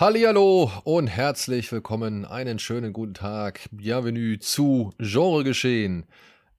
Hallihallo 0.00 0.70
und 0.84 1.08
herzlich 1.08 1.72
willkommen. 1.72 2.24
Einen 2.24 2.60
schönen 2.60 2.92
guten 2.92 3.14
Tag. 3.14 3.62
Bienvenue 3.72 4.38
zu 4.38 4.92
Genre 5.00 5.42
Geschehen. 5.42 6.06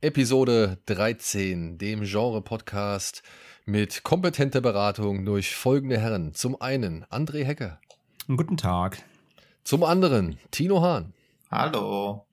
Episode 0.02 0.78
13, 0.88 1.78
dem 1.78 2.04
Genre 2.04 2.42
Podcast 2.42 3.24
mit 3.66 4.04
kompetenter 4.04 4.60
Beratung 4.60 5.24
durch 5.24 5.56
folgende 5.56 5.98
Herren. 5.98 6.34
Zum 6.34 6.60
einen 6.60 7.06
André 7.06 7.46
Hecker. 7.46 7.80
Guten 8.28 8.58
Tag. 8.58 9.02
Zum 9.64 9.86
anderen 9.86 10.38
Tino 10.52 10.82
Hahn. 10.82 11.14
Hallo. 11.50 12.26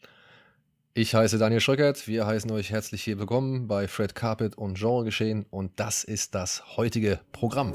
Ich 0.92 1.14
heiße 1.14 1.38
Daniel 1.38 1.60
Schröckert. 1.60 2.08
Wir 2.08 2.26
heißen 2.26 2.50
euch 2.50 2.70
herzlich 2.70 3.04
hier 3.04 3.20
willkommen 3.20 3.68
bei 3.68 3.86
Fred 3.86 4.16
Carpet 4.16 4.58
und 4.58 4.76
Genre 4.76 5.04
Geschehen 5.04 5.46
und 5.50 5.78
das 5.78 6.02
ist 6.02 6.34
das 6.34 6.76
heutige 6.76 7.20
Programm. 7.30 7.74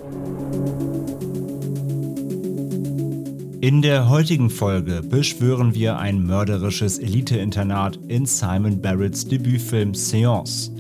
In 3.62 3.84
der 3.84 4.10
heutigen 4.10 4.50
Folge 4.50 5.04
beschwören 5.08 5.76
wir 5.76 6.00
ein 6.00 6.26
mörderisches 6.26 6.98
Elite-Internat 6.98 8.00
in 8.08 8.26
Simon 8.26 8.82
Barretts 8.82 9.28
Debütfilm 9.28 9.94
Seance. 9.94 10.72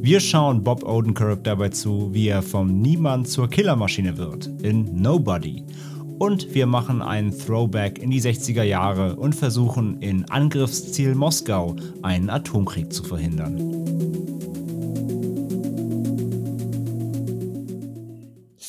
Wir 0.00 0.20
schauen 0.20 0.64
Bob 0.64 0.82
Odenkirk 0.82 1.44
dabei 1.44 1.68
zu, 1.68 2.08
wie 2.14 2.28
er 2.28 2.40
vom 2.40 2.80
Niemand 2.80 3.28
zur 3.28 3.50
Killermaschine 3.50 4.16
wird 4.16 4.48
in 4.62 5.02
Nobody. 5.02 5.64
Und 6.18 6.54
wir 6.54 6.64
machen 6.64 7.02
einen 7.02 7.38
Throwback 7.38 7.98
in 7.98 8.08
die 8.08 8.22
60er 8.22 8.62
Jahre 8.62 9.16
und 9.16 9.34
versuchen 9.34 10.00
in 10.00 10.24
Angriffsziel 10.30 11.14
Moskau 11.14 11.76
einen 12.00 12.30
Atomkrieg 12.30 12.90
zu 12.90 13.04
verhindern. 13.04 14.09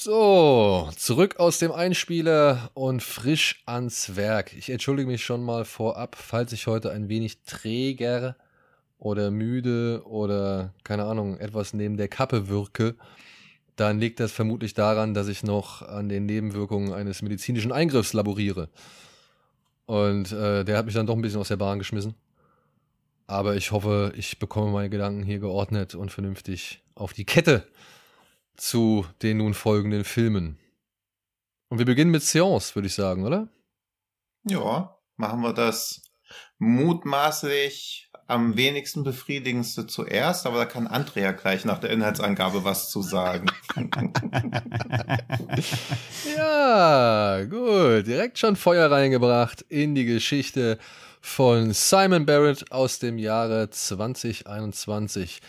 So, 0.03 0.89
zurück 0.95 1.35
aus 1.37 1.59
dem 1.59 1.71
Einspieler 1.71 2.71
und 2.73 3.03
frisch 3.03 3.61
ans 3.67 4.15
Werk. 4.15 4.51
Ich 4.57 4.71
entschuldige 4.71 5.07
mich 5.07 5.23
schon 5.23 5.43
mal 5.43 5.63
vorab, 5.63 6.15
falls 6.15 6.53
ich 6.53 6.65
heute 6.65 6.91
ein 6.91 7.07
wenig 7.07 7.43
träger 7.43 8.35
oder 8.97 9.29
müde 9.29 10.01
oder 10.07 10.73
keine 10.83 11.03
Ahnung, 11.03 11.37
etwas 11.37 11.75
neben 11.75 11.97
der 11.97 12.07
Kappe 12.07 12.47
wirke. 12.47 12.95
Dann 13.75 13.99
liegt 13.99 14.19
das 14.19 14.31
vermutlich 14.31 14.73
daran, 14.73 15.13
dass 15.13 15.27
ich 15.27 15.43
noch 15.43 15.83
an 15.83 16.09
den 16.09 16.25
Nebenwirkungen 16.25 16.93
eines 16.93 17.21
medizinischen 17.21 17.71
Eingriffs 17.71 18.13
laboriere. 18.13 18.69
Und 19.85 20.31
äh, 20.31 20.65
der 20.65 20.79
hat 20.79 20.87
mich 20.87 20.95
dann 20.95 21.05
doch 21.05 21.15
ein 21.15 21.21
bisschen 21.21 21.41
aus 21.41 21.49
der 21.49 21.57
Bahn 21.57 21.77
geschmissen. 21.77 22.15
Aber 23.27 23.55
ich 23.55 23.71
hoffe, 23.71 24.13
ich 24.15 24.39
bekomme 24.39 24.71
meine 24.71 24.89
Gedanken 24.89 25.21
hier 25.21 25.37
geordnet 25.37 25.93
und 25.93 26.11
vernünftig 26.11 26.81
auf 26.95 27.13
die 27.13 27.25
Kette 27.25 27.67
zu 28.57 29.05
den 29.21 29.37
nun 29.37 29.53
folgenden 29.53 30.03
Filmen. 30.03 30.59
Und 31.69 31.77
wir 31.77 31.85
beginnen 31.85 32.11
mit 32.11 32.23
Seance, 32.23 32.75
würde 32.75 32.87
ich 32.87 32.93
sagen, 32.93 33.25
oder? 33.25 33.47
Ja, 34.43 34.97
machen 35.15 35.41
wir 35.41 35.53
das 35.53 36.01
mutmaßlich 36.57 38.09
am 38.27 38.55
wenigsten 38.55 39.03
befriedigendste 39.03 39.87
zuerst, 39.87 40.45
aber 40.45 40.59
da 40.59 40.65
kann 40.65 40.87
Andrea 40.87 41.31
gleich 41.31 41.65
nach 41.65 41.79
der 41.79 41.89
Inhaltsangabe 41.89 42.63
was 42.63 42.89
zu 42.89 43.01
sagen. 43.01 43.47
ja, 46.37 47.43
gut. 47.43 48.07
Direkt 48.07 48.39
schon 48.39 48.55
Feuer 48.55 48.89
reingebracht 48.89 49.63
in 49.67 49.95
die 49.95 50.05
Geschichte 50.05 50.77
von 51.19 51.73
Simon 51.73 52.25
Barrett 52.25 52.71
aus 52.71 52.99
dem 52.99 53.17
Jahre 53.17 53.69
2021, 53.69 55.41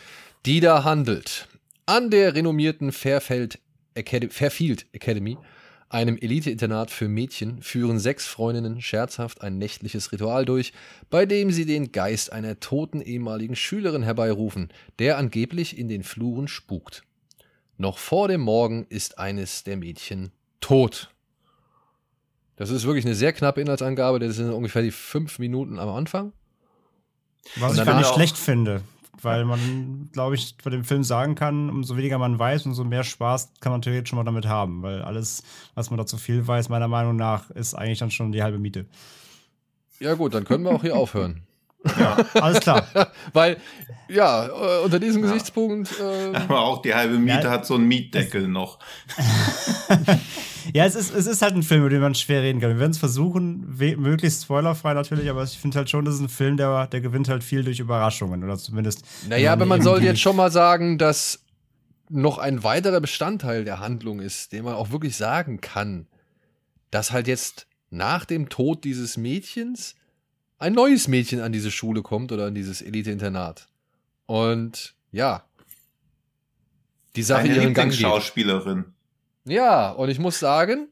die 0.45 0.61
da 0.61 0.83
handelt 0.85 1.49
an 1.87 2.11
der 2.11 2.35
renommierten 2.35 2.93
Fairfield 2.93 3.59
Academy, 3.95 5.39
einem 5.89 6.17
Elite-Internat 6.17 6.91
für 6.91 7.09
Mädchen, 7.09 7.61
führen 7.63 7.99
sechs 7.99 8.27
Freundinnen 8.27 8.81
scherzhaft 8.81 9.43
ein 9.43 9.59
nächtliches 9.59 10.13
Ritual 10.13 10.45
durch, 10.45 10.73
bei 11.11 11.27
dem 11.27 11.51
sie 11.51 11.67
den 11.67 11.93
Geist 11.93 12.33
einer 12.33 12.61
toten 12.61 13.03
ehemaligen 13.03 13.57
Schülerin 13.57 14.03
herbeirufen, 14.03 14.73
der 14.99 15.19
angeblich 15.19 15.77
in 15.77 15.89
den 15.89 16.03
Fluren 16.03 16.49
spukt. 16.49 17.03
Noch 17.77 17.99
vor 17.99 18.29
dem 18.29 18.41
Morgen 18.41 18.87
ist 18.89 19.19
eines 19.19 19.65
der 19.65 19.77
Mädchen 19.77 20.33
tot. 20.61 21.11
Das 22.57 22.71
ist 22.71 22.85
wirklich 22.85 23.05
eine 23.05 23.15
sehr 23.15 23.33
knappe 23.33 23.61
Inhaltsangabe, 23.61 24.19
das 24.19 24.37
sind 24.37 24.51
ungefähr 24.51 24.83
die 24.83 24.91
fünf 24.93 25.39
Minuten 25.39 25.79
am 25.79 25.89
Anfang. 25.89 26.33
Was 27.57 27.77
ich 27.77 27.85
gar 27.85 27.99
nicht 27.99 28.15
schlecht 28.15 28.39
finde 28.39 28.83
weil 29.21 29.45
man, 29.45 30.09
glaube 30.13 30.35
ich, 30.35 30.57
bei 30.63 30.71
dem 30.71 30.85
Film 30.85 31.05
sagen 31.05 31.35
kann, 31.35 31.69
umso 31.69 31.97
weniger 31.97 32.19
man 32.19 32.39
weiß, 32.39 32.67
umso 32.67 32.85
mehr 32.85 33.05
Spaß 33.05 33.53
kann 33.61 33.73
man 33.73 33.83
theoretisch 33.83 34.11
schon 34.11 34.17
mal 34.17 34.25
damit 34.25 34.47
haben, 34.47 34.83
weil 34.83 35.03
alles, 35.03 35.43
was 35.75 35.91
man 35.91 35.99
dazu 35.99 36.17
viel 36.17 36.47
weiß, 36.47 36.69
meiner 36.69 36.89
Meinung 36.89 37.17
nach, 37.17 37.51
ist 37.51 37.75
eigentlich 37.75 37.99
dann 37.99 38.11
schon 38.11 38.33
die 38.33 38.43
halbe 38.43 38.59
Miete. 38.59 38.87
Ja 40.01 40.15
gut, 40.15 40.35
dann 40.35 40.45
können 40.45 40.65
wir 40.65 40.71
auch 40.71 40.83
hier 40.83 40.97
aufhören. 40.97 41.43
Ja, 41.99 42.17
alles 42.35 42.61
klar. 42.61 42.87
Weil, 43.33 43.57
ja, 44.09 44.47
äh, 44.47 44.85
unter 44.85 45.01
diesem 45.01 45.25
ja. 45.25 45.29
Gesichtspunkt. 45.31 45.91
Äh, 45.99 46.37
Aber 46.37 46.61
auch 46.61 46.81
die 46.81 46.95
halbe 46.95 47.19
Miete 47.19 47.49
ja, 47.49 47.51
hat 47.51 47.67
so 47.67 47.75
einen 47.75 47.89
Mietdeckel 47.89 48.47
noch. 48.47 48.79
ja, 50.75 50.85
es 50.85 50.95
ist, 50.95 51.15
es 51.15 51.27
ist 51.27 51.43
halt 51.43 51.55
ein 51.55 51.63
Film, 51.63 51.81
über 51.81 51.91
den 51.91 52.01
man 52.01 52.15
schwer 52.15 52.43
reden 52.43 52.61
kann. 52.61 52.71
Wir 52.71 52.79
werden 52.79 52.93
es 52.93 52.99
versuchen, 52.99 53.77
möglichst 53.77 54.45
spoilerfrei 54.45 54.95
natürlich, 54.95 55.29
aber 55.29 55.43
ich 55.45 55.59
finde 55.59 55.79
halt 55.79 55.91
schon, 55.91 56.05
das 56.05 56.17
ist 56.17 56.21
ein 56.21 56.29
Film, 56.29 56.57
der, 56.57 56.87
der 56.87 57.01
gewinnt 57.01 57.29
halt 57.29 57.45
viel 57.45 57.65
durch 57.65 57.81
Überraschungen 57.81 58.45
oder 58.45 58.57
zumindest. 58.59 59.05
Naja, 59.29 59.53
aber 59.53 59.67
man 59.67 59.83
soll 59.83 60.03
jetzt 60.03 60.21
schon 60.21 60.37
mal 60.37 60.51
sagen, 60.51 60.99
dass 60.99 61.45
noch 62.09 62.39
ein 62.39 62.63
weiterer 62.63 63.01
Bestandteil 63.01 63.65
der 63.65 63.81
Handlung 63.81 64.21
ist, 64.21 64.53
den 64.53 64.65
man 64.65 64.75
auch 64.75 64.91
wirklich 64.91 65.17
sagen 65.17 65.61
kann, 65.61 66.07
dass 66.91 67.11
halt 67.11 67.27
jetzt 67.27 67.67
nach 67.91 68.25
dem 68.25 68.49
Tod 68.49 68.85
dieses 68.85 69.17
Mädchens 69.17 69.95
ein 70.59 70.75
neues 70.75 71.09
Mädchen 71.09 71.41
an 71.41 71.53
diese 71.53 71.71
Schule 71.71 72.03
kommt 72.03 72.31
oder 72.31 72.47
an 72.47 72.55
dieses 72.55 72.83
Elite-Internat. 72.83 73.69
Und 74.27 74.95
ja, 75.11 75.45
die 77.17 77.23
Sache 77.23 77.43
Eine 77.43 77.57
ihren 77.57 77.75
Gang 77.75 77.91
geht. 77.91 78.01
Schauspielerin. 78.01 78.85
Ja, 79.45 79.91
und 79.91 80.09
ich 80.09 80.19
muss 80.19 80.39
sagen, 80.39 80.89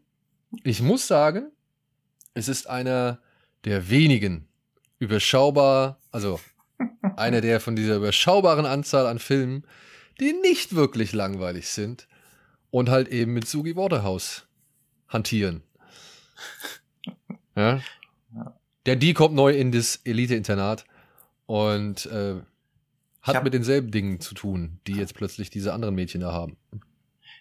ich 0.65 0.83
muss 0.83 1.07
sagen, 1.07 1.51
es 2.35 2.49
ist 2.49 2.69
einer 2.69 3.21
der 3.65 3.91
wenigen 3.91 4.49
überschaubar, 4.99 6.01
also 6.11 6.41
einer 7.17 7.41
der 7.41 7.61
von 7.61 7.77
dieser 7.77 7.97
überschaubaren 7.97 8.67
Anzahl 8.67 9.07
an 9.07 9.19
Filmen, 9.19 9.65
die 10.19 10.33
nicht 10.33 10.75
wirklich 10.75 11.13
langweilig 11.13 11.69
sind 11.69 12.09
und 12.71 12.89
halt 12.89 13.09
eben 13.09 13.33
mit 13.33 13.47
Sugi 13.47 13.77
Waterhouse 13.77 14.47
hantieren. 15.09 15.63
Ja? 17.57 17.81
Der 18.87 18.97
die 18.97 19.13
kommt 19.15 19.35
neu 19.35 19.53
in 19.53 19.73
das 19.73 19.97
Elite-Internat 20.05 20.85
und 21.47 22.07
äh, 22.07 22.37
hat 23.23 23.45
mit 23.45 23.53
denselben 23.53 23.91
Dingen 23.91 24.21
zu 24.21 24.35
tun, 24.35 24.81
die 24.87 24.95
jetzt 24.95 25.15
plötzlich 25.15 25.51
diese 25.51 25.75
anderen 25.75 25.95
Mädchen 25.95 26.21
da 26.21 26.33
haben. 26.33 26.57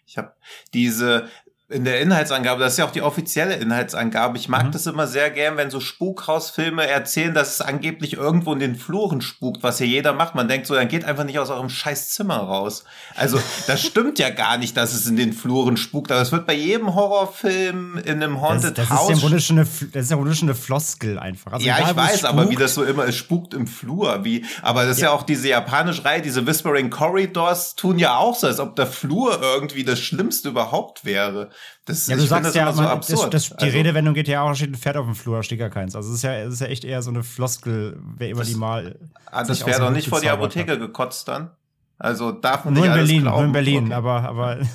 Ich 0.09 0.17
habe 0.17 0.33
diese 0.73 1.29
in 1.69 1.85
der 1.85 2.01
Inhaltsangabe, 2.01 2.61
das 2.61 2.73
ist 2.73 2.79
ja 2.79 2.85
auch 2.85 2.91
die 2.91 3.03
offizielle 3.03 3.55
Inhaltsangabe. 3.55 4.37
Ich 4.37 4.49
mag 4.49 4.65
mhm. 4.65 4.71
das 4.71 4.87
immer 4.87 5.05
sehr 5.05 5.29
gern, 5.29 5.55
wenn 5.55 5.69
so 5.69 5.79
Spukhausfilme 5.79 6.87
erzählen, 6.87 7.35
dass 7.35 7.53
es 7.53 7.61
angeblich 7.61 8.13
irgendwo 8.13 8.53
in 8.53 8.59
den 8.59 8.75
Fluren 8.75 9.21
spukt, 9.21 9.61
was 9.61 9.77
hier 9.77 9.85
jeder 9.85 10.13
macht. 10.13 10.33
Man 10.33 10.47
denkt 10.47 10.65
so, 10.65 10.73
dann 10.73 10.87
geht 10.87 11.05
einfach 11.05 11.25
nicht 11.25 11.37
aus 11.37 11.51
eurem 11.51 11.69
scheiß 11.69 12.09
Zimmer 12.09 12.37
raus. 12.37 12.85
Also, 13.15 13.39
das 13.67 13.81
stimmt 13.81 14.17
ja 14.17 14.31
gar 14.31 14.57
nicht, 14.57 14.75
dass 14.77 14.93
es 14.93 15.05
in 15.05 15.15
den 15.15 15.31
Fluren 15.31 15.77
spukt, 15.77 16.11
aber 16.11 16.21
es 16.21 16.31
wird 16.31 16.47
bei 16.47 16.55
jedem 16.55 16.95
Horrorfilm 16.95 17.97
in 18.03 18.23
einem 18.23 18.41
Haunted 18.41 18.75
das, 18.75 18.89
das 18.89 18.97
House. 18.97 19.23
Ist 19.23 19.49
ja 19.49 19.55
eine, 19.55 19.61
das 19.61 20.03
ist 20.05 20.11
ja 20.11 20.17
wohl 20.17 20.31
eine 20.41 20.55
Floskel 20.55 21.19
einfach. 21.19 21.53
Also 21.53 21.67
ja, 21.67 21.77
egal, 21.77 21.91
ich 21.91 21.95
weiß, 21.97 22.25
aber 22.25 22.49
wie 22.49 22.55
das 22.55 22.73
so 22.73 22.83
immer, 22.83 23.05
es 23.07 23.15
spukt 23.15 23.53
im 23.53 23.67
Flur, 23.67 24.23
wie, 24.23 24.43
aber 24.63 24.85
das 24.85 24.97
ist 24.97 25.03
ja, 25.03 25.09
ja 25.09 25.13
auch 25.13 25.23
diese 25.23 25.49
japanische 25.49 26.03
Reihe, 26.03 26.23
diese 26.23 26.47
Whispering 26.47 26.89
Corridors 26.89 27.75
tun 27.75 27.99
ja 27.99 28.17
auch 28.17 28.35
so, 28.35 28.47
als 28.47 28.59
ob 28.59 28.75
der 28.75 28.87
Flur 28.87 29.39
irgendwie 29.41 29.83
das 29.83 29.99
Schlimmste 29.99 30.49
überhaupt 30.49 31.05
wäre. 31.05 31.49
Das, 31.85 32.07
ja, 32.07 32.15
du 32.15 32.21
sagst 32.23 32.55
ja, 32.55 32.71
so 32.71 32.81
man, 32.81 32.99
das, 32.99 33.29
das, 33.29 33.49
die 33.49 33.55
also, 33.55 33.77
Redewendung 33.77 34.13
geht 34.13 34.27
ja 34.27 34.41
auch, 34.41 34.53
steht 34.53 34.71
ein 34.71 34.75
Pferd 34.75 34.97
auf 34.97 35.05
dem 35.05 35.15
Flur, 35.15 35.41
steht 35.43 35.59
gar 35.59 35.69
keins. 35.69 35.95
Also 35.95 36.09
es 36.09 36.17
ist 36.17 36.23
ja, 36.23 36.35
es 36.35 36.53
ist 36.53 36.61
ja 36.61 36.67
echt 36.67 36.83
eher 36.83 37.01
so 37.01 37.09
eine 37.09 37.23
Floskel, 37.23 37.99
wer 38.17 38.29
immer 38.29 38.41
das, 38.41 38.49
die 38.49 38.55
mal. 38.55 38.99
Ah, 39.25 39.43
das 39.43 39.65
wäre 39.65 39.79
doch 39.79 39.91
nicht 39.91 40.07
vor 40.07 40.21
die 40.21 40.29
Apotheke 40.29 40.73
hat. 40.73 40.79
gekotzt 40.79 41.27
dann. 41.27 41.51
Also 41.97 42.31
darf 42.31 42.65
man 42.65 42.75
nur 42.75 42.83
nicht 42.83 42.91
in 42.91 42.97
Berlin, 42.97 43.21
glauben. 43.23 43.37
Nur 43.37 43.45
in 43.45 43.51
Berlin, 43.51 43.85
okay. 43.85 43.93
aber, 43.93 44.23
aber. 44.23 44.57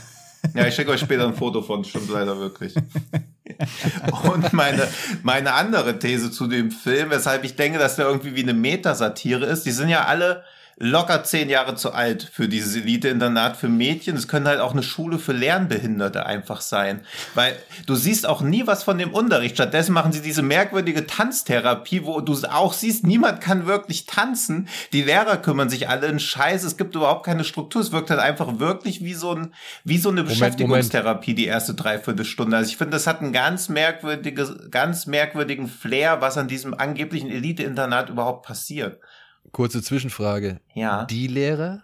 Ja, 0.54 0.66
ich 0.66 0.74
schicke 0.74 0.90
euch 0.90 1.00
später 1.00 1.26
ein 1.26 1.34
Foto 1.34 1.62
von, 1.62 1.84
stimmt 1.84 2.10
leider 2.10 2.38
wirklich. 2.38 2.74
Und 4.24 4.52
meine, 4.52 4.86
meine 5.22 5.52
andere 5.54 5.98
These 5.98 6.30
zu 6.30 6.46
dem 6.46 6.70
Film, 6.70 7.10
weshalb 7.10 7.44
ich 7.44 7.56
denke, 7.56 7.78
dass 7.78 7.96
der 7.96 8.06
irgendwie 8.06 8.34
wie 8.34 8.42
eine 8.42 8.54
Metasatire 8.54 9.46
ist, 9.46 9.64
die 9.64 9.70
sind 9.70 9.88
ja 9.88 10.04
alle 10.04 10.44
locker 10.76 11.22
zehn 11.24 11.48
Jahre 11.48 11.76
zu 11.76 11.92
alt 11.92 12.28
für 12.32 12.48
dieses 12.48 12.74
Elite-Internat 12.76 13.56
für 13.56 13.68
Mädchen. 13.68 14.16
Es 14.16 14.28
können 14.28 14.46
halt 14.46 14.60
auch 14.60 14.72
eine 14.72 14.82
Schule 14.82 15.18
für 15.18 15.32
Lernbehinderte 15.32 16.26
einfach 16.26 16.60
sein. 16.60 17.00
Weil 17.34 17.56
du 17.86 17.94
siehst 17.94 18.26
auch 18.26 18.40
nie 18.40 18.66
was 18.66 18.82
von 18.82 18.98
dem 18.98 19.12
Unterricht. 19.12 19.54
Stattdessen 19.54 19.92
machen 19.92 20.12
sie 20.12 20.20
diese 20.20 20.42
merkwürdige 20.42 21.06
Tanztherapie, 21.06 22.04
wo 22.04 22.20
du 22.20 22.34
auch 22.50 22.72
siehst, 22.72 23.04
niemand 23.04 23.40
kann 23.40 23.66
wirklich 23.66 24.06
tanzen. 24.06 24.68
Die 24.92 25.02
Lehrer 25.02 25.36
kümmern 25.36 25.70
sich 25.70 25.88
alle 25.88 26.08
in 26.08 26.18
Scheiß. 26.18 26.64
Es 26.64 26.76
gibt 26.76 26.94
überhaupt 26.94 27.24
keine 27.24 27.44
Struktur. 27.44 27.80
Es 27.80 27.92
wirkt 27.92 28.10
halt 28.10 28.20
einfach 28.20 28.58
wirklich 28.58 29.04
wie 29.04 29.14
so 29.14 29.32
ein, 29.32 29.54
wie 29.84 29.98
so 29.98 30.08
eine 30.08 30.22
Moment, 30.22 30.38
Beschäftigungstherapie 30.38 31.30
Moment. 31.30 31.38
die 31.38 31.46
erste 31.46 31.74
Dreiviertelstunde. 31.74 32.56
Also 32.56 32.70
ich 32.70 32.76
finde, 32.76 32.92
das 32.92 33.06
hat 33.06 33.20
einen 33.20 33.32
ganz 33.32 33.68
merkwürdiges, 33.68 34.70
ganz 34.70 35.06
merkwürdigen 35.06 35.68
Flair, 35.68 36.20
was 36.20 36.36
an 36.36 36.48
diesem 36.48 36.74
angeblichen 36.74 37.30
Elite-Internat 37.30 38.10
überhaupt 38.10 38.44
passiert. 38.44 38.98
Kurze 39.54 39.82
Zwischenfrage. 39.82 40.60
Ja. 40.74 41.04
Die 41.04 41.28
Lehrer? 41.28 41.82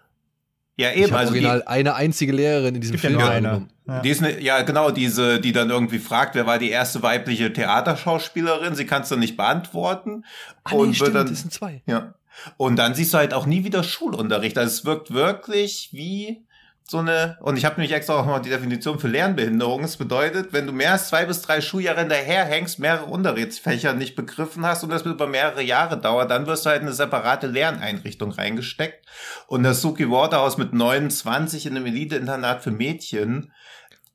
Ja, 0.76 0.92
eben. 0.92 1.14
also 1.14 1.32
original 1.32 1.60
die, 1.60 1.66
eine 1.68 1.94
einzige 1.94 2.32
Lehrerin 2.32 2.74
in 2.74 2.80
diesem 2.80 2.98
Film. 2.98 3.18
Ja, 3.18 3.28
eine. 3.28 3.68
Ja. 3.86 4.00
Die 4.00 4.10
ist 4.10 4.22
eine, 4.22 4.40
ja, 4.40 4.62
genau, 4.62 4.90
diese, 4.90 5.40
die 5.40 5.52
dann 5.52 5.70
irgendwie 5.70 6.00
fragt, 6.00 6.34
wer 6.34 6.46
war 6.46 6.58
die 6.58 6.70
erste 6.70 7.02
weibliche 7.02 7.52
Theaterschauspielerin? 7.52 8.74
Sie 8.74 8.86
kann 8.86 9.02
es 9.02 9.08
dann 9.08 9.20
nicht 9.20 9.36
beantworten. 9.36 10.24
Ah, 10.64 10.74
und 10.74 10.88
nee, 10.88 10.94
stimmt, 10.94 11.14
dann, 11.14 11.28
das 11.28 11.40
sind 11.40 11.52
zwei. 11.52 11.82
Ja. 11.86 12.14
Und 12.56 12.76
dann 12.76 12.94
siehst 12.94 13.14
du 13.14 13.18
halt 13.18 13.34
auch 13.34 13.46
nie 13.46 13.62
wieder 13.62 13.84
Schulunterricht. 13.84 14.58
Also 14.58 14.70
es 14.70 14.84
wirkt 14.84 15.12
wirklich 15.12 15.90
wie 15.92 16.42
so 16.90 16.98
eine, 16.98 17.38
und 17.40 17.56
ich 17.56 17.64
habe 17.64 17.76
nämlich 17.76 17.94
extra 17.94 18.14
auch 18.18 18.26
mal 18.26 18.40
die 18.40 18.50
Definition 18.50 18.98
für 18.98 19.06
Lernbehinderung. 19.06 19.84
Es 19.84 19.96
bedeutet, 19.96 20.52
wenn 20.52 20.66
du 20.66 20.72
mehr 20.72 20.90
als 20.90 21.06
zwei 21.06 21.24
bis 21.24 21.40
drei 21.40 21.60
Schuljahre 21.60 22.00
hinterherhängst, 22.00 22.80
mehrere 22.80 23.04
Unterrichtsfächer 23.04 23.92
nicht 23.92 24.16
begriffen 24.16 24.66
hast 24.66 24.82
und 24.82 24.90
das 24.90 25.02
über 25.02 25.28
mehrere 25.28 25.62
Jahre 25.62 26.00
dauert, 26.00 26.32
dann 26.32 26.48
wirst 26.48 26.66
du 26.66 26.70
halt 26.70 26.80
in 26.80 26.88
eine 26.88 26.96
separate 26.96 27.46
Lerneinrichtung 27.46 28.32
reingesteckt. 28.32 29.06
Und 29.46 29.62
das 29.62 29.82
Suki 29.82 30.10
Waterhouse 30.10 30.58
mit 30.58 30.72
29 30.72 31.66
in 31.66 31.76
einem 31.76 31.86
Elite-Internat 31.86 32.64
für 32.64 32.72
Mädchen 32.72 33.52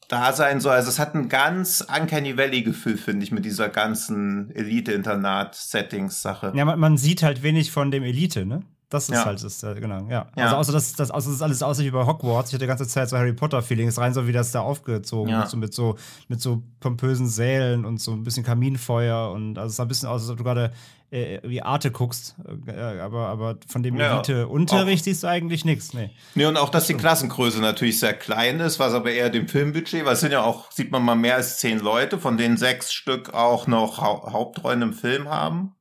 da 0.09 0.33
sein 0.33 0.59
soll. 0.59 0.73
Also 0.73 0.89
es 0.89 0.99
hat 0.99 1.15
ein 1.15 1.29
ganz 1.29 1.79
Uncanny 1.79 2.37
Valley-Gefühl, 2.37 2.97
finde 2.97 3.23
ich, 3.23 3.31
mit 3.31 3.45
dieser 3.45 3.69
ganzen 3.69 4.51
Elite-Internat-Settings-Sache. 4.53 6.51
Ja, 6.53 6.65
man, 6.65 6.77
man 6.77 6.97
sieht 6.97 7.23
halt 7.23 7.41
wenig 7.41 7.71
von 7.71 7.89
dem 7.89 8.03
Elite, 8.03 8.45
ne? 8.45 8.63
Das 8.89 9.09
ist 9.09 9.15
ja. 9.15 9.25
halt 9.25 9.43
das, 9.43 9.63
äh, 9.63 9.75
genau, 9.75 10.07
ja. 10.09 10.27
ja. 10.35 10.45
Also 10.45 10.55
außer 10.57 10.71
das, 10.71 10.93
das, 10.93 11.11
außer 11.11 11.31
das 11.31 11.41
alles 11.41 11.63
aussieht 11.63 11.85
wie 11.85 11.91
bei 11.91 12.05
Hogwarts. 12.05 12.49
Ich 12.49 12.53
hatte 12.53 12.65
die 12.65 12.67
ganze 12.67 12.87
Zeit 12.87 13.09
so 13.09 13.17
Harry 13.17 13.33
Potter-Feelings 13.33 13.97
rein, 13.97 14.13
so 14.13 14.27
wie 14.27 14.31
das 14.31 14.51
da 14.51 14.61
aufgezogen 14.61 15.31
ja. 15.31 15.47
so 15.47 15.57
mit 15.57 15.73
so 15.73 15.95
mit 16.27 16.39
so 16.39 16.63
pompösen 16.79 17.27
Sälen 17.27 17.85
und 17.85 17.99
so 17.99 18.11
ein 18.11 18.23
bisschen 18.23 18.43
Kaminfeuer 18.43 19.31
und 19.31 19.57
also 19.57 19.69
es 19.69 19.75
sah 19.75 19.83
ein 19.83 19.87
bisschen 19.87 20.09
aus, 20.09 20.21
als 20.21 20.29
ob 20.29 20.37
du 20.37 20.43
gerade 20.43 20.71
äh, 21.11 21.39
wie 21.43 21.61
Arte 21.61 21.91
guckst. 21.91 22.35
Äh, 22.67 22.99
aber, 22.99 23.27
aber 23.27 23.57
von 23.67 23.83
dem 23.83 23.95
ja, 23.97 24.15
Elite-Unterricht 24.15 25.03
siehst 25.03 25.23
du 25.23 25.27
eigentlich 25.27 25.65
nichts. 25.65 25.93
Nee. 25.93 26.11
nee, 26.35 26.45
und 26.45 26.57
auch, 26.57 26.69
dass 26.69 26.87
die 26.87 26.95
Klassengröße 26.95 27.61
natürlich 27.61 27.99
sehr 27.99 28.13
klein 28.13 28.59
ist, 28.59 28.79
was 28.79 28.93
aber 28.93 29.11
eher 29.11 29.29
dem 29.29 29.47
Filmbudget, 29.47 30.05
weil 30.05 30.13
es 30.13 30.19
sind 30.19 30.31
ja 30.31 30.43
auch, 30.43 30.71
sieht 30.71 30.91
man 30.91 31.03
mal 31.03 31.15
mehr 31.15 31.35
als 31.35 31.57
zehn 31.57 31.79
Leute, 31.79 32.19
von 32.19 32.37
denen 32.37 32.57
sechs 32.57 32.91
Stück 32.91 33.33
auch 33.33 33.67
noch 33.67 33.99
ha 33.99 34.31
Hauptrollen 34.31 34.81
im 34.81 34.93
Film 34.93 35.29
haben. 35.29 35.74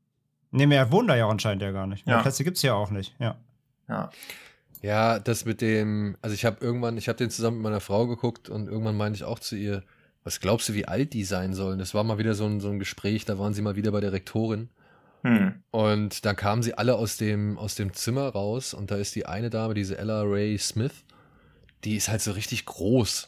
Nee, 0.56 0.67
mehr 0.67 0.93
wohnen 0.93 1.09
da 1.09 1.17
ja 1.17 1.29
anscheinend 1.29 1.62
ja 1.62 1.73
gar 1.73 1.89
nicht. 1.89 2.06
Mehr 2.06 2.17
ja. 2.17 2.23
Plätze 2.23 2.45
gibt's 2.45 2.62
ja 2.62 2.75
auch 2.75 2.91
nicht, 2.91 3.12
ja. 3.19 3.37
Ja. 3.89 4.11
Ja, 4.83 5.19
das 5.19 5.45
mit 5.45 5.61
dem, 5.61 6.17
also 6.23 6.33
ich 6.33 6.45
habe 6.45 6.65
irgendwann, 6.65 6.97
ich 6.97 7.09
habe 7.09 7.17
den 7.17 7.31
zusammen 7.31 7.56
mit 7.56 7.65
meiner 7.65 7.81
Frau 7.81 8.06
geguckt 8.06 8.49
und 8.49 8.69
irgendwann 8.69 8.97
meinte 8.97 9.17
ich 9.17 9.25
auch 9.25 9.41
zu 9.41 9.56
ihr, 9.56 9.83
was 10.23 10.39
glaubst 10.39 10.69
du, 10.69 10.75
wie 10.75 10.87
alt 10.87 11.12
die 11.12 11.25
sein 11.25 11.55
sollen? 11.55 11.81
Das 11.81 11.93
war 11.93 12.05
mal 12.05 12.19
wieder 12.19 12.35
so 12.35 12.47
ein, 12.47 12.61
so 12.61 12.69
ein 12.71 12.79
Gespräch, 12.79 13.25
da 13.25 13.37
waren 13.37 13.53
sie 13.53 13.62
mal 13.62 13.75
wieder 13.75 13.91
bei 13.91 14.01
der 14.01 14.12
Rektorin. 14.12 14.69
Hm. 15.23 15.55
Und 15.73 16.25
dann 16.25 16.37
kamen 16.37 16.62
sie 16.62 16.75
alle 16.75 16.95
aus 16.95 17.17
dem, 17.17 17.59
aus 17.59 17.75
dem 17.75 17.93
Zimmer 17.93 18.29
raus 18.29 18.75
und 18.75 18.93
da 18.93 18.97
ist 18.97 19.17
die 19.17 19.27
eine 19.27 19.51
Dame, 19.51 19.75
diese 19.75 19.99
Ella 19.99 20.23
Ray 20.23 20.56
Smith, 20.59 21.05
die 21.83 21.97
ist 21.97 22.09
halt 22.09 22.23
so 22.23 22.31
richtig 22.31 22.65
groß. 22.65 23.27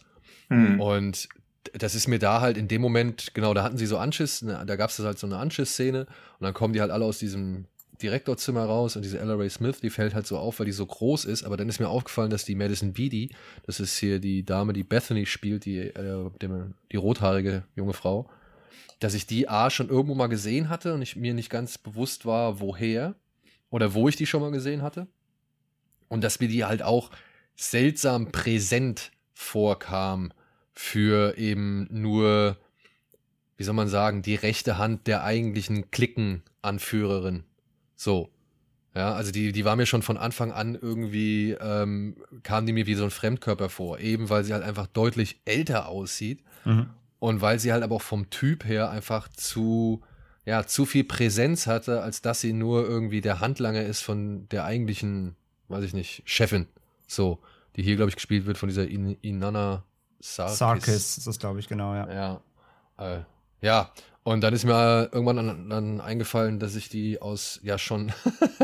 Hm. 0.49 0.81
Und 0.81 1.29
das 1.75 1.95
ist 1.95 2.09
mir 2.09 2.19
da 2.19 2.41
halt 2.41 2.57
in 2.57 2.69
dem 2.69 2.83
Moment, 2.83 3.35
genau, 3.35 3.55
da 3.55 3.63
hatten 3.63 3.79
sie 3.79 3.87
so 3.87 3.99
Anschiss, 3.99 4.43
ne, 4.43 4.63
da 4.67 4.77
gab 4.77 4.91
es 4.91 4.99
halt 4.99 5.19
so 5.19 5.27
eine 5.27 5.39
Anschissszene 5.39 6.01
und 6.01 6.45
dann 6.45 6.55
kommen 6.55 6.73
die 6.73 6.81
halt 6.81 6.91
alle 6.91 7.05
aus 7.05 7.19
diesem 7.19 7.67
Direktorzimmer 8.03 8.65
raus 8.65 8.97
und 8.97 9.03
diese 9.03 9.19
Ella 9.19 9.35
Ray 9.35 9.49
Smith, 9.49 9.81
die 9.81 9.91
fällt 9.91 10.15
halt 10.15 10.27
so 10.27 10.39
auf, 10.39 10.59
weil 10.59 10.67
die 10.67 10.73
so 10.73 10.85
groß 10.85 11.25
ist, 11.25 11.45
aber 11.45 11.57
dann 11.57 11.69
ist 11.69 11.81
mir 11.81 11.89
aufgefallen, 11.89 12.31
dass 12.31 12.45
die 12.45 12.55
Madison 12.55 12.93
Beatty, 12.93 13.31
das 13.65 13.81
ist 13.81 13.97
hier 13.97 14.19
die 14.19 14.45
Dame, 14.45 14.73
die 14.73 14.85
Bethany 14.85 15.27
spielt, 15.27 15.65
die, 15.65 15.79
äh, 15.79 16.31
die, 16.41 16.49
die 16.93 16.97
rothaarige 16.97 17.65
junge 17.75 17.95
Frau, 17.95 18.29
dass 19.01 19.15
ich 19.15 19.27
die 19.27 19.49
A 19.49 19.71
schon 19.71 19.89
irgendwo 19.89 20.15
mal 20.15 20.27
gesehen 20.27 20.69
hatte 20.69 20.95
und 20.95 21.03
ich 21.03 21.17
mir 21.17 21.35
nicht 21.35 21.51
ganz 21.51 21.79
bewusst 21.79 22.27
war, 22.27 22.61
woher 22.61 23.15
oder 23.71 23.95
wo 23.95 24.09
ich 24.09 24.17
die 24.17 24.27
schon 24.27 24.43
mal 24.43 24.53
gesehen 24.53 24.83
hatte. 24.83 25.07
Und 26.09 26.23
dass 26.23 26.41
mir 26.41 26.49
die 26.49 26.65
halt 26.65 26.83
auch 26.83 27.11
seltsam 27.57 28.31
präsent 28.31 29.11
vorkam 29.35 30.33
für 30.77 31.39
eben 31.39 31.89
nur, 31.91 32.57
wie 33.57 33.65
soll 33.65 33.75
man 33.75 33.89
sagen, 33.89 34.23
die 34.23 34.35
rechte 34.35 34.79
Hand 34.79 35.07
der 35.07 35.25
eigentlichen 35.25 35.91
Klickenanführerin. 35.91 37.45
So. 37.97 38.31
Ja, 38.95 39.15
also 39.15 39.33
die, 39.33 39.53
die 39.53 39.65
war 39.65 39.77
mir 39.77 39.87
schon 39.87 40.03
von 40.03 40.17
Anfang 40.17 40.53
an 40.53 40.75
irgendwie, 40.75 41.53
ähm, 41.53 42.17
kam 42.43 42.65
die 42.65 42.73
mir 42.73 42.87
wie 42.87 42.95
so 42.95 43.05
ein 43.05 43.11
Fremdkörper 43.11 43.69
vor, 43.69 43.99
eben 43.99 44.31
weil 44.31 44.45
sie 44.45 44.55
halt 44.55 44.65
einfach 44.65 44.87
deutlich 44.87 45.41
älter 45.45 45.89
aussieht 45.89 46.43
mhm. 46.65 46.89
und 47.19 47.43
weil 47.43 47.59
sie 47.59 47.73
halt 47.73 47.83
aber 47.83 47.97
auch 47.97 48.03
vom 48.03 48.31
Typ 48.31 48.65
her 48.65 48.91
einfach 48.91 49.29
zu, 49.29 50.03
ja, 50.47 50.67
zu 50.67 50.87
viel 50.87 51.05
Präsenz 51.05 51.67
hatte, 51.67 52.01
als 52.03 52.23
dass 52.23 52.41
sie 52.41 52.55
nur 52.55 52.87
irgendwie 52.87 53.21
der 53.21 53.41
Handlanger 53.41 53.83
ist 53.83 54.01
von 54.01 54.49
der 54.49 54.65
eigentlichen, 54.65 55.37
weiß 55.69 55.85
ich 55.85 55.93
nicht, 55.93 56.23
Chefin. 56.25 56.67
So, 57.07 57.41
die 57.77 57.83
hier, 57.83 57.97
glaube 57.97 58.09
ich, 58.09 58.17
gespielt 58.17 58.47
wird 58.47 58.57
von 58.57 58.71
dieser 58.71 58.89
In 58.89 59.17
Inanna 59.21 59.85
Sarkis. 60.21 60.59
Sarkis 60.59 61.19
ist 61.19 61.27
das, 61.27 61.39
glaube 61.39 61.61
ich, 61.61 61.69
genau, 61.69 61.95
ja. 61.95 62.13
Ja. 62.13 62.41
Äh, 62.99 63.21
ja, 63.61 63.91
und 64.23 64.41
dann 64.41 64.53
ist 64.53 64.65
mir 64.65 65.09
irgendwann 65.13 65.37
dann, 65.37 65.71
dann 65.71 66.01
eingefallen, 66.01 66.59
dass 66.59 66.75
ich 66.75 66.89
die 66.89 67.23
aus 67.23 67.61
ja 67.63 67.79
schon 67.79 68.13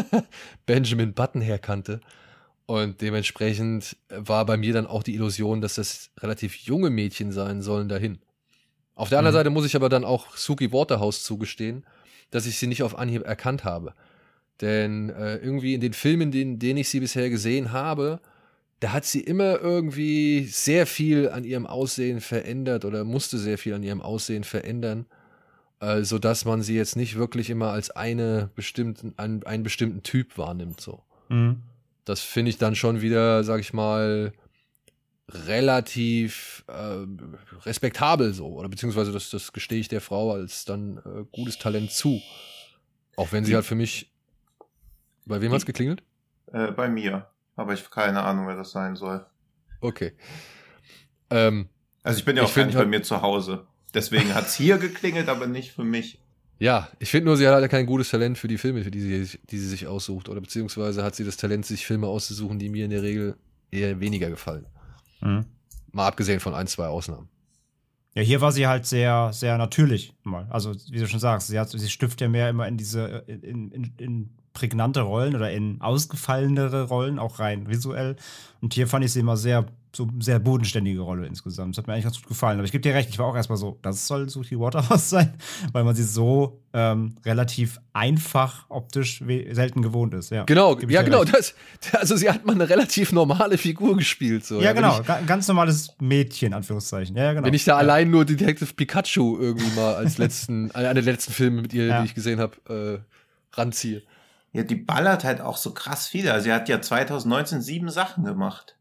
Benjamin 0.66 1.14
Button 1.14 1.40
her 1.40 1.58
kannte. 1.58 2.00
Und 2.66 3.00
dementsprechend 3.00 3.96
war 4.08 4.44
bei 4.44 4.56
mir 4.56 4.72
dann 4.72 4.87
auch 4.87 5.02
die 5.02 5.14
Illusion, 5.14 5.60
dass 5.60 5.76
das 5.76 6.10
relativ 6.19 6.56
junge 6.56 6.90
Mädchen 6.90 7.32
sein 7.32 7.62
sollen 7.62 7.88
dahin. 7.88 8.18
Auf 8.94 9.09
der 9.09 9.18
anderen 9.18 9.35
mhm. 9.35 9.38
Seite 9.38 9.50
muss 9.50 9.66
ich 9.66 9.76
aber 9.76 9.88
dann 9.88 10.04
auch 10.04 10.37
Suki 10.37 10.73
Waterhouse 10.73 11.23
zugestehen, 11.23 11.85
dass 12.30 12.47
ich 12.47 12.59
sie 12.59 12.66
nicht 12.66 12.82
auf 12.82 12.99
Anhieb 12.99 13.25
erkannt 13.25 13.64
habe. 13.64 13.94
Denn 14.61 15.11
äh, 15.11 15.37
irgendwie 15.37 15.75
in 15.75 15.80
den 15.80 15.92
Filmen, 15.92 16.32
in 16.32 16.59
denen 16.59 16.78
ich 16.78 16.88
sie 16.88 17.00
bisher 17.00 17.30
gesehen 17.30 17.73
habe, 17.73 18.21
da 18.83 18.93
hat 18.93 19.05
sie 19.05 19.21
immer 19.21 19.61
irgendwie 19.61 20.45
sehr 20.45 20.89
viel 20.89 21.29
an 21.29 21.45
ihrem 21.45 21.67
Aussehen 21.67 22.21
verändert 22.21 22.85
oder 22.85 23.05
musste 23.05 23.39
sehr 23.39 23.57
viel 23.57 23.75
an 23.75 23.85
ihrem 23.85 24.03
Aussehen 24.03 24.43
verändern, 24.43 25.07
äh, 25.79 26.03
sodass 26.03 26.45
man 26.45 26.62
sie 26.62 26.75
jetzt 26.75 26.97
nicht 26.97 27.17
wirklich 27.17 27.49
immer 27.49 27.71
als 27.71 27.93
eine 27.93 28.51
bestimmten, 28.57 29.15
einen, 29.19 29.45
einen 29.45 29.62
bestimmten 29.62 30.03
Typ 30.03 30.37
wahrnimmt. 30.37 30.81
So. 30.81 31.01
Mhm. 31.29 31.62
Das 32.05 32.23
finde 32.23 32.51
ich 32.51 32.59
dann 32.59 32.75
schon 32.75 33.03
wieder, 33.03 33.45
sag 33.45 33.61
ich 33.61 33.73
mal, 33.73 34.33
relativ 35.29 36.65
äh, 36.67 37.07
respektabel 37.65 38.35
so. 38.35 38.49
Oder 38.49 38.69
beziehungsweise 38.69 39.12
das, 39.12 39.31
das 39.31 39.53
gestehe 39.53 39.79
ich 39.79 39.87
der 39.87 40.01
Frau 40.01 40.33
als 40.33 40.65
dann 40.65 40.97
äh, 40.97 41.25
gutes 41.31 41.57
Talent 41.57 41.93
zu. 41.93 42.21
Auch 43.15 43.31
wenn 43.31 43.45
sie 43.45 43.55
halt 43.55 43.65
für 43.65 43.77
mich. 43.77 44.11
Bei 45.25 45.41
wem 45.41 45.53
hat 45.53 45.59
es 45.59 45.67
geklingelt? 45.67 46.03
Äh, 46.53 46.73
bei 46.73 46.89
mir. 46.89 47.29
Aber 47.56 47.75
ich 47.75 47.80
habe 47.80 47.90
keine 47.90 48.23
Ahnung, 48.23 48.47
wer 48.47 48.56
das 48.56 48.71
sein 48.71 48.97
soll. 48.97 49.25
Okay. 49.80 50.12
Ähm, 51.30 51.68
also 52.02 52.18
ich 52.18 52.25
bin 52.25 52.37
ja 52.37 52.44
auch 52.44 52.54
gar 52.54 52.66
nicht 52.66 52.76
bei 52.76 52.87
mir 52.87 53.02
zu 53.02 53.23
Hause. 53.23 53.66
Deswegen 53.94 54.35
hat 54.35 54.47
es 54.47 54.54
hier 54.54 54.78
geklingelt, 54.78 55.28
aber 55.28 55.47
nicht 55.47 55.73
für 55.73 55.85
mich. 55.85 56.18
Ja, 56.59 56.88
ich 56.99 57.11
finde 57.11 57.26
nur, 57.26 57.37
sie 57.37 57.47
hat 57.47 57.54
halt 57.54 57.71
kein 57.71 57.87
gutes 57.87 58.11
Talent 58.11 58.38
für 58.38 58.49
die 58.49 58.56
Filme, 58.56 58.85
für 58.85 58.90
die 58.90 59.00
sie, 59.00 59.38
die 59.50 59.59
sie 59.59 59.68
sich 59.68 59.87
aussucht. 59.87 60.28
Oder 60.28 60.40
beziehungsweise 60.40 61.02
hat 61.02 61.16
sie 61.16 61.25
das 61.25 61.37
Talent, 61.37 61.66
sich 61.66 61.87
Filme 61.87 62.06
auszusuchen, 62.06 62.59
die 62.59 62.68
mir 62.68 62.85
in 62.85 62.90
der 62.90 63.02
Regel 63.02 63.37
eher 63.71 63.99
weniger 64.00 64.30
gefallen. 64.30 64.66
Mhm. 65.21 65.47
Mal 65.90 66.06
abgesehen 66.06 66.40
von 66.40 66.54
ein, 66.54 66.66
zwei 66.68 66.87
Ausnahmen. 66.87 67.28
Ja, 68.14 68.23
hier 68.23 68.40
war 68.40 68.52
sie 68.52 68.66
halt 68.66 68.87
sehr, 68.87 69.32
sehr 69.32 69.59
natürlich 69.59 70.14
mal. 70.23 70.47
Also, 70.50 70.75
wie 70.90 70.99
du 70.99 71.06
schon 71.09 71.18
sagst, 71.18 71.49
sie, 71.49 71.59
hat, 71.59 71.71
sie 71.71 71.88
stiftet 71.88 72.21
ja 72.21 72.28
mehr 72.28 72.50
immer 72.50 72.68
in 72.68 72.76
diese, 72.76 73.25
in, 73.26 73.71
in, 73.73 73.94
in 73.97 74.30
prägnante 74.52 75.00
Rollen 75.00 75.35
oder 75.35 75.50
in 75.50 75.80
ausgefallenere 75.80 76.85
Rollen, 76.85 77.18
auch 77.18 77.38
rein 77.38 77.68
visuell. 77.68 78.16
Und 78.61 78.75
hier 78.75 78.87
fand 78.87 79.04
ich 79.04 79.12
sie 79.12 79.21
immer 79.21 79.37
sehr, 79.37 79.66
so 79.94 80.09
sehr 80.21 80.38
bodenständige 80.38 81.00
Rolle 81.00 81.26
insgesamt. 81.26 81.75
Das 81.75 81.78
hat 81.78 81.87
mir 81.87 81.94
eigentlich 81.94 82.04
ganz 82.04 82.18
gut 82.18 82.28
gefallen. 82.28 82.59
Aber 82.59 82.64
ich 82.64 82.71
gebe 82.71 82.82
dir 82.82 82.94
recht, 82.94 83.09
ich 83.09 83.18
war 83.18 83.26
auch 83.26 83.35
erstmal 83.35 83.59
so, 83.59 83.78
das 83.82 84.06
soll 84.06 84.28
Suki 84.28 84.59
Waterhouse 84.59 85.11
sein, 85.11 85.35
weil 85.73 85.85
man 85.85 85.97
sie 85.97 86.04
so 86.04 86.61
ähm, 86.73 87.16
relativ 87.25 87.80
einfach 87.92 88.66
optisch 88.68 89.23
selten 89.50 89.82
gewohnt 89.82 90.14
ist. 90.14 90.30
Ja, 90.30 90.44
genau, 90.44 90.78
ja, 90.80 91.02
genau. 91.02 91.25
Das, 91.25 91.54
also 91.92 92.16
sie 92.16 92.30
hat 92.30 92.47
mal 92.47 92.54
eine 92.54 92.68
relativ 92.68 93.11
normale 93.12 93.59
Figur 93.59 93.97
gespielt. 93.97 94.44
So. 94.44 94.59
Ja, 94.59 94.66
ja 94.66 94.73
genau. 94.75 95.00
Ich, 95.00 95.26
ganz 95.26 95.49
normales 95.49 95.94
Mädchen, 96.00 96.52
Anführungszeichen. 96.52 97.16
Ja, 97.16 97.32
genau. 97.32 97.47
Wenn 97.47 97.54
ich 97.54 97.64
da 97.64 97.73
ja. 97.73 97.78
allein 97.78 98.11
nur 98.11 98.25
Detective 98.25 98.73
Pikachu 98.75 99.38
irgendwie 99.40 99.75
mal 99.75 99.94
als 99.94 100.18
letzten, 100.18 100.71
einer 100.75 100.94
der 100.94 101.02
letzten 101.02 101.32
Filme 101.32 101.62
mit 101.62 101.73
ihr, 101.73 101.99
die 101.99 102.04
ich 102.04 102.14
gesehen 102.14 102.38
habe, 102.38 103.02
äh, 103.02 103.56
ranziehe. 103.56 104.02
Ja, 104.52 104.62
die 104.62 104.76
ballert 104.76 105.25
halt 105.25 105.40
auch 105.40 105.56
so 105.56 105.73
krass 105.73 106.06
viele. 106.06 106.32
Also 106.32 106.44
sie 106.44 106.52
hat 106.52 106.68
ja 106.68 106.80
2019 106.80 107.62
sieben 107.62 107.88
Sachen 107.88 108.25
gemacht. 108.25 108.76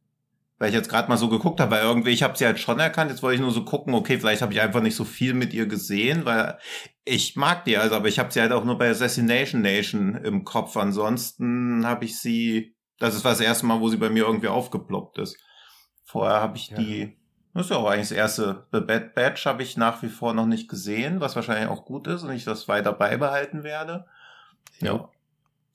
Weil 0.60 0.70
ich 0.70 0.76
jetzt 0.76 0.90
gerade 0.90 1.10
mal 1.10 1.18
so 1.18 1.28
geguckt 1.28 1.60
habe, 1.60 1.72
weil 1.72 1.82
irgendwie, 1.82 2.12
ich 2.12 2.22
habe 2.22 2.38
sie 2.38 2.46
halt 2.46 2.60
schon 2.60 2.80
erkannt, 2.80 3.10
jetzt 3.10 3.24
wollte 3.24 3.36
ich 3.36 3.42
nur 3.42 3.50
so 3.50 3.66
gucken, 3.66 3.96
okay, 3.96 4.20
vielleicht 4.20 4.44
habe 4.44 4.54
ich 4.54 4.62
einfach 4.62 4.82
nicht 4.82 4.96
so 4.96 5.06
viel 5.06 5.34
mit 5.34 5.56
ihr 5.56 5.66
gesehen, 5.66 6.24
weil 6.26 6.60
ich 7.04 7.36
mag 7.36 7.66
die 7.66 7.78
also, 7.78 7.96
aber 7.96 8.10
ich 8.10 8.20
habe 8.20 8.32
sie 8.32 8.42
halt 8.42 8.52
auch 8.52 8.64
nur 8.64 8.78
bei 8.78 8.88
Assassination 8.90 9.62
Nation 9.62 10.16
im 10.16 10.44
Kopf. 10.44 10.78
Ansonsten 10.78 11.84
habe 11.88 12.06
ich 12.06 12.20
sie, 12.20 12.76
das 13.00 13.16
ist 13.16 13.26
das 13.26 13.40
erste 13.40 13.66
Mal, 13.66 13.80
wo 13.80 13.90
sie 13.90 13.98
bei 13.98 14.12
mir 14.12 14.26
irgendwie 14.26 14.50
aufgeploppt 14.50 15.18
ist. 15.18 15.38
Vorher 16.04 16.42
habe 16.42 16.58
ich 16.58 16.68
ja. 16.68 16.78
die, 16.78 17.18
das 17.56 17.66
ist 17.66 17.72
ja 17.72 17.78
auch 17.78 17.88
eigentlich 17.88 18.10
das 18.10 18.18
erste, 18.18 18.68
The 18.72 18.82
Bad 18.82 19.16
Batch 19.16 19.46
habe 19.48 19.64
ich 19.64 19.78
nach 19.78 20.04
wie 20.04 20.10
vor 20.10 20.36
noch 20.36 20.46
nicht 20.46 20.70
gesehen, 20.70 21.22
was 21.22 21.36
wahrscheinlich 21.36 21.70
auch 21.70 21.86
gut 21.86 22.06
ist 22.06 22.22
und 22.22 22.34
ich 22.34 22.44
das 22.44 22.68
weiter 22.68 22.94
beibehalten 22.94 23.64
werde. 23.64 24.06
Ja. 24.80 25.10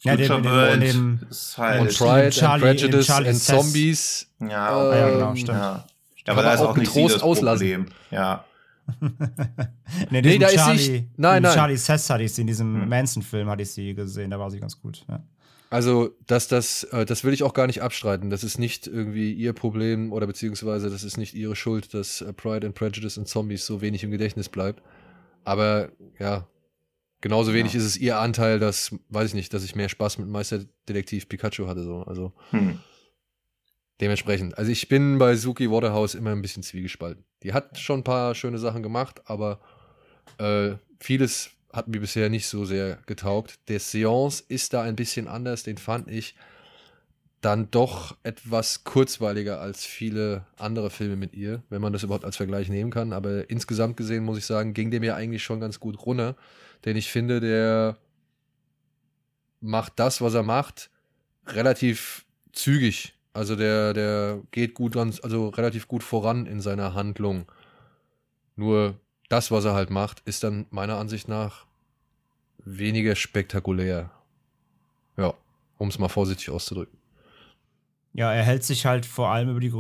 Ja, 0.01 0.17
den, 0.17 0.43
den, 0.43 0.81
den, 0.81 1.27
halt 1.57 1.81
und 1.81 1.99
Pride 1.99 2.31
Charlie, 2.31 2.69
and 2.69 2.79
Prejudice 2.79 3.11
and 3.11 3.37
Zombies. 3.37 4.31
Ja, 4.41 4.93
ähm, 4.93 4.99
ja 4.99 5.11
genau, 5.11 5.35
stimmt. 5.35 5.59
Ja. 5.59 5.87
Aber 6.27 6.43
da 6.43 6.55
ist 6.55 6.61
auch, 6.61 6.71
auch 6.71 6.77
nicht 6.77 6.93
Trost 6.93 7.17
das 7.17 7.23
auslassen. 7.23 7.87
Ja. 8.11 8.45
nee, 10.11 10.23
nee, 10.23 10.39
da 10.39 10.49
Charlie, 10.49 10.77
ist 10.77 10.85
sie. 10.85 11.09
Nein, 11.17 11.43
nein. 11.43 11.55
Charlie 11.55 11.77
Sess 11.77 12.09
hatte 12.11 12.23
ich 12.23 12.35
sie 12.35 12.43
in 12.43 12.47
diesem 12.47 12.83
hm. 12.83 12.89
Manson-Film, 12.89 13.49
hatte 13.49 13.63
ich 13.63 13.73
sie 13.73 13.95
gesehen, 13.95 14.31
da 14.31 14.39
war 14.39 14.51
sie 14.51 14.61
ganz 14.61 14.81
gut. 14.81 15.05
Ja. 15.09 15.23
Also, 15.71 16.11
dass 16.27 16.47
das, 16.47 16.85
äh, 16.85 17.05
das 17.05 17.25
will 17.25 17.33
ich 17.33 17.43
auch 17.43 17.53
gar 17.53 17.67
nicht 17.67 17.83
abstreiten. 17.83 18.31
Das 18.31 18.45
ist 18.45 18.59
nicht 18.59 18.87
irgendwie 18.87 19.33
ihr 19.33 19.53
Problem 19.53 20.13
oder 20.13 20.27
beziehungsweise 20.27 20.91
das 20.91 21.03
ist 21.03 21.17
nicht 21.17 21.35
ihre 21.35 21.57
Schuld, 21.57 21.93
dass 21.93 22.21
äh, 22.21 22.33
Pride 22.33 22.67
and 22.67 22.77
Prejudice 22.77 23.19
and 23.19 23.27
Zombies 23.27 23.67
so 23.67 23.81
wenig 23.81 24.05
im 24.05 24.13
Gedächtnis 24.13 24.49
bleibt. 24.49 24.83
Aber 25.45 25.91
ja, 26.19 26.47
Genauso 27.21 27.55
wenig 27.55 27.73
ja. 27.73 27.81
ist 27.81 27.87
es 27.87 27.97
ihr 27.97 28.19
Anteil, 28.19 28.59
dass, 28.59 28.95
weiß 29.09 29.29
ich 29.29 29.35
nicht, 29.35 29.53
dass 29.55 29.65
ich 29.65 29.75
mehr 29.75 29.89
Spaß 29.89 30.19
mit 30.19 30.29
Meisterdetektiv 30.29 31.29
Pikachu 31.29 31.67
hatte. 31.67 31.83
So. 31.83 32.03
Also 32.03 32.33
hm. 32.51 32.79
dementsprechend. 34.01 34.59
Also 34.59 34.71
ich 34.71 34.89
bin 34.89 35.19
bei 35.19 35.35
Suki 35.37 35.71
Waterhouse 35.71 36.15
immer 36.15 36.33
ein 36.33 36.43
bisschen 36.43 36.63
zwiegespalten. 36.63 37.25
Die 37.43 37.53
hat 37.53 37.79
schon 37.79 38.01
ein 38.01 38.05
paar 38.05 38.35
schöne 38.35 38.59
Sachen 38.59 38.83
gemacht, 38.83 39.23
aber 39.27 39.61
äh, 40.39 40.73
vieles 41.01 41.51
hat 41.73 41.89
mir 41.89 42.01
bisher 42.01 42.31
nicht 42.31 42.47
so 42.47 42.65
sehr 42.65 42.99
getaugt. 43.07 43.59
Der 43.69 43.81
Seance 43.81 44.45
ist 44.49 44.73
da 44.73 44.83
ein 44.83 44.97
bisschen 44.97 45.29
anders, 45.29 45.63
den 45.63 45.79
fand 45.79 46.09
ich 46.11 46.35
dann 47.43 47.71
doch 47.71 48.17
etwas 48.23 48.85
kurzweiliger 48.85 49.61
als 49.61 49.85
viele 49.85 50.47
andere 50.57 50.91
Filme 50.91 51.17
mit 51.17 51.35
ihr, 51.35 51.63
wenn 51.69 51.83
man 51.83 51.93
das 51.93 52.03
überhaupt 52.03 52.25
als 52.25 52.37
Vergleich 52.37 52.69
nehmen 52.69 52.91
kann. 52.91 53.13
Aber 53.13 53.49
insgesamt 53.51 53.97
gesehen 53.97 54.25
muss 54.25 54.39
ich 54.39 54.47
sagen, 54.47 54.75
ging 54.75 54.91
dem 54.91 55.03
ja 55.03 55.15
eigentlich 55.15 55.45
schon 55.45 55.61
ganz 55.61 55.79
gut 55.79 56.05
runter 56.05 56.35
denn 56.85 56.97
ich 56.97 57.11
finde, 57.11 57.41
der 57.41 57.97
macht 59.61 59.95
das, 59.97 60.21
was 60.21 60.35
er 60.35 60.43
macht, 60.43 60.91
relativ 61.47 62.25
zügig. 62.53 63.15
Also 63.33 63.57
der, 63.57 63.93
der 63.93 64.43
geht 64.51 64.75
gut, 64.75 64.97
also 64.97 65.49
relativ 65.49 65.89
gut 65.89 66.03
voran 66.03 66.47
in 66.47 66.61
seiner 66.61 66.95
Handlung. 66.95 67.51
Nur 68.57 68.99
das, 69.29 69.51
was 69.51 69.65
er 69.65 69.75
halt 69.75 69.91
macht, 69.91 70.21
ist 70.25 70.43
dann 70.43 70.67
meiner 70.71 70.97
Ansicht 70.97 71.29
nach 71.29 71.67
weniger 72.59 73.15
spektakulär. 73.15 74.11
Ja, 75.17 75.35
um 75.79 75.89
es 75.89 75.99
mal 75.99 76.09
vorsichtig 76.09 76.51
auszudrücken. 76.51 76.99
Ja, 78.17 78.33
er 78.33 78.43
hält 78.45 78.65
sich 78.65 78.87
halt 78.87 79.05
vor 79.05 79.29
allem 79.29 79.51
über 79.51 79.61
die 79.61 79.73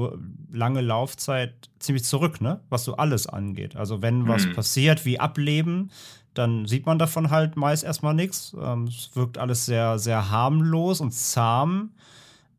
lange 0.55 0.83
Laufzeit 0.83 1.71
ziemlich 1.78 2.05
zurück, 2.05 2.43
ne? 2.43 2.61
Was 2.69 2.85
so 2.85 2.97
alles 2.97 3.26
angeht. 3.26 3.76
Also 3.76 4.02
wenn 4.02 4.28
was 4.28 4.45
hm. 4.45 4.52
passiert, 4.52 5.07
wie 5.07 5.19
Ableben, 5.19 5.90
dann 6.35 6.66
sieht 6.66 6.85
man 6.85 6.99
davon 6.99 7.31
halt 7.31 7.57
meist 7.57 7.83
erstmal 7.83 8.12
nichts. 8.12 8.55
Ähm, 8.61 8.85
es 8.85 9.16
wirkt 9.16 9.38
alles 9.38 9.64
sehr, 9.64 9.99
sehr 9.99 10.31
harmlos 10.31 11.00
und 11.00 11.12
zahm. 11.12 11.93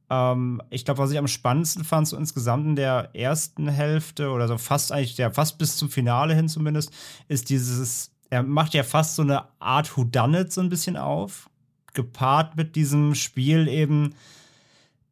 Ähm, 0.09 0.63
ich 0.71 0.83
glaube, 0.83 0.97
was 0.99 1.11
ich 1.11 1.19
am 1.19 1.27
spannendsten 1.27 1.83
fand, 1.83 2.07
so 2.07 2.17
insgesamt 2.17 2.65
in 2.65 2.75
der 2.75 3.11
ersten 3.13 3.67
Hälfte 3.67 4.31
oder 4.31 4.47
so 4.47 4.57
fast 4.57 4.91
eigentlich, 4.91 5.15
der 5.15 5.31
fast 5.31 5.59
bis 5.59 5.77
zum 5.77 5.91
Finale 5.91 6.33
hin 6.33 6.49
zumindest, 6.49 6.91
ist 7.27 7.51
dieses, 7.51 8.11
er 8.31 8.41
macht 8.41 8.73
ja 8.73 8.81
fast 8.81 9.15
so 9.15 9.21
eine 9.21 9.43
Art 9.59 9.95
Whodunit 9.95 10.51
so 10.51 10.61
ein 10.61 10.69
bisschen 10.69 10.97
auf, 10.97 11.51
gepaart 11.93 12.57
mit 12.57 12.75
diesem 12.75 13.13
Spiel 13.13 13.67
eben, 13.67 14.15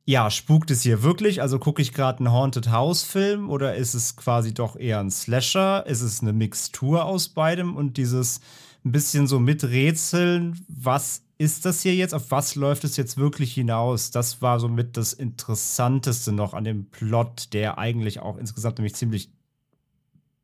ja, 0.06 0.30
spukt 0.30 0.70
es 0.70 0.84
hier 0.84 1.02
wirklich? 1.02 1.42
Also 1.42 1.58
gucke 1.58 1.82
ich 1.82 1.92
gerade 1.92 2.20
einen 2.20 2.32
Haunted 2.32 2.70
House 2.70 3.04
Film 3.04 3.50
oder 3.50 3.76
ist 3.76 3.96
es 3.96 4.16
quasi 4.16 4.54
doch 4.54 4.76
eher 4.76 5.00
ein 5.00 5.10
Slasher? 5.10 5.86
Ist 5.88 6.02
es 6.02 6.22
eine 6.22 6.32
Mixtur 6.32 7.06
aus 7.06 7.30
beidem 7.30 7.76
und 7.76 7.98
dieses 7.98 8.40
ein 8.86 8.92
bisschen 8.92 9.26
so 9.26 9.40
miträtseln, 9.40 10.64
was 10.68 11.24
ist 11.40 11.66
das 11.66 11.82
hier 11.82 11.96
jetzt? 11.96 12.14
Auf 12.14 12.30
was 12.30 12.54
läuft 12.54 12.84
es 12.84 12.98
jetzt 12.98 13.18
wirklich 13.18 13.54
hinaus? 13.54 14.12
Das 14.12 14.44
war 14.44 14.60
somit 14.60 14.96
das 14.96 15.12
Interessanteste 15.12 16.32
noch 16.32 16.54
an 16.54 16.64
dem 16.64 16.86
Plot, 16.92 17.54
der 17.54 17.80
eigentlich 17.80 18.20
auch 18.20 18.38
insgesamt 18.38 18.78
nämlich 18.78 18.94
ziemlich 18.94 19.32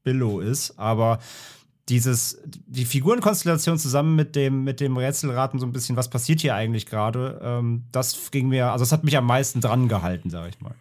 billow 0.03 0.39
ist, 0.39 0.79
aber 0.79 1.19
dieses, 1.89 2.41
die 2.45 2.85
Figurenkonstellation 2.85 3.77
zusammen 3.77 4.15
mit 4.15 4.35
dem, 4.35 4.63
mit 4.63 4.79
dem 4.79 4.97
Rätselraten 4.97 5.59
so 5.59 5.65
ein 5.65 5.71
bisschen, 5.71 5.95
was 5.95 6.09
passiert 6.09 6.41
hier 6.41 6.55
eigentlich 6.55 6.85
gerade, 6.85 7.39
ähm, 7.43 7.83
das 7.91 8.31
ging 8.31 8.49
mir, 8.49 8.71
also 8.71 8.83
das 8.83 8.91
hat 8.91 9.03
mich 9.03 9.17
am 9.17 9.25
meisten 9.25 9.61
dran 9.61 9.87
gehalten, 9.87 10.29
sag 10.29 10.49
ich 10.49 10.61
mal. 10.61 10.75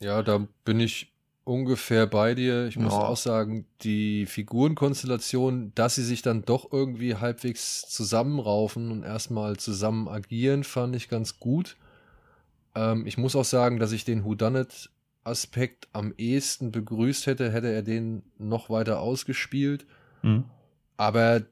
Ja, 0.00 0.22
da 0.22 0.46
bin 0.64 0.80
ich 0.80 1.12
ungefähr 1.44 2.06
bei 2.06 2.34
dir. 2.34 2.66
Ich 2.66 2.76
muss 2.76 2.92
ja. 2.92 3.00
auch 3.00 3.16
sagen, 3.16 3.66
die 3.82 4.26
Figurenkonstellation, 4.26 5.72
dass 5.74 5.96
sie 5.96 6.04
sich 6.04 6.22
dann 6.22 6.42
doch 6.42 6.72
irgendwie 6.72 7.16
halbwegs 7.16 7.88
zusammenraufen 7.88 8.90
und 8.90 9.02
erstmal 9.02 9.56
zusammen 9.56 10.08
agieren, 10.08 10.64
fand 10.64 10.94
ich 10.96 11.08
ganz 11.08 11.40
gut. 11.40 11.76
Ähm, 12.74 13.06
ich 13.06 13.18
muss 13.18 13.36
auch 13.36 13.44
sagen, 13.44 13.78
dass 13.78 13.92
ich 13.92 14.04
den 14.04 14.24
Whodunit 14.24 14.90
Aspekt 15.22 15.88
am 15.92 16.14
ehesten 16.16 16.72
begrüßt 16.72 17.26
hätte, 17.26 17.52
hätte 17.52 17.70
er 17.70 17.82
den 17.82 18.22
noch 18.38 18.70
weiter 18.70 19.00
ausgespielt. 19.00 19.86
Mhm. 20.22 20.44
Aber 20.96 21.42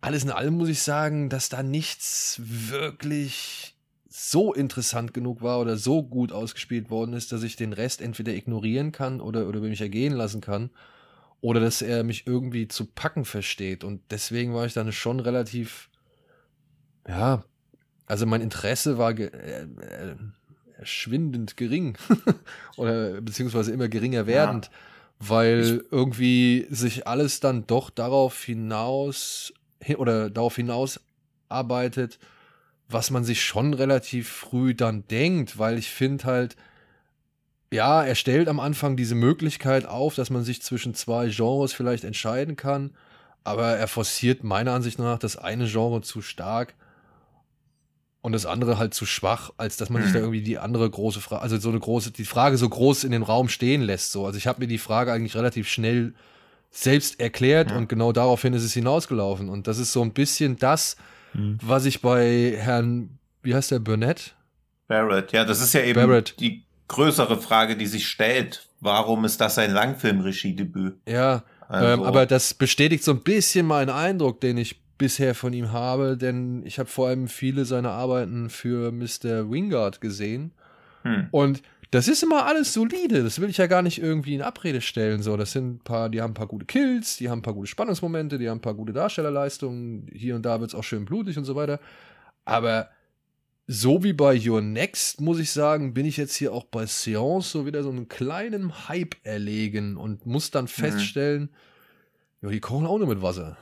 alles 0.00 0.24
in 0.24 0.30
allem 0.30 0.54
muss 0.54 0.68
ich 0.68 0.82
sagen, 0.82 1.28
dass 1.28 1.48
da 1.48 1.62
nichts 1.62 2.40
wirklich 2.44 3.74
so 4.08 4.52
interessant 4.52 5.14
genug 5.14 5.42
war 5.42 5.60
oder 5.60 5.76
so 5.76 6.02
gut 6.02 6.32
ausgespielt 6.32 6.90
worden 6.90 7.12
ist, 7.12 7.32
dass 7.32 7.42
ich 7.42 7.56
den 7.56 7.72
Rest 7.72 8.00
entweder 8.00 8.32
ignorieren 8.32 8.92
kann 8.92 9.20
oder, 9.20 9.46
oder 9.46 9.58
über 9.58 9.68
mich 9.68 9.80
ergehen 9.80 10.14
lassen 10.14 10.40
kann. 10.40 10.70
Oder 11.40 11.60
dass 11.60 11.82
er 11.82 12.02
mich 12.02 12.26
irgendwie 12.26 12.66
zu 12.66 12.86
packen 12.86 13.24
versteht. 13.24 13.84
Und 13.84 14.00
deswegen 14.10 14.54
war 14.54 14.66
ich 14.66 14.72
dann 14.72 14.90
schon 14.90 15.20
relativ, 15.20 15.88
ja, 17.06 17.44
also 18.06 18.26
mein 18.26 18.40
Interesse 18.40 18.98
war 18.98 19.14
ge 19.14 19.28
äh, 19.28 19.62
äh, 19.62 20.16
schwindend 20.82 21.56
gering. 21.56 21.96
oder 22.76 23.20
beziehungsweise 23.20 23.70
immer 23.72 23.88
geringer 23.88 24.26
werdend. 24.26 24.66
Ja 24.66 24.72
weil 25.18 25.60
ich 25.60 25.92
irgendwie 25.92 26.66
sich 26.70 27.06
alles 27.06 27.40
dann 27.40 27.66
doch 27.66 27.90
darauf 27.90 28.42
hinaus 28.44 29.52
oder 29.96 30.30
darauf 30.30 30.56
hinaus 30.56 31.00
arbeitet, 31.48 32.18
was 32.88 33.10
man 33.10 33.24
sich 33.24 33.42
schon 33.42 33.74
relativ 33.74 34.28
früh 34.28 34.74
dann 34.74 35.06
denkt, 35.08 35.58
weil 35.58 35.78
ich 35.78 35.90
finde 35.90 36.24
halt, 36.24 36.56
ja, 37.70 38.02
er 38.02 38.14
stellt 38.14 38.48
am 38.48 38.60
Anfang 38.60 38.96
diese 38.96 39.14
Möglichkeit 39.14 39.86
auf, 39.86 40.14
dass 40.14 40.30
man 40.30 40.44
sich 40.44 40.62
zwischen 40.62 40.94
zwei 40.94 41.28
Genres 41.28 41.72
vielleicht 41.72 42.04
entscheiden 42.04 42.56
kann, 42.56 42.92
aber 43.44 43.76
er 43.76 43.88
forciert 43.88 44.42
meiner 44.42 44.72
Ansicht 44.72 44.98
nach 44.98 45.18
das 45.18 45.36
eine 45.36 45.66
Genre 45.66 46.00
zu 46.00 46.22
stark 46.22 46.74
und 48.20 48.32
das 48.32 48.46
andere 48.46 48.78
halt 48.78 48.94
zu 48.94 49.06
schwach, 49.06 49.52
als 49.56 49.76
dass 49.76 49.90
man 49.90 50.02
mhm. 50.02 50.06
sich 50.06 50.14
da 50.14 50.20
irgendwie 50.20 50.42
die 50.42 50.58
andere 50.58 50.88
große 50.88 51.20
Frage, 51.20 51.42
also 51.42 51.58
so 51.58 51.68
eine 51.68 51.78
große, 51.78 52.10
die 52.10 52.24
Frage 52.24 52.56
so 52.56 52.68
groß 52.68 53.04
in 53.04 53.12
den 53.12 53.22
Raum 53.22 53.48
stehen 53.48 53.82
lässt. 53.82 54.12
So. 54.12 54.26
Also 54.26 54.38
ich 54.38 54.46
habe 54.46 54.60
mir 54.60 54.66
die 54.66 54.78
Frage 54.78 55.12
eigentlich 55.12 55.36
relativ 55.36 55.68
schnell 55.68 56.14
selbst 56.70 57.20
erklärt 57.20 57.70
ja. 57.70 57.76
und 57.76 57.88
genau 57.88 58.12
daraufhin 58.12 58.52
ist 58.54 58.64
es 58.64 58.74
hinausgelaufen. 58.74 59.48
Und 59.48 59.66
das 59.66 59.78
ist 59.78 59.92
so 59.92 60.02
ein 60.02 60.12
bisschen 60.12 60.56
das, 60.56 60.96
mhm. 61.32 61.58
was 61.62 61.84
ich 61.84 62.02
bei 62.02 62.54
Herrn, 62.58 63.18
wie 63.42 63.54
heißt 63.54 63.70
der, 63.70 63.78
Burnett? 63.78 64.34
Barrett, 64.88 65.32
ja, 65.32 65.44
das 65.44 65.60
ist 65.60 65.74
ja 65.74 65.82
eben 65.82 66.00
Barrett. 66.00 66.34
die 66.40 66.64
größere 66.88 67.40
Frage, 67.40 67.76
die 67.76 67.86
sich 67.86 68.08
stellt. 68.08 68.66
Warum 68.80 69.24
ist 69.24 69.40
das 69.40 69.54
sein 69.54 69.72
Langfilm-Regiedebüt? 69.72 70.96
Ja, 71.06 71.44
also. 71.68 71.86
ähm, 71.86 72.02
aber 72.02 72.26
das 72.26 72.54
bestätigt 72.54 73.04
so 73.04 73.12
ein 73.12 73.22
bisschen 73.22 73.66
meinen 73.66 73.90
Eindruck, 73.90 74.40
den 74.40 74.56
ich 74.56 74.80
bisher 74.98 75.34
von 75.34 75.52
ihm 75.52 75.72
habe, 75.72 76.16
denn 76.16 76.62
ich 76.66 76.78
habe 76.78 76.88
vor 76.88 77.08
allem 77.08 77.28
viele 77.28 77.64
seiner 77.64 77.92
Arbeiten 77.92 78.50
für 78.50 78.92
Mr. 78.92 79.50
Wingard 79.50 80.00
gesehen. 80.00 80.52
Hm. 81.02 81.28
Und 81.30 81.62
das 81.90 82.06
ist 82.06 82.22
immer 82.22 82.44
alles 82.44 82.74
solide. 82.74 83.22
Das 83.22 83.40
will 83.40 83.48
ich 83.48 83.56
ja 83.56 83.66
gar 83.66 83.82
nicht 83.82 84.02
irgendwie 84.02 84.34
in 84.34 84.42
Abrede 84.42 84.80
stellen. 84.80 85.22
So, 85.22 85.36
das 85.36 85.52
sind 85.52 85.76
ein 85.76 85.78
paar, 85.78 86.10
die 86.10 86.20
haben 86.20 86.32
ein 86.32 86.34
paar 86.34 86.46
gute 86.46 86.66
Kills, 86.66 87.16
die 87.16 87.30
haben 87.30 87.38
ein 87.38 87.42
paar 87.42 87.54
gute 87.54 87.68
Spannungsmomente, 87.68 88.38
die 88.38 88.50
haben 88.50 88.58
ein 88.58 88.62
paar 88.62 88.74
gute 88.74 88.92
Darstellerleistungen. 88.92 90.06
Hier 90.12 90.36
und 90.36 90.42
da 90.42 90.60
wird 90.60 90.70
es 90.70 90.74
auch 90.74 90.84
schön 90.84 91.06
blutig 91.06 91.38
und 91.38 91.44
so 91.44 91.54
weiter. 91.54 91.80
Aber 92.44 92.90
so 93.66 94.02
wie 94.02 94.12
bei 94.12 94.38
Your 94.38 94.60
Next, 94.60 95.20
muss 95.20 95.38
ich 95.38 95.50
sagen, 95.50 95.94
bin 95.94 96.06
ich 96.06 96.16
jetzt 96.16 96.34
hier 96.34 96.52
auch 96.52 96.64
bei 96.64 96.86
Seance 96.86 97.50
so 97.50 97.66
wieder 97.66 97.82
so 97.82 97.90
einen 97.90 98.08
kleinen 98.08 98.88
Hype 98.88 99.14
erlegen 99.22 99.96
und 99.96 100.26
muss 100.26 100.50
dann 100.50 100.64
mhm. 100.64 100.68
feststellen, 100.68 101.42
mhm. 101.42 102.48
ja, 102.48 102.50
die 102.50 102.60
kochen 102.60 102.86
auch 102.86 102.98
nur 102.98 103.08
mit 103.08 103.22
Wasser. 103.22 103.56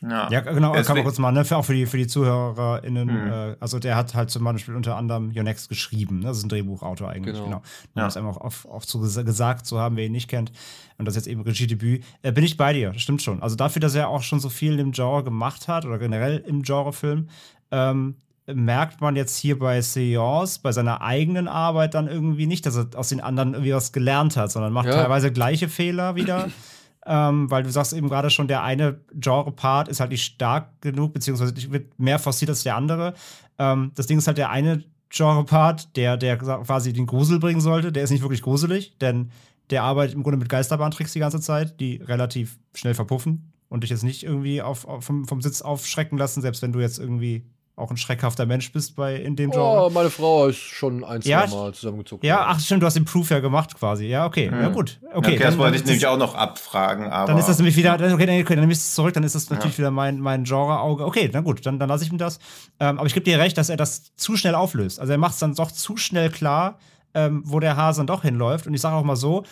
Ja, 0.00 0.30
ja 0.30 0.40
genau, 0.40 0.72
Deswegen. 0.72 0.86
kann 0.86 0.96
man 0.96 1.04
kurz 1.04 1.18
mal, 1.18 1.32
ne, 1.32 1.44
für, 1.44 1.56
auch 1.56 1.64
für 1.64 1.74
die, 1.74 1.86
für 1.86 1.96
die 1.96 2.06
ZuhörerInnen, 2.06 3.08
mhm. 3.08 3.32
äh, 3.32 3.56
also 3.60 3.78
der 3.78 3.96
hat 3.96 4.14
halt 4.14 4.30
zum 4.30 4.44
Beispiel 4.44 4.74
unter 4.74 4.96
anderem 4.96 5.32
Your 5.34 5.42
Next 5.42 5.68
geschrieben, 5.68 6.20
ne? 6.20 6.26
das 6.26 6.38
ist 6.38 6.44
ein 6.44 6.48
Drehbuchautor 6.48 7.10
eigentlich, 7.10 7.34
genau. 7.34 7.46
genau. 7.46 7.56
Um 7.58 7.62
ja. 7.96 8.04
das 8.04 8.16
einfach 8.16 8.36
auch, 8.36 8.52
auch 8.70 8.84
zu 8.84 9.00
gesagt 9.00 9.66
zu 9.66 9.78
haben, 9.78 9.96
wer 9.96 10.06
ihn 10.06 10.12
nicht 10.12 10.28
kennt 10.28 10.52
und 10.98 11.06
das 11.06 11.16
jetzt 11.16 11.26
eben 11.26 11.42
Regiedebüt, 11.42 12.04
äh, 12.22 12.32
bin 12.32 12.44
ich 12.44 12.56
bei 12.56 12.72
dir, 12.72 12.94
stimmt 12.94 13.22
schon. 13.22 13.42
Also 13.42 13.56
dafür, 13.56 13.80
dass 13.80 13.94
er 13.94 14.08
auch 14.08 14.22
schon 14.22 14.40
so 14.40 14.48
viel 14.48 14.78
im 14.78 14.92
Genre 14.92 15.24
gemacht 15.24 15.68
hat 15.68 15.84
oder 15.84 15.98
generell 15.98 16.38
im 16.38 16.62
Genrefilm, 16.62 17.28
ähm, 17.70 18.16
merkt 18.54 19.00
man 19.00 19.14
jetzt 19.16 19.36
hier 19.36 19.58
bei 19.58 19.80
Seance, 19.82 20.60
bei 20.62 20.72
seiner 20.72 21.02
eigenen 21.02 21.48
Arbeit 21.48 21.94
dann 21.94 22.08
irgendwie 22.08 22.46
nicht, 22.46 22.64
dass 22.64 22.76
er 22.76 22.86
aus 22.94 23.08
den 23.10 23.20
anderen 23.20 23.52
irgendwie 23.52 23.74
was 23.74 23.92
gelernt 23.92 24.36
hat, 24.36 24.50
sondern 24.50 24.72
macht 24.72 24.86
ja. 24.86 24.92
teilweise 24.92 25.32
gleiche 25.32 25.68
Fehler 25.68 26.14
wieder. 26.14 26.48
ähm, 27.08 27.50
weil 27.50 27.62
du 27.62 27.70
sagst 27.70 27.94
eben 27.94 28.08
gerade 28.08 28.28
schon, 28.28 28.48
der 28.48 28.62
eine 28.62 29.00
Genre-Part 29.14 29.88
ist 29.88 30.00
halt 30.00 30.10
nicht 30.10 30.24
stark 30.24 30.80
genug, 30.82 31.14
beziehungsweise 31.14 31.54
wird 31.72 31.98
mehr 31.98 32.18
forciert 32.18 32.50
als 32.50 32.62
der 32.62 32.76
andere. 32.76 33.14
Ähm, 33.58 33.92
das 33.94 34.06
Ding 34.06 34.18
ist 34.18 34.26
halt 34.26 34.38
der 34.38 34.50
eine 34.50 34.84
Genre-Part, 35.08 35.96
der, 35.96 36.18
der 36.18 36.36
quasi 36.36 36.92
den 36.92 37.06
Grusel 37.06 37.38
bringen 37.38 37.62
sollte, 37.62 37.92
der 37.92 38.04
ist 38.04 38.10
nicht 38.10 38.20
wirklich 38.20 38.42
gruselig, 38.42 38.98
denn 38.98 39.30
der 39.70 39.82
arbeitet 39.82 40.14
im 40.14 40.22
Grunde 40.22 40.38
mit 40.38 40.50
Geisterbahntricks 40.50 41.14
die 41.14 41.18
ganze 41.18 41.40
Zeit, 41.40 41.80
die 41.80 41.96
relativ 41.96 42.58
schnell 42.74 42.94
verpuffen 42.94 43.52
und 43.70 43.84
dich 43.84 43.90
jetzt 43.90 44.04
nicht 44.04 44.22
irgendwie 44.22 44.60
auf, 44.60 44.86
auf 44.86 45.04
vom, 45.04 45.26
vom 45.26 45.40
Sitz 45.40 45.62
aufschrecken 45.62 46.18
lassen, 46.18 46.42
selbst 46.42 46.60
wenn 46.60 46.72
du 46.72 46.80
jetzt 46.80 46.98
irgendwie 46.98 47.46
auch 47.78 47.90
ein 47.90 47.96
schreckhafter 47.96 48.46
Mensch 48.46 48.72
bist 48.72 48.96
bei 48.96 49.16
in 49.16 49.36
dem 49.36 49.50
Genre. 49.50 49.86
Oh, 49.86 49.90
meine 49.90 50.10
Frau 50.10 50.46
ist 50.46 50.58
schon 50.58 51.04
ein, 51.04 51.22
zwei 51.22 51.30
ja, 51.30 51.46
Mal 51.46 51.72
zusammengezogen. 51.72 52.26
Ja, 52.26 52.44
ach 52.46 52.60
stimmt, 52.60 52.82
du 52.82 52.86
hast 52.86 52.94
den 52.94 53.04
Proof 53.04 53.30
ja 53.30 53.40
gemacht 53.40 53.74
quasi. 53.76 54.06
Ja, 54.06 54.26
okay. 54.26 54.50
Mhm. 54.50 54.60
Ja, 54.60 54.68
gut. 54.68 54.98
Okay, 55.14 55.34
okay 55.34 55.38
das 55.38 55.58
wollte 55.58 55.76
ich 55.76 55.84
nämlich 55.84 56.06
auch 56.06 56.18
noch 56.18 56.34
abfragen, 56.34 57.06
aber. 57.06 57.28
Dann 57.28 57.38
ist 57.38 57.48
das 57.48 57.58
nämlich 57.58 57.76
wieder, 57.76 57.94
okay, 57.94 58.26
dann, 58.26 58.40
okay, 58.40 58.54
dann 58.54 58.60
nimmst 58.60 58.82
du 58.82 58.88
es 58.88 58.94
zurück, 58.94 59.14
dann 59.14 59.24
ist 59.24 59.34
das 59.34 59.50
natürlich 59.50 59.76
ja. 59.76 59.78
wieder 59.78 59.90
mein, 59.90 60.20
mein 60.20 60.44
Genre-Auge. 60.44 61.04
Okay, 61.04 61.30
na 61.32 61.40
gut, 61.40 61.64
dann, 61.64 61.78
dann 61.78 61.88
lasse 61.88 62.04
ich 62.04 62.12
ihm 62.12 62.18
das. 62.18 62.38
Ähm, 62.80 62.98
aber 62.98 63.06
ich 63.06 63.14
gebe 63.14 63.24
dir 63.24 63.38
recht, 63.38 63.56
dass 63.56 63.68
er 63.68 63.76
das 63.76 64.14
zu 64.16 64.36
schnell 64.36 64.54
auflöst. 64.54 65.00
Also 65.00 65.12
er 65.12 65.18
macht 65.18 65.34
es 65.34 65.38
dann 65.38 65.54
doch 65.54 65.70
zu 65.70 65.96
schnell 65.96 66.30
klar, 66.30 66.78
ähm, 67.14 67.42
wo 67.44 67.60
der 67.60 67.76
Hase 67.76 68.00
dann 68.00 68.06
doch 68.06 68.22
hinläuft. 68.22 68.66
Und 68.66 68.74
ich 68.74 68.80
sage 68.80 68.96
auch 68.96 69.04
mal 69.04 69.16
so, 69.16 69.44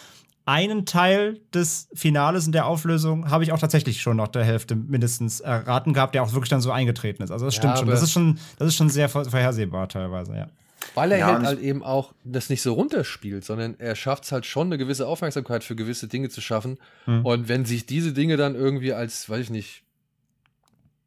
einen 0.46 0.86
Teil 0.86 1.40
des 1.52 1.88
Finales 1.92 2.46
in 2.46 2.52
der 2.52 2.66
Auflösung 2.66 3.30
habe 3.30 3.42
ich 3.42 3.52
auch 3.52 3.58
tatsächlich 3.58 4.00
schon 4.00 4.16
nach 4.16 4.28
der 4.28 4.44
Hälfte 4.44 4.76
mindestens 4.76 5.40
erraten 5.40 5.92
gehabt, 5.92 6.14
der 6.14 6.22
auch 6.22 6.32
wirklich 6.32 6.48
dann 6.48 6.60
so 6.60 6.70
eingetreten 6.70 7.22
ist. 7.22 7.32
Also 7.32 7.44
das 7.46 7.54
stimmt 7.56 7.74
ja, 7.74 7.78
schon. 7.80 7.88
Das 7.88 8.02
ist 8.02 8.12
schon, 8.12 8.38
das 8.58 8.68
ist 8.68 8.76
schon 8.76 8.88
sehr 8.88 9.08
vorhersehbar 9.08 9.88
teilweise, 9.88 10.34
ja. 10.36 10.46
Weil 10.94 11.10
er 11.10 11.18
ja, 11.18 11.26
halt, 11.26 11.44
halt 11.44 11.60
eben 11.60 11.82
auch 11.82 12.14
das 12.22 12.48
nicht 12.48 12.62
so 12.62 12.74
runterspielt, 12.74 13.44
sondern 13.44 13.74
er 13.78 13.96
schafft 13.96 14.24
es 14.24 14.32
halt 14.32 14.46
schon, 14.46 14.68
eine 14.68 14.78
gewisse 14.78 15.08
Aufmerksamkeit 15.08 15.64
für 15.64 15.74
gewisse 15.74 16.06
Dinge 16.06 16.28
zu 16.28 16.40
schaffen. 16.40 16.78
Mhm. 17.06 17.26
Und 17.26 17.48
wenn 17.48 17.64
sich 17.64 17.84
diese 17.84 18.12
Dinge 18.12 18.36
dann 18.36 18.54
irgendwie 18.54 18.92
als, 18.92 19.28
weiß 19.28 19.40
ich 19.40 19.50
nicht, 19.50 19.82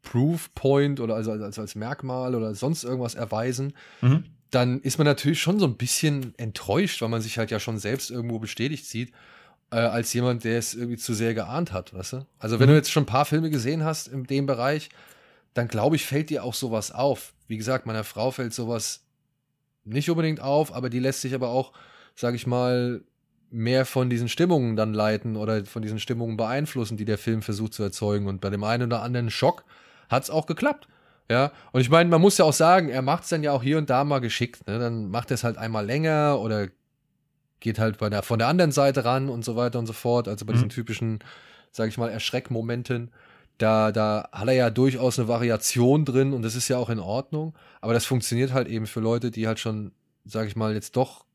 Proof 0.02 0.54
Point 0.54 1.00
oder 1.00 1.14
also 1.14 1.32
als, 1.32 1.58
als 1.58 1.74
Merkmal 1.74 2.34
oder 2.34 2.54
sonst 2.54 2.84
irgendwas 2.84 3.14
erweisen, 3.14 3.72
mhm 4.02 4.24
dann 4.50 4.80
ist 4.80 4.98
man 4.98 5.06
natürlich 5.06 5.40
schon 5.40 5.58
so 5.58 5.66
ein 5.66 5.76
bisschen 5.76 6.34
enttäuscht, 6.38 7.00
weil 7.02 7.08
man 7.08 7.20
sich 7.20 7.38
halt 7.38 7.50
ja 7.50 7.60
schon 7.60 7.78
selbst 7.78 8.10
irgendwo 8.10 8.38
bestätigt 8.38 8.86
sieht, 8.86 9.12
äh, 9.70 9.76
als 9.76 10.12
jemand, 10.12 10.44
der 10.44 10.58
es 10.58 10.74
irgendwie 10.74 10.96
zu 10.96 11.14
sehr 11.14 11.34
geahnt 11.34 11.72
hat, 11.72 11.94
weißt 11.94 12.14
du? 12.14 12.26
Also 12.38 12.58
wenn 12.58 12.66
mhm. 12.66 12.72
du 12.72 12.76
jetzt 12.76 12.90
schon 12.90 13.04
ein 13.04 13.06
paar 13.06 13.24
Filme 13.24 13.50
gesehen 13.50 13.84
hast 13.84 14.08
in 14.08 14.24
dem 14.24 14.46
Bereich, 14.46 14.88
dann 15.54 15.68
glaube 15.68 15.96
ich, 15.96 16.04
fällt 16.04 16.30
dir 16.30 16.44
auch 16.44 16.54
sowas 16.54 16.92
auf. 16.92 17.32
Wie 17.46 17.56
gesagt, 17.56 17.86
meiner 17.86 18.04
Frau 18.04 18.30
fällt 18.30 18.52
sowas 18.52 19.04
nicht 19.84 20.10
unbedingt 20.10 20.40
auf, 20.40 20.74
aber 20.74 20.90
die 20.90 20.98
lässt 20.98 21.20
sich 21.20 21.34
aber 21.34 21.48
auch, 21.48 21.72
sag 22.14 22.34
ich 22.34 22.46
mal, 22.46 23.02
mehr 23.50 23.84
von 23.84 24.10
diesen 24.10 24.28
Stimmungen 24.28 24.76
dann 24.76 24.94
leiten 24.94 25.36
oder 25.36 25.64
von 25.64 25.82
diesen 25.82 25.98
Stimmungen 25.98 26.36
beeinflussen, 26.36 26.96
die 26.96 27.04
der 27.04 27.18
Film 27.18 27.42
versucht 27.42 27.74
zu 27.74 27.82
erzeugen. 27.82 28.28
Und 28.28 28.40
bei 28.40 28.50
dem 28.50 28.62
einen 28.62 28.84
oder 28.84 29.02
anderen 29.02 29.30
Schock 29.30 29.64
hat 30.08 30.22
es 30.22 30.30
auch 30.30 30.46
geklappt. 30.46 30.88
Ja, 31.30 31.52
und 31.70 31.80
ich 31.80 31.88
meine, 31.88 32.10
man 32.10 32.20
muss 32.20 32.38
ja 32.38 32.44
auch 32.44 32.52
sagen, 32.52 32.88
er 32.88 33.02
macht 33.02 33.22
es 33.22 33.28
dann 33.28 33.44
ja 33.44 33.52
auch 33.52 33.62
hier 33.62 33.78
und 33.78 33.88
da 33.88 34.02
mal 34.02 34.18
geschickt. 34.18 34.66
Ne? 34.66 34.80
Dann 34.80 35.10
macht 35.10 35.30
er 35.30 35.36
es 35.36 35.44
halt 35.44 35.58
einmal 35.58 35.86
länger 35.86 36.40
oder 36.40 36.66
geht 37.60 37.78
halt 37.78 37.98
bei 37.98 38.10
der, 38.10 38.24
von 38.24 38.40
der 38.40 38.48
anderen 38.48 38.72
Seite 38.72 39.04
ran 39.04 39.28
und 39.28 39.44
so 39.44 39.54
weiter 39.54 39.78
und 39.78 39.86
so 39.86 39.92
fort. 39.92 40.26
Also 40.26 40.44
bei 40.44 40.52
mhm. 40.52 40.56
diesen 40.56 40.68
typischen, 40.70 41.20
sag 41.70 41.88
ich 41.88 41.98
mal, 41.98 42.10
Erschreckmomenten. 42.10 43.12
Da, 43.58 43.92
da 43.92 44.28
hat 44.32 44.48
er 44.48 44.54
ja 44.54 44.70
durchaus 44.70 45.20
eine 45.20 45.28
Variation 45.28 46.04
drin 46.04 46.32
und 46.32 46.42
das 46.42 46.56
ist 46.56 46.66
ja 46.66 46.78
auch 46.78 46.90
in 46.90 46.98
Ordnung. 46.98 47.54
Aber 47.80 47.94
das 47.94 48.06
funktioniert 48.06 48.52
halt 48.52 48.66
eben 48.66 48.88
für 48.88 49.00
Leute, 49.00 49.30
die 49.30 49.46
halt 49.46 49.60
schon, 49.60 49.92
sag 50.24 50.48
ich 50.48 50.56
mal, 50.56 50.74
jetzt 50.74 50.96
doch 50.96 51.26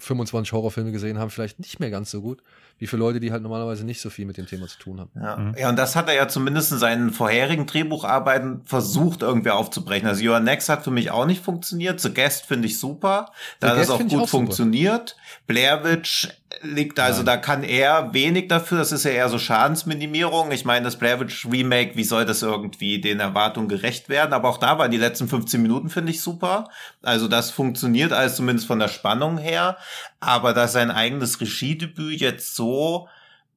25 0.00 0.52
Horrorfilme 0.52 0.92
gesehen 0.92 1.18
haben, 1.18 1.30
vielleicht 1.30 1.60
nicht 1.60 1.80
mehr 1.80 1.90
ganz 1.90 2.10
so 2.10 2.20
gut 2.20 2.42
wie 2.80 2.86
für 2.86 2.96
Leute, 2.96 3.20
die 3.20 3.30
halt 3.30 3.42
normalerweise 3.42 3.84
nicht 3.84 4.00
so 4.00 4.08
viel 4.08 4.24
mit 4.24 4.38
dem 4.38 4.46
Thema 4.46 4.66
zu 4.66 4.78
tun 4.78 5.00
haben. 5.00 5.10
Ja, 5.14 5.36
mhm. 5.36 5.54
ja 5.56 5.68
und 5.68 5.76
das 5.76 5.96
hat 5.96 6.08
er 6.08 6.14
ja 6.14 6.28
zumindest 6.28 6.72
in 6.72 6.78
seinen 6.78 7.10
vorherigen 7.10 7.66
Drehbucharbeiten 7.66 8.62
versucht, 8.64 9.20
irgendwie 9.20 9.50
aufzubrechen. 9.50 10.08
Also 10.08 10.24
Your 10.24 10.40
Next 10.40 10.70
hat 10.70 10.82
für 10.82 10.90
mich 10.90 11.10
auch 11.10 11.26
nicht 11.26 11.44
funktioniert. 11.44 12.00
The 12.00 12.12
Guest 12.12 12.46
finde 12.46 12.66
ich 12.66 12.80
super. 12.80 13.32
Da 13.60 13.70
hat 13.70 13.78
es 13.78 13.90
auch 13.90 14.00
gut 14.00 14.22
auch 14.22 14.28
funktioniert. 14.28 15.16
Blair 15.46 15.84
Witch 15.84 16.28
liegt 16.62 16.98
also, 16.98 17.18
Nein. 17.18 17.26
da 17.26 17.36
kann 17.36 17.62
er 17.62 18.12
wenig 18.12 18.48
dafür. 18.48 18.78
Das 18.78 18.92
ist 18.92 19.04
ja 19.04 19.12
eher 19.12 19.28
so 19.28 19.38
Schadensminimierung. 19.38 20.50
Ich 20.52 20.64
meine, 20.64 20.84
das 20.84 20.96
Blair 20.96 21.20
Witch 21.20 21.46
Remake, 21.46 21.96
wie 21.96 22.04
soll 22.04 22.24
das 22.24 22.42
irgendwie 22.42 23.00
den 23.00 23.20
Erwartungen 23.20 23.68
gerecht 23.68 24.08
werden? 24.08 24.32
Aber 24.32 24.48
auch 24.48 24.58
da 24.58 24.78
waren 24.78 24.90
die 24.90 24.96
letzten 24.96 25.28
15 25.28 25.62
Minuten, 25.62 25.88
finde 25.90 26.10
ich 26.10 26.20
super. 26.20 26.68
Also 27.02 27.28
das 27.28 27.50
funktioniert 27.50 28.12
alles 28.12 28.36
zumindest 28.36 28.66
von 28.66 28.78
der 28.78 28.88
Spannung 28.88 29.38
her. 29.38 29.76
Aber 30.18 30.52
dass 30.52 30.72
sein 30.72 30.90
eigenes 30.90 31.40
Regiedebüt 31.40 32.20
jetzt 32.20 32.54
so 32.54 33.08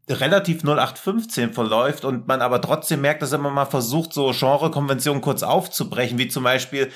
relativ 0.10 0.64
0815 0.64 1.54
verläuft 1.54 2.06
und 2.06 2.28
man 2.28 2.42
aber 2.42 2.62
trotzdem 2.62 3.02
merkt, 3.02 3.22
dass 3.22 3.32
er 3.32 3.40
immer 3.40 3.52
mal 3.52 3.66
versucht, 3.66 4.14
so 4.14 4.32
Genrekonventionen 4.38 5.22
kurz 5.22 5.44
aufzubrechen, 5.44 6.18
wie 6.18 6.28
zum 6.28 6.44
Beispiel, 6.44 6.92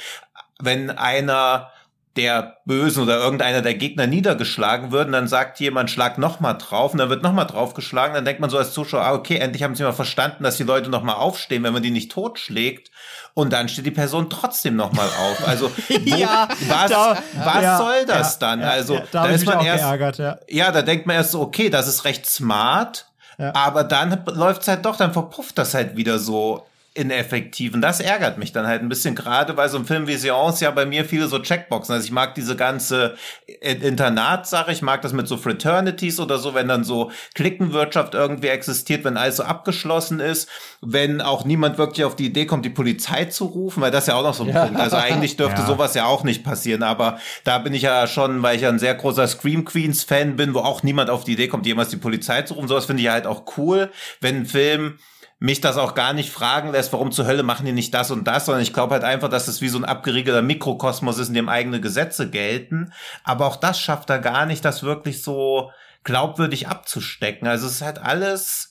wenn 0.59 0.89
einer 0.89 1.71
der 2.17 2.57
Bösen 2.65 3.03
oder 3.03 3.17
irgendeiner 3.17 3.61
der 3.61 3.75
Gegner 3.75 4.07
niedergeschlagen 4.07 4.91
wird 4.91 5.05
und 5.05 5.13
dann 5.13 5.27
sagt 5.27 5.59
jemand, 5.59 5.91
schlag 5.91 6.17
noch 6.17 6.39
mal 6.39 6.55
drauf 6.55 6.91
und 6.91 6.97
dann 6.97 7.09
wird 7.09 7.21
noch 7.21 7.31
mal 7.31 7.45
draufgeschlagen, 7.45 8.15
dann 8.15 8.25
denkt 8.25 8.41
man 8.41 8.49
so 8.49 8.57
als 8.57 8.73
Zuschauer, 8.73 9.03
ah, 9.03 9.13
okay, 9.13 9.37
endlich 9.37 9.63
haben 9.63 9.75
sie 9.75 9.83
mal 9.83 9.93
verstanden, 9.93 10.43
dass 10.43 10.57
die 10.57 10.63
Leute 10.63 10.89
noch 10.89 11.03
mal 11.03 11.13
aufstehen, 11.13 11.63
wenn 11.63 11.73
man 11.73 11.83
die 11.83 11.91
nicht 11.91 12.11
totschlägt 12.11 12.91
und 13.35 13.53
dann 13.53 13.69
steht 13.69 13.85
die 13.85 13.91
Person 13.91 14.29
trotzdem 14.29 14.75
noch 14.75 14.91
mal 14.93 15.07
auf. 15.07 15.47
Also 15.47 15.71
ja, 16.03 16.47
was, 16.67 16.91
da, 16.91 17.17
was 17.43 17.63
ja, 17.63 17.77
soll 17.77 18.05
das 18.07 18.33
ja, 18.33 18.39
dann? 18.39 18.63
also 18.63 18.99
da, 19.11 19.23
da 19.23 19.25
ist 19.27 19.45
man 19.45 19.63
erst, 19.63 19.83
geärgert, 19.83 20.17
ja. 20.17 20.37
ja, 20.49 20.71
da 20.71 20.81
denkt 20.81 21.05
man 21.05 21.15
erst 21.15 21.31
so, 21.31 21.41
okay, 21.41 21.69
das 21.69 21.87
ist 21.87 22.03
recht 22.03 22.25
smart, 22.25 23.05
aber 23.37 23.83
dann 23.83 24.23
läuft's 24.25 24.67
halt 24.67 24.83
doch, 24.85 24.97
dann 24.97 25.13
verpufft 25.13 25.57
das 25.59 25.75
halt 25.75 25.95
wieder 25.95 26.17
so 26.17 26.65
ineffektiv. 26.97 27.75
Und 27.75 27.81
das 27.81 27.99
ärgert 27.99 28.39
mich 28.39 28.51
dann 28.51 28.65
halt 28.65 28.81
ein 28.81 28.89
bisschen, 28.89 29.13
gerade 29.13 29.55
weil 29.55 29.69
so 29.69 29.77
ein 29.77 29.85
Film 29.85 30.07
wie 30.07 30.15
Seance 30.15 30.63
ja 30.63 30.71
bei 30.71 30.85
mir 30.85 31.05
viele 31.05 31.27
so 31.27 31.37
Checkboxen. 31.37 31.93
Also 31.93 32.05
ich 32.05 32.11
mag 32.11 32.33
diese 32.33 32.55
ganze 32.55 33.15
Internatsache, 33.61 34.71
ich 34.71 34.81
mag 34.81 35.03
das 35.03 35.13
mit 35.13 35.27
so 35.27 35.37
Fraternities 35.37 36.19
oder 36.19 36.39
so, 36.39 36.55
wenn 36.55 36.67
dann 36.67 36.83
so 36.83 37.11
Klickenwirtschaft 37.35 38.15
irgendwie 38.15 38.47
existiert, 38.47 39.03
wenn 39.03 39.15
alles 39.15 39.37
so 39.37 39.43
abgeschlossen 39.43 40.19
ist, 40.19 40.49
wenn 40.81 41.21
auch 41.21 41.45
niemand 41.45 41.77
wirklich 41.77 42.03
auf 42.03 42.15
die 42.15 42.25
Idee 42.25 42.47
kommt, 42.47 42.65
die 42.65 42.71
Polizei 42.71 43.25
zu 43.25 43.45
rufen, 43.45 43.81
weil 43.81 43.91
das 43.91 44.05
ist 44.05 44.07
ja 44.07 44.15
auch 44.15 44.23
noch 44.23 44.33
so 44.33 44.43
ein 44.43 44.49
ja. 44.49 44.65
Punkt. 44.65 44.79
Also 44.79 44.97
eigentlich 44.97 45.37
dürfte 45.37 45.61
ja. 45.61 45.67
sowas 45.67 45.93
ja 45.93 46.05
auch 46.05 46.23
nicht 46.23 46.43
passieren, 46.43 46.81
aber 46.81 47.19
da 47.43 47.59
bin 47.59 47.75
ich 47.75 47.83
ja 47.83 48.07
schon, 48.07 48.41
weil 48.41 48.55
ich 48.55 48.63
ja 48.63 48.69
ein 48.69 48.79
sehr 48.79 48.95
großer 48.95 49.27
Scream 49.27 49.65
Queens 49.65 50.03
Fan 50.03 50.35
bin, 50.35 50.55
wo 50.55 50.59
auch 50.59 50.81
niemand 50.81 51.11
auf 51.11 51.23
die 51.23 51.33
Idee 51.33 51.47
kommt, 51.47 51.67
jemals 51.67 51.89
die 51.89 51.97
Polizei 51.97 52.41
zu 52.41 52.55
rufen. 52.55 52.67
Sowas 52.67 52.85
finde 52.85 53.03
ich 53.03 53.09
halt 53.09 53.27
auch 53.27 53.43
cool, 53.57 53.91
wenn 54.19 54.37
ein 54.37 54.45
Film 54.47 54.97
mich 55.39 55.61
das 55.61 55.77
auch 55.77 55.93
gar 55.93 56.13
nicht 56.13 56.31
fragen 56.31 56.71
lässt, 56.71 56.91
warum 56.93 57.11
zur 57.11 57.27
Hölle 57.27 57.43
machen 57.43 57.65
die 57.65 57.71
nicht 57.71 57.93
das 57.93 58.09
und 58.09 58.27
das, 58.27 58.45
sondern 58.45 58.63
ich 58.63 58.73
glaube 58.73 58.93
halt 58.93 59.03
einfach, 59.03 59.29
dass 59.29 59.47
es 59.47 59.61
wie 59.61 59.69
so 59.69 59.77
ein 59.77 59.85
abgeriegelter 59.85 60.41
Mikrokosmos 60.41 61.19
ist, 61.19 61.27
in 61.27 61.35
dem 61.35 61.49
eigene 61.49 61.79
Gesetze 61.79 62.29
gelten. 62.29 62.91
Aber 63.23 63.45
auch 63.45 63.55
das 63.55 63.79
schafft 63.79 64.09
er 64.09 64.19
gar 64.19 64.45
nicht, 64.45 64.65
das 64.65 64.83
wirklich 64.83 65.21
so 65.21 65.71
glaubwürdig 66.03 66.67
abzustecken. 66.67 67.47
Also 67.47 67.67
es 67.67 67.73
ist 67.73 67.81
halt 67.81 67.99
alles 67.99 68.66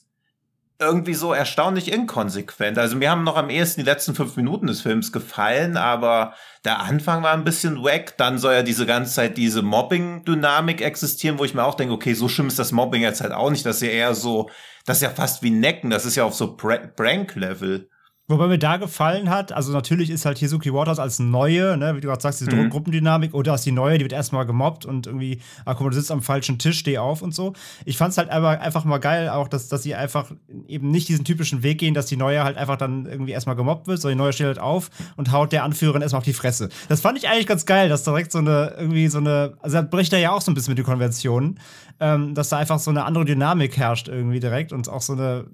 irgendwie 0.79 1.15
so 1.15 1.33
erstaunlich 1.33 1.93
inkonsequent. 1.93 2.79
Also 2.79 2.97
mir 2.97 3.11
haben 3.11 3.25
noch 3.25 3.37
am 3.37 3.51
ehesten 3.51 3.81
die 3.81 3.87
letzten 3.87 4.15
fünf 4.15 4.37
Minuten 4.37 4.67
des 4.67 4.83
Films 4.83 5.11
gefallen, 5.11 5.77
aber 5.77 6.35
der 6.65 6.81
Anfang 6.81 7.23
war 7.23 7.33
ein 7.33 7.45
bisschen 7.45 7.83
wack. 7.83 8.17
Dann 8.19 8.39
soll 8.39 8.55
ja 8.55 8.63
diese 8.63 8.85
ganze 8.85 9.15
Zeit 9.15 9.39
diese 9.39 9.63
Mobbing-Dynamik 9.63 10.83
existieren, 10.83 11.39
wo 11.39 11.45
ich 11.45 11.55
mir 11.55 11.65
auch 11.65 11.77
denke, 11.77 11.95
okay, 11.95 12.15
so 12.15 12.29
schlimm 12.29 12.49
ist 12.49 12.59
das 12.59 12.73
Mobbing 12.73 13.03
jetzt 13.03 13.23
halt 13.23 13.33
auch 13.33 13.51
nicht. 13.51 13.65
Das 13.65 13.77
ist 13.77 13.83
ja 13.83 13.89
eher 13.89 14.15
so, 14.15 14.51
das 14.85 14.99
ist 14.99 15.03
ja 15.03 15.11
fast 15.11 15.43
wie 15.43 15.51
Necken. 15.51 15.91
Das 15.91 16.05
ist 16.05 16.17
ja 16.17 16.25
auf 16.25 16.35
so 16.35 16.57
Prank-Level. 16.57 17.89
Wobei 18.29 18.49
mir 18.49 18.59
da 18.59 18.77
gefallen 18.77 19.31
hat, 19.31 19.53
also 19.53 19.73
natürlich 19.73 20.11
ist 20.11 20.25
halt 20.25 20.39
Hizuki 20.39 20.73
Waters 20.73 20.99
als 20.99 21.21
neue, 21.21 21.77
ne, 21.77 21.95
wie 21.95 22.01
du 22.01 22.09
gerade 22.09 22.21
sagst, 22.21 22.41
diese 22.41 22.51
mhm. 22.51 22.71
Gruppendynamik, 22.71 23.35
oder 23.35 23.55
ist 23.55 23.65
die 23.65 23.71
neue, 23.71 23.99
die 23.99 24.05
wird 24.05 24.13
erstmal 24.13 24.45
gemobbt 24.45 24.85
und 24.85 25.07
irgendwie, 25.07 25.39
ah, 25.65 25.75
guck 25.75 25.83
mal, 25.83 25.91
du 25.91 25.97
sitzt 25.97 26.11
am 26.11 26.23
falschen 26.23 26.59
Tisch, 26.59 26.81
steh 26.81 26.99
auf 26.99 27.23
und 27.23 27.33
so. 27.33 27.53
Ich 27.85 27.97
fand 27.97 28.11
es 28.11 28.19
halt 28.19 28.31
aber 28.31 28.61
einfach 28.61 28.85
mal 28.85 28.99
geil, 28.99 29.29
auch, 29.29 29.47
dass, 29.47 29.69
dass 29.69 29.85
sie 29.85 29.95
einfach 29.95 30.33
eben 30.67 30.91
nicht 30.91 31.09
diesen 31.09 31.25
typischen 31.25 31.63
Weg 31.63 31.79
gehen, 31.79 31.95
dass 31.95 32.07
die 32.07 32.17
neue 32.17 32.43
halt 32.43 32.57
einfach 32.57 32.77
dann 32.77 33.07
irgendwie 33.07 33.31
erstmal 33.31 33.55
gemobbt 33.55 33.87
wird, 33.87 34.01
sondern 34.01 34.19
die 34.19 34.25
neue 34.25 34.33
steht 34.33 34.49
halt 34.49 34.59
auf 34.59 34.91
und 35.17 35.31
haut 35.31 35.53
der 35.53 35.63
Anführerin 35.63 36.03
erstmal 36.03 36.19
auf 36.19 36.25
die 36.25 36.33
Fresse. 36.33 36.69
Das 36.89 37.01
fand 37.01 37.19
ich 37.19 37.29
eigentlich 37.29 37.47
ganz 37.47 37.65
geil, 37.65 37.89
dass 37.89 38.03
direkt 38.03 38.33
so 38.33 38.39
eine, 38.39 38.75
irgendwie 38.77 39.07
so 39.07 39.19
eine, 39.19 39.55
also 39.61 39.81
das 39.81 39.89
bricht 39.89 40.13
er 40.13 40.19
ja 40.19 40.33
auch 40.33 40.41
so 40.41 40.51
ein 40.51 40.55
bisschen 40.55 40.73
mit 40.73 40.79
den 40.79 40.85
Konventionen, 40.85 41.61
ähm, 42.01 42.35
dass 42.35 42.49
da 42.49 42.57
einfach 42.57 42.81
so 42.81 42.91
eine 42.91 43.05
andere 43.05 43.25
Dynamik 43.25 43.77
herrscht 43.77 44.09
irgendwie 44.09 44.41
direkt 44.41 44.73
und 44.73 44.89
auch 44.89 45.03
so 45.03 45.13
eine 45.13 45.47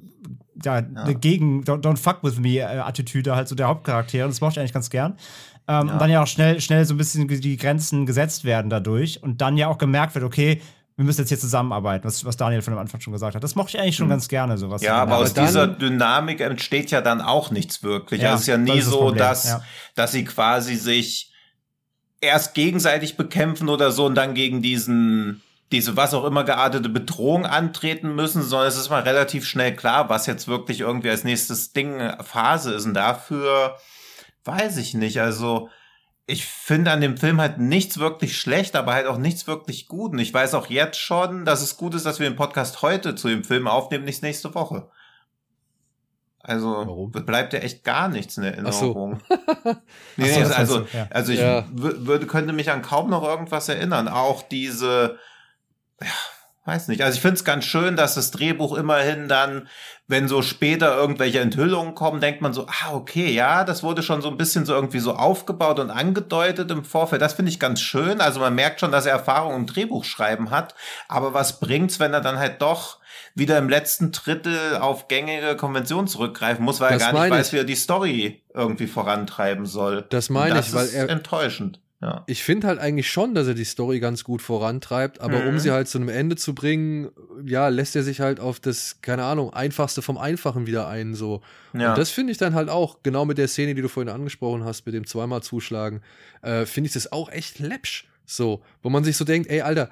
ja, 0.63 0.81
ja. 0.81 1.03
eine 1.03 1.15
Gegen 1.15 1.63
don't, 1.65 1.83
don't 1.83 1.97
fuck 1.97 2.23
with 2.23 2.39
me 2.39 2.59
äh, 2.59 2.65
Attitüde 2.65 3.37
halt 3.37 3.49
so 3.49 3.55
der 3.55 3.69
Hauptcharaktere. 3.69 4.29
Das 4.29 4.41
mochte 4.41 4.55
ich 4.55 4.61
eigentlich 4.61 4.73
ganz 4.73 4.91
gern. 4.91 5.17
Ähm, 5.69 5.87
ja. 5.87 5.93
Und 5.93 5.99
dann 6.01 6.11
ja 6.11 6.23
auch 6.23 6.27
schnell, 6.27 6.61
schnell 6.61 6.85
so 6.85 6.95
ein 6.95 6.99
bisschen 6.99 7.29
die 7.29 7.57
Grenzen 7.57 8.07
gesetzt 8.07 8.45
werden 8.45 8.69
dadurch 8.71 9.23
und 9.23 9.41
dann 9.41 9.57
ja 9.57 9.69
auch 9.69 9.79
gemerkt 9.79 10.15
wird, 10.15 10.25
okay, 10.25 10.61
wir 10.97 11.05
müssen 11.07 11.21
jetzt 11.21 11.29
hier 11.29 11.39
zusammenarbeiten, 11.39 12.05
was, 12.05 12.25
was 12.25 12.37
Daniel 12.37 12.63
von 12.63 12.75
am 12.75 12.81
Anfang 12.81 13.01
schon 13.01 13.13
gesagt 13.13 13.35
hat. 13.35 13.43
Das 13.43 13.55
mochte 13.55 13.77
ich 13.77 13.83
eigentlich 13.83 13.97
schon 13.97 14.07
mhm. 14.07 14.11
ganz 14.11 14.29
gerne, 14.29 14.59
sowas. 14.59 14.83
Ja, 14.83 14.97
aber 14.97 15.19
aus 15.19 15.33
dieser 15.33 15.67
Dynamik 15.67 16.41
entsteht 16.41 16.91
ja 16.91 17.01
dann 17.01 17.21
auch 17.21 17.51
nichts 17.51 17.83
wirklich. 17.83 18.21
Ja, 18.21 18.33
also 18.33 18.37
es 18.37 18.41
ist 18.43 18.47
ja 18.49 18.59
nie 18.59 18.79
ist 18.79 18.87
so, 18.87 19.11
dass, 19.11 19.49
ja. 19.49 19.63
dass 19.95 20.13
sie 20.13 20.25
quasi 20.25 20.77
sich 20.77 21.33
erst 22.21 22.55
gegenseitig 22.55 23.17
bekämpfen 23.17 23.69
oder 23.69 23.91
so 23.91 24.07
und 24.07 24.15
dann 24.15 24.35
gegen 24.35 24.63
diesen 24.63 25.43
diese 25.73 25.97
was 25.97 26.15
auch 26.15 26.25
immer 26.25 26.45
geartete 26.45 26.89
Bedrohung 26.89 27.47
antreten 27.47 28.15
müssen, 28.15 28.43
sondern 28.43 28.69
es 28.69 28.77
ist 28.77 28.91
mal 28.91 29.03
relativ 29.03 29.47
schnell 29.47 29.75
klar, 29.75 30.09
was 30.09 30.27
jetzt 30.27 30.47
wirklich 30.47 30.81
irgendwie 30.81 31.11
als 31.11 31.25
nächstes 31.25 31.73
Ding 31.73 31.99
äh, 31.99 32.23
Phase 32.23 32.75
ist. 32.75 32.87
Und 32.87 32.95
dafür 32.95 33.79
weiß 34.45 34.77
ich 34.77 34.95
nicht. 34.95 35.21
Also 35.21 35.69
ich 36.27 36.47
finde 36.47 36.93
an 36.93 37.01
dem 37.01 37.17
Film 37.17 37.41
halt 37.41 37.59
nichts 37.59 37.99
wirklich 37.99 38.39
schlecht, 38.39 38.77
aber 38.77 38.93
halt 38.95 39.07
auch 39.07 39.19
nichts 39.19 39.47
wirklich 39.47 39.89
gut. 39.89 40.13
Und 40.13 40.19
ich 40.19 40.33
weiß 40.33 40.55
auch 40.55 40.67
jetzt 40.69 40.99
schon, 40.99 41.45
dass 41.45 41.63
es 41.63 41.77
gut 41.77 41.95
ist, 41.95 42.07
dass 42.07 42.21
wir 42.21 42.29
den 42.29 42.37
Podcast 42.37 42.83
heute 42.83 43.15
zu 43.15 43.29
dem 43.29 43.43
Film 43.43 43.67
aufnehmen, 43.67 44.05
nicht 44.05 44.23
nächste 44.23 44.55
Woche. 44.55 44.89
Also 46.45 46.69
Warum? 46.69 47.11
bleibt 47.13 47.53
ja 47.53 47.61
echt 47.61 47.85
gar 47.85 48.09
nichts 48.09 48.37
in 48.37 48.45
Erinnerung. 48.45 49.21
So. 49.65 49.77
nee, 50.17 50.31
Ach 50.43 50.47
so, 50.47 50.55
also, 50.55 50.55
also, 50.55 50.87
ja. 50.93 51.07
also 51.11 51.33
ich 51.33 51.39
ja. 51.39 51.65
würde 51.73 52.27
könnte 52.27 52.53
mich 52.53 52.71
an 52.71 52.83
kaum 52.83 53.11
noch 53.11 53.23
irgendwas 53.23 53.69
erinnern. 53.69 54.09
Auch 54.09 54.43
diese 54.43 55.19
ja, 56.03 56.73
weiß 56.73 56.89
nicht. 56.89 57.03
Also 57.03 57.17
ich 57.17 57.23
finde 57.23 57.37
es 57.37 57.45
ganz 57.45 57.65
schön, 57.65 57.97
dass 57.97 58.15
das 58.15 58.31
Drehbuch 58.31 58.77
immerhin 58.77 59.29
dann, 59.29 59.69
wenn 60.07 60.29
so 60.29 60.43
später 60.43 60.97
irgendwelche 60.97 61.41
Enthüllungen 61.41 61.95
kommen, 61.95 62.21
denkt 62.21 62.41
man 62.41 62.53
so, 62.53 62.67
ah, 62.67 62.93
okay, 62.93 63.31
ja, 63.31 63.65
das 63.65 63.83
wurde 63.83 64.03
schon 64.03 64.23
so 64.23 64.29
ein 64.29 64.37
bisschen 64.37 64.67
so 64.67 64.75
irgendwie 64.75 64.99
so 64.99 65.15
aufgebaut 65.15 65.79
und 65.79 65.91
angedeutet 65.91 66.71
im 66.71 66.85
Vorfeld. 66.85 67.23
Das 67.23 67.35
finde 67.35 67.51
ich 67.51 67.59
ganz 67.59 67.81
schön. 67.81 68.21
Also 68.21 68.41
man 68.41 68.55
merkt 68.55 68.81
schon, 68.81 68.93
dass 68.93 69.07
er 69.07 69.13
Erfahrung 69.13 69.55
im 69.55 69.67
Drehbuchschreiben 69.67 70.51
hat. 70.51 70.75
Aber 71.09 71.35
was 71.35 71.61
bringt's, 71.61 71.99
wenn 71.99 72.13
er 72.13 72.21
dann 72.21 72.39
halt 72.39 72.63
doch 72.63 72.99
wieder 73.35 73.59
im 73.59 73.69
letzten 73.69 74.13
Drittel 74.13 74.77
auf 74.77 75.09
gängige 75.09 75.57
Konventionen 75.57 76.07
zurückgreifen 76.07 76.65
muss, 76.65 76.81
weil 76.81 76.93
das 76.93 77.03
er 77.03 77.13
gar 77.13 77.23
nicht 77.23 77.31
weiß, 77.31 77.53
wie 77.53 77.59
er 77.59 77.65
die 77.65 77.75
Story 77.75 78.43
irgendwie 78.55 78.87
vorantreiben 78.87 79.67
soll. 79.67 80.05
Das 80.11 80.29
meine 80.31 80.61
ich, 80.61 80.73
weil 80.75 80.89
er 80.91 81.09
enttäuschend. 81.09 81.81
Ja. 82.03 82.25
Ich 82.27 82.43
finde 82.43 82.67
halt 82.67 82.81
eigentlich 82.81 83.09
schon, 83.09 83.33
dass 83.33 83.47
er 83.47 83.55
die 83.55 83.65
Story 83.65 84.01
ganz 84.01 84.25
gut 84.25 84.43
vorantreibt, 84.43 85.21
aber 85.21 85.39
mhm. 85.39 85.49
um 85.51 85.59
sie 85.61 85.71
halt 85.71 85.87
zu 85.87 85.99
einem 85.99 86.09
Ende 86.09 86.35
zu 86.35 86.53
bringen, 86.53 87.11
ja, 87.47 87.69
lässt 87.69 87.95
er 87.95 88.03
sich 88.03 88.21
halt 88.21 88.41
auf 88.41 88.59
das, 88.59 89.01
keine 89.03 89.23
Ahnung, 89.23 89.53
einfachste 89.55 90.03
vom 90.03 90.19
Einfachen 90.19 90.67
wieder 90.67 90.89
ein, 90.89 91.15
so. 91.15 91.43
Ja. 91.73 91.91
Und 91.91 91.99
das 91.99 92.11
finde 92.11 92.33
ich 92.33 92.39
dann 92.39 92.55
halt 92.55 92.69
auch, 92.69 92.99
genau 93.05 93.25
mit 93.25 93.39
der 93.39 93.47
Szene, 93.47 93.75
die 93.75 93.83
du 93.83 93.89
vorhin 93.89 94.13
angesprochen 94.13 94.65
hast, 94.65 94.85
mit 94.85 94.97
dem 94.97 95.07
zweimal 95.07 95.45
zuschlagen, 95.45 96.03
äh, 96.43 96.67
finde 96.67 96.89
ich 96.89 96.95
das 96.95 97.13
auch 97.13 97.31
echt 97.31 97.61
läppsch, 97.61 98.09
so. 98.27 98.63
Wo 98.83 98.91
man 98.91 99.05
sich 99.05 99.17
so 99.17 99.25
denkt, 99.25 99.49
ey, 99.49 99.61
Alter, 99.61 99.89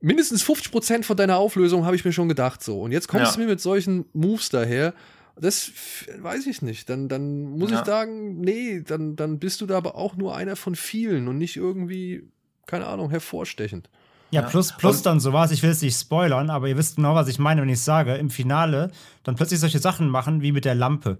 mindestens 0.00 0.44
50% 0.44 1.04
von 1.04 1.16
deiner 1.16 1.36
Auflösung 1.36 1.86
habe 1.86 1.94
ich 1.94 2.04
mir 2.04 2.12
schon 2.12 2.28
gedacht, 2.28 2.64
so. 2.64 2.80
Und 2.82 2.90
jetzt 2.90 3.06
kommst 3.06 3.32
ja. 3.32 3.36
du 3.36 3.40
mir 3.42 3.46
mit 3.46 3.60
solchen 3.60 4.04
Moves 4.12 4.48
daher 4.48 4.94
das 5.42 5.72
weiß 6.18 6.46
ich 6.46 6.62
nicht. 6.62 6.88
Dann, 6.88 7.08
dann 7.08 7.42
muss 7.42 7.70
ja. 7.70 7.80
ich 7.80 7.84
sagen, 7.84 8.40
nee, 8.40 8.80
dann, 8.80 9.16
dann 9.16 9.38
bist 9.38 9.60
du 9.60 9.66
da 9.66 9.76
aber 9.76 9.96
auch 9.96 10.16
nur 10.16 10.36
einer 10.36 10.56
von 10.56 10.74
vielen 10.74 11.28
und 11.28 11.38
nicht 11.38 11.56
irgendwie, 11.56 12.22
keine 12.66 12.86
Ahnung, 12.86 13.10
hervorstechend. 13.10 13.90
Ja, 14.30 14.42
plus, 14.42 14.72
plus 14.72 14.98
und, 14.98 15.06
dann 15.06 15.20
sowas, 15.20 15.50
ich 15.50 15.62
will 15.62 15.70
es 15.70 15.82
nicht 15.82 15.98
spoilern, 15.98 16.48
aber 16.48 16.68
ihr 16.68 16.78
wisst 16.78 16.96
genau, 16.96 17.14
was 17.14 17.28
ich 17.28 17.38
meine, 17.38 17.60
wenn 17.60 17.68
ich 17.68 17.80
sage, 17.80 18.14
im 18.14 18.30
Finale 18.30 18.90
dann 19.24 19.34
plötzlich 19.34 19.60
solche 19.60 19.78
Sachen 19.78 20.08
machen 20.08 20.40
wie 20.40 20.52
mit 20.52 20.64
der 20.64 20.74
Lampe. 20.74 21.18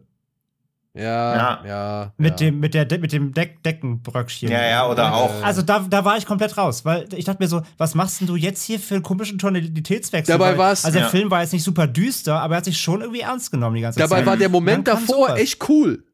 Ja, 0.94 1.34
ja, 1.34 1.66
ja. 1.66 2.12
Mit 2.18 2.32
ja. 2.32 2.36
dem, 2.36 2.60
mit 2.60 2.74
der, 2.74 2.86
mit 2.98 3.12
dem 3.12 3.32
Deck 3.32 3.62
Deckenbröckchen. 3.62 4.50
Ja, 4.50 4.62
ja, 4.62 4.86
oder 4.86 5.14
auch. 5.14 5.42
Also 5.42 5.62
da, 5.62 5.86
da 5.88 6.04
war 6.04 6.18
ich 6.18 6.26
komplett 6.26 6.58
raus, 6.58 6.84
weil 6.84 7.08
ich 7.14 7.24
dachte 7.24 7.42
mir 7.42 7.48
so, 7.48 7.62
was 7.78 7.94
machst 7.94 8.20
denn 8.20 8.26
du 8.26 8.36
jetzt 8.36 8.62
hier 8.62 8.78
für 8.78 8.96
einen 8.96 9.02
komischen 9.02 9.38
Tonalitätswechsel? 9.38 10.36
Dabei 10.36 10.58
war 10.58 10.72
es. 10.72 10.84
Also 10.84 10.98
der 10.98 11.06
ja. 11.06 11.10
Film 11.10 11.30
war 11.30 11.40
jetzt 11.40 11.54
nicht 11.54 11.64
super 11.64 11.86
düster, 11.86 12.40
aber 12.40 12.54
er 12.54 12.56
hat 12.58 12.66
sich 12.66 12.78
schon 12.78 13.00
irgendwie 13.00 13.20
ernst 13.20 13.50
genommen 13.50 13.76
die 13.76 13.82
ganze 13.82 13.98
Dabei 14.00 14.16
Zeit. 14.16 14.18
Dabei 14.18 14.30
war 14.32 14.36
der 14.36 14.48
Moment 14.50 14.86
davor 14.86 15.28
sowas. 15.28 15.40
echt 15.40 15.66
cool. 15.68 16.04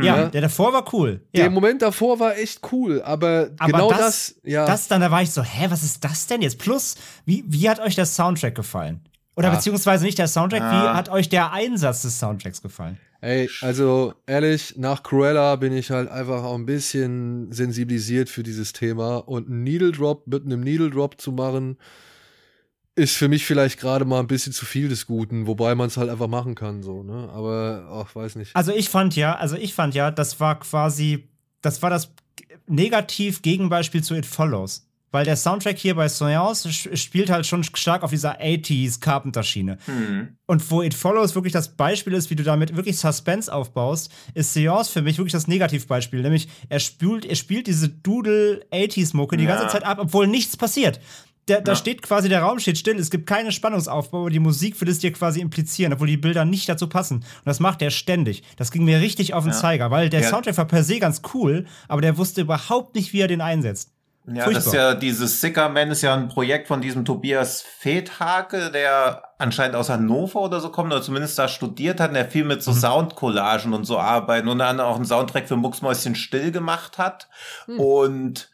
Ja, 0.00 0.26
der 0.26 0.40
davor 0.40 0.72
war 0.72 0.84
cool. 0.92 1.20
Ja. 1.32 1.42
Der 1.42 1.50
Moment 1.50 1.82
davor 1.82 2.18
war 2.18 2.36
echt 2.36 2.60
cool, 2.72 3.02
aber, 3.02 3.50
aber 3.58 3.72
genau 3.72 3.90
das, 3.90 4.00
das, 4.00 4.34
ja. 4.44 4.64
Das 4.64 4.88
dann, 4.88 5.02
da 5.02 5.10
war 5.10 5.22
ich 5.22 5.30
so, 5.30 5.42
hä, 5.42 5.66
was 5.68 5.82
ist 5.82 6.02
das 6.02 6.26
denn 6.26 6.42
jetzt? 6.42 6.58
Plus, 6.58 6.96
wie, 7.26 7.44
wie 7.46 7.68
hat 7.68 7.80
euch 7.80 7.96
der 7.96 8.06
Soundtrack 8.06 8.54
gefallen? 8.54 9.02
Oder 9.36 9.48
ja. 9.48 9.54
beziehungsweise 9.54 10.04
nicht 10.04 10.18
der 10.18 10.26
Soundtrack, 10.26 10.62
wie 10.62 10.88
hat 10.88 11.10
euch 11.10 11.28
der 11.28 11.52
Einsatz 11.52 12.02
des 12.02 12.18
Soundtracks 12.18 12.62
gefallen? 12.62 12.98
Ey, 13.22 13.50
also 13.60 14.14
ehrlich, 14.26 14.76
nach 14.76 15.02
Cruella 15.02 15.56
bin 15.56 15.74
ich 15.74 15.90
halt 15.90 16.08
einfach 16.08 16.42
auch 16.42 16.54
ein 16.54 16.64
bisschen 16.64 17.52
sensibilisiert 17.52 18.30
für 18.30 18.42
dieses 18.42 18.72
Thema 18.72 19.16
und 19.16 19.48
einen 19.48 19.62
Needle 19.62 19.92
Drop 19.92 20.26
mit 20.26 20.44
einem 20.44 20.60
Needle 20.60 20.90
Drop 20.90 21.20
zu 21.20 21.32
machen, 21.32 21.76
ist 22.94 23.16
für 23.16 23.28
mich 23.28 23.44
vielleicht 23.44 23.78
gerade 23.78 24.04
mal 24.04 24.20
ein 24.20 24.26
bisschen 24.26 24.52
zu 24.52 24.64
viel 24.64 24.88
des 24.88 25.06
Guten, 25.06 25.46
wobei 25.46 25.74
man 25.74 25.88
es 25.88 25.96
halt 25.96 26.08
einfach 26.08 26.28
machen 26.28 26.54
kann, 26.54 26.82
so, 26.82 27.02
ne? 27.02 27.28
Aber, 27.32 27.88
ach, 27.90 28.14
weiß 28.14 28.36
nicht. 28.36 28.56
Also 28.56 28.72
ich 28.72 28.88
fand 28.88 29.16
ja, 29.16 29.36
also 29.36 29.56
ich 29.56 29.74
fand 29.74 29.94
ja, 29.94 30.10
das 30.10 30.40
war 30.40 30.58
quasi, 30.58 31.28
das 31.60 31.82
war 31.82 31.90
das 31.90 32.12
Negativ-Gegenbeispiel 32.66 34.02
zu 34.02 34.14
It 34.14 34.26
Follows. 34.26 34.89
Weil 35.12 35.24
der 35.24 35.36
Soundtrack 35.36 35.76
hier 35.76 35.96
bei 35.96 36.08
Seance 36.08 36.72
spielt 36.72 37.30
halt 37.30 37.46
schon 37.46 37.64
stark 37.64 38.02
auf 38.02 38.10
dieser 38.10 38.40
80s 38.40 39.00
Carpenter-Schiene. 39.00 39.78
Mhm. 39.86 40.36
Und 40.46 40.70
wo 40.70 40.82
It 40.82 40.94
Follows 40.94 41.34
wirklich 41.34 41.52
das 41.52 41.76
Beispiel 41.76 42.12
ist, 42.12 42.30
wie 42.30 42.36
du 42.36 42.44
damit 42.44 42.76
wirklich 42.76 42.96
Suspense 42.96 43.52
aufbaust, 43.52 44.12
ist 44.34 44.54
Seance 44.54 44.90
für 44.90 45.02
mich 45.02 45.18
wirklich 45.18 45.32
das 45.32 45.48
Negativbeispiel. 45.48 46.22
Nämlich, 46.22 46.48
er 46.68 46.78
spielt, 46.78 47.24
er 47.24 47.36
spielt 47.36 47.66
diese 47.66 47.88
Doodle-80s-Mucke 47.88 49.36
die 49.36 49.44
ja. 49.44 49.56
ganze 49.56 49.68
Zeit 49.68 49.84
ab, 49.84 49.98
obwohl 50.00 50.26
nichts 50.26 50.56
passiert. 50.56 51.00
Der, 51.48 51.58
ja. 51.58 51.62
Da 51.64 51.74
steht 51.74 52.02
quasi, 52.02 52.28
der 52.28 52.42
Raum 52.42 52.60
steht 52.60 52.78
still, 52.78 52.96
es 52.98 53.10
gibt 53.10 53.26
keinen 53.26 53.50
Spannungsaufbau, 53.50 54.20
aber 54.20 54.30
die 54.30 54.38
Musik 54.38 54.80
will 54.80 54.88
es 54.88 55.00
dir 55.00 55.12
quasi 55.12 55.40
implizieren, 55.40 55.92
obwohl 55.92 56.06
die 56.06 56.16
Bilder 56.16 56.44
nicht 56.44 56.68
dazu 56.68 56.88
passen. 56.88 57.16
Und 57.16 57.46
das 57.46 57.58
macht 57.58 57.82
er 57.82 57.90
ständig. 57.90 58.44
Das 58.56 58.70
ging 58.70 58.84
mir 58.84 59.00
richtig 59.00 59.34
auf 59.34 59.42
den 59.42 59.52
ja. 59.52 59.58
Zeiger, 59.58 59.90
weil 59.90 60.08
der 60.10 60.22
Soundtrack 60.22 60.56
war 60.58 60.66
per 60.66 60.84
se 60.84 61.00
ganz 61.00 61.22
cool, 61.34 61.66
aber 61.88 62.02
der 62.02 62.18
wusste 62.18 62.42
überhaupt 62.42 62.94
nicht, 62.94 63.12
wie 63.12 63.20
er 63.20 63.28
den 63.28 63.40
einsetzt. 63.40 63.92
Ja, 64.26 64.44
Furchtbar. 64.44 64.52
das 64.52 64.66
ist 64.66 64.72
ja, 64.74 64.94
dieses 64.94 65.40
Sicker 65.40 65.68
Man 65.70 65.90
ist 65.90 66.02
ja 66.02 66.14
ein 66.14 66.28
Projekt 66.28 66.68
von 66.68 66.80
diesem 66.80 67.04
Tobias 67.04 67.62
Fethake, 67.62 68.70
der 68.70 69.22
anscheinend 69.38 69.76
aus 69.76 69.88
Hannover 69.88 70.40
oder 70.40 70.60
so 70.60 70.70
kommt, 70.70 70.92
oder 70.92 71.02
zumindest 71.02 71.38
da 71.38 71.48
studiert 71.48 72.00
hat, 72.00 72.10
und 72.10 72.14
der 72.14 72.30
viel 72.30 72.44
mit 72.44 72.62
so 72.62 72.72
mhm. 72.72 72.76
Soundcollagen 72.76 73.72
und 73.72 73.84
so 73.84 73.98
arbeiten 73.98 74.48
und 74.48 74.58
dann 74.58 74.78
auch 74.78 74.96
einen 74.96 75.06
Soundtrack 75.06 75.48
für 75.48 75.56
Mucksmäuschen 75.56 76.14
still 76.14 76.52
gemacht 76.52 76.98
hat. 76.98 77.28
Mhm. 77.66 77.80
Und 77.80 78.50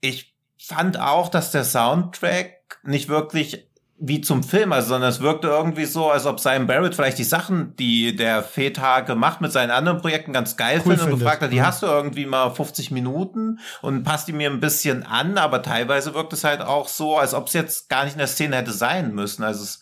ich 0.00 0.34
fand 0.58 0.98
auch, 1.00 1.28
dass 1.28 1.52
der 1.52 1.64
Soundtrack 1.64 2.80
nicht 2.82 3.08
wirklich 3.08 3.69
wie 4.02 4.22
zum 4.22 4.42
Film, 4.42 4.72
also, 4.72 4.88
sondern 4.88 5.10
es 5.10 5.20
wirkte 5.20 5.48
irgendwie 5.48 5.84
so, 5.84 6.10
als 6.10 6.24
ob 6.24 6.40
Simon 6.40 6.66
Barrett 6.66 6.94
vielleicht 6.94 7.18
die 7.18 7.24
Sachen, 7.24 7.76
die 7.76 8.16
der 8.16 8.42
Feta 8.42 9.00
gemacht 9.00 9.42
mit 9.42 9.52
seinen 9.52 9.70
anderen 9.70 10.00
Projekten 10.00 10.32
ganz 10.32 10.56
geil 10.56 10.78
cool 10.78 10.96
findet 10.96 11.12
und 11.12 11.18
gefragt 11.18 11.42
hat, 11.42 11.52
die 11.52 11.58
ja. 11.58 11.66
hast 11.66 11.82
du 11.82 11.86
irgendwie 11.86 12.24
mal 12.24 12.50
50 12.50 12.90
Minuten 12.90 13.58
und 13.82 14.02
passt 14.02 14.26
die 14.26 14.32
mir 14.32 14.50
ein 14.50 14.58
bisschen 14.58 15.02
an, 15.02 15.36
aber 15.36 15.62
teilweise 15.62 16.14
wirkt 16.14 16.32
es 16.32 16.44
halt 16.44 16.62
auch 16.62 16.88
so, 16.88 17.18
als 17.18 17.34
ob 17.34 17.48
es 17.48 17.52
jetzt 17.52 17.90
gar 17.90 18.04
nicht 18.04 18.14
in 18.14 18.18
der 18.18 18.26
Szene 18.26 18.56
hätte 18.56 18.72
sein 18.72 19.14
müssen. 19.14 19.44
Also 19.44 19.64
es 19.64 19.80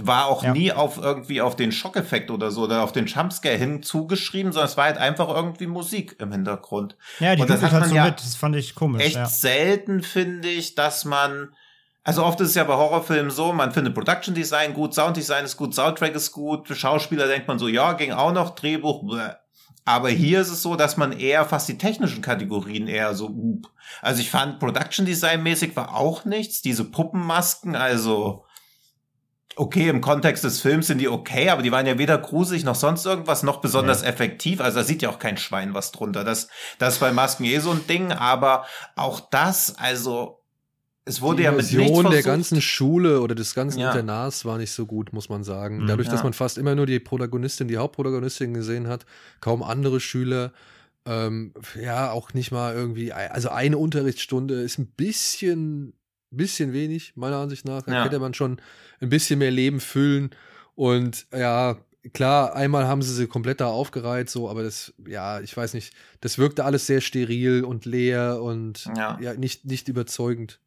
war 0.00 0.26
auch 0.28 0.42
ja. 0.42 0.52
nie 0.52 0.72
auf 0.72 0.96
irgendwie 0.96 1.42
auf 1.42 1.54
den 1.54 1.70
Schockeffekt 1.70 2.30
oder 2.30 2.50
so 2.50 2.62
oder 2.62 2.82
auf 2.82 2.92
den 2.92 3.04
Jumpscare 3.04 3.56
hin 3.56 3.82
zugeschrieben, 3.82 4.52
sondern 4.52 4.70
es 4.70 4.78
war 4.78 4.84
halt 4.84 4.96
einfach 4.96 5.28
irgendwie 5.28 5.66
Musik 5.66 6.16
im 6.20 6.32
Hintergrund. 6.32 6.96
Ja, 7.20 7.36
die 7.36 7.42
und 7.42 7.50
das 7.50 7.62
hat 7.62 7.72
halt 7.72 7.82
man 7.82 7.90
so 7.90 7.96
ja 7.96 8.04
mit, 8.06 8.18
das 8.18 8.34
fand 8.34 8.56
ich 8.56 8.74
komisch. 8.74 9.04
Echt 9.04 9.16
ja. 9.16 9.26
selten 9.26 10.02
finde 10.02 10.48
ich, 10.48 10.74
dass 10.74 11.04
man 11.04 11.50
also 12.08 12.24
oft 12.24 12.40
ist 12.40 12.48
es 12.48 12.54
ja 12.54 12.64
bei 12.64 12.72
Horrorfilmen 12.72 13.30
so, 13.30 13.52
man 13.52 13.70
findet 13.70 13.92
Production 13.92 14.34
Design 14.34 14.72
gut, 14.72 14.94
Sound 14.94 15.18
Design 15.18 15.44
ist 15.44 15.58
gut, 15.58 15.74
Soundtrack 15.74 16.14
ist 16.14 16.32
gut, 16.32 16.66
Schauspieler 16.66 17.26
denkt 17.26 17.46
man 17.48 17.58
so, 17.58 17.68
ja, 17.68 17.92
ging 17.92 18.12
auch 18.12 18.32
noch, 18.32 18.54
Drehbuch, 18.54 19.06
bleh. 19.06 19.32
Aber 19.84 20.08
hier 20.08 20.40
ist 20.40 20.48
es 20.48 20.62
so, 20.62 20.74
dass 20.74 20.96
man 20.96 21.12
eher 21.12 21.44
fast 21.44 21.68
die 21.68 21.76
technischen 21.76 22.22
Kategorien 22.22 22.88
eher 22.88 23.14
so, 23.14 23.28
uh. 23.28 23.60
also 24.00 24.22
ich 24.22 24.30
fand 24.30 24.58
Production 24.58 25.04
Design 25.04 25.42
mäßig 25.42 25.76
war 25.76 25.94
auch 25.94 26.24
nichts, 26.24 26.62
diese 26.62 26.84
Puppenmasken, 26.84 27.76
also 27.76 28.46
okay, 29.56 29.90
im 29.90 30.00
Kontext 30.00 30.44
des 30.44 30.62
Films 30.62 30.86
sind 30.86 31.02
die 31.02 31.08
okay, 31.08 31.50
aber 31.50 31.60
die 31.60 31.72
waren 31.72 31.84
ja 31.84 31.98
weder 31.98 32.16
gruselig 32.16 32.64
noch 32.64 32.76
sonst 32.76 33.04
irgendwas, 33.04 33.42
noch 33.42 33.60
besonders 33.60 34.00
ja. 34.00 34.08
effektiv. 34.08 34.62
Also 34.62 34.78
da 34.78 34.84
sieht 34.84 35.02
ja 35.02 35.10
auch 35.10 35.18
kein 35.18 35.36
Schwein 35.36 35.74
was 35.74 35.92
drunter. 35.92 36.24
Das, 36.24 36.48
das 36.78 36.94
ist 36.94 37.00
bei 37.00 37.12
Masken 37.12 37.44
eh 37.44 37.58
so 37.58 37.72
ein 37.72 37.86
Ding, 37.86 38.12
aber 38.12 38.64
auch 38.94 39.20
das, 39.20 39.76
also 39.76 40.37
es 41.08 41.20
wurde 41.20 41.38
die 41.38 41.42
ja 41.44 41.52
mit 41.52 41.72
nichts 41.72 42.10
der 42.10 42.22
ganzen 42.22 42.60
Schule 42.60 43.20
oder 43.20 43.34
des 43.34 43.54
ganzen 43.54 43.80
ja. 43.80 43.90
Internats 43.90 44.44
war 44.44 44.58
nicht 44.58 44.72
so 44.72 44.86
gut, 44.86 45.12
muss 45.12 45.28
man 45.28 45.42
sagen. 45.44 45.82
Mhm. 45.82 45.86
Dadurch, 45.86 46.06
ja. 46.08 46.12
dass 46.12 46.22
man 46.22 46.32
fast 46.32 46.58
immer 46.58 46.74
nur 46.74 46.86
die 46.86 47.00
Protagonistin, 47.00 47.68
die 47.68 47.78
Hauptprotagonistin 47.78 48.54
gesehen 48.54 48.88
hat, 48.88 49.06
kaum 49.40 49.62
andere 49.62 50.00
Schüler. 50.00 50.52
Ähm, 51.06 51.54
ja, 51.80 52.10
auch 52.10 52.34
nicht 52.34 52.52
mal 52.52 52.74
irgendwie, 52.74 53.12
also 53.12 53.48
eine 53.48 53.78
Unterrichtsstunde 53.78 54.60
ist 54.60 54.78
ein 54.78 54.86
bisschen 54.86 55.94
bisschen 56.30 56.72
wenig, 56.72 57.12
meiner 57.16 57.36
Ansicht 57.36 57.64
nach. 57.64 57.82
Da 57.82 57.92
ja. 57.92 58.04
hätte 58.04 58.18
man 58.18 58.34
schon 58.34 58.60
ein 59.00 59.08
bisschen 59.08 59.38
mehr 59.38 59.50
Leben 59.50 59.80
füllen. 59.80 60.30
Und 60.74 61.26
ja, 61.32 61.78
klar, 62.12 62.54
einmal 62.54 62.86
haben 62.86 63.02
sie 63.02 63.14
sie 63.14 63.26
komplett 63.26 63.60
da 63.60 63.66
aufgereiht, 63.66 64.30
so, 64.30 64.48
aber 64.48 64.62
das, 64.62 64.94
ja, 65.06 65.40
ich 65.40 65.56
weiß 65.56 65.74
nicht, 65.74 65.94
das 66.20 66.38
wirkte 66.38 66.64
alles 66.64 66.86
sehr 66.86 67.00
steril 67.00 67.64
und 67.64 67.84
leer 67.84 68.40
und 68.42 68.86
ja, 68.96 69.18
ja 69.20 69.34
nicht, 69.34 69.64
nicht 69.64 69.88
überzeugend. 69.88 70.60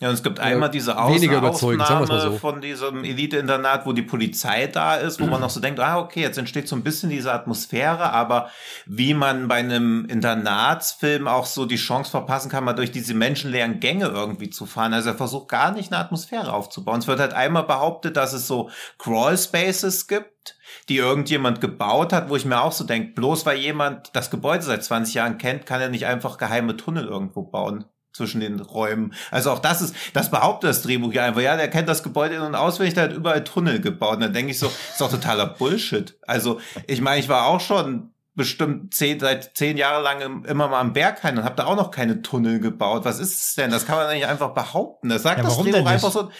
Ja, 0.00 0.10
und 0.10 0.14
es 0.14 0.22
gibt 0.22 0.38
einmal 0.38 0.70
diese 0.70 0.96
Außenaufnahme 0.96 2.20
so. 2.20 2.38
von 2.38 2.60
diesem 2.60 3.02
Elite-Internat, 3.02 3.84
wo 3.84 3.92
die 3.92 4.02
Polizei 4.02 4.68
da 4.68 4.94
ist, 4.94 5.20
wo 5.20 5.26
man 5.26 5.40
noch 5.40 5.50
so 5.50 5.58
denkt, 5.58 5.80
ah, 5.80 5.98
okay, 5.98 6.20
jetzt 6.20 6.38
entsteht 6.38 6.68
so 6.68 6.76
ein 6.76 6.84
bisschen 6.84 7.10
diese 7.10 7.32
Atmosphäre, 7.32 8.12
aber 8.12 8.48
wie 8.86 9.12
man 9.12 9.48
bei 9.48 9.56
einem 9.56 10.04
Internatsfilm 10.04 11.26
auch 11.26 11.46
so 11.46 11.66
die 11.66 11.76
Chance 11.76 12.12
verpassen 12.12 12.48
kann, 12.48 12.62
mal 12.62 12.74
durch 12.74 12.92
diese 12.92 13.12
menschenleeren 13.12 13.80
Gänge 13.80 14.06
irgendwie 14.06 14.50
zu 14.50 14.66
fahren. 14.66 14.94
Also 14.94 15.08
er 15.08 15.16
versucht 15.16 15.48
gar 15.48 15.72
nicht 15.72 15.92
eine 15.92 16.00
Atmosphäre 16.00 16.52
aufzubauen. 16.52 17.00
Es 17.00 17.08
wird 17.08 17.18
halt 17.18 17.32
einmal 17.32 17.64
behauptet, 17.64 18.16
dass 18.16 18.32
es 18.32 18.46
so 18.46 18.70
Crawl 18.98 19.36
Spaces 19.36 20.06
gibt, 20.06 20.56
die 20.88 20.98
irgendjemand 20.98 21.60
gebaut 21.60 22.12
hat, 22.12 22.28
wo 22.28 22.36
ich 22.36 22.44
mir 22.44 22.60
auch 22.62 22.72
so 22.72 22.84
denke, 22.84 23.14
bloß 23.14 23.46
weil 23.46 23.58
jemand 23.58 24.14
das 24.14 24.30
Gebäude 24.30 24.62
seit 24.62 24.84
20 24.84 25.14
Jahren 25.14 25.38
kennt, 25.38 25.66
kann 25.66 25.80
er 25.80 25.88
nicht 25.88 26.06
einfach 26.06 26.38
geheime 26.38 26.76
Tunnel 26.76 27.06
irgendwo 27.06 27.42
bauen 27.42 27.84
zwischen 28.18 28.40
den 28.40 28.60
Räumen. 28.60 29.14
Also 29.30 29.50
auch 29.50 29.60
das 29.60 29.80
ist, 29.80 29.96
das 30.12 30.30
behauptet 30.30 30.68
das 30.68 30.82
Drehbuch 30.82 31.12
ja 31.14 31.24
einfach. 31.24 31.40
Ja, 31.40 31.56
der 31.56 31.70
kennt 31.70 31.88
das 31.88 32.02
Gebäude 32.02 32.34
in- 32.34 32.42
und 32.42 32.54
auswendig, 32.54 32.94
der 32.94 33.04
hat 33.04 33.12
überall 33.14 33.44
Tunnel 33.44 33.80
gebaut. 33.80 34.16
Und 34.16 34.20
dann 34.20 34.32
denke 34.34 34.50
ich 34.50 34.58
so, 34.58 34.66
ist 34.66 35.00
doch 35.00 35.10
totaler 35.10 35.46
Bullshit. 35.46 36.18
Also 36.26 36.60
ich 36.86 37.00
meine, 37.00 37.20
ich 37.20 37.30
war 37.30 37.46
auch 37.46 37.60
schon 37.60 38.12
bestimmt 38.38 38.94
zehn, 38.94 39.18
seit 39.18 39.56
zehn 39.56 39.76
Jahre 39.76 40.02
lang 40.02 40.44
immer 40.44 40.68
mal 40.68 40.80
am 40.80 40.92
Berghain 40.92 41.36
und 41.36 41.44
habe 41.44 41.56
da 41.56 41.66
auch 41.66 41.76
noch 41.76 41.90
keine 41.90 42.22
Tunnel 42.22 42.60
gebaut. 42.60 43.04
Was 43.04 43.18
ist 43.18 43.40
es 43.40 43.54
denn? 43.54 43.70
Das 43.70 43.84
kann 43.84 43.96
man 43.96 44.14
nicht 44.14 44.26
einfach 44.26 44.54
behaupten. 44.54 45.08
Das 45.08 45.22
sagt 45.22 45.38
ja, 45.38 45.44
das 45.44 45.58
Drehbuch 45.58 45.86
einfach 45.86 46.12
so, 46.12 46.30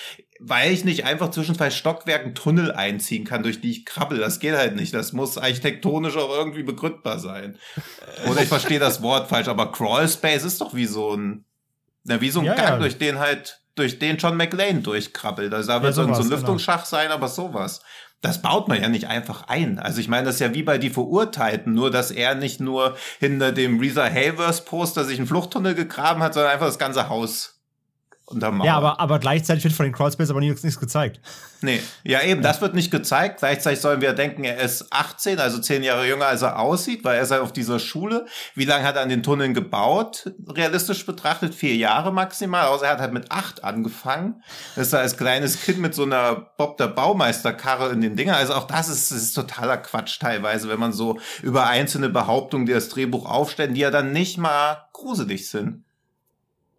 weil 0.41 0.73
ich 0.73 0.85
nicht 0.85 1.05
einfach 1.05 1.31
zwischen 1.31 1.57
zwei 1.57 1.71
Stockwerken 1.71 2.37
Tunnel 2.37 2.71
einziehen 2.71 3.25
kann, 3.25 3.43
durch 3.43 3.61
die 3.61 3.73
ich 3.73 3.85
krabbel. 3.85 4.19
Das 4.19 4.38
geht 4.38 4.55
halt 4.55 4.77
nicht. 4.77 4.95
Das 4.95 5.12
muss 5.12 5.37
architektonisch 5.37 6.17
auch 6.17 6.31
irgendwie 6.31 6.62
begründbar 6.62 7.19
sein. 7.19 7.59
Oder 8.31 8.43
ich 8.43 8.49
verstehe 8.49 8.79
das 8.79 9.03
Wort 9.03 9.29
falsch, 9.29 9.49
aber 9.49 9.73
Crawl 9.73 10.09
Space 10.09 10.45
ist 10.45 10.61
doch 10.61 10.75
wie 10.75 10.87
so 10.87 11.17
ein 11.17 11.45
na, 12.05 12.21
wie 12.21 12.31
so 12.31 12.41
ein 12.41 12.47
ja, 12.47 12.55
Gang, 12.55 12.69
ja. 12.69 12.79
durch 12.79 12.99
den 12.99 13.19
halt, 13.19 13.61
durch 13.75 13.99
den 13.99 14.17
John 14.17 14.37
McLean 14.37 14.83
durchkrabbelt. 14.83 15.53
Also 15.53 15.69
da 15.69 15.83
wird 15.83 15.97
ja, 15.97 16.05
sowas, 16.05 16.19
so 16.19 16.25
ein. 16.25 16.31
Lüftungsschacht 16.31 16.91
genau. 16.91 17.03
sein, 17.03 17.11
aber 17.11 17.29
sowas. 17.29 17.81
Das 18.21 18.43
baut 18.43 18.67
man 18.67 18.81
ja 18.81 18.89
nicht 18.89 19.07
einfach 19.07 19.47
ein. 19.47 19.79
Also 19.79 20.01
ich 20.01 20.09
meine, 20.09 20.25
das 20.25 20.37
ist 20.37 20.41
ja 20.41 20.53
wie 20.53 20.65
bei 20.65 20.79
die 20.79 20.91
Verurteilten, 20.91 21.73
nur 21.73 21.91
dass 21.91 22.11
er 22.11 22.35
nicht 22.35 22.59
nur 22.61 22.97
hinter 23.21 23.53
dem 23.53 23.79
Reza 23.79 24.05
Hayworth 24.05 24.65
Poster 24.65 25.05
sich 25.05 25.19
einen 25.19 25.29
Fluchttunnel 25.29 25.77
gegraben 25.77 26.23
hat, 26.23 26.35
sondern 26.35 26.53
einfach 26.53 26.67
das 26.67 26.81
ganze 26.81 27.09
Haus 27.09 27.58
untermauert. 28.29 28.67
Ja, 28.67 28.77
aber, 28.77 29.01
aber 29.01 29.19
gleichzeitig 29.19 29.64
wird 29.64 29.75
von 29.75 29.85
den 29.85 29.93
Crawlspace 29.93 30.31
aber 30.31 30.41
nichts, 30.41 30.62
nichts 30.62 30.79
gezeigt. 30.79 31.21
Nee, 31.61 31.81
ja 32.05 32.23
eben, 32.23 32.43
das 32.43 32.61
wird 32.61 32.75
nicht 32.75 32.91
gezeigt. 32.91 33.41
Gleichzeitig 33.41 33.81
sollen 33.81 34.01
wir 34.01 34.12
denken, 34.12 34.45
er 34.45 34.61
ist 34.61 34.93
18, 34.93 35.41
also 35.41 35.59
10 35.59 35.83
Jahre 35.83 36.07
jünger, 36.07 36.27
als 36.27 36.43
er 36.43 36.59
aussieht, 36.59 37.05
weil 37.05 37.17
er 37.17 37.23
ist 37.23 37.31
ja 37.31 37.41
auf 37.41 37.53
dieser 37.53 37.79
Schule. 37.79 38.27
Wie 38.55 38.64
lange 38.64 38.85
hat 38.85 38.97
er 38.97 39.03
an 39.03 39.09
den 39.09 39.23
Tunneln 39.23 39.55
gebaut? 39.55 40.33
Realistisch 40.47 41.05
betrachtet 41.05 41.55
vier 41.55 41.75
Jahre 41.75 42.12
maximal. 42.12 42.67
Außer 42.67 42.87
er 42.87 42.93
hat 42.93 43.01
halt 43.01 43.12
mit 43.12 43.33
acht 43.33 43.64
angefangen. 43.64 44.43
Ist 44.77 44.93
er 44.93 45.01
als 45.01 45.17
kleines 45.17 45.62
Kind 45.62 45.79
mit 45.79 45.95
so 45.95 46.05
einer 46.05 46.35
Bob 46.57 46.77
der 46.77 46.88
Baumeisterkarre 46.88 47.91
in 47.91 48.01
den 48.01 48.14
Dinger. 48.14 48.37
Also 48.37 48.55
auch 48.55 48.67
das 48.67 48.88
ist, 48.88 49.11
das 49.11 49.19
ist 49.19 49.35
totaler 49.35 49.79
Quatsch 49.79 50.21
teilweise, 50.21 50.69
wenn 50.69 50.79
man 50.79 50.93
so 50.93 51.19
über 51.43 51.67
einzelne 51.67 52.09
Behauptungen, 52.09 52.67
die 52.67 52.73
das 52.73 52.88
Drehbuch 52.88 53.27
aufstellen, 53.27 53.75
die 53.75 53.81
ja 53.81 53.91
dann 53.91 54.12
nicht 54.12 54.38
mal 54.38 54.88
gruselig 54.93 55.51
sind. 55.51 55.85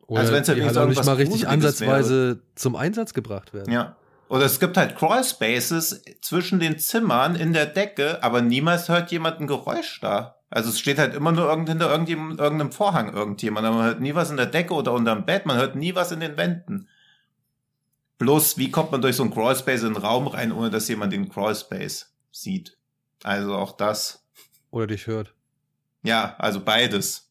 Oder 0.10 0.22
also 0.22 0.34
wenn 0.34 0.42
es 0.42 0.50
halt 0.50 0.58
nicht, 0.58 0.76
halt 0.76 0.90
nicht 0.90 1.06
mal 1.06 1.16
richtig 1.16 1.48
ansatzweise 1.48 2.28
wäre. 2.28 2.40
zum 2.56 2.76
Einsatz 2.76 3.14
gebracht 3.14 3.54
werden. 3.54 3.72
Ja. 3.72 3.96
Oder 4.28 4.46
es 4.46 4.60
gibt 4.60 4.76
halt 4.76 4.96
Crawl 4.96 5.24
Spaces 5.24 6.04
zwischen 6.22 6.60
den 6.60 6.80
Zimmern 6.80 7.36
in 7.36 7.54
der 7.54 7.68
Decke, 7.68 8.24
aber 8.24 8.42
niemals 8.42 8.90
hört 8.90 9.12
jemand 9.12 9.40
ein 9.40 9.48
Geräusch 9.48 10.00
da. 10.02 10.36
Also 10.50 10.70
es 10.70 10.80
steht 10.80 10.98
halt 10.98 11.14
immer 11.14 11.32
nur 11.32 11.48
irgend 11.48 11.70
hinter 11.70 11.92
irgendeinem 11.92 12.72
Vorhang 12.72 13.14
irgendjemand. 13.14 13.68
Aber 13.68 13.78
man 13.78 13.86
hört 13.86 14.02
nie 14.02 14.16
was 14.16 14.32
in 14.32 14.38
der 14.38 14.48
Decke 14.48 14.74
oder 14.74 14.94
unterm 14.94 15.26
Bett, 15.26 15.46
man 15.46 15.58
hört 15.58 15.76
nie 15.76 15.94
was 15.94 16.12
in 16.12 16.20
den 16.20 16.38
Wänden. 16.38 16.88
Bloß, 18.18 18.58
wie 18.58 18.72
kommt 18.72 18.92
man 18.92 19.02
durch 19.02 19.16
so 19.16 19.24
ein 19.24 19.32
Crawl 19.32 19.56
Space 19.56 19.84
in 19.84 19.94
den 19.94 20.02
Raum 20.02 20.28
rein, 20.28 20.52
ohne 20.52 20.72
dass 20.72 20.88
jemand 20.88 21.14
den 21.14 21.30
Crawl 21.30 21.56
Space 21.56 22.16
sieht? 22.32 22.78
Also 23.24 23.56
auch 23.56 23.78
das. 23.78 24.26
Oder 24.72 24.88
dich 24.88 25.06
hört. 25.06 25.34
Ja, 26.02 26.36
also 26.40 26.62
beides. 26.62 27.29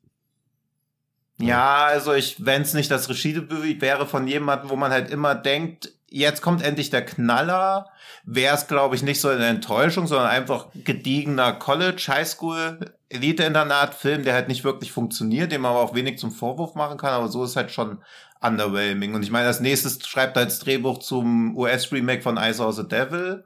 Ja, 1.40 1.84
also 1.84 2.14
ich, 2.14 2.44
wenn 2.44 2.62
es 2.62 2.74
nicht 2.74 2.90
das 2.90 3.08
Regiedebüt 3.08 3.80
wäre 3.80 4.06
von 4.06 4.26
jemandem, 4.26 4.70
wo 4.70 4.76
man 4.76 4.90
halt 4.90 5.10
immer 5.10 5.34
denkt, 5.34 5.92
jetzt 6.08 6.42
kommt 6.42 6.62
endlich 6.62 6.90
der 6.90 7.04
Knaller, 7.04 7.90
wäre 8.24 8.56
es, 8.56 8.66
glaube 8.66 8.96
ich, 8.96 9.02
nicht 9.02 9.20
so 9.20 9.28
eine 9.28 9.46
Enttäuschung, 9.46 10.06
sondern 10.06 10.28
einfach 10.28 10.66
gediegener 10.74 11.52
College, 11.52 12.04
Highschool, 12.08 12.80
Elite-Internat-Film, 13.08 14.24
der 14.24 14.34
halt 14.34 14.48
nicht 14.48 14.64
wirklich 14.64 14.90
funktioniert, 14.90 15.52
dem 15.52 15.62
man 15.62 15.72
aber 15.72 15.80
auch 15.80 15.94
wenig 15.94 16.18
zum 16.18 16.32
Vorwurf 16.32 16.74
machen 16.74 16.98
kann, 16.98 17.12
aber 17.12 17.28
so 17.28 17.44
ist 17.44 17.56
halt 17.56 17.70
schon 17.70 17.98
underwhelming. 18.40 19.14
Und 19.14 19.22
ich 19.22 19.30
meine, 19.30 19.46
als 19.46 19.60
nächstes 19.60 20.06
schreibt 20.06 20.36
er 20.36 20.44
als 20.44 20.58
Drehbuch 20.58 20.98
zum 20.98 21.56
US-Remake 21.56 22.22
von 22.22 22.36
I 22.36 22.52
Saw 22.52 22.72
the 22.72 22.86
Devil. 22.86 23.44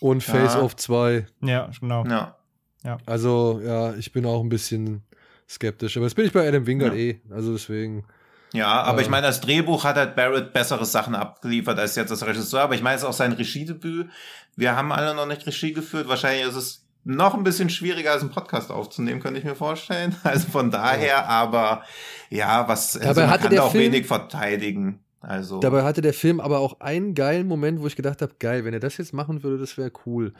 Und 0.00 0.22
Face 0.22 0.54
ja. 0.54 0.60
Off 0.60 0.76
2. 0.76 1.26
Ja, 1.42 1.70
genau. 1.78 2.04
Ja. 2.06 2.36
ja. 2.82 2.98
Also, 3.06 3.60
ja, 3.62 3.94
ich 3.94 4.12
bin 4.12 4.26
auch 4.26 4.42
ein 4.42 4.48
bisschen 4.48 5.02
skeptisch. 5.50 5.96
Aber 5.96 6.06
das 6.06 6.14
bin 6.14 6.26
ich 6.26 6.32
bei 6.32 6.46
Adam 6.46 6.66
Wingard 6.66 6.94
ja. 6.94 6.98
eh. 6.98 7.20
Also 7.30 7.52
deswegen. 7.52 8.04
Ja, 8.52 8.82
aber 8.82 9.00
äh, 9.00 9.02
ich 9.02 9.08
meine, 9.08 9.26
das 9.26 9.40
Drehbuch 9.40 9.84
hat 9.84 9.96
halt 9.96 10.16
Barrett 10.16 10.52
bessere 10.52 10.84
Sachen 10.84 11.14
abgeliefert 11.14 11.78
als 11.78 11.96
jetzt 11.96 12.10
das 12.10 12.26
Regisseur. 12.26 12.62
Aber 12.62 12.74
ich 12.74 12.82
meine, 12.82 12.96
es 12.96 13.02
ist 13.02 13.08
auch 13.08 13.12
sein 13.12 13.32
Regiedebüt. 13.32 14.08
Wir 14.56 14.76
haben 14.76 14.92
alle 14.92 15.14
noch 15.14 15.26
nicht 15.26 15.46
Regie 15.46 15.72
geführt. 15.72 16.08
Wahrscheinlich 16.08 16.46
ist 16.46 16.56
es 16.56 16.84
noch 17.04 17.34
ein 17.34 17.44
bisschen 17.44 17.70
schwieriger 17.70 18.12
als 18.12 18.22
einen 18.22 18.30
Podcast 18.30 18.70
aufzunehmen, 18.70 19.20
könnte 19.20 19.38
ich 19.38 19.44
mir 19.44 19.54
vorstellen. 19.54 20.14
Also 20.24 20.48
von 20.48 20.70
daher, 20.70 21.28
aber 21.28 21.82
ja, 22.28 22.68
was 22.68 22.96
also 22.96 23.08
Dabei 23.08 23.22
man 23.22 23.30
hatte 23.30 23.42
kann 23.44 23.56
da 23.56 23.62
auch 23.62 23.72
Film, 23.72 23.92
wenig 23.92 24.06
verteidigen. 24.06 25.00
Also. 25.20 25.60
Dabei 25.60 25.82
hatte 25.82 26.00
der 26.00 26.14
Film 26.14 26.40
aber 26.40 26.60
auch 26.60 26.80
einen 26.80 27.14
geilen 27.14 27.46
Moment, 27.46 27.80
wo 27.80 27.86
ich 27.86 27.96
gedacht 27.96 28.22
habe, 28.22 28.34
geil, 28.38 28.64
wenn 28.64 28.74
er 28.74 28.80
das 28.80 28.96
jetzt 28.96 29.12
machen 29.12 29.42
würde, 29.42 29.58
das 29.58 29.76
wäre 29.76 29.92
cool. 30.06 30.32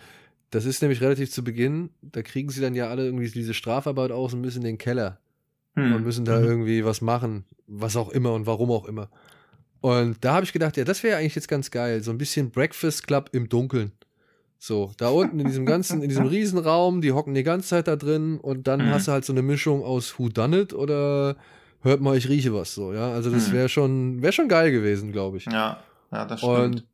Das 0.50 0.64
ist 0.64 0.82
nämlich 0.82 1.00
relativ 1.00 1.30
zu 1.30 1.44
Beginn. 1.44 1.90
Da 2.02 2.22
kriegen 2.22 2.50
sie 2.50 2.60
dann 2.60 2.74
ja 2.74 2.88
alle 2.88 3.04
irgendwie 3.04 3.30
diese 3.30 3.54
Strafarbeit 3.54 4.10
aus 4.10 4.34
und 4.34 4.40
müssen 4.40 4.58
in 4.58 4.64
den 4.64 4.78
Keller. 4.78 5.18
Hm. 5.74 5.94
Und 5.94 6.04
müssen 6.04 6.24
da 6.24 6.40
mhm. 6.40 6.46
irgendwie 6.46 6.84
was 6.84 7.00
machen. 7.00 7.44
Was 7.66 7.96
auch 7.96 8.10
immer 8.10 8.32
und 8.32 8.46
warum 8.46 8.70
auch 8.70 8.86
immer. 8.86 9.08
Und 9.80 10.24
da 10.24 10.34
habe 10.34 10.44
ich 10.44 10.52
gedacht, 10.52 10.76
ja, 10.76 10.84
das 10.84 11.02
wäre 11.02 11.18
eigentlich 11.18 11.36
jetzt 11.36 11.48
ganz 11.48 11.70
geil. 11.70 12.02
So 12.02 12.10
ein 12.10 12.18
bisschen 12.18 12.50
Breakfast 12.50 13.06
Club 13.06 13.30
im 13.32 13.48
Dunkeln. 13.48 13.92
So, 14.58 14.92
da 14.98 15.08
unten 15.08 15.40
in 15.40 15.46
diesem 15.46 15.64
ganzen, 15.64 16.02
in 16.02 16.10
diesem 16.10 16.26
Riesenraum, 16.26 17.00
die 17.00 17.12
hocken 17.12 17.32
die 17.32 17.44
ganze 17.44 17.68
Zeit 17.68 17.88
da 17.88 17.96
drin 17.96 18.38
und 18.38 18.66
dann 18.66 18.84
mhm. 18.84 18.90
hast 18.90 19.08
du 19.08 19.12
halt 19.12 19.24
so 19.24 19.32
eine 19.32 19.40
Mischung 19.40 19.82
aus 19.82 20.18
Who 20.18 20.28
Done 20.28 20.60
It 20.60 20.74
oder 20.74 21.36
hört 21.80 22.02
mal, 22.02 22.16
ich 22.16 22.28
rieche 22.28 22.52
was 22.52 22.74
so, 22.74 22.92
ja. 22.92 23.10
Also 23.10 23.30
das 23.30 23.46
hm. 23.46 23.52
wäre 23.54 23.68
schon, 23.70 24.20
wäre 24.20 24.32
schon 24.32 24.48
geil 24.48 24.70
gewesen, 24.70 25.12
glaube 25.12 25.38
ich. 25.38 25.46
Ja, 25.46 25.82
ja, 26.12 26.24
das 26.26 26.40
stimmt. 26.40 26.58
Und 26.58 26.84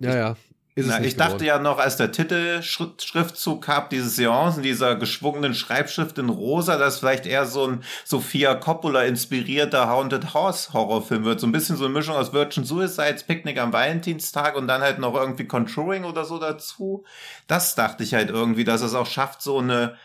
ja, 0.00 0.16
ja. 0.16 0.36
Na, 0.74 1.02
ich 1.02 1.16
dachte 1.16 1.44
ja 1.44 1.58
noch, 1.58 1.78
als 1.78 1.98
der 1.98 2.12
Titelschriftzug 2.12 3.66
gab, 3.66 3.90
diese 3.90 4.08
Seance 4.08 4.56
in 4.56 4.62
dieser 4.62 4.96
geschwungenen 4.96 5.54
Schreibschrift 5.54 6.16
in 6.16 6.30
rosa, 6.30 6.78
dass 6.78 6.98
vielleicht 6.98 7.26
eher 7.26 7.44
so 7.44 7.66
ein 7.66 7.84
Sophia 8.06 8.54
Coppola 8.54 9.02
inspirierter 9.02 9.90
Haunted 9.90 10.32
House 10.32 10.72
Horrorfilm 10.72 11.24
wird. 11.24 11.40
So 11.40 11.46
ein 11.46 11.52
bisschen 11.52 11.76
so 11.76 11.84
eine 11.84 11.92
Mischung 11.92 12.16
aus 12.16 12.32
Virgin 12.32 12.64
Suicides, 12.64 13.24
Picknick 13.24 13.58
am 13.58 13.74
Valentinstag 13.74 14.56
und 14.56 14.66
dann 14.66 14.80
halt 14.80 14.98
noch 14.98 15.14
irgendwie 15.14 15.46
Conjuring 15.46 16.04
oder 16.04 16.24
so 16.24 16.38
dazu. 16.38 17.04
Das 17.48 17.74
dachte 17.74 18.02
ich 18.02 18.14
halt 18.14 18.30
irgendwie, 18.30 18.64
dass 18.64 18.80
es 18.80 18.94
auch 18.94 19.06
schafft, 19.06 19.42
so 19.42 19.58
eine, 19.58 19.96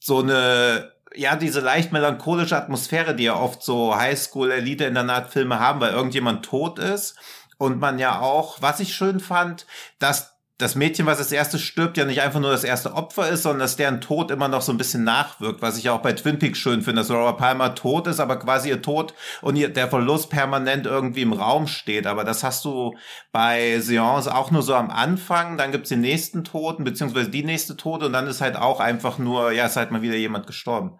so 0.00 0.18
eine, 0.18 0.90
ja, 1.14 1.36
diese 1.36 1.60
leicht 1.60 1.92
melancholische 1.92 2.56
Atmosphäre, 2.56 3.14
die 3.14 3.24
ja 3.24 3.36
oft 3.36 3.62
so 3.62 3.94
Highschool-Elite-Internat-Filme 3.94 5.60
haben, 5.60 5.80
weil 5.80 5.92
irgendjemand 5.92 6.44
tot 6.44 6.80
ist 6.80 7.14
und 7.58 7.80
man 7.80 7.98
ja 7.98 8.20
auch, 8.20 8.62
was 8.62 8.80
ich 8.80 8.94
schön 8.94 9.20
fand, 9.20 9.66
dass 9.98 10.38
das 10.58 10.74
Mädchen, 10.74 11.06
was 11.06 11.18
als 11.18 11.30
erstes 11.30 11.60
stirbt, 11.60 11.96
ja 11.96 12.04
nicht 12.04 12.20
einfach 12.20 12.40
nur 12.40 12.50
das 12.50 12.64
erste 12.64 12.94
Opfer 12.94 13.28
ist, 13.28 13.44
sondern 13.44 13.60
dass 13.60 13.76
deren 13.76 14.00
Tod 14.00 14.32
immer 14.32 14.48
noch 14.48 14.60
so 14.60 14.72
ein 14.72 14.78
bisschen 14.78 15.04
nachwirkt, 15.04 15.62
was 15.62 15.78
ich 15.78 15.88
auch 15.88 16.00
bei 16.00 16.12
Twin 16.12 16.40
Peaks 16.40 16.58
schön 16.58 16.82
finde, 16.82 17.00
dass 17.00 17.10
Laura 17.10 17.32
Palmer 17.32 17.76
tot 17.76 18.08
ist, 18.08 18.18
aber 18.18 18.40
quasi 18.40 18.70
ihr 18.70 18.82
Tod 18.82 19.14
und 19.40 19.54
ihr, 19.54 19.68
der 19.68 19.86
Verlust 19.86 20.30
permanent 20.30 20.86
irgendwie 20.86 21.22
im 21.22 21.32
Raum 21.32 21.68
steht. 21.68 22.08
Aber 22.08 22.24
das 22.24 22.42
hast 22.42 22.64
du 22.64 22.96
bei 23.30 23.78
Seance 23.78 24.34
auch 24.34 24.50
nur 24.50 24.62
so 24.62 24.74
am 24.74 24.90
Anfang, 24.90 25.56
dann 25.58 25.70
gibt's 25.70 25.90
den 25.90 26.00
nächsten 26.00 26.42
Toten, 26.42 26.82
beziehungsweise 26.82 27.30
die 27.30 27.44
nächste 27.44 27.76
Tote 27.76 28.06
und 28.06 28.12
dann 28.12 28.26
ist 28.26 28.40
halt 28.40 28.56
auch 28.56 28.80
einfach 28.80 29.18
nur, 29.18 29.52
ja, 29.52 29.66
ist 29.66 29.76
halt 29.76 29.92
mal 29.92 30.02
wieder 30.02 30.16
jemand 30.16 30.48
gestorben. 30.48 30.98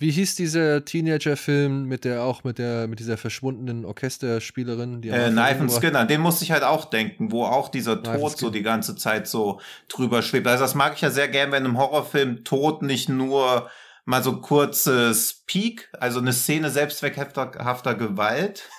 Wie 0.00 0.10
hieß 0.10 0.34
dieser 0.34 0.82
Teenager-Film 0.82 1.84
mit 1.84 2.06
der 2.06 2.22
auch 2.22 2.42
mit 2.42 2.58
der 2.58 2.88
mit 2.88 3.00
dieser 3.00 3.18
verschwundenen 3.18 3.84
Orchesterspielerin? 3.84 5.02
Die 5.02 5.10
äh, 5.10 5.28
Knife 5.28 5.60
and 5.60 5.70
Skin, 5.70 5.94
an 5.94 6.08
den 6.08 6.22
musste 6.22 6.42
ich 6.42 6.52
halt 6.52 6.62
auch 6.62 6.86
denken, 6.86 7.32
wo 7.32 7.44
auch 7.44 7.68
dieser 7.68 8.02
Tod 8.02 8.38
so 8.38 8.48
die 8.48 8.62
ganze 8.62 8.96
Zeit 8.96 9.28
so 9.28 9.60
drüber 9.88 10.22
schwebt. 10.22 10.46
Also 10.46 10.64
das 10.64 10.74
mag 10.74 10.94
ich 10.94 11.02
ja 11.02 11.10
sehr 11.10 11.28
gern, 11.28 11.52
wenn 11.52 11.66
im 11.66 11.76
Horrorfilm 11.76 12.44
Tod 12.44 12.80
nicht 12.80 13.10
nur 13.10 13.68
mal 14.06 14.22
so 14.22 14.40
kurzes 14.40 15.42
Peak, 15.46 15.90
also 16.00 16.18
eine 16.18 16.32
Szene 16.32 16.70
selbstzweckhafter 16.70 17.94
Gewalt 17.94 18.70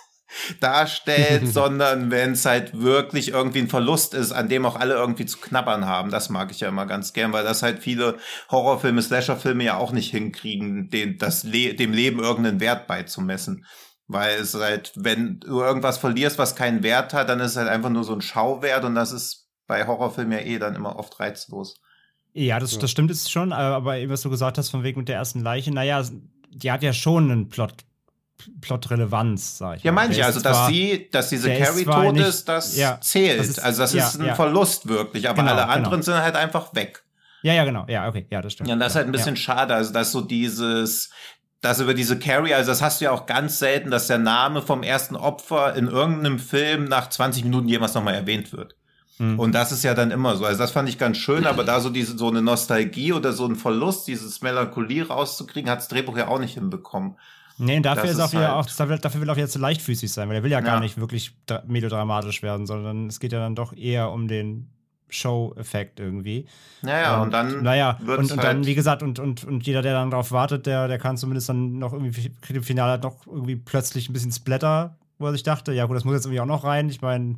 darstellt, 0.60 1.48
sondern 1.52 2.12
wenn 2.12 2.34
es 2.34 2.46
halt 2.46 2.80
wirklich 2.80 3.30
irgendwie 3.30 3.60
ein 3.60 3.68
Verlust 3.68 4.14
ist, 4.14 4.32
an 4.32 4.50
dem 4.50 4.66
auch 4.66 4.76
alle 4.76 4.94
irgendwie 4.94 5.26
zu 5.26 5.40
knabbern 5.40 5.86
haben. 5.86 6.12
Das 6.12 6.30
mag 6.30 6.52
ich 6.52 6.60
ja 6.60 6.70
immer 6.70 6.86
ganz 6.86 7.14
gern, 7.14 7.34
weil 7.34 7.44
das 7.44 7.64
halt 7.64 7.80
viele 7.80 8.18
Horrorfilme, 8.50 9.02
Slasherfilme 9.02 9.64
ja 9.64 9.78
auch 9.78 9.92
nicht 9.92 10.12
hinkriegen, 10.12 10.90
den, 10.90 11.18
das 11.18 11.44
Le 11.44 11.74
dem 11.74 11.94
Leben 11.94 12.20
irgendeinen 12.20 12.60
Wert 12.60 12.88
beizumessen. 12.88 13.66
Weil 14.08 14.40
es 14.40 14.54
halt, 14.54 14.92
wenn 14.96 15.40
du 15.40 15.62
irgendwas 15.62 15.98
verlierst, 15.98 16.38
was 16.38 16.56
keinen 16.56 16.84
Wert 16.84 17.14
hat, 17.14 17.30
dann 17.30 17.40
ist 17.40 17.52
es 17.52 17.58
halt 17.58 17.70
einfach 17.70 17.90
nur 17.90 18.04
so 18.04 18.14
ein 18.14 18.22
Schauwert 18.22 18.84
und 18.84 18.96
das 18.96 19.14
ist 19.14 19.48
bei 19.68 19.88
Horrorfilmen 19.88 20.38
ja 20.38 20.44
eh 20.44 20.60
dann 20.60 20.76
immer 20.76 20.98
oft 20.98 21.20
reizlos. 21.20 21.80
Ja, 22.34 22.60
das, 22.60 22.78
das 22.78 22.92
stimmt 22.92 23.10
jetzt 23.10 23.32
schon, 23.32 23.52
aber 23.52 24.10
was 24.10 24.22
du 24.22 24.30
gesagt 24.30 24.58
hast 24.58 24.70
von 24.70 24.84
wegen 24.84 25.00
mit 25.00 25.10
der 25.10 25.18
ersten 25.18 25.42
Leiche, 25.42 25.72
naja, 25.72 26.04
die 26.50 26.72
hat 26.72 26.84
ja 26.84 26.94
schon 26.94 27.32
einen 27.32 27.50
Plot 27.50 27.86
Plot-Relevanz, 28.62 29.58
sag 29.58 29.78
ich. 29.78 29.84
Ja, 29.84 29.92
meine 29.92 30.14
ich, 30.14 30.24
also, 30.24 30.40
dass 30.40 30.58
zwar, 30.58 30.70
sie, 30.70 31.10
dass 31.12 31.30
diese 31.30 31.54
Carrie 31.54 31.86
tot 31.86 32.14
nicht, 32.14 32.28
ist, 32.28 32.48
das 32.50 32.76
ja, 32.76 33.00
zählt. 33.02 33.40
Das 33.40 33.48
ist, 33.48 33.60
also, 33.60 33.82
das 33.82 33.94
ja, 33.94 34.08
ist 34.08 34.20
ein 34.20 34.28
ja. 34.28 34.36
Verlust 34.36 34.88
wirklich, 34.88 35.30
aber 35.30 35.42
genau, 35.42 35.54
alle 35.54 35.68
anderen 35.68 36.02
genau. 36.02 36.04
sind 36.04 36.24
halt 36.24 36.36
einfach 36.36 36.74
weg. 36.76 37.04
Ja, 37.44 37.54
ja, 37.54 37.66
genau. 37.66 37.86
Ja, 37.88 38.08
okay, 38.08 38.26
ja, 38.30 38.42
das 38.42 38.54
stimmt. 38.54 38.70
Ja, 38.70 38.74
und 38.74 38.80
das 38.80 38.94
ist 38.94 38.96
halt 38.96 39.08
ein 39.08 39.12
bisschen 39.12 39.36
schade, 39.36 39.74
also, 39.74 39.92
dass 39.94 40.12
so 40.12 40.22
dieses, 40.22 41.10
dass 41.62 41.80
über 41.80 41.94
diese 41.94 42.18
Carrie, 42.18 42.54
also 42.54 42.72
das 42.72 42.82
hast 42.82 43.02
du 43.02 43.06
ja 43.06 43.12
auch 43.12 43.26
ganz 43.26 43.60
selten, 43.60 43.92
dass 43.92 44.08
der 44.08 44.18
Name 44.18 44.62
vom 44.62 44.84
ersten 44.84 45.16
Opfer 45.16 45.76
in 45.76 45.88
irgendeinem 45.88 46.40
Film 46.40 46.86
nach 46.86 47.10
20 47.10 47.44
Minuten 47.44 47.68
jemals 47.68 47.94
nochmal 47.94 48.16
erwähnt 48.16 48.52
wird. 48.52 48.76
Mhm. 49.22 49.40
Und 49.40 49.52
das 49.54 49.72
ist 49.72 49.84
ja 49.84 49.94
dann 49.94 50.10
immer 50.10 50.36
so. 50.36 50.46
Also 50.46 50.58
das 50.58 50.72
fand 50.72 50.90
ich 50.90 50.98
ganz 50.98 51.18
schön, 51.18 51.46
aber 51.46 51.64
da 51.64 51.80
so 51.80 51.92
diese, 51.92 52.18
so 52.18 52.28
eine 52.28 52.42
Nostalgie 52.42 53.14
oder 53.14 53.34
so 53.34 53.46
ein 53.46 53.56
Verlust, 53.56 54.08
dieses 54.08 54.42
Melancholie 54.42 55.08
rauszukriegen, 55.08 55.70
hat 55.70 55.80
das 55.80 55.88
Drehbuch 55.90 56.18
ja 56.18 56.28
auch 56.28 56.40
nicht 56.40 56.56
hinbekommen. 56.56 57.18
Nee, 57.58 57.80
dafür 57.80 58.06
ist, 58.06 58.12
ist 58.12 58.20
auch, 58.20 58.34
halt 58.34 58.50
auch, 58.50 59.00
dafür 59.00 59.22
will 59.22 59.30
auch 59.30 59.38
jetzt 59.38 59.54
zu 59.54 59.60
leichtfüßig 59.60 60.12
sein, 60.12 60.30
weil 60.30 60.38
er 60.38 60.44
will 60.44 60.52
ja, 60.52 60.60
ja. 60.60 60.66
gar 60.66 60.80
nicht 60.80 60.98
wirklich 60.98 61.36
melodramatisch 61.68 62.42
werden, 62.44 62.66
sondern 62.66 63.08
es 63.08 63.20
geht 63.20 63.34
ja 63.34 63.40
dann 63.40 63.56
doch 63.56 63.74
eher 63.74 64.12
um 64.12 64.28
den 64.28 64.70
Show-Effekt 65.10 66.00
irgendwie. 66.00 66.48
Naja, 66.82 67.18
und, 67.18 67.24
und 67.24 67.32
dann. 67.32 67.64
Naja, 67.64 68.00
und, 68.00 68.10
und 68.10 68.30
dann, 68.32 68.40
halt 68.40 68.66
wie 68.66 68.76
gesagt, 68.76 69.04
und, 69.04 69.20
und, 69.20 69.44
und 69.44 69.66
jeder, 69.66 69.82
der 69.82 69.94
dann 69.94 70.10
darauf 70.10 70.32
wartet, 70.32 70.66
der, 70.66 70.88
der 70.88 70.98
kann 70.98 71.18
zumindest 71.18 71.50
dann 71.50 71.78
noch 71.78 71.94
irgendwie, 71.94 72.32
im 72.50 72.64
Finale 72.64 73.00
noch 73.02 73.28
irgendwie 73.28 73.58
plötzlich 73.58 74.10
ein 74.10 74.14
bisschen 74.14 74.32
Splatter, 74.32 74.98
wo 75.20 75.28
er 75.28 75.34
sich 75.34 75.44
dachte, 75.44 75.74
ja 75.74 75.86
gut, 75.86 75.96
das 75.96 76.06
muss 76.06 76.16
jetzt 76.16 76.26
irgendwie 76.26 76.42
auch 76.42 76.46
noch 76.46 76.64
rein. 76.64 76.90
Ich 76.90 77.02
meine, 77.02 77.36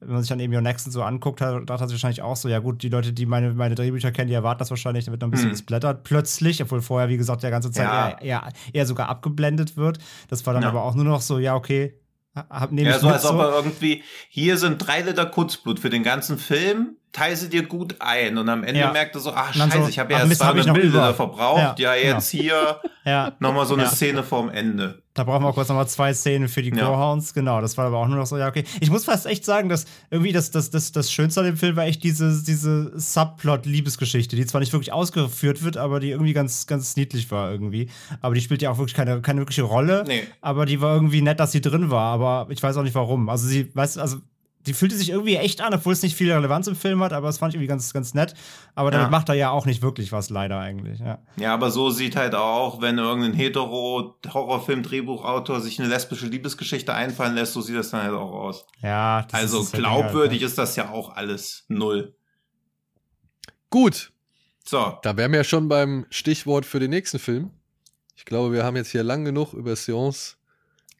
wenn 0.00 0.12
man 0.12 0.22
sich 0.22 0.28
dann 0.28 0.40
eben 0.40 0.54
Your 0.54 0.60
Nexon 0.60 0.92
so 0.92 1.02
anguckt, 1.02 1.40
hat, 1.40 1.68
dachte 1.68 1.84
er 1.84 1.88
sich 1.88 1.96
wahrscheinlich 1.96 2.22
auch 2.22 2.36
so, 2.36 2.48
ja 2.48 2.60
gut, 2.60 2.82
die 2.82 2.88
Leute, 2.88 3.12
die 3.12 3.26
meine, 3.26 3.52
meine 3.54 3.74
Drehbücher 3.74 4.12
kennen, 4.12 4.28
die 4.28 4.34
erwarten 4.34 4.60
das 4.60 4.70
wahrscheinlich, 4.70 5.04
da 5.04 5.10
wird 5.10 5.20
noch 5.20 5.28
ein 5.28 5.32
bisschen 5.32 5.48
mhm. 5.48 5.52
gesplattert 5.52 6.04
plötzlich, 6.04 6.62
obwohl 6.62 6.82
vorher, 6.82 7.08
wie 7.08 7.16
gesagt, 7.16 7.42
der 7.42 7.50
ganze 7.50 7.70
Zeit 7.72 7.86
ja. 7.86 8.08
eher, 8.10 8.22
eher, 8.22 8.52
eher, 8.72 8.86
sogar 8.86 9.08
abgeblendet 9.08 9.76
wird. 9.76 9.98
Das 10.28 10.46
war 10.46 10.54
dann 10.54 10.62
ja. 10.62 10.68
aber 10.68 10.84
auch 10.84 10.94
nur 10.94 11.04
noch 11.04 11.20
so, 11.20 11.38
ja, 11.38 11.54
okay, 11.56 11.94
hab, 12.34 12.72
ja, 12.72 12.98
so 12.98 13.08
als 13.08 13.24
ob 13.26 13.38
er 13.40 13.52
irgendwie, 13.52 14.04
hier 14.28 14.58
sind 14.58 14.78
drei 14.78 15.02
Liter 15.02 15.26
Kurzblut 15.26 15.80
für 15.80 15.90
den 15.90 16.02
ganzen 16.02 16.38
Film, 16.38 16.96
teile 17.12 17.36
sie 17.36 17.48
dir 17.48 17.62
gut 17.64 17.96
ein 18.00 18.36
und 18.36 18.48
am 18.48 18.62
Ende 18.64 18.80
ja. 18.80 18.92
merkt 18.92 19.14
er 19.14 19.20
so, 19.20 19.32
ach 19.32 19.54
scheiße, 19.54 19.82
so, 19.82 19.88
ich 19.88 19.98
habe 19.98 20.12
ja 20.12 20.20
erst 20.20 20.36
200 20.36 20.76
Milliliter 20.76 21.14
verbraucht, 21.14 21.78
ja, 21.78 21.94
ja 21.94 22.14
jetzt 22.14 22.30
genau. 22.30 22.44
hier 22.44 22.80
ja. 23.04 23.32
nochmal 23.38 23.66
so 23.66 23.74
eine. 23.74 23.88
Szene 23.88 24.22
vorm 24.22 24.50
Ende. 24.50 25.02
Da 25.14 25.24
brauchen 25.24 25.42
wir 25.42 25.48
auch 25.48 25.54
kurz 25.54 25.68
nochmal 25.68 25.88
zwei 25.88 26.14
Szenen 26.14 26.48
für 26.48 26.62
die 26.62 26.70
ja. 26.70 26.86
Gorehounds, 26.86 27.34
genau, 27.34 27.60
das 27.60 27.76
war 27.76 27.86
aber 27.86 27.98
auch 27.98 28.06
nur 28.06 28.18
noch 28.18 28.26
so, 28.26 28.36
ja 28.36 28.46
okay. 28.46 28.64
Ich 28.80 28.90
muss 28.90 29.04
fast 29.04 29.26
echt 29.26 29.44
sagen, 29.44 29.68
dass 29.68 29.86
irgendwie 30.10 30.32
das, 30.32 30.50
das, 30.50 30.70
das, 30.70 30.92
das 30.92 31.10
Schönste 31.10 31.40
an 31.40 31.46
dem 31.46 31.56
Film 31.56 31.74
war 31.76 31.84
echt 31.86 32.04
diese, 32.04 32.42
diese 32.44 32.92
Subplot-Liebesgeschichte, 32.94 34.36
die 34.36 34.46
zwar 34.46 34.60
nicht 34.60 34.72
wirklich 34.72 34.92
ausgeführt 34.92 35.64
wird, 35.64 35.76
aber 35.76 35.98
die 35.98 36.10
irgendwie 36.10 36.34
ganz, 36.34 36.66
ganz 36.66 36.96
niedlich 36.96 37.30
war 37.30 37.50
irgendwie. 37.50 37.90
Aber 38.20 38.34
die 38.34 38.40
spielt 38.40 38.62
ja 38.62 38.70
auch 38.70 38.78
wirklich 38.78 38.94
keine, 38.94 39.20
keine 39.22 39.40
wirkliche 39.40 39.62
Rolle, 39.62 40.04
nee. 40.06 40.22
aber 40.40 40.66
die 40.66 40.80
war 40.80 40.94
irgendwie 40.94 41.22
nett, 41.22 41.40
dass 41.40 41.52
sie 41.52 41.62
drin 41.62 41.90
war, 41.90 42.12
aber 42.12 42.46
ich 42.50 42.62
weiß 42.62 42.76
auch 42.76 42.82
nicht 42.82 42.94
warum. 42.94 43.28
Also 43.28 43.48
sie, 43.48 43.74
weißt 43.74 43.98
also 43.98 44.18
die 44.66 44.74
fühlte 44.74 44.96
sich 44.96 45.10
irgendwie 45.10 45.36
echt 45.36 45.60
an, 45.60 45.72
obwohl 45.72 45.92
es 45.92 46.02
nicht 46.02 46.16
viel 46.16 46.32
Relevanz 46.32 46.66
im 46.66 46.74
Film 46.76 47.00
hat, 47.02 47.12
aber 47.12 47.26
das 47.28 47.38
fand 47.38 47.52
ich 47.52 47.56
irgendwie 47.56 47.68
ganz, 47.68 47.92
ganz 47.92 48.14
nett. 48.14 48.34
Aber 48.74 48.90
damit 48.90 49.06
ja. 49.06 49.10
macht 49.10 49.28
er 49.28 49.34
ja 49.34 49.50
auch 49.50 49.66
nicht 49.66 49.82
wirklich 49.82 50.10
was, 50.12 50.30
leider 50.30 50.58
eigentlich. 50.58 50.98
Ja. 50.98 51.18
ja, 51.36 51.54
aber 51.54 51.70
so 51.70 51.90
sieht 51.90 52.16
halt 52.16 52.34
auch, 52.34 52.80
wenn 52.80 52.98
irgendein 52.98 53.34
hetero-Horrorfilm-Drehbuchautor 53.34 55.60
sich 55.60 55.78
eine 55.78 55.88
lesbische 55.88 56.26
Liebesgeschichte 56.26 56.92
einfallen 56.92 57.34
lässt, 57.34 57.52
so 57.52 57.60
sieht 57.60 57.76
das 57.76 57.90
dann 57.90 58.02
halt 58.02 58.14
auch 58.14 58.32
aus. 58.32 58.66
Ja, 58.82 59.22
das 59.22 59.40
also 59.40 59.60
ist 59.60 59.72
glaubwürdig 59.72 60.40
halt, 60.40 60.50
ist 60.50 60.58
das 60.58 60.74
ja 60.76 60.90
auch 60.90 61.14
alles 61.14 61.64
null. 61.68 62.16
Gut. 63.70 64.12
So. 64.64 64.98
Da 65.02 65.16
wären 65.16 65.32
wir 65.32 65.38
ja 65.38 65.44
schon 65.44 65.68
beim 65.68 66.06
Stichwort 66.10 66.66
für 66.66 66.80
den 66.80 66.90
nächsten 66.90 67.18
Film. 67.18 67.50
Ich 68.16 68.24
glaube, 68.24 68.52
wir 68.52 68.64
haben 68.64 68.76
jetzt 68.76 68.90
hier 68.90 69.04
lang 69.04 69.24
genug 69.24 69.54
über 69.54 69.76
Seance 69.76 70.37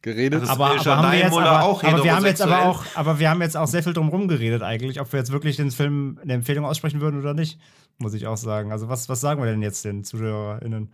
geredet. 0.01 0.41
Also 0.41 0.53
aber, 0.53 0.79
aber, 0.79 0.97
haben 0.97 1.11
wir 1.11 1.19
jetzt 1.19 1.37
aber, 1.37 1.63
auch 1.63 1.83
aber 1.83 2.03
wir 2.03 2.15
haben 2.15 2.25
jetzt 2.25 2.41
aber 2.41 2.65
auch, 2.65 2.83
aber 2.95 3.19
wir 3.19 3.29
haben 3.29 3.41
jetzt 3.41 3.57
auch 3.57 3.67
sehr 3.67 3.83
viel 3.83 3.93
drum 3.93 4.27
geredet 4.27 4.61
eigentlich, 4.61 4.99
ob 4.99 5.11
wir 5.11 5.19
jetzt 5.19 5.31
wirklich 5.31 5.57
den 5.57 5.71
Film 5.71 6.19
eine 6.21 6.33
Empfehlung 6.33 6.65
aussprechen 6.65 7.01
würden 7.01 7.19
oder 7.19 7.33
nicht, 7.33 7.59
muss 7.97 8.13
ich 8.13 8.27
auch 8.27 8.37
sagen. 8.37 8.71
Also 8.71 8.89
was, 8.89 9.09
was 9.09 9.21
sagen 9.21 9.41
wir 9.41 9.49
denn 9.49 9.61
jetzt 9.61 9.85
den 9.85 10.03
ZuschauerInnen? 10.03 10.93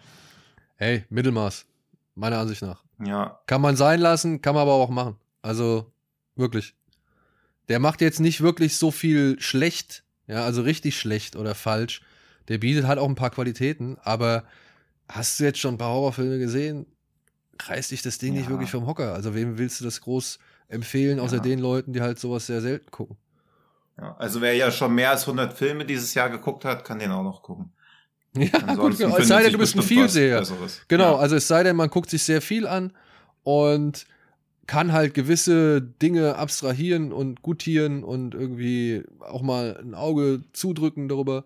Hey, 0.75 1.05
Mittelmaß, 1.09 1.65
meiner 2.15 2.39
Ansicht 2.39 2.61
nach. 2.61 2.83
Ja. 3.03 3.39
Kann 3.47 3.61
man 3.61 3.75
sein 3.75 3.99
lassen, 3.99 4.41
kann 4.41 4.55
man 4.55 4.63
aber 4.63 4.73
auch 4.73 4.89
machen. 4.89 5.15
Also 5.41 5.91
wirklich. 6.35 6.75
Der 7.69 7.79
macht 7.79 8.01
jetzt 8.01 8.19
nicht 8.19 8.41
wirklich 8.41 8.77
so 8.77 8.91
viel 8.91 9.39
schlecht, 9.39 10.03
ja, 10.27 10.43
also 10.43 10.61
richtig 10.61 10.99
schlecht 10.99 11.35
oder 11.35 11.55
falsch. 11.55 12.01
Der 12.47 12.57
bietet 12.59 12.85
halt 12.85 12.99
auch 12.99 13.09
ein 13.09 13.15
paar 13.15 13.31
Qualitäten, 13.31 13.97
aber 14.03 14.43
hast 15.09 15.39
du 15.39 15.43
jetzt 15.45 15.59
schon 15.59 15.75
ein 15.75 15.77
paar 15.77 15.93
Horrorfilme 15.93 16.37
gesehen? 16.37 16.85
Reißt 17.63 17.91
dich 17.91 18.01
das 18.01 18.17
Ding 18.17 18.33
ja. 18.33 18.39
nicht 18.39 18.49
wirklich 18.49 18.71
vom 18.71 18.85
Hocker. 18.87 19.13
Also 19.13 19.35
wem 19.35 19.57
willst 19.57 19.79
du 19.79 19.85
das 19.85 20.01
groß 20.01 20.39
empfehlen, 20.67 21.19
außer 21.19 21.37
ja. 21.37 21.41
den 21.41 21.59
Leuten, 21.59 21.93
die 21.93 22.01
halt 22.01 22.19
sowas 22.19 22.47
sehr 22.47 22.61
selten 22.61 22.91
gucken? 22.91 23.17
Ja, 23.97 24.15
also 24.17 24.41
wer 24.41 24.53
ja 24.53 24.71
schon 24.71 24.93
mehr 24.93 25.11
als 25.11 25.21
100 25.21 25.53
Filme 25.53 25.85
dieses 25.85 26.13
Jahr 26.13 26.29
geguckt 26.29 26.65
hat, 26.65 26.83
kann 26.83 26.99
den 26.99 27.11
auch 27.11 27.23
noch 27.23 27.41
gucken. 27.41 27.71
Ja, 28.37 28.75
gut, 28.75 28.97
genau. 28.97 29.15
es 29.15 29.29
sei 29.29 29.43
denn, 29.43 29.53
du 29.53 29.57
bist 29.57 29.77
ein 29.77 29.81
Vielseher. 29.81 30.43
Genau, 30.89 31.15
also 31.15 31.37
es 31.37 31.47
sei 31.47 31.63
denn, 31.63 31.77
man 31.77 31.89
guckt 31.89 32.09
sich 32.09 32.21
sehr 32.21 32.41
viel 32.41 32.67
an 32.67 32.91
und 33.43 34.05
kann 34.67 34.91
halt 34.91 35.13
gewisse 35.13 35.81
Dinge 35.81 36.35
abstrahieren 36.35 37.13
und 37.13 37.43
gutieren 37.43 38.03
und 38.03 38.33
irgendwie 38.33 39.05
auch 39.21 39.41
mal 39.41 39.79
ein 39.81 39.95
Auge 39.95 40.41
zudrücken 40.51 41.07
darüber, 41.07 41.45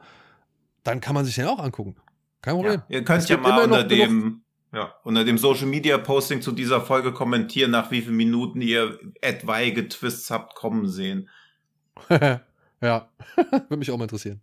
dann 0.84 1.00
kann 1.00 1.14
man 1.14 1.26
sich 1.26 1.36
den 1.36 1.46
auch 1.46 1.60
angucken. 1.60 1.96
Kein 2.42 2.56
Problem. 2.56 2.82
Ja, 2.88 2.98
ihr 2.98 3.04
könnt 3.04 3.30
ja 3.30 3.38
mal 3.38 3.64
unter 3.64 3.84
dem 3.84 4.42
ja, 4.72 4.94
unter 5.04 5.24
dem 5.24 5.38
Social 5.38 5.66
Media 5.66 5.98
Posting 5.98 6.42
zu 6.42 6.52
dieser 6.52 6.82
Folge 6.82 7.12
kommentieren, 7.12 7.72
nach 7.72 7.90
wie 7.92 8.02
vielen 8.02 8.18
Minuten 8.18 8.62
ihr 8.62 9.00
etwaige 9.22 9.88
Twists 9.88 10.30
habt 10.30 10.56
kommen 10.56 10.88
sehen. 10.88 11.30
ja, 12.10 13.10
würde 13.36 13.78
mich 13.78 13.90
auch 13.92 13.98
mal 13.98 14.04
interessieren. 14.04 14.42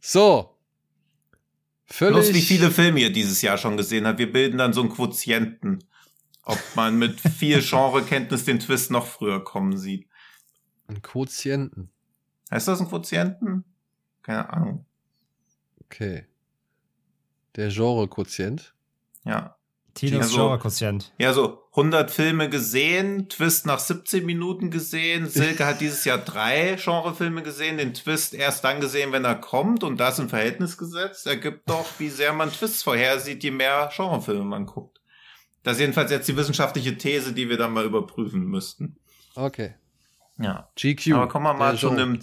So. 0.00 0.56
Völlig. 1.86 2.14
Plus 2.14 2.34
wie 2.34 2.42
viele 2.42 2.70
Filme 2.70 3.00
ihr 3.00 3.12
dieses 3.12 3.42
Jahr 3.42 3.58
schon 3.58 3.76
gesehen 3.76 4.06
habt. 4.06 4.20
Wir 4.20 4.32
bilden 4.32 4.58
dann 4.58 4.72
so 4.72 4.80
einen 4.80 4.90
Quotienten. 4.90 5.82
Ob 6.44 6.58
man 6.74 6.98
mit 6.98 7.20
viel 7.20 7.60
Genrekenntnis 7.68 8.44
den 8.44 8.60
Twist 8.60 8.90
noch 8.90 9.06
früher 9.06 9.42
kommen 9.42 9.76
sieht. 9.76 10.08
Ein 10.86 11.02
Quotienten. 11.02 11.90
Heißt 12.50 12.68
das 12.68 12.80
ein 12.80 12.88
Quotienten? 12.88 13.64
Keine 14.22 14.52
Ahnung. 14.52 14.86
Okay. 15.84 16.26
Der 17.56 17.68
Genre-Quotient. 17.68 18.74
Ja. 19.30 19.56
Tinos 19.94 20.26
also, 20.26 20.36
Genre-Quotient. 20.36 21.12
Ja, 21.18 21.32
so 21.32 21.62
100 21.70 22.10
Filme 22.10 22.48
gesehen, 22.48 23.28
Twist 23.28 23.66
nach 23.66 23.78
17 23.78 24.24
Minuten 24.24 24.70
gesehen. 24.70 25.26
Silke 25.26 25.66
hat 25.66 25.80
dieses 25.80 26.04
Jahr 26.04 26.18
drei 26.18 26.76
Genrefilme 26.82 27.42
gesehen, 27.42 27.76
den 27.76 27.92
Twist 27.94 28.34
erst 28.34 28.64
dann 28.64 28.80
gesehen, 28.80 29.12
wenn 29.12 29.24
er 29.24 29.34
kommt 29.34 29.82
und 29.82 29.98
das 29.98 30.18
im 30.18 30.28
Verhältnis 30.28 30.78
gesetzt. 30.78 31.26
Ergibt 31.26 31.68
doch, 31.68 31.86
wie 31.98 32.08
sehr 32.08 32.32
man 32.32 32.52
Twists 32.52 32.82
vorhersieht, 32.82 33.42
je 33.42 33.50
mehr 33.50 33.90
Genrefilme 33.94 34.44
man 34.44 34.66
guckt. 34.66 35.00
Das 35.62 35.74
ist 35.74 35.80
jedenfalls 35.80 36.10
jetzt 36.10 36.28
die 36.28 36.36
wissenschaftliche 36.36 36.96
These, 36.96 37.32
die 37.32 37.48
wir 37.48 37.58
dann 37.58 37.72
mal 37.72 37.84
überprüfen 37.84 38.44
müssten. 38.44 38.96
Okay. 39.34 39.74
Ja. 40.38 40.70
GQ. 40.76 41.14
Aber 41.14 41.28
kommen 41.28 41.44
wir 41.44 41.54
mal 41.54 41.76
zu 41.76 41.90
einem 41.90 42.20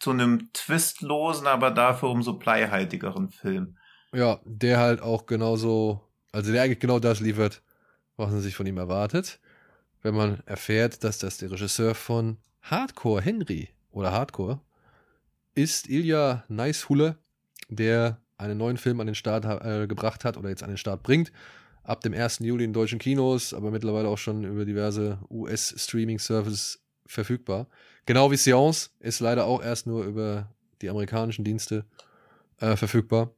zu 0.00 0.10
einem 0.10 0.50
twistlosen, 0.52 1.46
aber 1.46 1.70
dafür 1.70 2.08
umso 2.08 2.32
bleihaltigeren 2.32 3.28
Film. 3.28 3.76
Ja, 4.12 4.40
der 4.44 4.78
halt 4.78 5.02
auch 5.02 5.26
genauso, 5.26 6.00
also 6.32 6.52
der 6.52 6.62
eigentlich 6.62 6.78
genau 6.78 6.98
das 6.98 7.20
liefert, 7.20 7.62
was 8.16 8.30
man 8.30 8.40
sich 8.40 8.54
von 8.54 8.66
ihm 8.66 8.78
erwartet. 8.78 9.40
Wenn 10.02 10.14
man 10.14 10.42
erfährt, 10.46 11.04
dass 11.04 11.18
das 11.18 11.38
der 11.38 11.50
Regisseur 11.50 11.94
von 11.94 12.38
Hardcore 12.62 13.22
Henry 13.22 13.68
oder 13.90 14.12
Hardcore 14.12 14.60
ist 15.54 15.88
Ilya 15.88 16.44
Neishulle, 16.48 17.18
der 17.68 18.20
einen 18.38 18.58
neuen 18.58 18.76
Film 18.76 19.00
an 19.00 19.06
den 19.06 19.14
Start 19.14 19.44
äh, 19.44 19.86
gebracht 19.86 20.24
hat 20.24 20.36
oder 20.36 20.48
jetzt 20.48 20.62
an 20.62 20.70
den 20.70 20.78
Start 20.78 21.02
bringt. 21.02 21.32
Ab 21.82 22.00
dem 22.02 22.14
1. 22.14 22.38
Juli 22.40 22.64
in 22.64 22.72
deutschen 22.72 22.98
Kinos, 22.98 23.52
aber 23.52 23.70
mittlerweile 23.70 24.08
auch 24.08 24.18
schon 24.18 24.44
über 24.44 24.64
diverse 24.64 25.18
US-Streaming-Services 25.30 26.80
verfügbar. 27.06 27.66
Genau 28.06 28.30
wie 28.30 28.36
Seance 28.36 28.90
ist 29.00 29.20
leider 29.20 29.44
auch 29.44 29.62
erst 29.62 29.86
nur 29.86 30.04
über 30.04 30.48
die 30.80 30.88
amerikanischen 30.88 31.44
Dienste 31.44 31.84
äh, 32.58 32.76
verfügbar. 32.76 33.32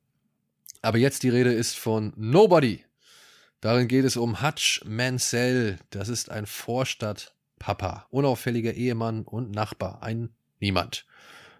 Aber 0.83 0.99
jetzt 0.99 1.23
die 1.23 1.29
Rede 1.29 1.53
ist 1.53 1.79
von 1.79 2.13
Nobody. 2.17 2.85
Darin 3.61 3.87
geht 3.87 4.05
es 4.05 4.17
um 4.17 4.43
Hutch 4.43 4.83
Mansell. 4.85 5.79
Das 5.91 6.09
ist 6.09 6.31
ein 6.31 6.47
Vorstadtpapa, 6.47 8.07
unauffälliger 8.11 8.75
Ehemann 8.75 9.23
und 9.23 9.53
Nachbar, 9.53 10.03
ein 10.03 10.31
Niemand. 10.59 11.07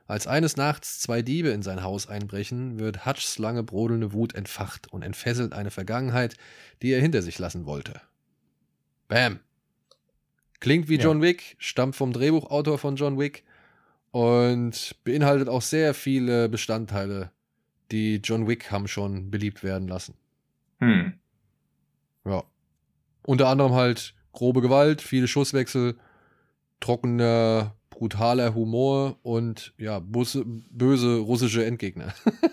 Als 0.07 0.27
eines 0.27 0.57
Nachts 0.57 1.01
zwei 1.01 1.23
Diebe 1.23 1.51
in 1.51 1.63
sein 1.63 1.83
Haus 1.83 2.09
einbrechen, 2.09 2.79
wird 2.79 3.07
Hutchs 3.07 3.39
lange 3.39 3.63
brodelnde 3.63 4.13
Wut 4.13 4.35
entfacht 4.35 4.93
und 4.93 5.03
entfesselt 5.03 5.53
eine 5.53 5.71
Vergangenheit, 5.71 6.37
die 6.83 6.91
er 6.91 7.01
hinter 7.01 7.23
sich 7.23 7.39
lassen 7.39 7.67
wollte. 7.67 8.01
Bam. 9.09 9.41
Klingt 10.59 10.89
wie 10.89 10.97
ja. 10.97 11.05
John 11.05 11.23
Wick, 11.23 11.57
stammt 11.59 11.97
vom 11.97 12.13
Drehbuchautor 12.13 12.79
von 12.79 12.97
John 12.97 13.19
Wick 13.19 13.45
und 14.11 14.97
beinhaltet 15.05 15.49
auch 15.49 15.63
sehr 15.63 15.95
viele 15.95 16.49
Bestandteile, 16.49 17.31
die 17.93 18.17
John 18.17 18.49
Wick 18.49 18.73
haben 18.73 18.89
schon 18.89 19.31
beliebt 19.31 19.63
werden 19.63 19.87
lassen. 19.87 20.15
Hm. 20.79 21.13
Ja. 22.25 22.43
Unter 23.25 23.49
anderem 23.49 23.73
halt 23.75 24.15
grobe 24.33 24.63
Gewalt, 24.63 25.01
viele 25.03 25.29
Schusswechsel, 25.29 25.97
trockener 26.81 27.77
brutaler 27.91 28.55
Humor 28.55 29.19
und 29.23 29.75
ja, 29.79 30.01
böse, 30.01 30.45
böse 30.45 31.19
russische 31.19 31.65
Endgegner. 31.65 32.13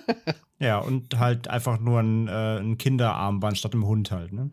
ja, 0.59 0.77
und 0.77 1.17
halt 1.17 1.47
einfach 1.47 1.79
nur 1.79 1.99
ein, 1.99 2.27
äh, 2.27 2.59
ein 2.59 2.77
Kinderarmband 2.77 3.57
statt 3.57 3.73
einem 3.73 3.87
Hund 3.87 4.11
halt, 4.11 4.31
ne? 4.31 4.51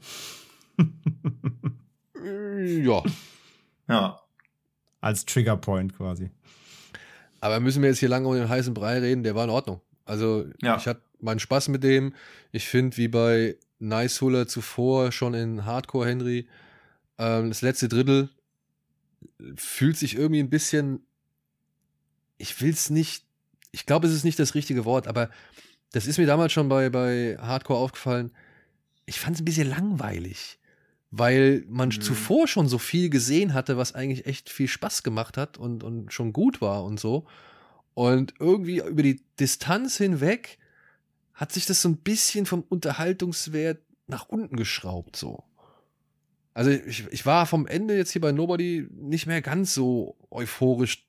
ja. 2.83 3.03
Ja. 3.89 4.21
Als 5.01 5.27
Triggerpoint 5.27 5.97
quasi. 5.97 6.31
Aber 7.41 7.61
müssen 7.61 7.83
wir 7.83 7.91
jetzt 7.91 7.99
hier 7.99 8.09
lange 8.09 8.29
um 8.29 8.35
den 8.35 8.49
heißen 8.49 8.73
Brei 8.73 8.99
reden? 8.99 9.23
Der 9.23 9.35
war 9.35 9.45
in 9.45 9.51
Ordnung. 9.51 9.81
Also, 10.07 10.47
ja. 10.63 10.77
ich 10.79 10.87
hatte 10.87 11.03
meinen 11.21 11.41
Spaß 11.41 11.69
mit 11.69 11.83
dem. 11.83 12.15
Ich 12.53 12.67
finde, 12.69 12.97
wie 12.97 13.09
bei 13.09 13.57
Nice 13.79 14.21
Huller 14.23 14.49
zuvor 14.49 15.13
schon 15.13 15.35
in 15.35 15.67
Hardcore 15.67 16.09
Henry, 16.09 16.49
ähm, 17.19 17.51
das 17.51 17.61
letzte 17.61 17.89
Drittel 17.89 18.31
fühlt 19.57 19.97
sich 19.97 20.17
irgendwie 20.17 20.41
ein 20.41 20.51
bisschen, 20.51 21.01
ich 22.39 22.61
will 22.61 22.71
es 22.71 22.91
nicht, 22.91 23.25
ich 23.73 23.87
glaube, 23.87 24.07
es 24.07 24.15
ist 24.15 24.25
nicht 24.25 24.39
das 24.39 24.55
richtige 24.55 24.85
Wort, 24.85 25.07
aber 25.09 25.31
das 25.93 26.07
ist 26.07 26.19
mir 26.19 26.27
damals 26.27 26.53
schon 26.53 26.69
bei, 26.69 26.91
bei 26.91 27.37
Hardcore 27.39 27.81
aufgefallen. 27.81 28.31
Ich 29.05 29.21
fand 29.21 29.37
es 29.37 29.43
ein 29.43 29.45
bisschen 29.45 29.69
langweilig, 29.69 30.59
weil 31.11 31.65
man 31.69 31.89
mhm. 31.89 32.01
zuvor 32.01 32.49
schon 32.49 32.69
so 32.69 32.79
viel 32.79 33.11
gesehen 33.11 33.55
hatte, 33.55 33.77
was 33.77 33.95
eigentlich 33.95 34.27
echt 34.27 34.51
viel 34.51 34.69
Spaß 34.69 35.03
gemacht 35.03 35.37
hat 35.37 35.59
und, 35.59 35.85
und 35.85 36.13
schon 36.13 36.33
gut 36.33 36.61
war 36.61 36.85
und 36.85 36.99
so. 37.01 37.27
Und 37.97 38.35
irgendwie 38.39 38.81
über 38.81 39.03
die 39.03 39.23
Distanz 39.41 39.97
hinweg 39.97 40.59
hat 41.33 41.51
sich 41.51 41.65
das 41.65 41.81
so 41.81 41.89
ein 41.89 41.97
bisschen 41.97 42.45
vom 42.45 42.63
Unterhaltungswert 42.69 43.81
nach 44.07 44.29
unten 44.29 44.57
geschraubt, 44.57 45.17
so. 45.17 45.45
Also 46.53 46.71
ich, 46.71 47.07
ich 47.11 47.25
war 47.25 47.47
vom 47.47 47.67
Ende 47.67 47.97
jetzt 47.97 48.11
hier 48.11 48.21
bei 48.21 48.33
Nobody 48.33 48.87
nicht 48.91 49.27
mehr 49.27 49.41
ganz 49.41 49.73
so 49.73 50.15
euphorisch 50.31 51.07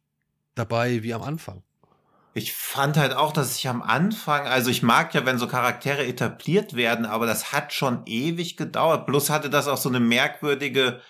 dabei 0.56 1.04
wie 1.04 1.14
am 1.14 1.24
Anfang. 1.24 1.62
Ich 2.34 2.54
fand 2.54 2.96
halt 2.96 3.14
auch, 3.14 3.34
dass 3.34 3.58
ich 3.58 3.68
am 3.68 3.82
Anfang, 3.82 4.48
also 4.48 4.72
ich 4.72 4.82
mag 4.82 5.14
ja, 5.14 5.26
wenn 5.26 5.40
so 5.40 5.48
Charaktere 5.48 6.08
etabliert 6.08 6.78
werden, 6.78 7.06
aber 7.06 7.26
das 7.26 7.52
hat 7.52 7.74
schon 7.74 8.04
ewig 8.06 8.56
gedauert. 8.56 9.08
Plus 9.08 9.30
hatte 9.30 9.50
das 9.50 9.68
auch 9.68 9.78
so 9.78 9.90
eine 9.90 10.00
merkwürdige 10.00 11.02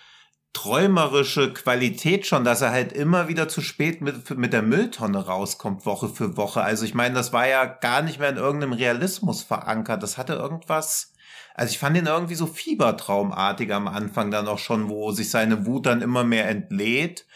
träumerische 0.52 1.52
Qualität 1.52 2.26
schon, 2.26 2.44
dass 2.44 2.62
er 2.62 2.70
halt 2.70 2.92
immer 2.92 3.28
wieder 3.28 3.48
zu 3.48 3.60
spät 3.60 4.00
mit, 4.00 4.36
mit 4.36 4.52
der 4.52 4.62
Mülltonne 4.62 5.26
rauskommt, 5.26 5.86
Woche 5.86 6.08
für 6.08 6.36
Woche. 6.36 6.62
Also 6.62 6.84
ich 6.84 6.94
meine, 6.94 7.14
das 7.14 7.32
war 7.32 7.46
ja 7.46 7.64
gar 7.64 8.02
nicht 8.02 8.18
mehr 8.18 8.30
in 8.30 8.36
irgendeinem 8.36 8.72
Realismus 8.72 9.42
verankert. 9.42 10.02
Das 10.02 10.18
hatte 10.18 10.34
irgendwas, 10.34 11.12
also 11.54 11.70
ich 11.70 11.78
fand 11.78 11.96
ihn 11.96 12.06
irgendwie 12.06 12.34
so 12.34 12.46
fiebertraumartig 12.46 13.72
am 13.72 13.88
Anfang 13.88 14.30
dann 14.30 14.48
auch 14.48 14.58
schon, 14.58 14.88
wo 14.88 15.12
sich 15.12 15.30
seine 15.30 15.66
Wut 15.66 15.86
dann 15.86 16.02
immer 16.02 16.24
mehr 16.24 16.48
entlädt. 16.48 17.26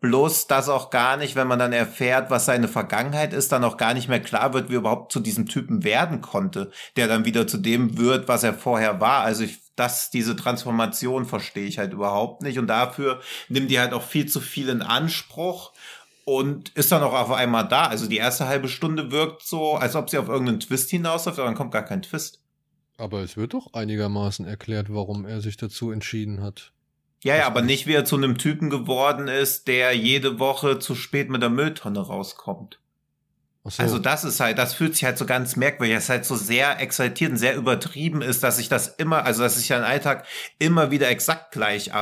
Bloß 0.00 0.48
das 0.48 0.68
auch 0.68 0.90
gar 0.90 1.16
nicht, 1.16 1.36
wenn 1.36 1.46
man 1.46 1.60
dann 1.60 1.72
erfährt, 1.72 2.28
was 2.28 2.46
seine 2.46 2.66
Vergangenheit 2.66 3.32
ist, 3.32 3.52
dann 3.52 3.62
auch 3.62 3.76
gar 3.76 3.94
nicht 3.94 4.08
mehr 4.08 4.20
klar 4.20 4.52
wird, 4.52 4.68
wie 4.68 4.74
er 4.74 4.80
überhaupt 4.80 5.12
zu 5.12 5.20
diesem 5.20 5.46
Typen 5.46 5.84
werden 5.84 6.20
konnte, 6.20 6.72
der 6.96 7.06
dann 7.06 7.24
wieder 7.24 7.46
zu 7.46 7.58
dem 7.58 7.98
wird, 7.98 8.26
was 8.26 8.42
er 8.42 8.54
vorher 8.54 9.00
war. 9.00 9.22
Also 9.22 9.44
ich, 9.44 9.61
das, 9.82 10.10
diese 10.10 10.36
Transformation 10.36 11.24
verstehe 11.24 11.66
ich 11.66 11.78
halt 11.78 11.92
überhaupt 11.92 12.42
nicht. 12.42 12.58
Und 12.58 12.68
dafür 12.68 13.20
nimmt 13.48 13.70
die 13.70 13.80
halt 13.80 13.92
auch 13.92 14.02
viel 14.02 14.26
zu 14.26 14.40
viel 14.40 14.68
in 14.68 14.80
Anspruch 14.82 15.72
und 16.24 16.70
ist 16.70 16.92
dann 16.92 17.02
auch 17.02 17.14
auf 17.14 17.32
einmal 17.32 17.66
da. 17.66 17.86
Also 17.86 18.08
die 18.08 18.18
erste 18.18 18.46
halbe 18.46 18.68
Stunde 18.68 19.10
wirkt 19.10 19.42
so, 19.42 19.74
als 19.74 19.96
ob 19.96 20.08
sie 20.08 20.18
auf 20.18 20.28
irgendeinen 20.28 20.60
Twist 20.60 20.90
hinausläuft, 20.90 21.38
aber 21.38 21.48
dann 21.48 21.56
kommt 21.56 21.72
gar 21.72 21.84
kein 21.84 22.02
Twist. 22.02 22.40
Aber 22.96 23.20
es 23.20 23.36
wird 23.36 23.54
doch 23.54 23.72
einigermaßen 23.72 24.46
erklärt, 24.46 24.92
warum 24.92 25.26
er 25.26 25.40
sich 25.40 25.56
dazu 25.56 25.90
entschieden 25.90 26.42
hat. 26.42 26.72
Ja, 27.24 27.36
ja, 27.36 27.46
aber 27.46 27.62
nicht, 27.62 27.86
wie 27.86 27.94
er 27.94 28.04
zu 28.04 28.16
einem 28.16 28.38
Typen 28.38 28.70
geworden 28.70 29.28
ist, 29.28 29.66
der 29.66 29.96
jede 29.96 30.38
Woche 30.38 30.78
zu 30.78 30.94
spät 30.94 31.28
mit 31.28 31.42
der 31.42 31.50
Mülltonne 31.50 32.00
rauskommt. 32.00 32.78
So. 33.64 33.80
Also 33.80 33.98
das 34.00 34.24
ist 34.24 34.40
halt, 34.40 34.58
das 34.58 34.74
fühlt 34.74 34.94
sich 34.94 35.04
halt 35.04 35.16
so 35.16 35.24
ganz 35.24 35.54
merkwürdig, 35.54 35.94
dass 35.94 36.08
halt 36.08 36.24
so 36.24 36.34
sehr 36.34 36.80
exaltiert 36.80 37.30
und 37.30 37.36
sehr 37.36 37.54
übertrieben 37.54 38.20
ist, 38.20 38.42
dass 38.42 38.56
sich 38.56 38.68
das 38.68 38.88
immer, 38.88 39.24
also 39.24 39.44
dass 39.44 39.68
ja 39.68 39.78
im 39.78 39.84
Alltag 39.84 40.26
immer 40.58 40.90
wieder 40.90 41.08
exakt 41.08 41.52
gleich 41.52 41.94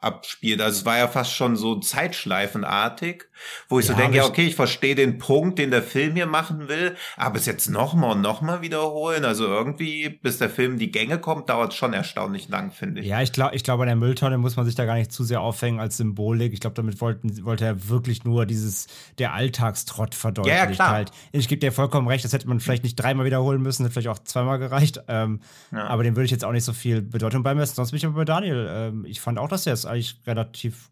abspielt. 0.00 0.60
Also 0.60 0.80
es 0.80 0.84
war 0.84 0.98
ja 0.98 1.08
fast 1.08 1.32
schon 1.32 1.56
so 1.56 1.76
zeitschleifenartig, 1.76 3.24
wo 3.68 3.78
ich 3.78 3.86
ja, 3.86 3.94
so 3.94 4.00
denke, 4.00 4.18
ja, 4.18 4.24
okay, 4.24 4.46
ich 4.46 4.54
verstehe 4.54 4.94
den 4.94 5.18
Punkt, 5.18 5.58
den 5.58 5.70
der 5.70 5.82
Film 5.82 6.14
hier 6.14 6.26
machen 6.26 6.68
will, 6.68 6.96
aber 7.16 7.36
es 7.36 7.46
jetzt 7.46 7.68
nochmal 7.68 8.12
und 8.12 8.20
nochmal 8.20 8.62
wiederholen, 8.62 9.24
also 9.24 9.46
irgendwie, 9.46 10.08
bis 10.08 10.38
der 10.38 10.50
Film 10.50 10.72
in 10.72 10.78
die 10.78 10.90
Gänge 10.90 11.18
kommt, 11.18 11.48
dauert 11.48 11.72
es 11.72 11.78
schon 11.78 11.92
erstaunlich 11.92 12.48
lang, 12.48 12.70
finde 12.70 13.00
ich. 13.00 13.06
Ja, 13.06 13.22
ich 13.22 13.32
glaube, 13.32 13.54
ich 13.54 13.64
glaube, 13.64 13.82
an 13.82 13.88
der 13.88 13.96
Mülltonne 13.96 14.38
muss 14.38 14.56
man 14.56 14.66
sich 14.66 14.74
da 14.74 14.84
gar 14.84 14.94
nicht 14.94 15.12
zu 15.12 15.24
sehr 15.24 15.40
aufhängen 15.40 15.80
als 15.80 15.96
Symbolik. 15.96 16.52
Ich 16.52 16.60
glaube, 16.60 16.74
damit 16.74 17.00
wollten, 17.00 17.44
wollte 17.44 17.64
er 17.64 17.88
wirklich 17.88 18.24
nur 18.24 18.46
dieses, 18.46 18.86
der 19.18 19.34
Alltagstrott 19.34 20.14
verdeutlichen. 20.14 20.58
Ja, 20.58 20.64
ja, 20.64 20.70
klar. 20.70 20.90
Halt. 20.90 21.10
Ich 21.32 21.48
gebe 21.48 21.60
dir 21.60 21.72
vollkommen 21.72 22.08
recht, 22.08 22.24
das 22.24 22.32
hätte 22.32 22.48
man 22.48 22.60
vielleicht 22.60 22.84
nicht 22.84 22.96
dreimal 22.96 23.26
wiederholen 23.26 23.62
müssen, 23.62 23.84
hätte 23.84 23.94
vielleicht 23.94 24.08
auch 24.08 24.22
zweimal 24.24 24.58
gereicht. 24.58 25.02
Ähm, 25.08 25.40
ja. 25.72 25.86
Aber 25.86 26.02
dem 26.02 26.16
würde 26.16 26.24
ich 26.24 26.30
jetzt 26.30 26.44
auch 26.44 26.52
nicht 26.52 26.64
so 26.64 26.72
viel 26.72 27.02
Bedeutung 27.02 27.42
beimessen. 27.42 27.74
Sonst 27.74 27.90
bin 27.90 27.98
ich 27.98 28.06
aber 28.06 28.14
bei 28.14 28.24
Daniel. 28.24 28.68
Ähm, 28.70 29.04
ich 29.04 29.20
fand 29.20 29.38
auch, 29.38 29.48
dass 29.48 29.66
er 29.66 29.72
es 29.72 29.86
eigentlich 29.88 30.20
relativ 30.26 30.90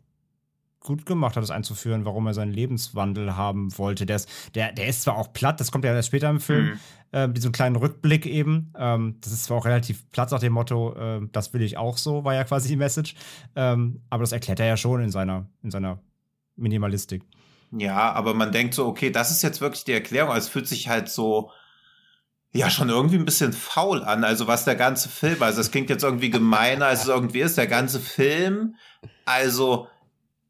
gut 0.80 1.04
gemacht 1.04 1.36
hat, 1.36 1.42
das 1.42 1.50
einzuführen, 1.50 2.04
warum 2.04 2.26
er 2.28 2.34
seinen 2.34 2.52
Lebenswandel 2.52 3.36
haben 3.36 3.76
wollte. 3.76 4.06
Der 4.06 4.16
ist, 4.16 4.28
der, 4.54 4.72
der 4.72 4.86
ist 4.86 5.02
zwar 5.02 5.16
auch 5.16 5.32
platt, 5.32 5.60
das 5.60 5.72
kommt 5.72 5.84
ja 5.84 5.92
erst 5.92 6.08
später 6.08 6.30
im 6.30 6.38
Film, 6.38 6.64
mhm. 6.64 6.78
äh, 7.10 7.28
diesen 7.28 7.50
kleinen 7.50 7.74
Rückblick 7.74 8.24
eben. 8.24 8.72
Ähm, 8.78 9.16
das 9.20 9.32
ist 9.32 9.44
zwar 9.44 9.58
auch 9.58 9.66
relativ 9.66 10.08
platt 10.12 10.30
nach 10.30 10.38
dem 10.38 10.52
Motto, 10.52 10.94
äh, 10.94 11.20
das 11.32 11.52
will 11.52 11.62
ich 11.62 11.76
auch 11.76 11.98
so, 11.98 12.24
war 12.24 12.34
ja 12.34 12.44
quasi 12.44 12.68
die 12.68 12.76
Message. 12.76 13.16
Ähm, 13.56 14.00
aber 14.10 14.22
das 14.22 14.32
erklärt 14.32 14.60
er 14.60 14.66
ja 14.66 14.76
schon 14.76 15.02
in 15.02 15.10
seiner, 15.10 15.46
in 15.62 15.72
seiner 15.72 15.98
Minimalistik. 16.54 17.24
Ja, 17.72 18.12
aber 18.12 18.32
man 18.32 18.52
denkt 18.52 18.74
so, 18.74 18.86
okay, 18.86 19.10
das 19.10 19.32
ist 19.32 19.42
jetzt 19.42 19.60
wirklich 19.60 19.84
die 19.84 19.92
Erklärung. 19.92 20.30
Also 20.30 20.46
es 20.46 20.52
fühlt 20.52 20.68
sich 20.68 20.88
halt 20.88 21.08
so, 21.08 21.50
ja, 22.56 22.70
schon 22.70 22.88
irgendwie 22.88 23.16
ein 23.16 23.24
bisschen 23.24 23.52
faul 23.52 24.02
an. 24.02 24.24
Also 24.24 24.46
was 24.46 24.64
der 24.64 24.76
ganze 24.76 25.08
Film, 25.08 25.42
also 25.42 25.60
es 25.60 25.70
klingt 25.70 25.90
jetzt 25.90 26.04
irgendwie 26.04 26.30
gemeiner, 26.30 26.86
als 26.86 27.02
es 27.02 27.08
irgendwie 27.08 27.40
ist. 27.40 27.58
Der 27.58 27.66
ganze 27.66 28.00
Film, 28.00 28.76
also 29.24 29.88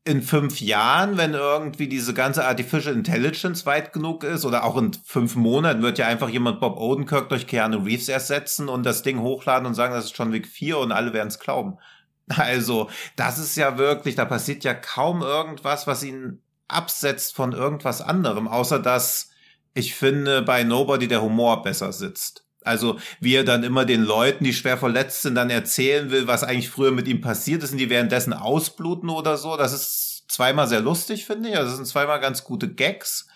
in 0.04 0.22
fünf 0.22 0.60
Jahren, 0.60 1.16
wenn 1.16 1.34
irgendwie 1.34 1.88
diese 1.88 2.14
ganze 2.14 2.44
Artificial 2.44 2.94
Intelligence 2.94 3.66
weit 3.66 3.92
genug 3.92 4.22
ist, 4.22 4.44
oder 4.44 4.62
auch 4.62 4.76
in 4.76 4.92
fünf 5.04 5.34
Monaten 5.34 5.82
wird 5.82 5.98
ja 5.98 6.06
einfach 6.06 6.28
jemand 6.28 6.60
Bob 6.60 6.78
Odenkirk 6.78 7.28
durch 7.28 7.48
Keanu 7.48 7.78
Reeves 7.78 8.08
ersetzen 8.08 8.68
und 8.68 8.86
das 8.86 9.02
Ding 9.02 9.20
hochladen 9.20 9.66
und 9.66 9.74
sagen, 9.74 9.94
das 9.94 10.04
ist 10.04 10.16
schon 10.16 10.32
Weg 10.32 10.46
4 10.46 10.78
und 10.78 10.92
alle 10.92 11.12
werden 11.12 11.28
es 11.28 11.40
glauben. 11.40 11.78
Also, 12.28 12.90
das 13.14 13.38
ist 13.38 13.56
ja 13.56 13.78
wirklich, 13.78 14.16
da 14.16 14.24
passiert 14.24 14.64
ja 14.64 14.74
kaum 14.74 15.22
irgendwas, 15.22 15.86
was 15.86 16.02
ihn 16.02 16.42
absetzt 16.66 17.36
von 17.36 17.52
irgendwas 17.52 18.02
anderem, 18.02 18.48
außer 18.48 18.80
dass 18.80 19.30
ich 19.76 19.94
finde, 19.94 20.42
bei 20.42 20.64
Nobody 20.64 21.06
der 21.06 21.22
Humor 21.22 21.62
besser 21.62 21.92
sitzt. 21.92 22.44
Also 22.64 22.98
wie 23.20 23.34
er 23.34 23.44
dann 23.44 23.62
immer 23.62 23.84
den 23.84 24.02
Leuten, 24.02 24.42
die 24.42 24.52
schwer 24.52 24.76
verletzt 24.76 25.22
sind, 25.22 25.36
dann 25.36 25.50
erzählen 25.50 26.10
will, 26.10 26.26
was 26.26 26.42
eigentlich 26.42 26.68
früher 26.68 26.90
mit 26.90 27.06
ihm 27.06 27.20
passiert 27.20 27.62
ist 27.62 27.72
und 27.72 27.78
die 27.78 27.90
währenddessen 27.90 28.32
ausbluten 28.32 29.08
oder 29.10 29.36
so. 29.36 29.56
Das 29.56 29.72
ist 29.72 30.24
zweimal 30.28 30.66
sehr 30.66 30.80
lustig, 30.80 31.26
finde 31.26 31.50
ich. 31.50 31.56
Also 31.56 31.68
das 31.68 31.76
sind 31.76 31.86
zweimal 31.86 32.18
ganz 32.20 32.42
gute 32.42 32.72
Gags. 32.72 33.28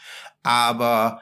aber 0.43 1.20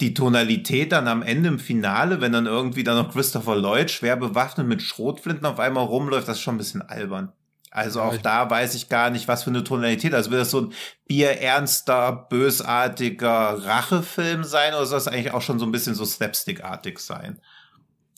die 0.00 0.12
Tonalität 0.12 0.92
dann 0.92 1.08
am 1.08 1.22
Ende 1.22 1.48
im 1.48 1.58
Finale, 1.58 2.20
wenn 2.20 2.32
dann 2.32 2.46
irgendwie 2.46 2.84
dann 2.84 2.96
noch 2.96 3.12
Christopher 3.12 3.56
Lloyd 3.56 3.90
schwer 3.90 4.16
bewaffnet 4.16 4.66
mit 4.66 4.82
Schrotflinten 4.82 5.46
auf 5.46 5.58
einmal 5.58 5.84
rumläuft, 5.86 6.28
das 6.28 6.36
ist 6.36 6.42
schon 6.42 6.56
ein 6.56 6.58
bisschen 6.58 6.82
albern. 6.82 7.32
Also 7.70 8.00
auch 8.00 8.16
da 8.16 8.48
weiß 8.48 8.74
ich 8.74 8.88
gar 8.88 9.10
nicht, 9.10 9.28
was 9.28 9.44
für 9.44 9.50
eine 9.50 9.62
Tonalität. 9.62 10.14
Also 10.14 10.30
will 10.30 10.38
das 10.38 10.50
so 10.50 10.62
ein 10.62 10.72
bierernster, 11.08 12.26
bösartiger 12.30 13.64
Rachefilm 13.64 14.44
sein 14.44 14.72
oder 14.72 14.86
soll 14.86 14.96
das 14.96 15.08
eigentlich 15.08 15.32
auch 15.32 15.42
schon 15.42 15.58
so 15.58 15.66
ein 15.66 15.72
bisschen 15.72 15.94
so 15.94 16.04
slapstickartig 16.04 16.98
sein? 16.98 17.40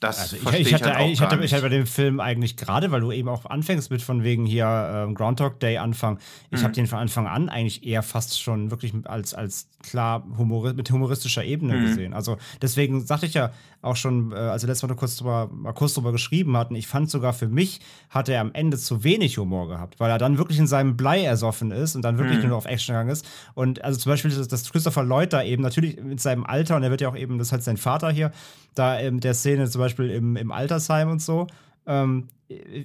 Das 0.00 0.20
also 0.20 0.36
ich, 0.36 0.60
ich, 0.68 0.74
hatte, 0.74 0.94
halt 0.94 1.10
ich, 1.10 1.20
hatte, 1.20 1.42
ich 1.42 1.52
hatte 1.52 1.62
bei 1.62 1.68
dem 1.70 1.86
Film 1.86 2.20
eigentlich 2.20 2.56
gerade, 2.56 2.92
weil 2.92 3.00
du 3.00 3.10
eben 3.10 3.28
auch 3.28 3.46
anfängst 3.46 3.90
mit 3.90 4.00
von 4.00 4.22
wegen 4.22 4.46
hier 4.46 4.66
ähm, 4.66 5.14
Groundhog 5.14 5.58
Day 5.58 5.78
Anfang. 5.78 6.20
Ich 6.50 6.60
mhm. 6.60 6.64
habe 6.64 6.74
den 6.74 6.86
von 6.86 7.00
Anfang 7.00 7.26
an 7.26 7.48
eigentlich 7.48 7.84
eher 7.84 8.04
fast 8.04 8.40
schon 8.40 8.70
wirklich 8.70 8.92
als, 9.06 9.34
als 9.34 9.68
klar 9.82 10.24
humor 10.36 10.72
mit 10.72 10.88
humoristischer 10.92 11.42
Ebene 11.42 11.74
mhm. 11.74 11.86
gesehen. 11.86 12.14
Also 12.14 12.38
deswegen 12.62 13.04
sagte 13.04 13.26
ich 13.26 13.34
ja 13.34 13.50
auch 13.80 13.96
schon, 13.96 14.32
äh, 14.32 14.34
als 14.34 14.62
wir 14.62 14.68
letztes 14.68 14.88
Mal 14.88 14.94
kurz 14.96 15.16
drüber, 15.16 15.48
mal 15.52 15.72
kurz 15.72 15.94
drüber 15.94 16.12
geschrieben 16.12 16.56
hatten, 16.56 16.74
ich 16.74 16.86
fand 16.88 17.10
sogar 17.10 17.32
für 17.32 17.48
mich 17.48 17.80
hat 18.10 18.28
er 18.28 18.40
am 18.40 18.52
Ende 18.52 18.76
zu 18.76 19.04
wenig 19.04 19.38
Humor 19.38 19.68
gehabt, 19.68 20.00
weil 20.00 20.10
er 20.10 20.18
dann 20.18 20.36
wirklich 20.36 20.58
in 20.58 20.66
seinem 20.66 20.96
Blei 20.96 21.24
ersoffen 21.24 21.70
ist 21.70 21.94
und 21.94 22.02
dann 22.02 22.18
wirklich 22.18 22.42
mhm. 22.42 22.48
nur 22.48 22.56
auf 22.56 22.66
Action 22.66 22.94
gegangen 22.94 23.10
ist. 23.10 23.26
Und 23.54 23.84
also 23.84 23.98
zum 23.98 24.10
Beispiel, 24.10 24.30
dass, 24.30 24.48
dass 24.48 24.70
Christopher 24.70 25.04
Lloyd 25.04 25.32
da 25.32 25.42
eben 25.42 25.62
natürlich 25.62 26.02
mit 26.02 26.20
seinem 26.20 26.44
Alter, 26.44 26.76
und 26.76 26.82
er 26.82 26.90
wird 26.90 27.00
ja 27.00 27.08
auch 27.08 27.16
eben, 27.16 27.38
das 27.38 27.48
ist 27.48 27.52
halt 27.52 27.62
sein 27.62 27.76
Vater 27.76 28.10
hier, 28.10 28.32
da 28.74 28.98
in 28.98 29.20
der 29.20 29.34
Szene 29.34 29.68
zum 29.70 29.80
Beispiel 29.80 30.10
im, 30.10 30.36
im 30.36 30.50
Altersheim 30.50 31.10
und 31.10 31.22
so, 31.22 31.46
ähm, 31.88 32.28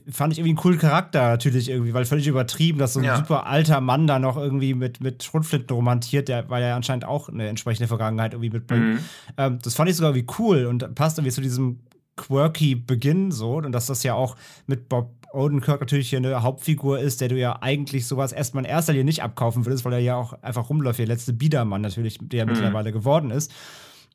fand 0.09 0.33
ich 0.33 0.39
irgendwie 0.39 0.51
einen 0.51 0.57
coolen 0.57 0.79
Charakter 0.79 1.29
natürlich 1.29 1.69
irgendwie, 1.69 1.93
weil 1.93 2.05
völlig 2.05 2.27
übertrieben, 2.27 2.79
dass 2.79 2.93
so 2.93 2.99
ein 2.99 3.05
ja. 3.05 3.17
super 3.17 3.45
alter 3.45 3.79
Mann 3.79 4.07
da 4.07 4.19
noch 4.19 4.35
irgendwie 4.35 4.73
mit, 4.73 4.99
mit 5.01 5.23
Schrotflinten 5.23 5.75
romantiert, 5.75 6.27
der, 6.27 6.49
weil 6.49 6.63
er 6.63 6.75
anscheinend 6.75 7.05
auch 7.05 7.29
eine 7.29 7.47
entsprechende 7.47 7.87
Vergangenheit 7.87 8.33
irgendwie 8.33 8.49
mitbringt. 8.49 8.85
Mhm. 8.85 8.99
Ähm, 9.37 9.59
das 9.61 9.75
fand 9.75 9.89
ich 9.89 9.95
sogar 9.95 10.15
irgendwie 10.15 10.33
cool 10.39 10.65
und 10.65 10.95
passt 10.95 11.17
irgendwie 11.17 11.33
zu 11.33 11.41
diesem 11.41 11.79
quirky 12.15 12.75
Beginn 12.75 13.31
so 13.31 13.57
und 13.57 13.71
dass 13.71 13.85
das 13.85 14.03
ja 14.03 14.15
auch 14.15 14.35
mit 14.67 14.89
Bob 14.89 15.11
Odenkirk 15.33 15.79
natürlich 15.79 16.09
hier 16.09 16.19
eine 16.19 16.43
Hauptfigur 16.43 16.99
ist, 16.99 17.19
der 17.21 17.29
du 17.29 17.39
ja 17.39 17.57
eigentlich 17.61 18.05
sowas 18.05 18.31
erstmal 18.31 18.65
in 18.65 18.69
erster 18.69 18.93
Linie 18.93 19.05
nicht 19.05 19.23
abkaufen 19.23 19.65
würdest, 19.65 19.83
weil 19.83 19.93
er 19.93 19.99
ja 19.99 20.15
auch 20.15 20.33
einfach 20.43 20.69
rumläuft, 20.69 20.99
der 20.99 21.07
letzte 21.07 21.33
Biedermann 21.33 21.81
natürlich, 21.81 22.19
der 22.21 22.45
mhm. 22.45 22.51
mittlerweile 22.51 22.91
geworden 22.91 23.31
ist. 23.31 23.51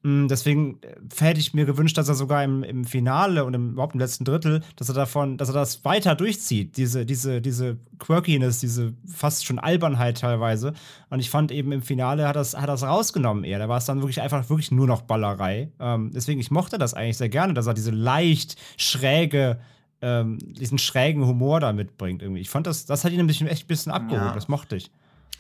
Mm, 0.03 0.29
deswegen 0.29 0.79
äh, 0.83 1.25
hätte 1.25 1.41
ich 1.41 1.55
mir 1.55 1.65
gewünscht, 1.65 1.99
dass 1.99 2.09
er 2.09 2.15
sogar 2.15 2.45
im, 2.45 2.63
im 2.63 2.85
Finale 2.85 3.45
und 3.45 3.55
im, 3.55 3.73
überhaupt 3.73 3.95
im 3.95 4.01
letzten 4.01 4.25
Drittel, 4.25 4.63
dass 4.77 4.89
er 4.89 4.95
davon, 4.95 5.37
dass 5.37 5.49
er 5.49 5.55
das 5.55 5.85
weiter 5.85 6.15
durchzieht, 6.15 6.77
diese, 6.77 7.05
diese, 7.05 7.41
diese 7.41 7.79
Quirkiness, 7.99 8.61
diese 8.61 8.95
fast 9.07 9.45
schon 9.45 9.59
Albernheit 9.59 10.21
teilweise. 10.21 10.73
Und 11.11 11.19
ich 11.19 11.31
fand 11.31 11.51
eben 11.51 11.73
im 11.73 11.83
Finale 11.83 12.29
hat 12.29 12.37
das, 12.37 12.57
hat 12.57 12.69
das 12.69 12.85
rausgenommen 12.85 13.45
eher. 13.45 13.59
Da 13.59 13.69
war 13.69 13.79
es 13.79 13.87
dann 13.87 14.01
wirklich 14.01 14.21
einfach 14.21 14.49
wirklich 14.49 14.71
nur 14.71 14.87
noch 14.87 15.03
Ballerei. 15.03 15.73
Ähm, 15.81 16.13
deswegen, 16.15 16.41
ich 16.41 16.51
mochte 16.51 16.79
das 16.79 16.95
eigentlich 16.95 17.19
sehr 17.19 17.29
gerne, 17.29 17.55
dass 17.55 17.67
er 17.67 17.75
diese 17.75 17.91
leicht 17.91 18.57
schräge, 18.77 19.59
ähm, 20.01 20.39
diesen 20.39 20.79
schrägen 20.79 21.27
Humor 21.27 21.59
da 21.59 21.73
mitbringt 21.73 22.23
irgendwie. 22.23 22.41
Ich 22.41 22.51
fand 22.51 22.69
das, 22.69 22.87
das 22.87 23.05
hat 23.05 23.13
ihn 23.13 23.19
ein 23.19 23.27
bisschen, 23.27 23.49
echt 23.49 23.65
ein 23.65 23.69
bisschen 23.69 23.91
abgeholt. 23.91 24.29
Ja. 24.29 24.35
Das 24.35 24.47
mochte 24.47 24.77
ich. 24.77 24.93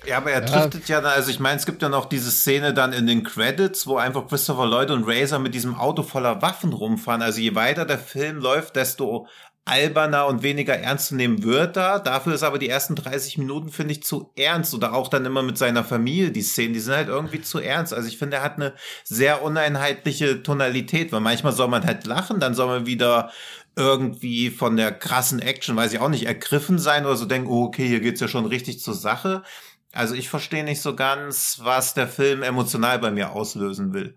Ja, 0.06 0.18
aber 0.18 0.30
er 0.30 0.40
driftet 0.40 0.88
ja, 0.88 1.00
ja 1.00 1.08
also 1.08 1.30
ich 1.30 1.40
meine, 1.40 1.58
es 1.58 1.66
gibt 1.66 1.82
ja 1.82 1.88
noch 1.88 2.06
diese 2.06 2.30
Szene 2.30 2.72
dann 2.72 2.92
in 2.92 3.06
den 3.06 3.24
Credits, 3.24 3.86
wo 3.86 3.96
einfach 3.96 4.28
Christopher 4.28 4.66
Lloyd 4.66 4.90
und 4.90 5.04
Razor 5.06 5.38
mit 5.38 5.54
diesem 5.54 5.74
Auto 5.74 6.02
voller 6.02 6.40
Waffen 6.40 6.72
rumfahren. 6.72 7.22
Also 7.22 7.40
je 7.40 7.54
weiter 7.54 7.84
der 7.84 7.98
Film 7.98 8.38
läuft, 8.38 8.76
desto 8.76 9.26
alberner 9.68 10.26
und 10.26 10.42
weniger 10.42 10.74
ernst 10.78 11.08
zu 11.08 11.14
nehmen 11.14 11.42
wird 11.42 11.76
da. 11.76 11.98
Dafür 11.98 12.34
ist 12.34 12.42
aber 12.42 12.58
die 12.58 12.68
ersten 12.68 12.94
30 12.94 13.38
Minuten, 13.38 13.68
finde 13.68 13.92
ich, 13.92 14.02
zu 14.02 14.32
ernst. 14.34 14.72
Oder 14.72 14.94
auch 14.94 15.08
dann 15.08 15.26
immer 15.26 15.42
mit 15.42 15.58
seiner 15.58 15.84
Familie, 15.84 16.30
die 16.30 16.42
Szenen, 16.42 16.72
die 16.72 16.80
sind 16.80 16.94
halt 16.94 17.08
irgendwie 17.08 17.42
zu 17.42 17.58
ernst. 17.58 17.92
Also 17.92 18.08
ich 18.08 18.18
finde, 18.18 18.38
er 18.38 18.42
hat 18.42 18.56
eine 18.56 18.72
sehr 19.04 19.42
uneinheitliche 19.42 20.42
Tonalität, 20.42 21.12
weil 21.12 21.20
manchmal 21.20 21.52
soll 21.52 21.68
man 21.68 21.84
halt 21.84 22.06
lachen, 22.06 22.40
dann 22.40 22.54
soll 22.54 22.66
man 22.66 22.86
wieder 22.86 23.30
irgendwie 23.76 24.50
von 24.50 24.76
der 24.76 24.90
krassen 24.90 25.38
Action, 25.38 25.76
weiß 25.76 25.92
ich 25.92 26.00
auch 26.00 26.08
nicht, 26.08 26.26
ergriffen 26.26 26.78
sein 26.78 27.04
oder 27.04 27.16
so 27.16 27.26
denken, 27.26 27.48
oh, 27.48 27.64
okay, 27.64 27.86
hier 27.86 28.00
geht's 28.00 28.20
ja 28.20 28.26
schon 28.26 28.46
richtig 28.46 28.80
zur 28.80 28.94
Sache. 28.94 29.42
Also 29.92 30.14
ich 30.14 30.28
verstehe 30.28 30.64
nicht 30.64 30.80
so 30.80 30.94
ganz, 30.94 31.60
was 31.62 31.94
der 31.94 32.08
Film 32.08 32.42
emotional 32.42 32.98
bei 32.98 33.10
mir 33.10 33.32
auslösen 33.32 33.94
will. 33.94 34.16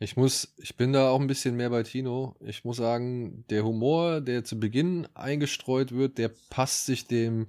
Ich 0.00 0.16
muss, 0.16 0.54
ich 0.58 0.76
bin 0.76 0.92
da 0.92 1.08
auch 1.08 1.20
ein 1.20 1.26
bisschen 1.26 1.56
mehr 1.56 1.70
bei 1.70 1.82
Tino. 1.82 2.36
Ich 2.40 2.64
muss 2.64 2.76
sagen, 2.76 3.44
der 3.50 3.64
Humor, 3.64 4.20
der 4.20 4.44
zu 4.44 4.60
Beginn 4.60 5.08
eingestreut 5.14 5.92
wird, 5.92 6.18
der 6.18 6.30
passt 6.50 6.86
sich 6.86 7.06
dem 7.08 7.48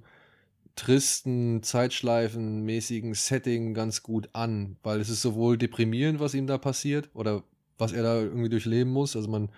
tristen, 0.74 1.62
zeitschleifenmäßigen 1.62 3.14
Setting 3.14 3.74
ganz 3.74 4.02
gut 4.02 4.30
an, 4.32 4.76
weil 4.82 5.00
es 5.00 5.10
ist 5.10 5.22
sowohl 5.22 5.58
deprimierend, 5.58 6.18
was 6.18 6.34
ihm 6.34 6.46
da 6.46 6.58
passiert 6.58 7.10
oder 7.14 7.44
was 7.78 7.92
er 7.92 8.02
da 8.02 8.20
irgendwie 8.20 8.48
durchleben 8.48 8.92
muss. 8.92 9.14
Also 9.14 9.28
man 9.28 9.50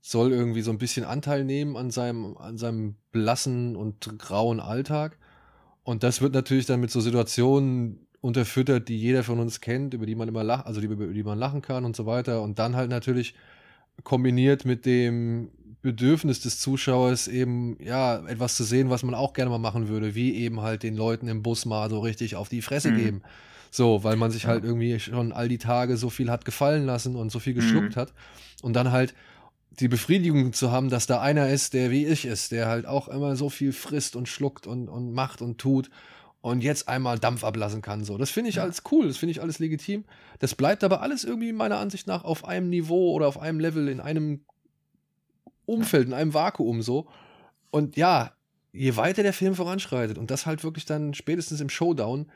soll 0.00 0.32
irgendwie 0.32 0.62
so 0.62 0.70
ein 0.70 0.78
bisschen 0.78 1.04
Anteil 1.04 1.44
nehmen 1.44 1.76
an 1.76 1.90
seinem, 1.90 2.36
an 2.36 2.58
seinem 2.58 2.96
blassen 3.10 3.74
und 3.74 4.18
grauen 4.18 4.60
Alltag. 4.60 5.18
Und 5.82 6.02
das 6.02 6.20
wird 6.20 6.34
natürlich 6.34 6.66
dann 6.66 6.80
mit 6.80 6.90
so 6.90 7.00
Situationen 7.00 8.06
unterfüttert, 8.20 8.88
die 8.88 8.98
jeder 8.98 9.24
von 9.24 9.38
uns 9.38 9.60
kennt, 9.60 9.94
über 9.94 10.06
die 10.06 10.14
man 10.14 10.28
immer 10.28 10.44
lacht, 10.44 10.66
also 10.66 10.80
die, 10.80 10.86
über 10.86 11.06
die 11.06 11.22
man 11.22 11.38
lachen 11.38 11.62
kann 11.62 11.84
und 11.84 11.96
so 11.96 12.06
weiter. 12.06 12.42
Und 12.42 12.58
dann 12.58 12.76
halt 12.76 12.90
natürlich 12.90 13.34
kombiniert 14.04 14.64
mit 14.64 14.84
dem 14.84 15.50
Bedürfnis 15.82 16.40
des 16.40 16.60
Zuschauers 16.60 17.28
eben, 17.28 17.76
ja, 17.82 18.18
etwas 18.26 18.54
zu 18.54 18.64
sehen, 18.64 18.90
was 18.90 19.02
man 19.02 19.14
auch 19.14 19.32
gerne 19.32 19.50
mal 19.50 19.58
machen 19.58 19.88
würde, 19.88 20.14
wie 20.14 20.34
eben 20.34 20.60
halt 20.60 20.82
den 20.82 20.96
Leuten 20.96 21.28
im 21.28 21.42
Bus 21.42 21.64
mal 21.64 21.88
so 21.88 22.00
richtig 22.00 22.36
auf 22.36 22.50
die 22.50 22.60
Fresse 22.60 22.90
mhm. 22.90 22.96
geben. 22.96 23.22
So, 23.70 24.04
weil 24.04 24.16
man 24.16 24.30
sich 24.30 24.46
halt 24.46 24.64
irgendwie 24.64 24.98
schon 24.98 25.32
all 25.32 25.48
die 25.48 25.58
Tage 25.58 25.96
so 25.96 26.10
viel 26.10 26.30
hat 26.30 26.44
gefallen 26.44 26.84
lassen 26.84 27.16
und 27.16 27.30
so 27.30 27.38
viel 27.38 27.54
geschluckt 27.54 27.96
mhm. 27.96 28.00
hat. 28.00 28.12
Und 28.62 28.74
dann 28.74 28.90
halt 28.90 29.14
die 29.70 29.88
Befriedigung 29.88 30.52
zu 30.52 30.72
haben, 30.72 30.90
dass 30.90 31.06
da 31.06 31.20
einer 31.20 31.48
ist, 31.48 31.74
der 31.74 31.90
wie 31.90 32.06
ich 32.06 32.24
ist, 32.24 32.52
der 32.52 32.66
halt 32.66 32.86
auch 32.86 33.08
immer 33.08 33.36
so 33.36 33.48
viel 33.48 33.72
frisst 33.72 34.16
und 34.16 34.28
schluckt 34.28 34.66
und, 34.66 34.88
und 34.88 35.12
macht 35.12 35.42
und 35.42 35.58
tut 35.58 35.90
und 36.42 36.62
jetzt 36.62 36.88
einmal 36.88 37.18
Dampf 37.18 37.44
ablassen 37.44 37.82
kann. 37.82 38.04
So, 38.04 38.18
das 38.18 38.30
finde 38.30 38.50
ich 38.50 38.56
ja. 38.56 38.62
alles 38.62 38.82
cool, 38.90 39.06
das 39.06 39.16
finde 39.16 39.32
ich 39.32 39.42
alles 39.42 39.58
legitim. 39.58 40.04
Das 40.38 40.54
bleibt 40.54 40.84
aber 40.84 41.02
alles 41.02 41.24
irgendwie 41.24 41.52
meiner 41.52 41.78
Ansicht 41.78 42.06
nach 42.06 42.24
auf 42.24 42.44
einem 42.44 42.68
Niveau 42.68 43.12
oder 43.12 43.28
auf 43.28 43.38
einem 43.38 43.60
Level, 43.60 43.88
in 43.88 44.00
einem 44.00 44.40
Umfeld, 45.66 46.08
in 46.08 46.14
einem 46.14 46.34
Vakuum 46.34 46.82
so. 46.82 47.08
Und 47.70 47.96
ja, 47.96 48.32
je 48.72 48.96
weiter 48.96 49.22
der 49.22 49.32
Film 49.32 49.54
voranschreitet 49.54 50.18
und 50.18 50.30
das 50.30 50.46
halt 50.46 50.64
wirklich 50.64 50.84
dann 50.84 51.14
spätestens 51.14 51.60
im 51.60 51.68
Showdown, 51.68 52.26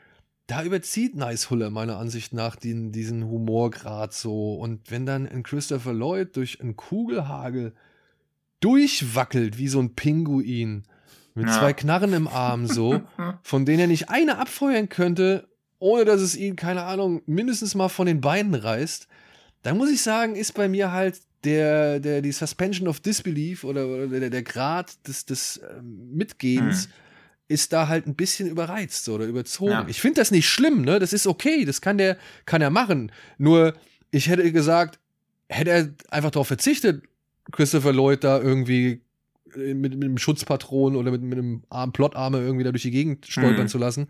da 0.47 0.63
überzieht 0.63 1.15
Nice 1.15 1.49
Huller 1.49 1.69
meiner 1.69 1.97
Ansicht 1.97 2.33
nach 2.33 2.55
den, 2.55 2.91
diesen 2.91 3.27
Humorgrad 3.27 4.13
so. 4.13 4.53
Und 4.55 4.91
wenn 4.91 5.05
dann 5.05 5.27
ein 5.27 5.43
Christopher 5.43 5.93
Lloyd 5.93 6.35
durch 6.35 6.61
einen 6.61 6.75
Kugelhagel 6.75 7.73
durchwackelt 8.59 9.57
wie 9.57 9.67
so 9.67 9.79
ein 9.79 9.95
Pinguin 9.95 10.83
mit 11.33 11.47
ja. 11.47 11.59
zwei 11.59 11.73
Knarren 11.73 12.13
im 12.13 12.27
Arm 12.27 12.67
so, 12.67 13.01
von 13.43 13.65
denen 13.65 13.79
er 13.81 13.87
nicht 13.87 14.09
eine 14.09 14.37
abfeuern 14.37 14.87
könnte, 14.87 15.47
ohne 15.79 16.05
dass 16.05 16.21
es 16.21 16.35
ihn, 16.35 16.55
keine 16.55 16.83
Ahnung, 16.83 17.21
mindestens 17.25 17.75
mal 17.75 17.89
von 17.89 18.07
den 18.07 18.21
Beinen 18.21 18.55
reißt, 18.55 19.07
dann 19.63 19.77
muss 19.77 19.89
ich 19.89 20.01
sagen, 20.01 20.35
ist 20.35 20.53
bei 20.53 20.67
mir 20.67 20.91
halt 20.91 21.19
der, 21.43 21.99
der, 21.99 22.21
die 22.21 22.31
Suspension 22.31 22.87
of 22.87 22.99
Disbelief 22.99 23.63
oder, 23.63 23.87
oder 23.87 24.07
der, 24.07 24.29
der 24.29 24.43
Grad 24.43 25.07
des, 25.07 25.25
des 25.25 25.57
äh, 25.57 25.81
Mitgehens. 25.81 26.85
Hm 26.85 26.91
ist 27.47 27.73
da 27.73 27.87
halt 27.87 28.07
ein 28.07 28.15
bisschen 28.15 28.49
überreizt 28.49 29.07
oder 29.09 29.25
überzogen. 29.25 29.71
Ja. 29.71 29.85
Ich 29.87 30.01
finde 30.01 30.21
das 30.21 30.31
nicht 30.31 30.49
schlimm, 30.49 30.81
ne? 30.81 30.99
Das 30.99 31.13
ist 31.13 31.27
okay, 31.27 31.65
das 31.65 31.81
kann 31.81 31.97
der, 31.97 32.17
kann 32.45 32.61
er 32.61 32.69
machen. 32.69 33.11
Nur, 33.37 33.75
ich 34.11 34.29
hätte 34.29 34.51
gesagt, 34.51 34.99
hätte 35.47 35.69
er 35.69 35.89
einfach 36.09 36.31
darauf 36.31 36.47
verzichtet, 36.47 37.03
Christopher 37.51 37.93
Lloyd 37.93 38.23
da 38.23 38.41
irgendwie 38.41 39.01
äh, 39.55 39.73
mit, 39.73 39.93
mit 39.93 40.03
einem 40.03 40.17
Schutzpatron 40.17 40.95
oder 40.95 41.11
mit, 41.11 41.21
mit 41.21 41.37
einem 41.37 41.63
Arm, 41.69 41.91
Plotarme 41.91 42.39
irgendwie 42.39 42.63
da 42.63 42.71
durch 42.71 42.83
die 42.83 42.91
Gegend 42.91 43.27
stolpern 43.27 43.63
mhm. 43.63 43.69
zu 43.69 43.77
lassen, 43.77 44.07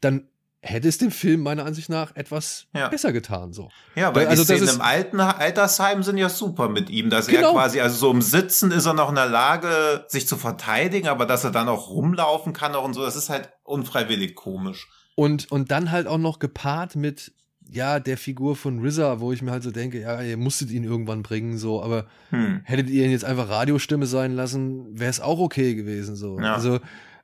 dann 0.00 0.28
hätte 0.60 0.88
es 0.88 0.98
dem 0.98 1.10
Film 1.10 1.42
meiner 1.42 1.64
Ansicht 1.64 1.88
nach 1.88 2.16
etwas 2.16 2.66
ja. 2.74 2.88
besser 2.88 3.12
getan. 3.12 3.52
So. 3.52 3.70
Ja, 3.94 4.14
weil 4.14 4.26
also 4.26 4.42
die 4.42 4.58
Szenen 4.58 4.74
im 4.74 4.80
alten 4.80 5.20
Altersheim 5.20 6.02
sind 6.02 6.18
ja 6.18 6.28
super 6.28 6.68
mit 6.68 6.90
ihm, 6.90 7.10
dass 7.10 7.28
genau. 7.28 7.48
er 7.48 7.54
quasi, 7.54 7.80
also 7.80 7.96
so 7.96 8.10
im 8.10 8.22
Sitzen 8.22 8.72
ist 8.72 8.86
er 8.86 8.94
noch 8.94 9.08
in 9.08 9.14
der 9.14 9.28
Lage, 9.28 10.04
sich 10.08 10.26
zu 10.26 10.36
verteidigen, 10.36 11.08
aber 11.08 11.26
dass 11.26 11.44
er 11.44 11.50
dann 11.50 11.68
auch 11.68 11.90
rumlaufen 11.90 12.52
kann 12.52 12.74
auch 12.74 12.84
und 12.84 12.94
so, 12.94 13.02
das 13.02 13.16
ist 13.16 13.30
halt 13.30 13.50
unfreiwillig 13.62 14.34
komisch. 14.34 14.88
Und, 15.14 15.50
und 15.50 15.70
dann 15.70 15.90
halt 15.90 16.06
auch 16.06 16.18
noch 16.18 16.38
gepaart 16.38 16.96
mit, 16.96 17.32
ja, 17.70 18.00
der 18.00 18.16
Figur 18.16 18.56
von 18.56 18.84
RZA, 18.84 19.20
wo 19.20 19.32
ich 19.32 19.42
mir 19.42 19.52
halt 19.52 19.62
so 19.62 19.70
denke, 19.70 20.00
ja, 20.00 20.20
ihr 20.22 20.36
musstet 20.36 20.70
ihn 20.70 20.84
irgendwann 20.84 21.22
bringen, 21.22 21.58
so, 21.58 21.82
aber 21.82 22.06
hm. 22.30 22.62
hättet 22.64 22.88
ihr 22.90 23.04
ihn 23.04 23.10
jetzt 23.10 23.24
einfach 23.24 23.48
Radiostimme 23.48 24.06
sein 24.06 24.34
lassen, 24.34 24.98
wäre 24.98 25.10
es 25.10 25.20
auch 25.20 25.38
okay 25.38 25.74
gewesen, 25.74 26.16
so. 26.16 26.40
Ja. 26.40 26.54
Also, 26.54 26.80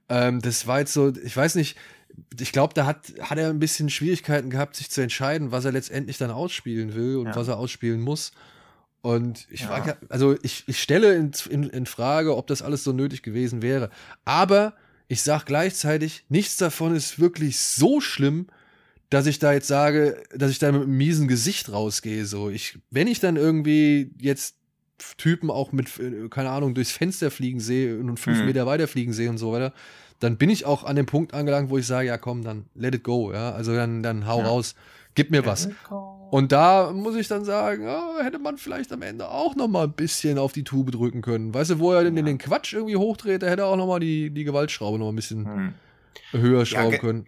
ähm, 0.09 0.41
das 0.41 0.67
war 0.67 0.81
jetzt 0.81 0.93
so, 0.93 1.13
ich 1.25 1.37
weiß 1.37 1.55
nicht, 1.55 1.77
ich 2.39 2.53
glaube, 2.53 2.75
da 2.75 2.87
hat, 2.87 3.13
hat 3.21 3.39
er 3.39 3.51
ein 3.51 3.59
bisschen 3.59 3.91
Schwierigkeiten 3.91 4.51
gehabt, 4.51 4.77
sich 4.77 4.91
zu 4.91 5.01
entscheiden, 5.01 5.53
was 5.53 5.65
er 5.65 5.73
letztendlich 5.73 6.19
dann 6.19 6.31
ausspielen 6.31 6.95
will 6.95 7.17
und 7.17 7.27
ja. 7.27 7.37
was 7.37 7.49
er 7.49 7.59
ausspielen 7.59 8.01
muss. 8.01 8.33
Und 9.03 9.47
ich 9.51 9.61
ja. 9.61 9.67
frage, 9.67 9.97
also 10.09 10.37
ich, 10.43 10.65
ich 10.67 10.81
stelle 10.81 11.15
in, 11.15 11.33
in, 11.51 11.65
in, 11.65 11.87
Frage, 11.87 12.37
ob 12.37 12.47
das 12.47 12.63
alles 12.63 12.85
so 12.85 12.93
nötig 12.93 13.23
gewesen 13.23 13.61
wäre. 13.61 13.91
Aber 14.25 14.75
ich 15.09 15.23
sage 15.23 15.45
gleichzeitig, 15.47 16.25
nichts 16.29 16.57
davon 16.57 16.97
ist 16.97 17.21
wirklich 17.21 17.59
so 17.59 18.01
schlimm, 18.01 18.47
dass 19.11 19.27
ich 19.27 19.39
da 19.39 19.53
jetzt 19.53 19.69
sage, 19.69 20.23
dass 20.35 20.51
ich 20.51 20.59
da 20.59 20.73
mit 20.73 20.83
einem 20.83 20.97
miesen 20.97 21.29
Gesicht 21.29 21.71
rausgehe. 21.71 22.25
So, 22.25 22.49
ich, 22.49 22.79
wenn 22.91 23.07
ich 23.07 23.21
dann 23.21 23.37
irgendwie 23.37 24.11
jetzt 24.19 24.57
Typen 25.19 25.51
auch 25.51 25.73
mit, 25.73 25.91
keine 26.31 26.51
Ahnung, 26.51 26.75
durchs 26.75 26.93
Fenster 26.93 27.31
fliegen 27.31 27.61
sehe 27.61 27.99
und 27.99 28.19
fünf 28.19 28.39
Mhm. 28.39 28.47
Meter 28.47 28.67
weiter 28.67 28.89
fliegen 28.89 29.13
sehe 29.13 29.29
und 29.29 29.39
so 29.39 29.53
weiter, 29.53 29.75
dann 30.25 30.37
bin 30.37 30.51
ich 30.51 30.67
auch 30.67 30.83
an 30.85 30.97
dem 30.97 31.07
Punkt 31.07 31.33
angelangt, 31.35 31.71
wo 31.71 31.79
ich 31.79 31.87
sage, 31.87 32.09
ja 32.09 32.19
komm, 32.19 32.43
dann 32.43 32.65
let 32.75 32.95
it 32.95 33.05
go, 33.05 33.33
ja. 33.33 33.53
Also 33.53 33.75
dann, 33.75 34.03
dann 34.03 34.27
hau 34.27 34.41
Ja. 34.41 34.47
raus, 34.49 34.75
gib 35.15 35.31
mir 35.31 35.47
was. 35.47 35.69
Und 36.31 36.51
da 36.51 36.91
muss 36.93 37.15
ich 37.15 37.29
dann 37.29 37.45
sagen, 37.45 37.85
ja, 37.85 38.09
hätte 38.21 38.41
man 38.41 38.57
vielleicht 38.59 38.93
am 38.93 39.03
Ende 39.03 39.29
auch 39.29 39.55
noch 39.55 39.69
mal 39.69 39.85
ein 39.85 39.93
bisschen 39.93 40.37
auf 40.39 40.53
die 40.53 40.65
Tube 40.65 40.91
drücken 40.91 41.23
können. 41.23 41.55
Weißt 41.55 41.71
du, 41.71 41.79
wo 41.79 41.93
er 41.93 42.03
denn 42.03 42.17
den 42.17 42.39
Quatsch 42.39 42.73
irgendwie 42.73 42.97
hochdreht, 42.97 43.43
da 43.43 43.47
hätte 43.47 43.63
er 43.63 43.69
auch 43.69 43.77
noch 43.77 43.87
mal 43.87 44.01
die, 44.01 44.31
die 44.31 44.43
Gewaltschraube 44.43 44.99
noch 44.99 45.11
ein 45.11 45.17
bisschen 45.17 45.45
Hm. 45.45 45.75
höher 46.33 46.67
schrauben 46.67 46.91
ge- 46.91 46.99
können. 46.99 47.27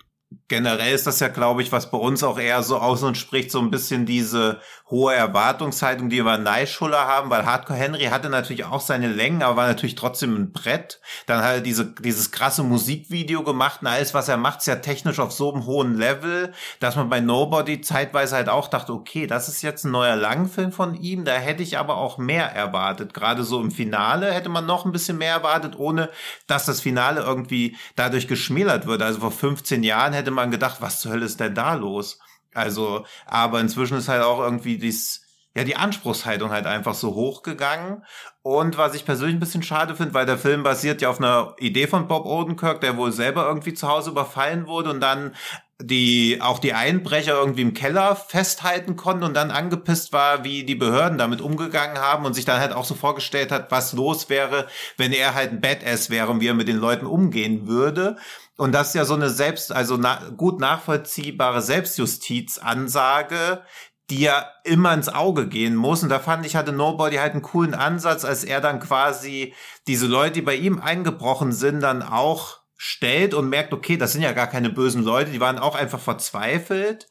Generell 0.49 0.95
ist 0.95 1.07
das 1.07 1.21
ja, 1.21 1.29
glaube 1.29 1.63
ich, 1.63 1.71
was 1.71 1.91
bei 1.91 1.99
uns 1.99 2.23
auch 2.25 2.39
eher 2.39 2.63
so 2.63 2.79
aus 2.79 3.03
und 3.03 3.17
spricht, 3.17 3.51
so 3.51 3.61
ein 3.61 3.71
bisschen 3.71 4.07
diese 4.07 4.61
hohe 4.91 5.15
Erwartungshaltung, 5.15 6.09
die 6.09 6.25
wir 6.25 6.33
an 6.33 6.43
Neischuller 6.43 7.07
haben, 7.07 7.31
weil 7.31 7.47
Hardcore 7.47 7.79
Henry 7.79 8.05
hatte 8.05 8.29
natürlich 8.29 8.65
auch 8.65 8.81
seine 8.81 9.09
Längen, 9.09 9.43
aber 9.43 9.57
war 9.57 9.67
natürlich 9.67 9.95
trotzdem 9.95 10.35
ein 10.37 10.53
Brett. 10.53 11.01
Dann 11.27 11.43
hat 11.43 11.55
er 11.55 11.61
diese, 11.61 11.87
dieses 11.87 12.31
krasse 12.31 12.63
Musikvideo 12.63 13.43
gemacht 13.43 13.83
und 13.83 13.89
alles, 13.89 14.15
was 14.15 14.29
er 14.29 14.37
macht, 14.37 14.61
ist 14.61 14.67
ja 14.67 14.77
technisch 14.77 15.19
auf 15.19 15.33
so 15.33 15.53
einem 15.53 15.67
hohen 15.67 15.97
Level, 15.97 16.53
dass 16.81 16.97
man 16.97 17.09
bei 17.09 17.21
Nobody 17.21 17.81
zeitweise 17.81 18.37
halt 18.37 18.49
auch 18.49 18.69
dachte, 18.69 18.93
okay, 18.93 19.27
das 19.27 19.49
ist 19.49 19.63
jetzt 19.63 19.85
ein 19.85 19.93
neuer 19.93 20.17
Langfilm 20.17 20.73
von 20.73 20.95
ihm, 20.95 21.25
da 21.25 21.33
hätte 21.33 21.63
ich 21.63 21.79
aber 21.79 21.97
auch 21.97 22.19
mehr 22.19 22.53
erwartet. 22.53 23.15
Gerade 23.15 23.45
so 23.45 23.61
im 23.61 23.71
Finale 23.71 24.33
hätte 24.33 24.49
man 24.49 24.67
noch 24.67 24.85
ein 24.85 24.93
bisschen 24.93 25.19
mehr 25.19 25.33
erwartet, 25.33 25.77
ohne 25.77 26.11
dass 26.47 26.67
das 26.67 26.81
Finale 26.81 27.23
irgendwie 27.23 27.77
dadurch 27.95 28.29
geschmälert 28.29 28.87
wird. 28.87 29.03
Also 29.03 29.21
vor 29.21 29.33
15 29.33 29.83
Jahren 29.83 30.16
hätte 30.17 30.31
man 30.31 30.51
gedacht, 30.51 30.79
was 30.81 31.01
zur 31.01 31.13
Hölle 31.13 31.27
ist 31.27 31.41
denn 31.41 31.55
da 31.55 31.75
los? 31.75 32.19
Also, 32.55 33.05
aber 33.27 33.61
inzwischen 33.61 33.99
ist 33.99 34.09
halt 34.09 34.23
auch 34.23 34.41
irgendwie 34.41 34.79
dies, 34.79 35.23
ja, 35.55 35.65
die 35.65 35.77
Anspruchshaltung 35.77 36.51
halt 36.51 36.67
einfach 36.67 36.95
so 36.95 37.15
hochgegangen. 37.15 38.03
Und 38.43 38.79
was 38.79 38.95
ich 38.95 39.05
persönlich 39.05 39.37
ein 39.37 39.41
bisschen 39.41 39.63
schade 39.63 39.95
finde, 39.95 40.15
weil 40.15 40.27
der 40.27 40.39
Film 40.39 40.63
basiert 40.63 41.03
ja 41.03 41.11
auf 41.11 41.19
einer 41.19 41.55
Idee 41.59 41.87
von 41.87 42.09
Bob 42.09 42.27
Odenkirk, 42.27 42.81
der 42.81 42.97
wohl 42.97 43.13
selber 43.13 43.47
irgendwie 43.47 43.75
zu 43.75 43.89
Hause 43.89 44.11
überfallen 44.11 44.67
wurde 44.67 44.91
und 44.91 45.01
dann 45.01 45.35
die 45.79 46.39
auch 46.41 46.59
die 46.59 46.73
Einbrecher 46.73 47.35
irgendwie 47.35 47.61
im 47.61 47.75
Keller 47.75 48.17
festhalten 48.17 48.97
konnten 48.97 49.25
und 49.25 49.35
dann 49.35 49.51
angepisst 49.51 50.13
war, 50.13 50.43
wie 50.43 50.65
die 50.65 50.75
Behörden 50.75 51.19
damit 51.19 51.43
umgegangen 51.43 51.99
haben 51.99 52.25
und 52.25 52.33
sich 52.33 52.47
dann 52.47 52.61
halt 52.61 52.73
auch 52.73 52.87
so 52.87 52.95
vorgestellt 52.95 53.53
hat, 53.53 53.71
was 53.71 53.93
los 53.93 54.31
wäre, 54.31 54.69
wenn 54.97 55.13
er 55.13 55.35
halt 55.35 55.53
ein 55.53 55.61
Badass 55.61 56.09
wäre 56.09 56.31
und 56.31 56.41
wie 56.41 56.49
er 56.49 56.55
mit 56.55 56.69
den 56.69 56.79
Leuten 56.79 57.05
umgehen 57.05 57.67
würde. 57.67 58.17
Und 58.57 58.73
das 58.73 58.89
ist 58.89 58.95
ja 58.95 59.05
so 59.05 59.15
eine 59.15 59.31
selbst, 59.31 59.71
also 59.71 59.97
na, 59.97 60.31
gut 60.37 60.61
nachvollziehbare 60.61 61.61
Selbstjustizansage, 61.61 63.63
die 64.09 64.21
ja 64.21 64.47
immer 64.65 64.95
ins 64.95 65.09
Auge 65.09 65.49
gehen 65.49 65.75
muss. 65.75 66.03
Und 66.03 66.09
da 66.09 66.19
fand 66.19 66.47
ich, 66.47 66.57
hatte 66.57 66.73
Nobody 66.73 67.17
halt 67.17 67.33
einen 67.33 67.43
coolen 67.43 67.75
Ansatz, 67.75 68.25
als 68.25 68.45
er 68.45 68.61
dann 68.61 68.81
quasi 68.81 69.55
diese 69.87 70.07
Leute, 70.07 70.35
die 70.35 70.43
bei 70.43 70.55
ihm 70.55 70.81
eingebrochen 70.81 71.53
sind, 71.53 71.81
dann 71.81 72.03
auch 72.03 72.61
stellt 72.77 73.35
und 73.35 73.49
merkt, 73.49 73.73
okay, 73.73 73.97
das 73.97 74.13
sind 74.13 74.23
ja 74.23 74.33
gar 74.33 74.47
keine 74.47 74.71
bösen 74.71 75.03
Leute, 75.03 75.33
die 75.33 75.41
waren 75.41 75.59
auch 75.59 75.75
einfach 75.75 76.01
verzweifelt. 76.01 77.09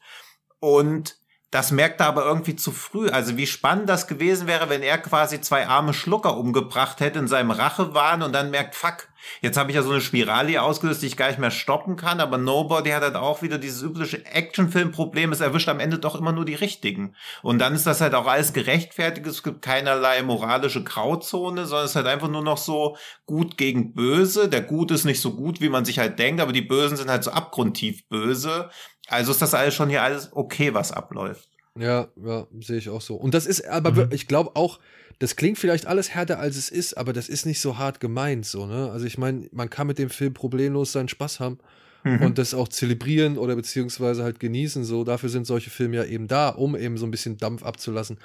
Und 0.58 1.18
das 1.50 1.70
merkt 1.70 2.00
er 2.00 2.06
aber 2.06 2.24
irgendwie 2.24 2.56
zu 2.56 2.72
früh. 2.72 3.08
Also 3.08 3.36
wie 3.36 3.46
spannend 3.46 3.88
das 3.88 4.06
gewesen 4.06 4.46
wäre, 4.46 4.68
wenn 4.68 4.82
er 4.82 4.98
quasi 4.98 5.40
zwei 5.40 5.66
arme 5.66 5.94
Schlucker 5.94 6.36
umgebracht 6.36 7.00
hätte 7.00 7.18
in 7.18 7.28
seinem 7.28 7.50
Rachewahn 7.50 8.22
und 8.22 8.32
dann 8.32 8.50
merkt, 8.50 8.74
fuck, 8.74 9.08
jetzt 9.40 9.56
habe 9.56 9.70
ich 9.70 9.76
ja 9.76 9.82
so 9.82 9.90
eine 9.90 10.00
Spirale 10.00 10.48
hier 10.48 10.62
ausgelöst, 10.62 11.02
die 11.02 11.06
ich 11.06 11.16
gar 11.16 11.28
nicht 11.28 11.38
mehr 11.38 11.50
stoppen 11.50 11.96
kann. 11.96 12.20
Aber 12.20 12.38
Nobody 12.38 12.90
hat 12.90 13.02
halt 13.02 13.16
auch 13.16 13.42
wieder 13.42 13.58
dieses 13.58 13.82
übliche 13.82 14.24
Actionfilm-Problem. 14.26 15.32
Es 15.32 15.40
erwischt 15.40 15.68
am 15.68 15.80
Ende 15.80 15.98
doch 15.98 16.14
immer 16.14 16.32
nur 16.32 16.44
die 16.44 16.54
Richtigen. 16.54 17.14
Und 17.42 17.58
dann 17.58 17.74
ist 17.74 17.86
das 17.86 18.00
halt 18.00 18.14
auch 18.14 18.26
alles 18.26 18.52
gerechtfertigt. 18.52 19.26
Es 19.26 19.42
gibt 19.42 19.62
keinerlei 19.62 20.22
moralische 20.22 20.82
Grauzone, 20.82 21.66
sondern 21.66 21.84
es 21.84 21.90
ist 21.92 21.96
halt 21.96 22.06
einfach 22.06 22.28
nur 22.28 22.42
noch 22.42 22.58
so 22.58 22.96
gut 23.26 23.56
gegen 23.56 23.94
böse. 23.94 24.48
Der 24.48 24.62
Gut 24.62 24.90
ist 24.90 25.04
nicht 25.04 25.20
so 25.20 25.32
gut, 25.34 25.60
wie 25.60 25.68
man 25.68 25.84
sich 25.84 25.98
halt 25.98 26.18
denkt, 26.18 26.40
aber 26.40 26.52
die 26.52 26.62
Bösen 26.62 26.96
sind 26.96 27.10
halt 27.10 27.24
so 27.24 27.30
abgrundtief 27.30 28.06
böse. 28.08 28.70
Also 29.08 29.32
ist 29.32 29.42
das 29.42 29.54
alles 29.54 29.74
schon 29.74 29.88
hier 29.88 30.02
alles 30.02 30.30
okay, 30.32 30.74
was 30.74 30.92
abläuft. 30.92 31.48
Ja, 31.78 32.08
ja, 32.24 32.46
sehe 32.60 32.78
ich 32.78 32.88
auch 32.88 33.02
so. 33.02 33.16
Und 33.16 33.34
das 33.34 33.44
ist 33.46 33.68
aber, 33.68 33.90
Mhm. 33.92 34.08
ich 34.12 34.26
glaube 34.26 34.52
auch, 34.54 34.78
das 35.18 35.36
klingt 35.36 35.58
vielleicht 35.58 35.86
alles 35.86 36.10
härter 36.10 36.38
als 36.38 36.56
es 36.56 36.68
ist, 36.68 36.94
aber 36.98 37.12
das 37.12 37.28
ist 37.28 37.46
nicht 37.46 37.60
so 37.60 37.78
hart 37.78 38.00
gemeint, 38.00 38.44
so, 38.46 38.66
ne? 38.66 38.90
Also 38.90 39.06
ich 39.06 39.16
meine, 39.18 39.48
man 39.52 39.70
kann 39.70 39.86
mit 39.86 39.98
dem 39.98 40.10
Film 40.10 40.34
problemlos 40.34 40.92
seinen 40.92 41.08
Spaß 41.08 41.40
haben 41.40 41.58
Mhm. 42.04 42.22
und 42.22 42.38
das 42.38 42.54
auch 42.54 42.68
zelebrieren 42.68 43.36
oder 43.36 43.56
beziehungsweise 43.56 44.22
halt 44.22 44.38
genießen, 44.38 44.84
so. 44.84 45.02
Dafür 45.02 45.28
sind 45.28 45.46
solche 45.46 45.70
Filme 45.70 45.96
ja 45.96 46.04
eben 46.04 46.28
da, 46.28 46.50
um 46.50 46.76
eben 46.76 46.98
so 46.98 47.04
ein 47.06 47.10
bisschen 47.10 47.36
Dampf 47.36 47.64
abzulassen, 47.64 48.18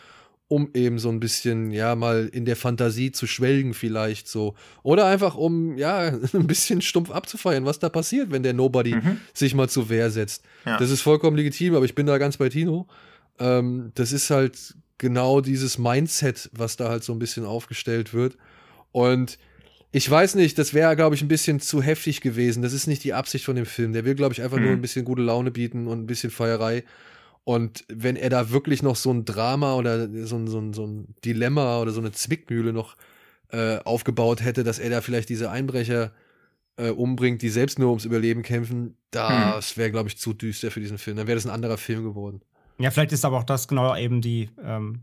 um 0.47 0.69
eben 0.75 0.99
so 0.99 1.09
ein 1.09 1.19
bisschen, 1.19 1.71
ja, 1.71 1.95
mal 1.95 2.29
in 2.31 2.43
der 2.45 2.57
Fantasie 2.57 3.11
zu 3.13 3.25
schwelgen 3.25 3.73
vielleicht, 3.73 4.27
so. 4.27 4.53
Oder 4.83 5.05
einfach 5.07 5.35
um, 5.35 5.77
ja, 5.77 5.99
ein 6.33 6.45
bisschen 6.45 6.81
stumpf 6.81 7.09
abzufeiern, 7.09 7.65
was 7.65 7.79
da 7.79 7.89
passiert, 7.89 8.29
wenn 8.31 8.43
der 8.43 8.53
Nobody 8.53 8.93
Mhm. 8.95 9.17
sich 9.33 9.55
mal 9.55 9.69
zur 9.69 9.89
Wehr 9.89 10.11
setzt. 10.11 10.43
Ja. 10.65 10.77
Das 10.77 10.91
ist 10.91 11.01
vollkommen 11.01 11.37
legitim, 11.37 11.73
aber 11.73 11.85
ich 11.85 11.95
bin 11.95 12.05
da 12.05 12.17
ganz 12.19 12.37
bei 12.37 12.49
Tino. 12.49 12.87
Ähm, 13.39 13.91
das 13.95 14.11
ist 14.11 14.29
halt 14.29 14.75
genau 15.01 15.41
dieses 15.41 15.79
Mindset, 15.79 16.49
was 16.53 16.77
da 16.77 16.89
halt 16.89 17.03
so 17.03 17.11
ein 17.11 17.17
bisschen 17.19 17.43
aufgestellt 17.43 18.13
wird. 18.13 18.37
Und 18.91 19.39
ich 19.91 20.09
weiß 20.09 20.35
nicht, 20.35 20.57
das 20.59 20.73
wäre, 20.75 20.95
glaube 20.95 21.15
ich, 21.15 21.23
ein 21.23 21.27
bisschen 21.27 21.59
zu 21.59 21.81
heftig 21.81 22.21
gewesen. 22.21 22.61
Das 22.61 22.71
ist 22.71 22.85
nicht 22.85 23.03
die 23.03 23.13
Absicht 23.13 23.43
von 23.43 23.55
dem 23.55 23.65
Film. 23.65 23.93
Der 23.93 24.05
will, 24.05 24.13
glaube 24.15 24.33
ich, 24.33 24.41
einfach 24.43 24.57
Mhm. 24.57 24.63
nur 24.63 24.71
ein 24.73 24.81
bisschen 24.81 25.03
gute 25.03 25.23
Laune 25.23 25.49
bieten 25.49 25.87
und 25.87 26.01
ein 26.03 26.05
bisschen 26.05 26.29
Feierei. 26.29 26.83
Und 27.43 27.83
wenn 27.89 28.15
er 28.15 28.29
da 28.29 28.51
wirklich 28.51 28.83
noch 28.83 28.95
so 28.95 29.11
ein 29.11 29.25
Drama 29.25 29.73
oder 29.75 30.07
so 30.27 30.35
ein, 30.37 30.47
so 30.47 30.59
ein, 30.59 30.73
so 30.73 30.85
ein 30.85 31.15
Dilemma 31.25 31.81
oder 31.81 31.91
so 31.91 31.99
eine 31.99 32.11
Zwickmühle 32.11 32.71
noch 32.71 32.95
äh, 33.49 33.79
aufgebaut 33.79 34.43
hätte, 34.43 34.63
dass 34.63 34.77
er 34.77 34.91
da 34.91 35.01
vielleicht 35.01 35.29
diese 35.29 35.49
Einbrecher 35.49 36.11
äh, 36.77 36.89
umbringt, 36.89 37.41
die 37.41 37.49
selbst 37.49 37.79
nur 37.79 37.89
ums 37.89 38.05
Überleben 38.05 38.43
kämpfen, 38.43 38.95
das 39.09 39.75
wäre, 39.77 39.91
glaube 39.91 40.09
ich, 40.09 40.17
zu 40.17 40.33
düster 40.33 40.69
für 40.71 40.79
diesen 40.79 40.99
Film. 40.99 41.17
Dann 41.17 41.27
wäre 41.27 41.35
das 41.35 41.45
ein 41.47 41.51
anderer 41.51 41.77
Film 41.77 42.03
geworden. 42.03 42.41
Ja, 42.81 42.91
vielleicht 42.91 43.11
ist 43.11 43.25
aber 43.25 43.37
auch 43.37 43.43
das 43.43 43.67
genau 43.67 43.95
eben 43.95 44.21
die, 44.21 44.49
ähm, 44.63 45.01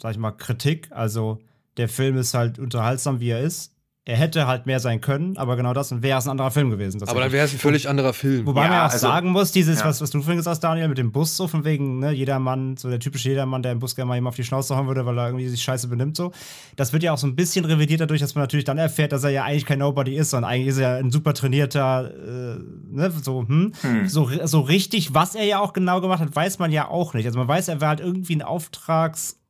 sag 0.00 0.12
ich 0.12 0.18
mal, 0.18 0.32
Kritik. 0.32 0.90
Also 0.90 1.38
der 1.76 1.88
Film 1.88 2.16
ist 2.16 2.34
halt 2.34 2.58
unterhaltsam, 2.58 3.20
wie 3.20 3.30
er 3.30 3.40
ist. 3.40 3.73
Er 4.06 4.18
hätte 4.18 4.46
halt 4.46 4.66
mehr 4.66 4.80
sein 4.80 5.00
können, 5.00 5.38
aber 5.38 5.56
genau 5.56 5.72
das 5.72 6.02
wäre 6.02 6.18
es 6.18 6.26
ein 6.26 6.30
anderer 6.32 6.50
Film 6.50 6.68
gewesen. 6.68 7.02
Aber 7.08 7.20
dann 7.20 7.32
wäre 7.32 7.46
es 7.46 7.54
ein 7.54 7.58
völlig 7.58 7.88
anderer 7.88 8.12
Film. 8.12 8.46
Wobei 8.46 8.60
Ja, 8.64 8.68
man 8.68 8.76
ja 8.76 8.86
auch 8.86 8.90
also- 8.92 8.98
sagen 9.06 9.30
muss, 9.30 9.50
dieses, 9.50 9.78
ja. 9.80 9.86
was, 9.86 10.02
was 10.02 10.10
du 10.10 10.18
vorhin 10.20 10.36
gesagt 10.36 10.52
hast, 10.56 10.60
Daniel, 10.60 10.88
mit 10.88 10.98
dem 10.98 11.10
Bus, 11.10 11.34
so 11.38 11.48
von 11.48 11.64
wegen, 11.64 12.00
ne, 12.00 12.10
jedermann, 12.12 12.76
so 12.76 12.90
der 12.90 13.00
typische 13.00 13.30
Jedermann, 13.30 13.62
der 13.62 13.72
im 13.72 13.78
Bus 13.78 13.96
gerne 13.96 14.10
mal 14.10 14.16
jemand 14.16 14.32
auf 14.32 14.36
die 14.36 14.44
Schnauze 14.44 14.76
hauen 14.76 14.88
würde, 14.88 15.06
weil 15.06 15.16
er 15.18 15.28
irgendwie 15.28 15.48
sich 15.48 15.62
scheiße 15.62 15.88
benimmt, 15.88 16.18
so. 16.18 16.32
Das 16.76 16.92
wird 16.92 17.02
ja 17.02 17.14
auch 17.14 17.18
so 17.18 17.26
ein 17.26 17.34
bisschen 17.34 17.64
revidiert 17.64 18.02
dadurch, 18.02 18.20
dass 18.20 18.34
man 18.34 18.42
natürlich 18.42 18.66
dann 18.66 18.76
erfährt, 18.76 19.12
dass 19.12 19.24
er 19.24 19.30
ja 19.30 19.44
eigentlich 19.44 19.64
kein 19.64 19.78
Nobody 19.78 20.16
ist, 20.16 20.28
sondern 20.28 20.50
eigentlich 20.50 20.68
ist 20.68 20.78
er 20.78 20.96
ein 20.96 21.10
super 21.10 21.32
trainierter, 21.32 22.10
äh, 22.10 22.58
ne, 22.90 23.10
so, 23.22 23.46
hm, 23.48 23.72
Hm. 23.80 24.06
so, 24.06 24.28
so 24.44 24.60
richtig, 24.60 25.14
was 25.14 25.34
er 25.34 25.44
ja 25.44 25.60
auch 25.60 25.72
genau 25.72 26.02
gemacht 26.02 26.20
hat, 26.20 26.36
weiß 26.36 26.58
man 26.58 26.70
ja 26.70 26.88
auch 26.88 27.14
nicht. 27.14 27.24
Also 27.24 27.38
man 27.38 27.48
weiß, 27.48 27.68
er 27.68 27.80
war 27.80 27.88
halt 27.88 28.00
irgendwie 28.00 28.36
ein 28.36 28.42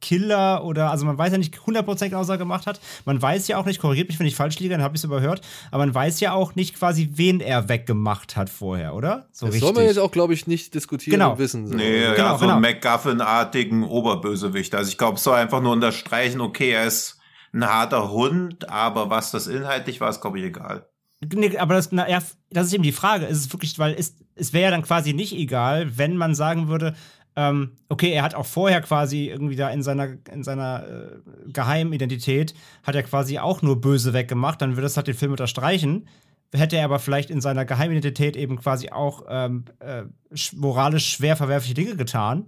Auftragskiller 0.05 0.65
oder, 0.65 0.91
also 0.91 1.05
man 1.07 1.17
weiß 1.19 1.33
ja 1.33 1.39
nicht 1.39 1.57
100% 1.57 2.09
genau, 2.09 2.21
was 2.21 2.29
er 2.29 2.39
gemacht 2.39 2.67
hat. 2.67 2.81
Man 3.05 3.21
weiß 3.21 3.49
ja 3.49 3.59
auch 3.59 3.65
nicht, 3.65 3.81
korrigiert 3.81 4.09
mich, 4.09 4.19
wenn 4.19 4.27
ich 4.27 4.37
falsch 4.37 4.59
liege, 4.59 4.71
dann 4.75 4.83
habe 4.83 4.95
ich 4.97 5.01
es 5.01 5.05
überhört, 5.05 5.41
aber 5.71 5.85
man 5.85 5.95
weiß 5.95 6.21
ja 6.21 6.33
auch 6.33 6.55
nicht 6.55 6.77
quasi, 6.79 7.11
wen 7.15 7.41
er 7.41 7.69
weggemacht 7.69 8.37
hat 8.37 8.51
vorher, 8.51 8.95
oder? 8.95 9.29
So 9.33 9.47
das 9.47 9.59
soll 9.59 9.73
man 9.73 9.85
jetzt 9.85 9.99
auch, 9.99 10.11
glaube 10.13 10.35
ich, 10.35 10.47
nicht 10.47 10.75
diskutieren 10.75 11.19
Genau. 11.19 11.33
und 11.33 11.39
wissen. 11.39 11.67
So. 11.67 11.75
Nee, 11.75 12.01
Genau, 12.01 12.17
ja, 12.17 12.33
so 12.35 12.41
genau. 12.41 12.53
einen 12.55 12.63
MacGuffin-artigen 12.63 13.85
Oberbösewicht. 13.85 14.75
Also 14.75 14.91
ich 14.91 14.99
glaube, 14.99 15.17
es 15.17 15.25
soll 15.25 15.37
einfach 15.37 15.61
nur 15.61 15.73
unterstreichen, 15.73 16.41
okay, 16.41 16.71
er 16.71 16.87
ist 16.87 17.19
ein 17.53 17.65
harter 17.65 18.11
Hund, 18.11 18.69
aber 18.69 19.11
was 19.11 19.31
das 19.31 19.47
inhaltlich 19.47 20.01
war, 20.01 20.11
ist, 20.11 20.21
glaube 20.21 20.39
ich, 20.39 20.45
egal. 20.45 20.87
Nee, 21.33 21.57
aber 21.57 21.75
das, 21.75 21.93
na, 21.93 22.09
ja, 22.09 22.21
das 22.51 22.67
ist 22.67 22.73
eben 22.75 22.83
die 22.83 22.93
Frage. 22.93 23.25
Ist 23.27 23.39
es 23.39 23.53
wirklich, 23.53 23.79
weil 23.79 23.95
es, 23.95 24.17
es 24.35 24.53
wäre 24.53 24.65
ja 24.65 24.71
dann 24.71 24.83
quasi 24.83 25.15
nicht 25.15 25.33
egal, 25.33 25.97
wenn 25.97 26.17
man 26.17 26.35
sagen 26.35 26.69
würde, 26.69 26.95
ähm, 27.37 27.73
okay, 27.89 28.11
er 28.13 28.23
hat 28.23 28.35
auch 28.35 28.47
vorher 28.47 28.81
quasi 28.81 29.29
irgendwie 29.29 29.57
da 29.57 29.71
in 29.71 29.83
seiner, 29.83 30.09
in 30.33 30.43
seiner 30.45 30.85
äh, 30.87 31.51
Geheimidentität, 31.53 32.55
hat 32.83 32.95
er 32.95 33.03
quasi 33.03 33.39
auch 33.39 33.63
nur 33.63 33.81
böse 33.81 34.13
weggemacht, 34.13 34.63
dann 34.63 34.73
würde 34.73 34.83
das 34.83 34.97
halt 34.97 35.07
den 35.09 35.15
Film 35.15 35.33
unterstreichen. 35.33 36.07
Hätte 36.53 36.77
er 36.77 36.85
aber 36.85 37.01
vielleicht 37.01 37.31
in 37.31 37.41
seiner 37.41 37.65
Geheimidentität 37.65 38.37
eben 38.37 38.57
quasi 38.61 38.91
auch 38.91 39.25
ähm, 39.29 39.65
äh, 39.81 40.05
sch 40.37 40.53
moralisch 40.53 41.09
schwer 41.09 41.37
verwerfliche 41.37 41.75
Dinge 41.75 41.97
getan, 41.97 42.47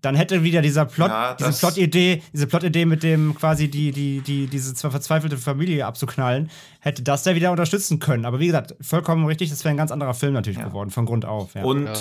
dann 0.00 0.14
hätte 0.14 0.42
wieder 0.42 0.62
dieser 0.62 0.84
Plot, 0.86 1.08
Ja, 1.10 1.34
diese 1.34 1.52
Plot-Idee, 1.58 2.22
diese 2.32 2.46
Plot-Idee 2.46 2.84
mit 2.86 3.02
dem 3.02 3.34
quasi 3.34 3.68
die, 3.70 3.90
die, 3.90 4.20
die, 4.20 4.46
diese 4.46 4.74
zwar 4.74 4.90
verzweifelte 4.90 5.36
Familie 5.36 5.86
abzuknallen, 5.86 6.50
hätte 6.80 7.02
das 7.02 7.22
da 7.22 7.34
wieder 7.34 7.50
unterstützen 7.50 7.98
können. 7.98 8.24
Aber 8.24 8.40
wie 8.40 8.46
gesagt, 8.46 8.74
vollkommen 8.80 9.24
richtig, 9.26 9.50
das 9.50 9.64
wäre 9.64 9.74
ein 9.74 9.78
ganz 9.78 9.90
anderer 9.90 10.14
Film 10.14 10.32
natürlich 10.34 10.58
Ja. 10.58 10.68
geworden, 10.68 10.90
von 10.90 11.06
Grund 11.06 11.24
auf. 11.24 11.54
Ja. 11.54 11.64
Und, 11.64 11.84
Ja. 11.86 11.92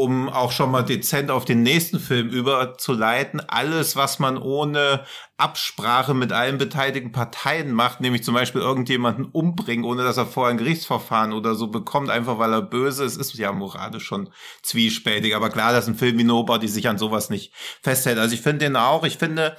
Um 0.00 0.28
auch 0.28 0.52
schon 0.52 0.70
mal 0.70 0.82
dezent 0.82 1.30
auf 1.30 1.44
den 1.44 1.62
nächsten 1.62 1.98
Film 1.98 2.28
überzuleiten, 2.28 3.40
alles, 3.48 3.96
was 3.96 4.18
man 4.18 4.36
ohne 4.36 5.04
Absprache 5.36 6.14
mit 6.14 6.32
allen 6.32 6.58
beteiligten 6.58 7.12
Parteien 7.12 7.72
macht, 7.72 8.00
nämlich 8.00 8.22
zum 8.22 8.34
Beispiel 8.34 8.60
irgendjemanden 8.60 9.26
umbringen, 9.26 9.84
ohne 9.84 10.04
dass 10.04 10.16
er 10.16 10.26
vorher 10.26 10.52
ein 10.52 10.58
Gerichtsverfahren 10.58 11.32
oder 11.32 11.54
so 11.54 11.68
bekommt, 11.68 12.10
einfach 12.10 12.38
weil 12.38 12.52
er 12.52 12.62
böse 12.62 13.04
ist, 13.04 13.16
ist 13.16 13.34
ja 13.34 13.52
moralisch 13.52 14.04
schon 14.04 14.30
zwiespältig. 14.62 15.34
Aber 15.34 15.50
klar, 15.50 15.72
dass 15.72 15.88
ein 15.88 15.96
Film 15.96 16.18
wie 16.18 16.24
Nobody 16.24 16.68
sich 16.68 16.88
an 16.88 16.98
sowas 16.98 17.30
nicht 17.30 17.52
festhält. 17.82 18.18
Also 18.18 18.34
ich 18.34 18.42
finde 18.42 18.66
den 18.66 18.76
auch, 18.76 19.04
ich 19.04 19.18
finde, 19.18 19.56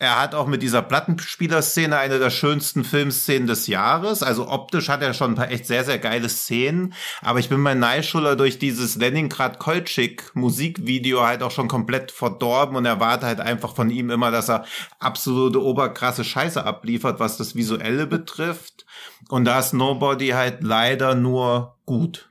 er 0.00 0.20
hat 0.20 0.34
auch 0.34 0.48
mit 0.48 0.62
dieser 0.62 0.82
Plattenspielerszene 0.82 1.96
eine 1.96 2.18
der 2.18 2.30
schönsten 2.30 2.82
Filmszenen 2.82 3.46
des 3.46 3.68
Jahres. 3.68 4.24
Also 4.24 4.48
optisch 4.48 4.88
hat 4.88 5.02
er 5.02 5.14
schon 5.14 5.32
ein 5.32 5.34
paar 5.36 5.50
echt 5.50 5.66
sehr, 5.66 5.84
sehr 5.84 5.98
geile 5.98 6.28
Szenen. 6.28 6.94
Aber 7.22 7.38
ich 7.38 7.48
bin 7.48 7.60
mein 7.60 7.78
Neischuller 7.78 8.34
durch 8.34 8.58
dieses 8.58 8.96
Leningrad 8.96 9.60
Kolchik 9.60 10.34
Musikvideo 10.34 11.22
halt 11.24 11.44
auch 11.44 11.52
schon 11.52 11.68
komplett 11.68 12.10
verdorben 12.10 12.76
und 12.76 12.86
erwarte 12.86 13.26
halt 13.26 13.40
einfach 13.40 13.76
von 13.76 13.88
ihm 13.88 14.10
immer, 14.10 14.32
dass 14.32 14.50
er 14.50 14.64
absolute 14.98 15.62
oberkrasse 15.62 16.24
Scheiße 16.24 16.64
abliefert, 16.64 17.20
was 17.20 17.36
das 17.36 17.54
Visuelle 17.54 18.08
betrifft. 18.08 18.84
Und 19.28 19.44
da 19.44 19.60
ist 19.60 19.74
Nobody 19.74 20.28
halt 20.30 20.64
leider 20.64 21.14
nur 21.14 21.76
gut. 21.86 22.28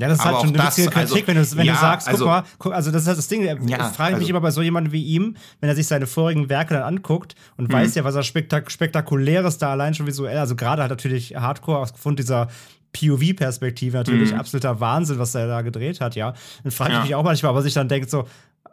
Ja, 0.00 0.06
das 0.06 0.18
ist 0.18 0.24
halt 0.24 0.36
schon 0.36 0.48
eine 0.50 0.58
das, 0.58 0.76
Kritik, 0.76 0.96
also, 0.96 1.14
wenn, 1.16 1.36
du, 1.36 1.56
wenn 1.56 1.66
ja, 1.66 1.72
du 1.72 1.80
sagst, 1.80 2.06
guck 2.06 2.14
also, 2.14 2.26
mal, 2.26 2.44
guck, 2.58 2.72
also 2.72 2.92
das 2.92 3.02
ist 3.02 3.08
halt 3.08 3.18
das 3.18 3.26
Ding, 3.26 3.42
ja, 3.42 3.54
ich 3.54 3.96
frage 3.96 4.12
mich 4.12 4.20
also, 4.20 4.30
immer 4.30 4.40
bei 4.40 4.52
so 4.52 4.62
jemandem 4.62 4.92
wie 4.92 5.02
ihm, 5.02 5.36
wenn 5.60 5.68
er 5.68 5.74
sich 5.74 5.88
seine 5.88 6.06
vorigen 6.06 6.48
Werke 6.48 6.74
dann 6.74 6.84
anguckt 6.84 7.34
und 7.56 7.68
mhm. 7.68 7.72
weiß 7.72 7.96
ja, 7.96 8.04
was 8.04 8.14
er 8.14 8.22
spektak 8.22 8.70
spektakuläres 8.70 9.58
da 9.58 9.72
allein 9.72 9.94
schon 9.94 10.06
visuell, 10.06 10.38
also 10.38 10.54
gerade 10.54 10.82
halt 10.82 10.90
natürlich 10.90 11.34
Hardcore 11.34 11.78
aufgrund 11.78 12.20
dieser 12.20 12.46
POV-Perspektive 12.92 13.96
natürlich 13.96 14.32
mhm. 14.32 14.38
absoluter 14.38 14.78
Wahnsinn, 14.78 15.18
was 15.18 15.34
er 15.34 15.48
da 15.48 15.62
gedreht 15.62 16.00
hat, 16.00 16.14
ja. 16.14 16.32
Dann 16.62 16.70
frage 16.70 16.92
ich 16.92 16.96
ja. 16.96 17.02
mich 17.02 17.14
auch 17.16 17.24
manchmal, 17.24 17.54
was 17.56 17.64
ich 17.64 17.74
dann 17.74 17.88
denke, 17.88 18.08
so, 18.08 18.26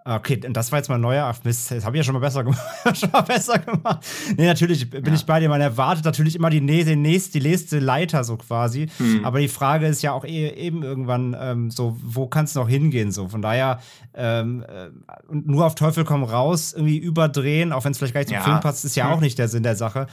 Okay, 0.07 0.37
das 0.37 0.71
war 0.71 0.77
jetzt 0.77 0.87
mal 0.87 0.99
neuer. 0.99 1.25
Ach 1.25 1.43
Mist, 1.43 1.71
das 1.71 1.83
habe 1.83 1.97
ich 1.97 2.01
ja 2.01 2.03
schon 2.03 2.13
mal 2.13 2.19
besser 2.19 2.43
gemacht. 2.43 2.61
schon 2.93 3.09
mal 3.09 3.21
besser 3.21 3.57
gemacht. 3.57 4.05
Nee, 4.37 4.45
natürlich 4.45 4.87
bin 4.87 5.03
ja. 5.03 5.13
ich 5.13 5.25
bei 5.25 5.39
dir. 5.39 5.49
Man 5.49 5.61
erwartet 5.61 6.05
natürlich 6.05 6.35
immer 6.35 6.51
die, 6.51 6.61
nächste, 6.61 7.39
die 7.39 7.47
nächste 7.47 7.79
Leiter 7.79 8.23
so 8.23 8.37
quasi. 8.37 8.87
Hm. 8.99 9.25
Aber 9.25 9.39
die 9.39 9.47
Frage 9.47 9.87
ist 9.87 10.03
ja 10.03 10.11
auch 10.11 10.23
eh, 10.23 10.49
eben 10.49 10.83
irgendwann 10.83 11.35
ähm, 11.39 11.71
so, 11.71 11.97
wo 12.03 12.27
kann 12.27 12.45
es 12.45 12.53
noch 12.53 12.69
hingehen? 12.69 13.11
So, 13.11 13.29
von 13.29 13.41
daher 13.41 13.79
ähm, 14.13 14.63
äh, 14.69 14.89
nur 15.31 15.65
auf 15.65 15.73
Teufel 15.73 16.03
komm 16.03 16.23
raus 16.23 16.73
irgendwie 16.73 16.99
überdrehen, 16.99 17.73
auch 17.73 17.83
wenn 17.83 17.91
es 17.91 17.97
vielleicht 17.97 18.13
gar 18.13 18.21
nicht 18.21 18.29
zum 18.29 18.37
ja. 18.37 18.43
Film 18.43 18.59
passt, 18.59 18.85
ist 18.85 18.95
ja 18.95 19.05
hm. 19.05 19.13
auch 19.13 19.21
nicht 19.21 19.39
der 19.39 19.47
Sinn 19.47 19.63
der 19.63 19.75
Sache. 19.75 20.05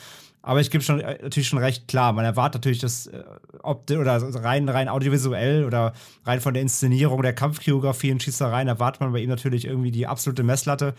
Aber 0.43 0.61
ich 0.61 0.70
gebe 0.70 0.82
schon 0.82 1.01
äh, 1.01 1.18
natürlich 1.22 1.49
schon 1.49 1.61
recht 1.61 1.88
klar. 1.88 2.12
Man 2.12 2.24
erwartet 2.24 2.61
natürlich 2.61 2.80
das 2.80 3.07
äh, 3.07 3.22
ob 3.62 3.88
oder 3.90 4.20
rein 4.43 4.68
rein 4.68 4.88
audiovisuell 4.88 5.64
oder 5.64 5.93
rein 6.24 6.40
von 6.40 6.53
der 6.53 6.62
Inszenierung 6.62 7.22
der 7.22 7.34
Kampfchoreografie 7.34 8.12
und 8.12 8.22
Schießereien 8.22 8.68
erwartet 8.68 9.01
man 9.01 9.12
bei 9.12 9.20
ihm 9.20 9.30
natürlich 9.30 9.64
irgendwie 9.64 9.93
die 9.93 10.07
absolute 10.07 10.43
Messlatte. 10.43 10.95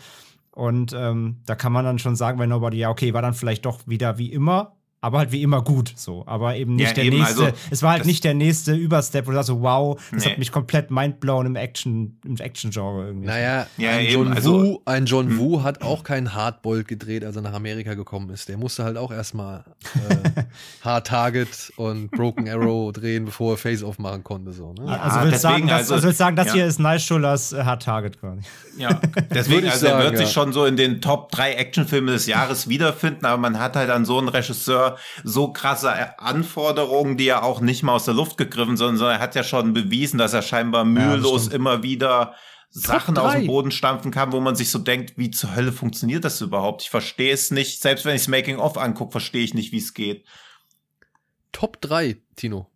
Und 0.51 0.93
ähm, 0.93 1.41
da 1.45 1.55
kann 1.55 1.73
man 1.73 1.83
dann 1.83 1.99
schon 1.99 2.15
sagen 2.15 2.37
bei 2.37 2.45
Nobody, 2.45 2.77
ja, 2.77 2.89
okay, 2.89 3.13
war 3.13 3.21
dann 3.21 3.33
vielleicht 3.33 3.65
doch 3.65 3.87
wieder 3.87 4.17
wie 4.17 4.31
immer, 4.31 4.75
aber 5.03 5.17
halt 5.17 5.33
wie 5.33 5.41
immer 5.41 5.61
gut 5.61 5.91
so. 5.97 6.23
Aber 6.27 6.55
eben 6.55 6.75
nicht 6.75 6.87
ja, 6.87 6.93
der 6.93 7.03
eben, 7.03 7.17
nächste. 7.17 7.43
Also, 7.43 7.57
es 7.69 7.83
war 7.83 7.91
halt 7.91 8.05
nicht 8.05 8.23
der 8.23 8.33
nächste 8.33 8.73
Überstep, 8.73 9.27
wo 9.27 9.31
du 9.31 9.35
sagst 9.35 9.47
so, 9.47 9.61
wow, 9.61 10.01
das 10.13 10.23
nee. 10.23 10.31
hat 10.31 10.37
mich 10.37 10.53
komplett 10.53 10.91
mindblown 10.91 11.45
im 11.45 11.55
Action, 11.57 12.17
im 12.23 12.37
Action-Genre 12.37 13.07
irgendwie. 13.07 13.27
Naja, 13.27 13.67
ja, 13.75 13.91
ein, 13.91 14.05
eben, 14.05 14.13
John 14.13 14.33
also, 14.33 14.63
Woo, 14.63 14.81
ein 14.85 15.05
John 15.05 15.27
hm. 15.27 15.39
Woo 15.39 15.61
hat 15.61 15.81
auch 15.81 16.05
keinen 16.05 16.33
Hardbolt 16.33 16.87
gedreht, 16.87 17.25
als 17.25 17.35
er 17.35 17.41
nach 17.41 17.51
Amerika 17.51 17.95
gekommen 17.95 18.29
ist. 18.29 18.47
Der 18.47 18.55
musste 18.55 18.85
halt 18.85 18.95
auch 18.95 19.11
erstmal 19.11 19.65
äh, 19.95 20.43
Hard 20.85 21.07
Target 21.07 21.73
und 21.75 22.09
Broken 22.11 22.47
Arrow 22.47 22.93
drehen, 22.93 23.25
bevor 23.25 23.55
er 23.55 23.57
Face-Off 23.57 23.99
machen 23.99 24.23
konnte. 24.23 24.53
So, 24.53 24.71
ne? 24.71 24.85
ja, 24.85 25.01
also 25.01 25.19
willst 25.25 25.41
sagen, 25.41 25.67
das, 25.67 25.79
also, 25.79 25.95
also 25.95 26.07
willst 26.07 26.19
sagen, 26.19 26.37
das 26.37 26.47
ja. 26.47 26.53
hier 26.53 26.65
ist 26.65 26.79
Nice 26.79 27.03
Schullers 27.03 27.51
äh, 27.51 27.65
Hard 27.65 27.83
Target 27.83 28.21
quasi. 28.21 28.39
Ja, 28.77 29.01
deswegen, 29.33 29.67
also 29.67 29.85
sagen, 29.85 29.99
er 29.99 30.05
wird 30.05 30.17
sich 30.17 30.31
schon 30.31 30.53
so 30.53 30.65
in 30.65 30.77
den 30.77 31.01
Top 31.01 31.29
3 31.31 31.55
Actionfilmen 31.55 32.13
des 32.13 32.25
Jahres 32.25 32.69
wiederfinden, 32.69 33.25
aber 33.25 33.37
man 33.37 33.59
hat 33.59 33.75
halt 33.75 33.89
an 33.89 34.05
so 34.05 34.17
einen 34.17 34.29
Regisseur 34.29 34.92
so 35.23 35.51
krasse 35.51 36.19
Anforderungen, 36.19 37.17
die 37.17 37.27
er 37.27 37.43
auch 37.43 37.61
nicht 37.61 37.83
mal 37.83 37.93
aus 37.93 38.05
der 38.05 38.13
Luft 38.13 38.37
gegriffen, 38.37 38.77
sondern 38.77 39.11
er 39.11 39.19
hat 39.19 39.35
ja 39.35 39.43
schon 39.43 39.73
bewiesen, 39.73 40.17
dass 40.17 40.33
er 40.33 40.41
scheinbar 40.41 40.85
mühelos 40.85 41.47
ja, 41.47 41.53
immer 41.53 41.83
wieder 41.83 42.35
Sachen 42.69 43.17
aus 43.19 43.33
dem 43.33 43.45
Boden 43.45 43.69
stampfen 43.69 44.09
kann, 44.11 44.31
wo 44.31 44.39
man 44.39 44.55
sich 44.55 44.71
so 44.71 44.79
denkt, 44.79 45.13
wie 45.15 45.29
zur 45.29 45.55
Hölle 45.55 45.71
funktioniert 45.71 46.25
das 46.25 46.41
überhaupt? 46.41 46.81
Ich 46.81 46.89
verstehe 46.89 47.31
es 47.31 47.51
nicht. 47.51 47.81
Selbst 47.81 48.03
wenn 48.03 48.15
ich 48.15 48.23
das 48.23 48.27
Making-of 48.29 48.77
angucke, 48.77 49.11
verstehe 49.11 49.43
ich 49.43 49.53
nicht, 49.53 49.71
wie 49.71 49.77
es 49.77 49.93
geht. 49.93 50.25
Top 51.51 51.79
3, 51.81 52.17
Tino. 52.35 52.71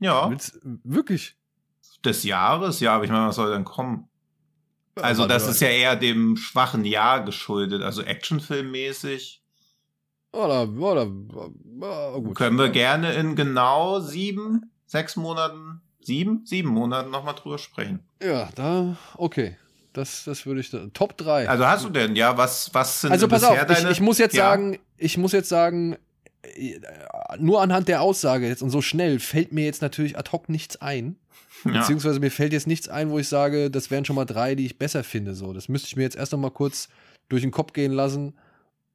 Ja. 0.00 0.28
Willst, 0.28 0.58
wirklich? 0.62 1.36
Des 2.04 2.24
Jahres? 2.24 2.80
Ja, 2.80 2.96
aber 2.96 3.04
ich 3.04 3.10
meine, 3.10 3.28
was 3.28 3.36
soll 3.36 3.52
denn 3.52 3.64
kommen? 3.64 4.08
Also, 4.96 5.26
das 5.26 5.46
ist 5.46 5.60
ja 5.60 5.68
eher 5.68 5.94
dem 5.94 6.36
schwachen 6.36 6.84
Jahr 6.84 7.24
geschuldet, 7.24 7.82
also 7.82 8.02
Actionfilmmäßig. 8.02 9.42
Oder, 10.32 10.68
oder, 10.68 11.10
oh, 11.80 12.20
gut. 12.20 12.36
Können 12.36 12.58
wir 12.58 12.68
gerne 12.68 13.12
in 13.14 13.34
genau 13.34 14.00
sieben, 14.00 14.70
sechs 14.86 15.16
Monaten, 15.16 15.80
sieben, 16.00 16.44
sieben 16.44 16.68
Monaten 16.68 17.10
nochmal 17.10 17.34
drüber 17.34 17.58
sprechen. 17.58 18.00
Ja, 18.22 18.50
da, 18.54 18.96
okay. 19.16 19.56
Das, 19.94 20.24
das 20.24 20.44
würde 20.44 20.60
ich, 20.60 20.70
da, 20.70 20.86
Top 20.92 21.16
3. 21.16 21.48
Also 21.48 21.66
hast 21.66 21.84
du 21.84 21.88
denn, 21.88 22.14
ja, 22.14 22.36
was, 22.36 22.72
was 22.74 23.00
sind 23.00 23.12
also 23.12 23.26
pass 23.26 23.42
auf, 23.42 23.58
deine, 23.64 23.88
ich, 23.88 23.96
ich 23.96 24.00
muss 24.00 24.18
jetzt 24.18 24.34
ja. 24.34 24.50
sagen, 24.50 24.78
ich 24.98 25.16
muss 25.16 25.32
jetzt 25.32 25.48
sagen, 25.48 25.96
äh, 26.42 26.78
nur 27.38 27.62
anhand 27.62 27.88
der 27.88 28.02
Aussage 28.02 28.46
jetzt 28.46 28.62
und 28.62 28.70
so 28.70 28.82
schnell 28.82 29.18
fällt 29.20 29.52
mir 29.52 29.64
jetzt 29.64 29.80
natürlich 29.80 30.18
ad 30.18 30.30
hoc 30.30 30.48
nichts 30.50 30.80
ein. 30.80 31.16
Ja. 31.64 31.80
Beziehungsweise 31.80 32.20
mir 32.20 32.30
fällt 32.30 32.52
jetzt 32.52 32.66
nichts 32.66 32.88
ein, 32.88 33.10
wo 33.10 33.18
ich 33.18 33.28
sage, 33.28 33.70
das 33.70 33.90
wären 33.90 34.04
schon 34.04 34.14
mal 34.14 34.26
drei, 34.26 34.54
die 34.54 34.66
ich 34.66 34.78
besser 34.78 35.02
finde. 35.02 35.34
So, 35.34 35.52
das 35.52 35.68
müsste 35.68 35.88
ich 35.88 35.96
mir 35.96 36.02
jetzt 36.02 36.16
erst 36.16 36.32
noch 36.32 36.38
mal 36.38 36.50
kurz 36.50 36.88
durch 37.28 37.42
den 37.42 37.50
Kopf 37.50 37.72
gehen 37.72 37.92
lassen 37.92 38.34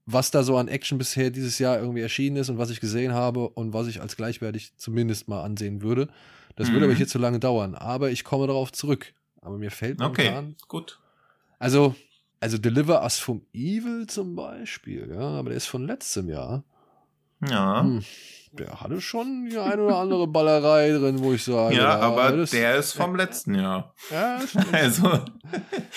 was 0.06 0.32
da 0.32 0.43
so 0.43 0.58
an 0.58 0.68
Action 0.68 0.97
bisher 0.97 1.30
dieses 1.30 1.60
Jahr 1.60 1.80
irgendwie 1.80 2.01
erschienen 2.01 2.38
ist 2.38 2.49
und 2.49 2.58
was 2.58 2.70
ich 2.70 2.80
gesehen 2.80 3.14
habe 3.14 3.49
und 3.49 3.74
was 3.74 3.88
ich 3.88 4.01
als 4.01 4.16
gleichwertig 4.16 4.76
zumindest 4.78 5.28
mal 5.28 5.43
ansehen 5.43 5.82
würde. 5.82 6.10
Das 6.56 6.70
mhm. 6.70 6.74
würde 6.74 6.86
aber 6.86 6.95
hier 6.95 7.08
zu 7.08 7.20
lange 7.20 7.39
dauern. 7.39 7.76
Aber 7.76 8.12
ich 8.12 8.24
komme 8.24 8.47
darauf 8.47 8.72
zurück. 8.72 9.14
Aber 9.41 9.58
mir 9.58 9.72
fällt 9.72 9.99
momentan. 9.99 10.45
Okay, 10.45 10.56
gut. 10.68 10.99
Also, 11.60 11.95
also 12.39 12.58
Deliver 12.58 13.04
Us 13.04 13.20
from 13.20 13.45
Evil 13.54 14.08
zum 14.08 14.36
Beispiel, 14.36 15.10
ja, 15.14 15.39
aber 15.39 15.49
der 15.49 15.58
ist 15.58 15.68
von 15.68 15.86
letztem 15.86 16.30
Jahr. 16.30 16.64
Ja. 17.49 17.82
Hm, 17.82 18.04
der 18.54 18.82
hatte 18.82 19.01
schon 19.01 19.49
die 19.49 19.58
eine 19.58 19.84
oder 19.84 19.97
andere 19.97 20.28
Ballerei 20.28 20.91
drin, 20.91 21.20
wo 21.20 21.34
ich 21.34 21.43
sage. 21.43 21.76
Ja, 21.76 21.99
aber 21.99 22.32
das, 22.32 22.51
der 22.51 22.76
ist 22.76 22.93
vom 22.93 23.16
letzten 23.16 23.56
Jahr. 23.56 23.93
Ja, 24.12 24.39
also. 24.72 25.08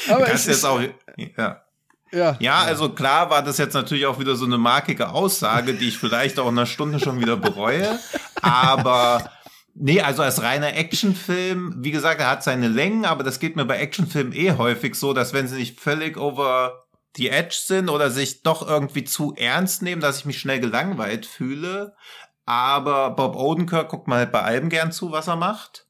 aber 0.08 0.32
es 0.32 0.46
ist 0.46 0.64
auch. 0.64 0.80
Ja. 1.36 1.65
Ja, 2.12 2.36
ja, 2.38 2.60
also 2.60 2.90
klar 2.90 3.30
war 3.30 3.42
das 3.42 3.58
jetzt 3.58 3.74
natürlich 3.74 4.06
auch 4.06 4.18
wieder 4.20 4.36
so 4.36 4.44
eine 4.44 4.58
markige 4.58 5.10
Aussage, 5.10 5.74
die 5.74 5.88
ich 5.88 5.98
vielleicht 5.98 6.38
auch 6.38 6.48
in 6.48 6.56
einer 6.56 6.66
Stunde 6.66 7.00
schon 7.00 7.20
wieder 7.20 7.36
bereue. 7.36 7.98
Aber 8.42 9.30
nee, 9.74 10.00
also 10.00 10.22
als 10.22 10.42
reiner 10.42 10.74
Actionfilm, 10.76 11.74
wie 11.78 11.90
gesagt, 11.90 12.20
er 12.20 12.30
hat 12.30 12.44
seine 12.44 12.68
Längen, 12.68 13.04
aber 13.04 13.24
das 13.24 13.40
geht 13.40 13.56
mir 13.56 13.64
bei 13.64 13.78
Actionfilmen 13.78 14.32
eh 14.32 14.52
häufig 14.52 14.94
so, 14.94 15.12
dass 15.12 15.32
wenn 15.32 15.48
sie 15.48 15.56
nicht 15.56 15.80
völlig 15.80 16.16
over 16.16 16.86
the 17.16 17.30
edge 17.30 17.56
sind 17.58 17.88
oder 17.88 18.10
sich 18.10 18.42
doch 18.42 18.66
irgendwie 18.66 19.04
zu 19.04 19.34
ernst 19.36 19.82
nehmen, 19.82 20.00
dass 20.00 20.18
ich 20.18 20.24
mich 20.26 20.38
schnell 20.38 20.60
gelangweilt 20.60 21.26
fühle. 21.26 21.94
Aber 22.44 23.10
Bob 23.10 23.34
Odenkirk 23.34 23.88
guckt 23.88 24.06
mal 24.06 24.18
halt 24.18 24.32
bei 24.32 24.42
allem 24.42 24.68
gern 24.68 24.92
zu, 24.92 25.10
was 25.10 25.26
er 25.26 25.36
macht 25.36 25.85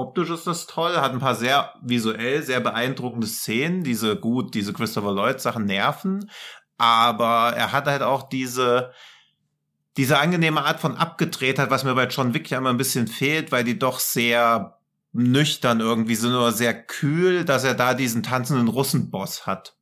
optisch 0.00 0.30
ist 0.30 0.46
das 0.46 0.66
toll, 0.66 0.96
hat 0.96 1.12
ein 1.12 1.20
paar 1.20 1.34
sehr 1.34 1.74
visuell 1.82 2.42
sehr 2.42 2.60
beeindruckende 2.60 3.26
Szenen, 3.26 3.84
diese 3.84 4.16
gut, 4.16 4.54
diese 4.54 4.72
Christopher 4.72 5.12
Lloyd 5.12 5.40
Sachen 5.40 5.66
nerven, 5.66 6.30
aber 6.78 7.54
er 7.56 7.72
hat 7.72 7.86
halt 7.86 8.02
auch 8.02 8.28
diese 8.28 8.92
diese 9.96 10.18
angenehme 10.18 10.64
Art 10.64 10.80
von 10.80 10.96
Abgedrehtheit, 10.96 11.70
was 11.70 11.84
mir 11.84 11.94
bei 11.94 12.06
John 12.06 12.32
Wick 12.32 12.48
ja 12.50 12.58
immer 12.58 12.70
ein 12.70 12.78
bisschen 12.78 13.06
fehlt, 13.06 13.52
weil 13.52 13.64
die 13.64 13.78
doch 13.78 13.98
sehr 13.98 14.78
nüchtern 15.12 15.80
irgendwie 15.80 16.14
sind 16.14 16.32
oder 16.32 16.52
sehr 16.52 16.74
kühl, 16.74 17.44
dass 17.44 17.64
er 17.64 17.74
da 17.74 17.94
diesen 17.94 18.22
tanzenden 18.22 18.68
Russenboss 18.68 19.46
hat. 19.46 19.76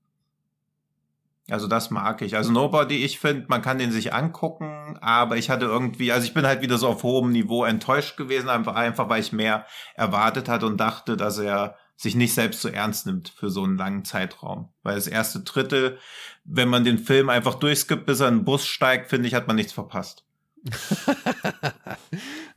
Also 1.51 1.67
das 1.67 1.91
mag 1.91 2.21
ich. 2.21 2.37
Also 2.37 2.53
Nobody, 2.53 3.05
ich 3.05 3.19
finde, 3.19 3.47
man 3.49 3.63
kann 3.63 3.79
den 3.79 3.91
sich 3.91 4.13
angucken, 4.13 4.99
aber 5.01 5.37
ich 5.37 5.49
hatte 5.49 5.65
irgendwie, 5.65 6.13
also 6.13 6.27
ich 6.27 6.35
bin 6.35 6.47
halt 6.47 6.61
wieder 6.61 6.77
so 6.77 6.89
auf 6.89 7.03
hohem 7.03 7.33
Niveau 7.33 7.65
enttäuscht 7.65 8.17
gewesen, 8.17 8.51
einfach, 8.51 8.75
einfach 8.75 9.09
weil 9.09 9.21
ich 9.21 9.33
mehr 9.33 9.67
erwartet 9.95 10.49
hatte 10.49 10.67
und 10.67 10.79
dachte, 10.79 11.17
dass 11.17 11.39
er 11.39 11.77
sich 11.97 12.15
nicht 12.15 12.35
selbst 12.35 12.61
so 12.61 12.69
ernst 12.69 13.07
nimmt 13.07 13.31
für 13.31 13.51
so 13.51 13.65
einen 13.65 13.77
langen 13.77 14.05
Zeitraum. 14.05 14.69
Weil 14.83 14.95
das 14.95 15.09
erste 15.09 15.41
Drittel, 15.41 15.99
wenn 16.45 16.69
man 16.69 16.85
den 16.85 16.99
Film 16.99 17.29
einfach 17.29 17.57
durchskippt, 17.57 18.07
bis 18.07 18.21
er 18.21 18.29
in 18.29 18.39
den 18.39 18.45
Bus 18.45 18.67
steigt, 18.67 19.09
finde 19.09 19.27
ich, 19.27 19.35
hat 19.35 19.47
man 19.47 19.57
nichts 19.57 19.73
verpasst. 19.73 20.25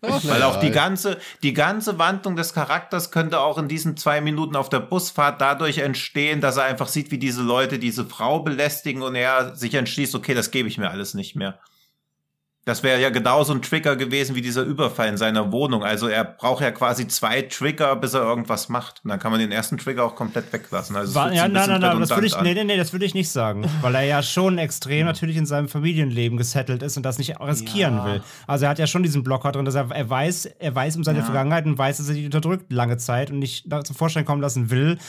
Weil 0.02 0.42
auch 0.42 0.60
die 0.60 0.72
ganze, 0.72 1.20
die 1.44 1.54
ganze 1.54 2.00
Wandlung 2.00 2.36
des 2.36 2.54
Charakters 2.54 3.12
könnte 3.12 3.40
auch 3.40 3.60
in 3.60 3.68
diesen 3.68 3.98
zwei 3.98 4.20
Minuten 4.20 4.56
auf 4.56 4.68
der 4.68 4.80
Busfahrt 4.80 5.40
dadurch 5.40 5.78
entstehen, 5.78 6.42
dass 6.42 6.58
er 6.58 6.64
einfach 6.64 6.88
sieht, 6.88 7.12
wie 7.12 7.20
diese 7.20 7.44
Leute 7.44 7.78
diese 7.78 8.06
Frau 8.06 8.40
belästigen 8.40 9.04
und 9.04 9.14
er 9.14 9.56
sich 9.56 9.76
entschließt, 9.76 10.16
okay, 10.16 10.34
das 10.34 10.50
gebe 10.50 10.68
ich 10.68 10.80
mir 10.80 10.90
alles 10.90 11.14
nicht 11.14 11.36
mehr. 11.36 11.60
Das 12.64 12.84
wäre 12.84 13.02
ja 13.02 13.10
genauso 13.10 13.54
ein 13.54 13.64
Trigger 13.64 13.96
gewesen 13.96 14.36
wie 14.36 14.42
dieser 14.42 14.62
Überfall 14.62 15.10
in 15.10 15.18
seiner 15.18 15.52
Wohnung. 15.52 15.84
Also 15.84 16.08
er 16.08 16.24
braucht 16.24 16.62
ja 16.62 16.70
quasi 16.70 17.08
zwei 17.08 17.42
Trigger, 17.42 17.96
bis 17.96 18.14
er 18.14 18.22
irgendwas 18.22 18.70
macht. 18.70 19.02
Und 19.04 19.10
dann 19.10 19.20
kann 19.20 19.32
man 19.32 19.40
den 19.40 19.52
ersten 19.52 19.80
Trigger 19.80 20.04
auch 20.04 20.16
komplett 20.16 20.54
weglassen. 20.54 20.96
Also 20.96 21.16
War, 21.16 21.34
ja, 21.34 21.48
nein, 21.48 21.68
nein, 21.68 21.82
nein, 21.82 22.00
das 22.00 22.12
würde 22.12 22.28
ich, 22.28 22.40
nee, 22.40 22.54
nee, 22.54 22.64
nee, 22.64 22.78
das 22.78 22.94
würde 22.94 23.06
ich 23.06 23.16
nicht 23.16 23.32
sagen. 23.32 23.66
Weil 23.82 23.96
er 23.96 24.04
ja 24.04 24.22
schon 24.22 24.60
extrem 24.60 25.08
natürlich 25.08 25.38
in 25.38 25.48
seinem 25.48 25.70
Familienleben 25.70 26.38
gesettelt 26.38 26.84
ist 26.84 26.98
und 26.98 27.04
das 27.04 27.18
nicht 27.18 27.40
riskieren 27.40 27.96
ja. 27.96 28.06
will. 28.06 28.24
Also 28.46 28.66
er 28.66 28.70
hat 28.70 28.78
ja 28.78 28.86
schon 28.86 29.02
diesen 29.02 29.24
Blocker 29.24 29.52
drin, 29.52 29.66
dass 29.66 29.74
er, 29.74 29.90
er 29.90 30.08
weiß, 30.08 30.46
er 30.46 30.76
weiß 30.76 30.98
um 30.98 31.04
seine 31.04 31.20
ja. 31.20 31.26
Vergangenheit 31.26 31.66
und 31.66 31.80
weiß, 31.80 31.98
dass 31.98 32.10
er 32.10 32.14
die 32.14 32.26
unterdrückt 32.26 32.72
lange 32.72 32.98
Zeit 32.98 33.32
und 33.32 33.40
nicht 33.40 33.66
zum 33.86 33.96
Vorschein 33.96 34.24
kommen 34.24 34.42
lassen 34.42 34.70
will, 34.70 35.00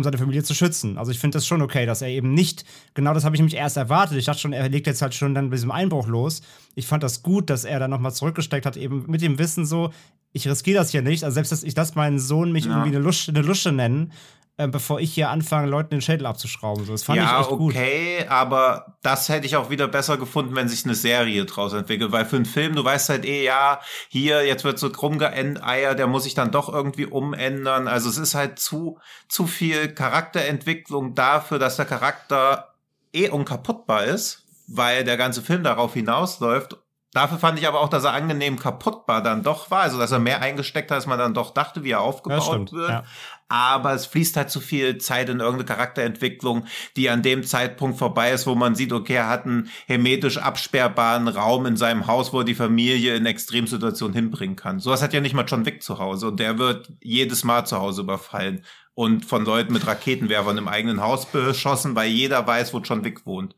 um 0.00 0.04
seine 0.04 0.18
Familie 0.18 0.42
zu 0.42 0.54
schützen. 0.54 0.96
Also 0.96 1.12
ich 1.12 1.18
finde 1.18 1.36
das 1.36 1.46
schon 1.46 1.60
okay, 1.60 1.84
dass 1.84 2.00
er 2.00 2.08
eben 2.08 2.32
nicht, 2.32 2.64
genau 2.94 3.12
das 3.12 3.24
habe 3.24 3.36
ich 3.36 3.40
nämlich 3.40 3.56
erst 3.56 3.76
erwartet. 3.76 4.16
Ich 4.16 4.24
dachte 4.24 4.40
schon, 4.40 4.52
er 4.52 4.68
legt 4.68 4.86
jetzt 4.86 5.02
halt 5.02 5.14
schon 5.14 5.34
dann 5.34 5.46
mit 5.46 5.54
diesem 5.54 5.70
Einbruch 5.70 6.06
los. 6.06 6.42
Ich 6.74 6.86
fand 6.86 7.02
das 7.02 7.22
gut, 7.22 7.50
dass 7.50 7.64
er 7.64 7.78
dann 7.78 7.90
nochmal 7.90 8.12
zurückgesteckt 8.12 8.64
hat, 8.64 8.76
eben 8.76 9.04
mit 9.06 9.20
dem 9.20 9.38
Wissen 9.38 9.66
so, 9.66 9.90
ich 10.32 10.48
riskiere 10.48 10.78
das 10.78 10.90
hier 10.90 11.02
nicht. 11.02 11.24
Also 11.24 11.34
selbst, 11.34 11.52
dass 11.52 11.62
ich 11.62 11.76
lasse 11.76 11.94
meinen 11.96 12.18
Sohn 12.18 12.52
mich 12.52 12.64
ja. 12.64 12.70
irgendwie 12.70 12.96
eine 12.96 13.04
Lusche, 13.04 13.30
eine 13.30 13.42
Lusche 13.42 13.72
nennen, 13.72 14.12
äh, 14.60 14.68
bevor 14.68 15.00
ich 15.00 15.14
hier 15.14 15.30
anfange, 15.30 15.68
Leuten 15.68 15.90
den 15.90 16.02
Schädel 16.02 16.26
abzuschrauben. 16.26 16.84
So, 16.84 16.92
das 16.92 17.02
fand 17.02 17.16
ja, 17.16 17.40
ich 17.40 17.46
echt 17.46 17.56
gut. 17.56 17.74
okay, 17.74 18.26
aber 18.28 18.96
das 19.02 19.28
hätte 19.30 19.46
ich 19.46 19.56
auch 19.56 19.70
wieder 19.70 19.88
besser 19.88 20.18
gefunden, 20.18 20.54
wenn 20.54 20.68
sich 20.68 20.84
eine 20.84 20.94
Serie 20.94 21.46
draus 21.46 21.72
entwickelt. 21.72 22.12
Weil 22.12 22.26
für 22.26 22.36
einen 22.36 22.44
Film, 22.44 22.74
du 22.74 22.84
weißt 22.84 23.08
halt 23.08 23.24
eh, 23.24 23.42
ja, 23.42 23.80
hier, 24.08 24.46
jetzt 24.46 24.64
wird 24.64 24.78
so 24.78 24.90
krumm 24.90 25.18
geeier, 25.18 25.94
der 25.94 26.06
muss 26.06 26.24
sich 26.24 26.34
dann 26.34 26.50
doch 26.50 26.68
irgendwie 26.72 27.06
umändern. 27.06 27.88
Also 27.88 28.10
es 28.10 28.18
ist 28.18 28.34
halt 28.34 28.58
zu, 28.58 28.98
zu 29.28 29.46
viel 29.46 29.88
Charakterentwicklung 29.94 31.14
dafür, 31.14 31.58
dass 31.58 31.76
der 31.76 31.86
Charakter 31.86 32.74
eh 33.14 33.30
unkaputtbar 33.30 34.04
ist, 34.04 34.44
weil 34.66 35.04
der 35.04 35.16
ganze 35.16 35.40
Film 35.40 35.62
darauf 35.62 35.94
hinausläuft. 35.94 36.76
Dafür 37.12 37.38
fand 37.38 37.58
ich 37.58 37.66
aber 37.66 37.80
auch, 37.80 37.88
dass 37.88 38.04
er 38.04 38.12
angenehm 38.12 38.56
kaputtbar 38.56 39.20
dann 39.20 39.42
doch 39.42 39.72
war, 39.72 39.80
also 39.80 39.98
dass 39.98 40.12
er 40.12 40.20
mehr 40.20 40.42
eingesteckt 40.42 40.92
hat, 40.92 40.96
als 40.96 41.06
man 41.06 41.18
dann 41.18 41.34
doch 41.34 41.50
dachte, 41.50 41.82
wie 41.82 41.90
er 41.90 42.02
aufgebaut 42.02 42.72
wird. 42.72 42.90
Ja 42.90 43.04
aber 43.50 43.94
es 43.94 44.06
fließt 44.06 44.36
halt 44.36 44.48
zu 44.48 44.60
viel 44.60 44.98
Zeit 44.98 45.28
in 45.28 45.40
irgendeine 45.40 45.66
Charakterentwicklung, 45.66 46.66
die 46.96 47.10
an 47.10 47.22
dem 47.22 47.42
Zeitpunkt 47.42 47.98
vorbei 47.98 48.30
ist, 48.30 48.46
wo 48.46 48.54
man 48.54 48.76
sieht, 48.76 48.92
okay, 48.92 49.14
er 49.14 49.28
hat 49.28 49.44
einen 49.44 49.68
hermetisch 49.86 50.38
absperrbaren 50.38 51.26
Raum 51.26 51.66
in 51.66 51.76
seinem 51.76 52.06
Haus, 52.06 52.32
wo 52.32 52.38
er 52.38 52.44
die 52.44 52.54
Familie 52.54 53.16
in 53.16 53.26
Extremsituationen 53.26 54.14
hinbringen 54.14 54.56
kann. 54.56 54.78
Sowas 54.78 55.02
hat 55.02 55.12
ja 55.12 55.20
nicht 55.20 55.34
mal 55.34 55.44
John 55.46 55.66
Wick 55.66 55.82
zu 55.82 55.98
Hause 55.98 56.28
und 56.28 56.38
der 56.38 56.58
wird 56.58 56.92
jedes 57.00 57.42
Mal 57.42 57.66
zu 57.66 57.78
Hause 57.78 58.02
überfallen 58.02 58.64
und 59.00 59.24
von 59.24 59.46
Leuten 59.46 59.72
mit 59.72 59.86
Raketenwerfern 59.86 60.58
im 60.58 60.68
eigenen 60.68 61.00
Haus 61.00 61.24
beschossen, 61.24 61.96
weil 61.96 62.10
jeder 62.10 62.46
weiß, 62.46 62.74
wo 62.74 62.80
John 62.80 63.02
Wick 63.02 63.24
wohnt. 63.24 63.54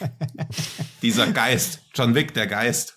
Dieser 1.02 1.26
Geist. 1.26 1.82
John 1.94 2.14
Wick, 2.14 2.32
der 2.32 2.46
Geist. 2.46 2.96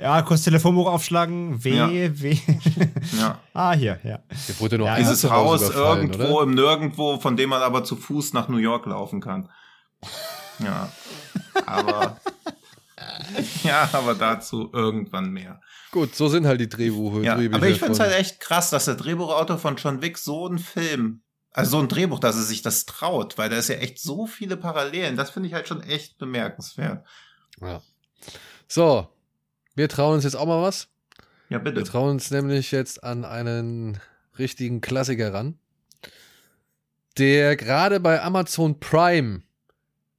Ja, 0.00 0.22
kurz 0.22 0.44
Telefonbuch 0.44 0.86
aufschlagen. 0.86 1.62
W, 1.62 1.76
ja. 1.76 1.90
W. 1.90 2.38
ja. 3.18 3.38
Ah, 3.52 3.72
hier, 3.74 4.00
ja. 4.02 4.20
Der 4.48 4.60
wurde 4.60 4.78
nur 4.78 4.86
ja, 4.86 4.96
Dieses 4.96 5.28
Haus 5.28 5.68
irgendwo 5.68 6.38
oder? 6.38 6.44
im 6.44 6.54
Nirgendwo, 6.54 7.20
von 7.20 7.36
dem 7.36 7.50
man 7.50 7.60
aber 7.60 7.84
zu 7.84 7.96
Fuß 7.96 8.32
nach 8.32 8.48
New 8.48 8.56
York 8.56 8.86
laufen 8.86 9.20
kann. 9.20 9.50
Ja. 10.58 10.90
Aber. 11.66 12.16
ja, 13.62 13.88
aber 13.92 14.14
dazu 14.14 14.70
irgendwann 14.72 15.30
mehr. 15.30 15.60
Gut, 15.90 16.14
so 16.14 16.28
sind 16.28 16.46
halt 16.46 16.60
die 16.60 16.68
Drehbuche. 16.68 17.22
Ja, 17.22 17.34
aber 17.34 17.68
ich 17.68 17.78
finde 17.78 17.92
es 17.92 18.00
halt 18.00 18.14
echt 18.14 18.40
krass, 18.40 18.70
dass 18.70 18.84
der 18.84 18.94
Drehbuchautor 18.94 19.58
von 19.58 19.76
John 19.76 20.02
Wick 20.02 20.18
so 20.18 20.46
einen 20.46 20.58
Film, 20.58 21.22
also 21.52 21.72
so 21.72 21.78
ein 21.80 21.88
Drehbuch, 21.88 22.20
dass 22.20 22.36
er 22.36 22.42
sich 22.42 22.62
das 22.62 22.86
traut, 22.86 23.38
weil 23.38 23.50
da 23.50 23.56
ist 23.56 23.68
ja 23.68 23.76
echt 23.76 23.98
so 24.00 24.26
viele 24.26 24.56
Parallelen. 24.56 25.16
Das 25.16 25.30
finde 25.30 25.48
ich 25.48 25.54
halt 25.54 25.68
schon 25.68 25.82
echt 25.82 26.18
bemerkenswert. 26.18 27.06
Ja. 27.60 27.82
So, 28.68 29.08
wir 29.74 29.88
trauen 29.88 30.14
uns 30.14 30.24
jetzt 30.24 30.36
auch 30.36 30.46
mal 30.46 30.62
was. 30.62 30.88
Ja, 31.48 31.58
bitte. 31.58 31.78
Wir 31.78 31.84
trauen 31.84 32.10
uns 32.10 32.30
nämlich 32.30 32.70
jetzt 32.70 33.02
an 33.02 33.24
einen 33.24 34.00
richtigen 34.38 34.80
Klassiker 34.80 35.34
ran, 35.34 35.58
der 37.18 37.56
gerade 37.56 37.98
bei 37.98 38.22
Amazon 38.22 38.78
Prime 38.78 39.42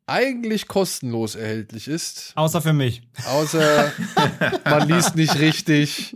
eigentlich 0.08 0.68
kostenlos 0.68 1.36
erhältlich 1.36 1.88
ist. 1.88 2.34
Außer 2.36 2.62
für 2.62 2.74
mich. 2.74 3.02
Außer 3.26 3.92
man 4.66 4.88
liest 4.88 5.16
nicht 5.16 5.40
richtig, 5.40 6.14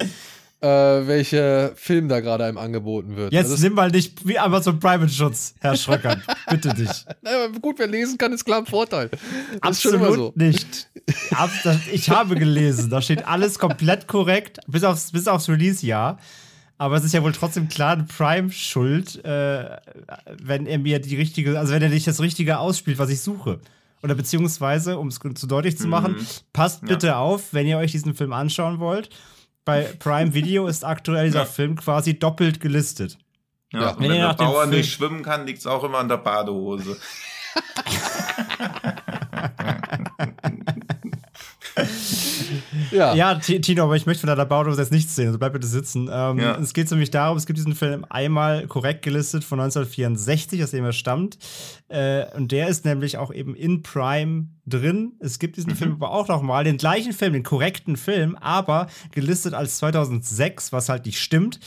äh, 0.61 0.67
welcher 0.67 1.75
Film 1.75 2.09
da 2.09 2.19
gerade 2.19 2.45
einem 2.45 2.57
angeboten 2.57 3.15
wird. 3.15 3.31
Jetzt 3.31 3.51
also 3.51 3.63
nimm 3.63 3.73
mal 3.73 3.91
nicht 3.91 4.25
wie 4.27 4.39
Amazon 4.39 4.79
Private 4.79 5.09
Schutz, 5.11 5.53
Herr 5.59 5.75
Schröckert. 5.75 6.19
Bitte 6.49 6.73
dich. 6.73 7.05
Na, 7.21 7.47
gut, 7.61 7.79
wer 7.79 7.87
lesen 7.87 8.17
kann, 8.17 8.33
ist 8.33 8.45
klar 8.45 8.59
ein 8.59 8.65
Vorteil. 8.65 9.09
Das 9.09 9.85
Absolut 9.85 10.15
so. 10.15 10.33
nicht. 10.35 10.89
Ich 11.91 12.09
habe 12.09 12.35
gelesen, 12.35 12.89
da 12.89 13.01
steht 13.01 13.27
alles 13.27 13.59
komplett 13.59 14.07
korrekt, 14.07 14.59
bis 14.67 14.83
aufs, 14.83 15.11
bis 15.11 15.27
aufs 15.27 15.47
Release-Jahr. 15.47 16.17
Aber 16.77 16.97
es 16.97 17.05
ist 17.05 17.13
ja 17.13 17.23
wohl 17.23 17.31
trotzdem 17.31 17.69
klar 17.69 17.97
Prime 18.17 18.51
schuld, 18.51 19.23
äh, 19.23 19.77
wenn 20.41 20.65
er 20.65 20.77
mir 20.77 20.99
die 20.99 21.15
richtige, 21.15 21.57
also 21.57 21.73
wenn 21.73 21.81
er 21.81 21.89
nicht 21.89 22.07
das 22.07 22.19
Richtige 22.19 22.59
ausspielt, 22.59 22.99
was 22.99 23.09
ich 23.09 23.21
suche 23.21 23.59
oder 24.03 24.13
beziehungsweise, 24.13 24.99
um 24.99 25.07
es 25.07 25.19
zu 25.19 25.47
deutlich 25.47 25.77
zu 25.77 25.87
machen, 25.87 26.13
mhm. 26.13 26.27
passt 26.53 26.85
bitte 26.85 27.07
ja. 27.07 27.17
auf, 27.17 27.53
wenn 27.53 27.65
ihr 27.65 27.77
euch 27.77 27.91
diesen 27.91 28.13
Film 28.13 28.33
anschauen 28.33 28.79
wollt. 28.79 29.09
Bei 29.63 29.81
Prime 29.99 30.33
Video 30.33 30.67
ist 30.67 30.83
aktuell 30.85 31.25
dieser 31.25 31.39
ja. 31.39 31.45
Film 31.45 31.75
quasi 31.75 32.19
doppelt 32.19 32.59
gelistet. 32.59 33.17
Ja, 33.71 33.81
ja. 33.81 33.95
Wenn, 33.99 34.11
wenn 34.11 34.17
der 34.19 34.33
Bauer 34.33 34.67
nicht 34.67 34.91
schwimmen 34.91 35.23
kann, 35.23 35.47
liegt 35.47 35.59
es 35.59 35.67
auch 35.67 35.83
immer 35.83 35.97
an 35.99 36.07
der 36.07 36.17
Badehose. 36.17 36.97
ja. 42.91 43.13
ja, 43.15 43.35
Tino, 43.35 43.83
aber 43.83 43.95
ich 43.95 44.05
möchte 44.05 44.27
von 44.27 44.35
der 44.35 44.45
Baudose 44.45 44.81
jetzt 44.81 44.91
nichts 44.91 45.15
sehen, 45.15 45.27
also 45.27 45.39
bleib 45.39 45.53
bitte 45.53 45.67
sitzen. 45.67 46.09
Ähm, 46.11 46.39
ja. 46.39 46.57
Es 46.57 46.73
geht 46.73 46.89
nämlich 46.91 47.11
darum, 47.11 47.37
es 47.37 47.45
gibt 47.45 47.57
diesen 47.57 47.75
Film 47.75 48.05
einmal 48.09 48.67
korrekt 48.67 49.01
gelistet 49.01 49.43
von 49.43 49.59
1964, 49.59 50.63
aus 50.63 50.71
dem 50.71 50.85
er 50.85 50.93
stammt. 50.93 51.37
Äh, 51.87 52.25
und 52.35 52.51
der 52.51 52.67
ist 52.67 52.85
nämlich 52.85 53.17
auch 53.17 53.33
eben 53.33 53.55
in 53.55 53.83
Prime 53.83 54.47
drin. 54.65 55.13
Es 55.19 55.39
gibt 55.39 55.57
diesen 55.57 55.71
mhm. 55.71 55.77
Film 55.77 55.91
aber 55.93 56.11
auch 56.11 56.27
nochmal, 56.27 56.63
den 56.63 56.77
gleichen 56.77 57.13
Film, 57.13 57.33
den 57.33 57.43
korrekten 57.43 57.97
Film, 57.97 58.35
aber 58.35 58.87
gelistet 59.11 59.53
als 59.53 59.77
2006, 59.77 60.71
was 60.71 60.89
halt 60.89 61.05
nicht 61.05 61.19
stimmt. 61.19 61.59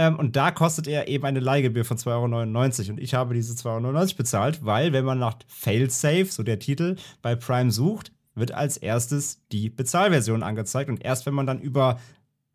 Ähm, 0.00 0.18
und 0.18 0.34
da 0.34 0.50
kostet 0.50 0.86
er 0.86 1.08
eben 1.08 1.26
eine 1.26 1.40
Leihgebühr 1.40 1.84
von 1.84 1.98
2,99 1.98 2.80
Euro. 2.80 2.92
Und 2.92 3.00
ich 3.00 3.12
habe 3.12 3.34
diese 3.34 3.52
2,99 3.52 3.84
Euro 3.84 4.14
bezahlt, 4.16 4.64
weil, 4.64 4.94
wenn 4.94 5.04
man 5.04 5.18
nach 5.18 5.36
Failsafe, 5.46 6.26
so 6.26 6.42
der 6.42 6.58
Titel, 6.58 6.96
bei 7.20 7.36
Prime 7.36 7.70
sucht, 7.70 8.10
wird 8.40 8.52
als 8.52 8.76
erstes 8.76 9.40
die 9.52 9.70
Bezahlversion 9.70 10.42
angezeigt. 10.42 10.90
Und 10.90 11.04
erst 11.04 11.26
wenn 11.26 11.34
man 11.34 11.46
dann 11.46 11.60
über 11.60 11.98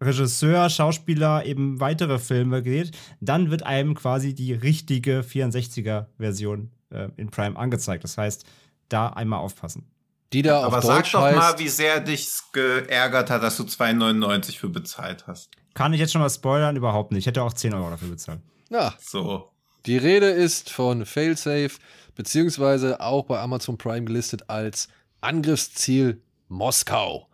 Regisseur, 0.01 0.69
Schauspieler, 0.69 1.45
eben 1.45 1.79
weitere 1.79 2.19
Filme 2.19 2.61
geht, 2.61 2.91
dann 3.21 3.49
wird 3.49 3.63
einem 3.63 3.95
quasi 3.95 4.33
die 4.33 4.53
richtige 4.53 5.21
64er-Version 5.21 6.71
äh, 6.89 7.09
in 7.15 7.29
Prime 7.29 7.57
angezeigt. 7.57 8.03
Das 8.03 8.17
heißt, 8.17 8.45
da 8.89 9.07
einmal 9.07 9.39
aufpassen. 9.39 9.87
Die 10.33 10.41
da 10.41 10.63
Aber 10.63 10.81
sag 10.81 10.97
Deutsch 10.97 11.13
doch 11.13 11.21
mal, 11.21 11.57
wie 11.59 11.69
sehr 11.69 12.01
dich 12.01 12.27
geärgert 12.51 13.29
hat, 13.29 13.41
dass 13.41 13.57
du 13.57 13.63
2,99 13.63 14.57
für 14.57 14.69
bezahlt 14.69 15.27
hast. 15.27 15.49
Kann 15.73 15.93
ich 15.93 15.99
jetzt 15.99 16.11
schon 16.11 16.21
mal 16.21 16.29
spoilern? 16.29 16.75
Überhaupt 16.75 17.11
nicht. 17.11 17.21
Ich 17.21 17.27
hätte 17.27 17.43
auch 17.43 17.53
10 17.53 17.73
Euro 17.73 17.89
dafür 17.89 18.09
bezahlt. 18.09 18.39
Ja. 18.69 18.93
So. 18.99 19.51
Die 19.85 19.97
Rede 19.97 20.27
ist 20.27 20.71
von 20.71 21.05
Failsafe, 21.05 21.77
beziehungsweise 22.15 22.99
auch 22.99 23.25
bei 23.25 23.39
Amazon 23.39 23.77
Prime 23.77 24.05
gelistet 24.05 24.49
als 24.49 24.87
Angriffsziel 25.25 26.21
Moskau 26.49 27.27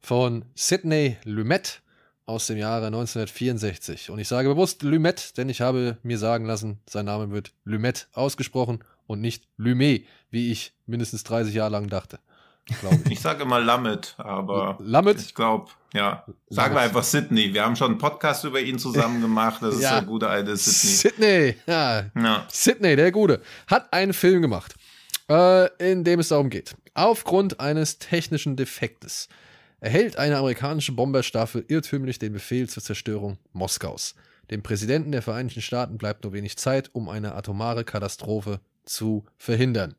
von 0.00 0.44
Sidney 0.56 1.16
Lumet 1.22 1.80
aus 2.24 2.48
dem 2.48 2.58
Jahre 2.58 2.86
1964. 2.86 4.10
Und 4.10 4.18
ich 4.18 4.26
sage 4.26 4.48
bewusst 4.48 4.82
Lumet, 4.82 5.38
denn 5.38 5.48
ich 5.48 5.60
habe 5.60 5.96
mir 6.02 6.18
sagen 6.18 6.44
lassen, 6.44 6.80
sein 6.90 7.04
Name 7.04 7.30
wird 7.30 7.52
Lumet 7.62 8.08
ausgesprochen 8.14 8.82
und 9.06 9.20
nicht 9.20 9.44
Lumet, 9.58 10.06
wie 10.30 10.50
ich 10.50 10.74
mindestens 10.86 11.22
30 11.22 11.54
Jahre 11.54 11.70
lang 11.70 11.86
dachte. 11.86 12.18
Ich. 12.68 13.12
ich 13.12 13.20
sage 13.20 13.44
immer 13.44 13.60
Lamet, 13.60 14.16
aber 14.18 14.76
Lamet? 14.80 15.20
ich 15.20 15.32
glaube, 15.36 15.70
ja. 15.94 16.24
Sagen 16.48 16.74
wir 16.74 16.80
einfach 16.80 17.04
Sidney. 17.04 17.54
Wir 17.54 17.64
haben 17.64 17.76
schon 17.76 17.92
einen 17.92 17.98
Podcast 17.98 18.42
über 18.42 18.60
ihn 18.60 18.80
zusammen 18.80 19.20
gemacht. 19.20 19.62
Das 19.62 19.76
ist 19.76 19.82
ja. 19.84 20.00
der 20.00 20.02
gute 20.08 20.28
alte 20.28 20.56
Sidney. 20.56 20.96
Sidney, 20.96 21.56
ja. 21.68 22.06
ja. 22.16 22.44
Sidney, 22.48 22.96
der 22.96 23.12
Gute, 23.12 23.40
hat 23.68 23.92
einen 23.92 24.12
Film 24.12 24.42
gemacht, 24.42 24.74
äh, 25.30 25.90
in 25.92 26.04
dem 26.04 26.20
es 26.20 26.28
darum 26.28 26.50
geht. 26.50 26.76
Aufgrund 26.94 27.60
eines 27.60 27.98
technischen 27.98 28.56
Defektes 28.56 29.28
erhält 29.80 30.16
eine 30.16 30.38
amerikanische 30.38 30.92
Bomberstaffel 30.92 31.64
irrtümlich 31.68 32.18
den 32.18 32.32
Befehl 32.32 32.68
zur 32.68 32.82
Zerstörung 32.82 33.38
Moskaus. 33.52 34.14
Dem 34.50 34.62
Präsidenten 34.62 35.12
der 35.12 35.22
Vereinigten 35.22 35.60
Staaten 35.60 35.98
bleibt 35.98 36.24
nur 36.24 36.32
wenig 36.32 36.56
Zeit, 36.56 36.90
um 36.92 37.08
eine 37.08 37.34
atomare 37.34 37.84
Katastrophe 37.84 38.60
zu 38.84 39.24
verhindern. 39.36 39.96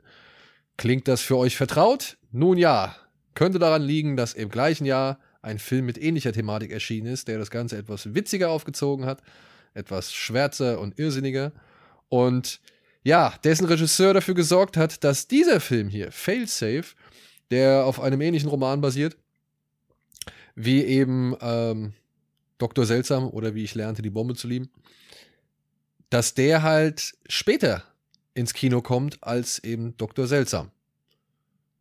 Klingt 0.78 1.07
das 1.07 1.21
für 1.21 1.38
euch 1.38 1.57
vertraut? 1.57 2.17
Nun 2.32 2.57
ja, 2.57 2.95
könnte 3.34 3.59
daran 3.59 3.82
liegen, 3.82 4.15
dass 4.15 4.34
im 4.34 4.49
gleichen 4.49 4.86
Jahr 4.86 5.19
ein 5.41 5.59
Film 5.59 5.86
mit 5.86 5.97
ähnlicher 5.97 6.34
Thematik 6.34 6.71
erschienen 6.71 7.07
ist, 7.07 7.28
der 7.28 7.38
das 7.38 7.51
Ganze 7.51 7.78
etwas 7.78 8.13
witziger 8.13 8.49
aufgezogen 8.49 9.05
hat, 9.05 9.21
etwas 9.73 10.13
schwärzer 10.13 10.80
und 10.80 10.97
irrsinniger 10.97 11.51
und 12.09 12.59
ja, 13.04 13.34
dessen 13.43 13.66
Regisseur 13.66 14.14
dafür 14.14 14.36
gesorgt 14.36 14.78
hat, 14.78 15.04
dass 15.04 15.28
dieser 15.28 15.60
Film 15.60 15.88
hier, 15.89 16.12
Failsafe, 16.12 16.95
der 17.52 17.86
auf 17.86 18.00
einem 18.00 18.22
ähnlichen 18.22 18.50
Roman 18.50 18.82
basiert, 18.82 19.16
wie 20.56 20.84
eben 20.84 21.36
ähm, 21.39 21.93
Dr. 22.58 22.86
Seltsam 22.86 23.30
oder 23.30 23.56
wie 23.56 23.64
ich 23.64 23.76
lernte, 23.76 24.02
die 24.02 24.10
Bombe 24.10 24.36
zu 24.36 24.48
lieben, 24.48 24.70
dass 26.10 26.34
der 26.34 26.64
halt 26.64 27.14
später 27.28 27.84
ins 28.34 28.54
Kino 28.54 28.82
kommt 28.82 29.24
als 29.24 29.60
eben 29.60 29.95
Dr. 29.98 30.28
Seltsam. 30.28 30.72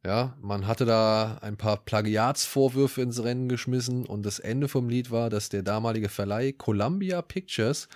Ja, 0.04 0.36
man 0.40 0.68
hatte 0.68 0.84
da 0.84 1.38
ein 1.42 1.56
paar 1.56 1.78
Plagiatsvorwürfe 1.78 3.02
ins 3.02 3.24
Rennen 3.24 3.48
geschmissen 3.48 4.06
und 4.06 4.24
das 4.24 4.38
Ende 4.38 4.68
vom 4.68 4.88
Lied 4.88 5.10
war, 5.10 5.30
dass 5.30 5.48
der 5.48 5.62
damalige 5.62 6.08
Verleih 6.08 6.52
Columbia 6.52 7.22
Pictures, 7.22 7.88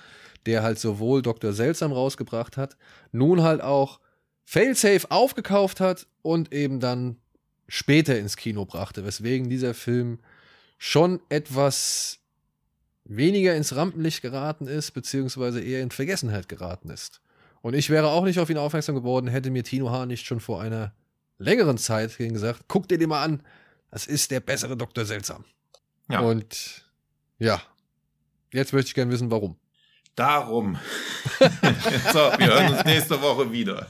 der 0.47 0.63
halt 0.63 0.79
sowohl 0.79 1.23
Dr. 1.23 1.53
Seltsam 1.53 1.93
rausgebracht 1.93 2.57
hat, 2.57 2.77
nun 3.13 3.43
halt 3.43 3.61
auch 3.61 4.01
Failsafe 4.45 5.11
aufgekauft 5.11 5.81
hat 5.81 6.07
und 6.23 6.53
eben 6.53 6.81
dann 6.81 7.17
später 7.69 8.19
ins 8.19 8.37
Kino 8.37 8.65
brachte, 8.65 9.05
weswegen 9.05 9.49
dieser 9.49 9.75
Film 9.75 10.19
schon 10.79 11.21
etwas 11.29 12.19
weniger 13.05 13.55
ins 13.55 13.75
Rampenlicht 13.75 14.23
geraten 14.23 14.67
ist, 14.67 14.93
beziehungsweise 14.93 15.61
eher 15.61 15.83
in 15.83 15.91
Vergessenheit 15.91 16.49
geraten 16.49 16.91
ist. 16.91 17.21
Und 17.63 17.75
ich 17.75 17.91
wäre 17.91 18.09
auch 18.09 18.25
nicht 18.25 18.39
auf 18.39 18.51
ihn 18.51 18.57
aufmerksam 18.57 18.95
geworden, 18.95 19.29
hätte 19.29 19.51
mir 19.51 19.63
Tino 19.63 19.91
Hahn 19.91 20.09
nicht 20.09 20.27
schon 20.27 20.41
vor 20.41 20.61
einer 20.61 20.95
längeren 21.39 21.79
Zeit 21.79 22.17
gesagt, 22.17 22.65
guck 22.69 22.89
dir 22.89 22.99
den 22.99 23.09
mal 23.09 23.23
an, 23.23 23.43
das 23.91 24.07
ist 24.07 24.31
der 24.31 24.41
bessere 24.41 24.77
Dr. 24.77 25.05
Seltsam. 25.05 25.45
Ja. 26.09 26.21
Und 26.21 26.91
ja, 27.39 27.63
jetzt 28.53 28.73
möchte 28.73 28.89
ich 28.89 28.95
gerne 28.95 29.11
wissen, 29.11 29.31
warum. 29.31 29.57
Darum. 30.17 30.79
so, 32.13 32.33
wir 32.39 32.47
hören 32.47 32.73
uns 32.75 32.85
nächste 32.85 33.21
Woche 33.23 33.53
wieder. 33.53 33.87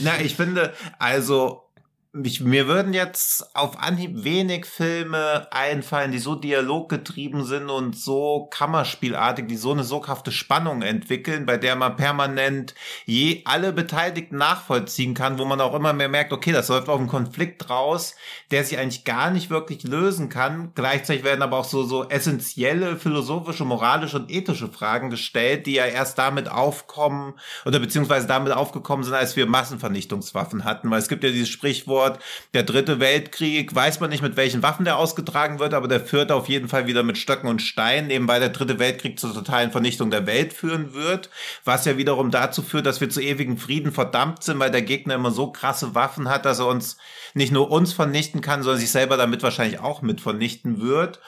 Na, 0.00 0.20
ich 0.20 0.36
finde, 0.36 0.74
also 0.98 1.69
ich, 2.12 2.40
mir 2.40 2.66
würden 2.66 2.92
jetzt 2.92 3.54
auf 3.54 3.78
Anhieb 3.78 4.24
wenig 4.24 4.66
Filme 4.66 5.46
einfallen, 5.52 6.10
die 6.10 6.18
so 6.18 6.34
dialoggetrieben 6.34 7.44
sind 7.44 7.70
und 7.70 7.96
so 7.96 8.48
kammerspielartig, 8.50 9.46
die 9.46 9.56
so 9.56 9.70
eine 9.70 9.84
soghafte 9.84 10.32
Spannung 10.32 10.82
entwickeln, 10.82 11.46
bei 11.46 11.56
der 11.56 11.76
man 11.76 11.94
permanent 11.94 12.74
je 13.06 13.42
alle 13.44 13.72
Beteiligten 13.72 14.38
nachvollziehen 14.38 15.14
kann, 15.14 15.38
wo 15.38 15.44
man 15.44 15.60
auch 15.60 15.72
immer 15.72 15.92
mehr 15.92 16.08
merkt, 16.08 16.32
okay, 16.32 16.50
das 16.50 16.66
läuft 16.66 16.88
auf 16.88 16.98
einen 16.98 17.06
Konflikt 17.06 17.70
raus, 17.70 18.16
der 18.50 18.64
sich 18.64 18.76
eigentlich 18.76 19.04
gar 19.04 19.30
nicht 19.30 19.48
wirklich 19.48 19.84
lösen 19.84 20.28
kann. 20.28 20.72
Gleichzeitig 20.74 21.22
werden 21.22 21.42
aber 21.42 21.58
auch 21.58 21.64
so, 21.64 21.84
so 21.84 22.08
essentielle 22.08 22.96
philosophische, 22.96 23.64
moralische 23.64 24.16
und 24.16 24.32
ethische 24.32 24.66
Fragen 24.66 25.10
gestellt, 25.10 25.66
die 25.66 25.74
ja 25.74 25.86
erst 25.86 26.18
damit 26.18 26.50
aufkommen 26.50 27.34
oder 27.64 27.78
beziehungsweise 27.78 28.26
damit 28.26 28.52
aufgekommen 28.52 29.04
sind, 29.04 29.14
als 29.14 29.36
wir 29.36 29.46
Massenvernichtungswaffen 29.46 30.64
hatten, 30.64 30.90
weil 30.90 30.98
es 30.98 31.08
gibt 31.08 31.22
ja 31.22 31.30
dieses 31.30 31.48
Sprichwort, 31.48 31.99
Stichwort 32.00 32.18
der 32.54 32.62
dritte 32.62 33.00
Weltkrieg. 33.00 33.74
Weiß 33.74 34.00
man 34.00 34.10
nicht, 34.10 34.22
mit 34.22 34.36
welchen 34.36 34.62
Waffen 34.62 34.84
der 34.84 34.96
ausgetragen 34.96 35.58
wird, 35.58 35.74
aber 35.74 35.88
der 35.88 36.00
führt 36.00 36.32
auf 36.32 36.48
jeden 36.48 36.68
Fall 36.68 36.86
wieder 36.86 37.02
mit 37.02 37.18
Stöcken 37.18 37.48
und 37.48 37.62
Steinen, 37.62 38.10
eben 38.10 38.28
weil 38.28 38.40
der 38.40 38.48
dritte 38.50 38.78
Weltkrieg 38.78 39.18
zur 39.18 39.34
totalen 39.34 39.70
Vernichtung 39.70 40.10
der 40.10 40.26
Welt 40.26 40.52
führen 40.52 40.94
wird, 40.94 41.30
was 41.64 41.84
ja 41.84 41.96
wiederum 41.96 42.30
dazu 42.30 42.62
führt, 42.62 42.86
dass 42.86 43.00
wir 43.00 43.10
zu 43.10 43.20
ewigen 43.20 43.58
Frieden 43.58 43.92
verdammt 43.92 44.42
sind, 44.42 44.58
weil 44.58 44.70
der 44.70 44.82
Gegner 44.82 45.14
immer 45.14 45.30
so 45.30 45.52
krasse 45.52 45.94
Waffen 45.94 46.28
hat, 46.28 46.44
dass 46.44 46.58
er 46.58 46.66
uns 46.66 46.96
nicht 47.34 47.52
nur 47.52 47.70
uns 47.70 47.92
vernichten 47.92 48.40
kann, 48.40 48.62
sondern 48.62 48.80
sich 48.80 48.90
selber 48.90 49.16
damit 49.16 49.42
wahrscheinlich 49.42 49.80
auch 49.80 50.02
mit 50.02 50.20
vernichten 50.20 50.80
wird. 50.80 51.20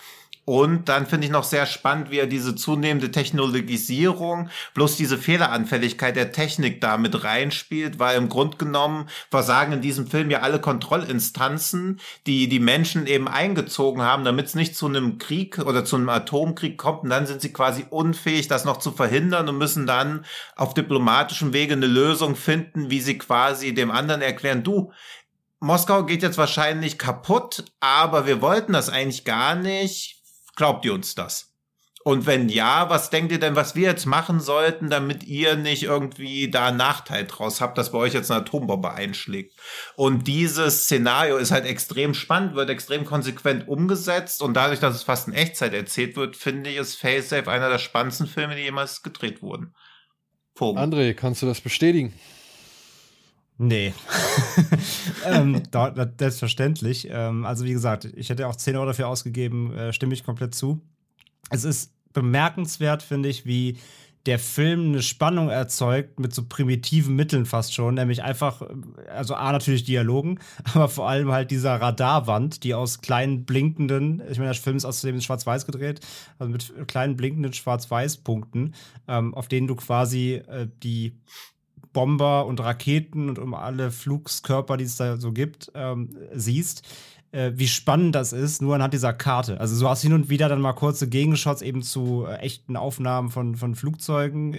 Und 0.45 0.89
dann 0.89 1.07
finde 1.07 1.27
ich 1.27 1.33
noch 1.33 1.45
sehr 1.45 1.67
spannend, 1.67 2.11
wie 2.11 2.19
er 2.19 2.27
diese 2.27 2.57
zunehmende 2.57 3.13
Technologisierung 3.13 4.49
plus 4.75 4.97
diese 4.97 5.17
Fehleranfälligkeit 5.17 6.17
der 6.17 6.33
Technik 6.33 6.81
da 6.81 6.97
mit 6.97 7.23
reinspielt, 7.23 8.01
weil 8.01 8.17
im 8.19 8.29
Grund 8.29 8.59
genommen 8.59 9.09
versagen 9.31 9.73
in 9.73 9.83
diesem 9.83 10.09
Film 10.09 10.31
ja 10.31 10.41
alle 10.41 10.61
Kontrollinstanzen, 10.61 12.01
die 12.27 12.49
die 12.49 12.59
Menschen 12.59 13.07
eben 13.07 13.29
eingezogen 13.29 14.03
haben, 14.03 14.25
damit 14.25 14.47
es 14.47 14.57
nicht 14.57 14.75
zu 14.75 14.87
einem 14.87 15.19
Krieg 15.19 15.59
oder 15.59 15.85
zu 15.85 15.95
einem 15.95 16.09
Atomkrieg 16.09 16.77
kommt. 16.77 17.05
Und 17.05 17.11
dann 17.11 17.27
sind 17.27 17.41
sie 17.41 17.53
quasi 17.53 17.87
unfähig, 17.89 18.49
das 18.49 18.65
noch 18.65 18.79
zu 18.79 18.91
verhindern 18.91 19.49
und 19.49 19.59
müssen 19.59 19.87
dann 19.87 20.25
auf 20.57 20.75
diplomatischem 20.75 21.53
Wege 21.53 21.75
eine 21.75 21.87
Lösung 21.87 22.35
finden, 22.35 22.91
wie 22.91 23.01
sie 23.01 23.17
quasi 23.17 23.75
dem 23.75 23.93
anderen 23.93 24.23
erklären, 24.23 24.65
du, 24.65 24.93
Moskau 25.61 26.05
geht 26.05 26.25
jetzt 26.25 26.39
wahrscheinlich 26.39 26.99
kaputt, 26.99 27.65
aber 27.79 28.27
wir 28.27 28.43
wollten 28.43 28.73
das 28.73 28.89
eigentlich 28.89 29.25
gar 29.25 29.55
nicht 29.55 30.22
Glaubt 30.57 30.85
ihr 30.85 30.95
uns 30.95 31.15
das? 31.15 31.53
Und 32.05 32.27
wenn 32.27 32.49
ja, 32.49 32.91
was 32.91 33.11
denkt 33.11 33.31
ihr 33.31 33.39
denn, 33.39 33.55
was 33.55 33.77
wir 33.77 33.89
jetzt 33.89 34.07
machen 34.07 34.41
sollten, 34.41 34.91
damit 34.91 35.23
ihr 35.23 35.55
nicht 35.55 35.85
irgendwie 35.85 36.51
da 36.51 36.69
einen 36.69 36.77
Nachteil 36.77 37.27
draus 37.27 37.61
habt, 37.61 37.79
dass 37.79 37.93
bei 37.93 37.99
euch 37.99 38.13
jetzt 38.13 38.31
eine 38.31 38.41
Atombombe 38.41 38.93
einschlägt? 38.93 39.57
Und 39.95 40.27
dieses 40.27 40.85
Szenario 40.85 41.37
ist 41.37 41.53
halt 41.53 41.65
extrem 41.65 42.15
spannend, 42.15 42.57
wird 42.57 42.71
extrem 42.71 43.05
konsequent 43.05 43.69
umgesetzt 43.69 44.43
und 44.43 44.55
dadurch, 44.55 44.81
dass 44.81 44.97
es 44.97 45.05
fast 45.05 45.29
in 45.29 45.35
Echtzeit 45.35 45.75
erzählt 45.75 46.17
wird, 46.17 46.37
finde 46.37 46.71
ich, 46.71 46.77
ist 46.77 46.97
Facesafe 46.97 47.51
einer 47.51 47.69
der 47.69 47.79
spannendsten 47.79 48.27
Filme, 48.27 48.57
die 48.57 48.63
jemals 48.63 49.03
gedreht 49.03 49.41
wurden. 49.41 49.73
Punkt. 50.55 50.81
André, 50.81 51.15
kannst 51.15 51.43
du 51.43 51.47
das 51.47 51.61
bestätigen? 51.61 52.13
Nee. 53.59 53.93
ähm, 55.27 55.63
selbstverständlich. 56.19 57.09
Ähm, 57.11 57.45
also, 57.45 57.65
wie 57.65 57.73
gesagt, 57.73 58.05
ich 58.17 58.31
hätte 58.31 58.49
auch 58.49 58.57
10 58.57 58.77
Euro 58.77 58.87
dafür 58.87 59.09
ausgegeben, 59.09 59.73
äh, 59.77 59.93
stimme 59.93 60.15
ich 60.15 60.25
komplett 60.25 60.55
zu. 60.55 60.81
Es 61.51 61.65
ist 61.65 61.93
bemerkenswert, 62.13 63.03
finde 63.03 63.29
ich, 63.29 63.47
wie 63.47 63.79
der 64.27 64.39
Film 64.39 64.89
eine 64.89 65.03
Spannung 65.03 65.49
erzeugt 65.49 66.21
mit 66.21 66.33
so 66.33 66.45
primitiven 66.45 67.17
Mitteln 67.17 67.45
fast 67.45 67.75
schon, 67.75 67.95
nämlich 67.95 68.23
einfach, 68.23 68.63
also 69.09 69.35
A, 69.35 69.51
natürlich 69.51 69.85
Dialogen, 69.85 70.39
aber 70.75 70.89
vor 70.89 71.09
allem 71.09 71.33
halt 71.33 71.51
dieser 71.51 71.81
Radarwand, 71.81 72.63
die 72.63 72.75
aus 72.75 73.01
kleinen 73.01 73.45
blinkenden, 73.45 74.23
ich 74.31 74.39
meine, 74.39 74.53
der 74.53 74.61
Film 74.61 74.77
ist 74.77 74.85
außerdem 74.85 75.17
in 75.17 75.23
Schwarz-Weiß 75.23 75.67
gedreht, 75.67 76.01
also 76.39 76.53
mit 76.53 76.73
kleinen 76.87 77.17
blinkenden 77.17 77.53
Schwarz-Weiß-Punkten, 77.53 78.75
ähm, 79.09 79.35
auf 79.35 79.49
denen 79.49 79.67
du 79.67 79.75
quasi 79.75 80.35
äh, 80.47 80.69
die 80.83 81.19
Bomber 81.93 82.47
und 82.47 82.61
Raketen 82.61 83.29
und 83.29 83.39
um 83.39 83.55
alle 83.55 83.91
Flugskörper, 83.91 84.77
die 84.77 84.85
es 84.85 84.97
da 84.97 85.17
so 85.17 85.33
gibt, 85.33 85.71
ähm, 85.75 86.17
siehst, 86.33 86.87
äh, 87.33 87.53
wie 87.55 87.67
spannend 87.67 88.15
das 88.15 88.33
ist, 88.33 88.63
nur 88.63 88.75
anhand 88.75 88.95
dieser 88.95 89.13
Karte. 89.13 89.59
Also 89.59 89.81
du 89.81 89.89
hast 89.89 90.03
hin 90.03 90.13
und 90.13 90.29
wieder 90.29 90.49
dann 90.49 90.61
mal 90.61 90.75
kurze 90.75 91.09
Gegenshots 91.09 91.63
eben 91.63 91.83
zu 91.83 92.27
äh, 92.27 92.37
echten 92.37 92.77
Aufnahmen 92.77 93.31
von, 93.31 93.57
von 93.57 93.75
Flugzeugen. 93.75 94.53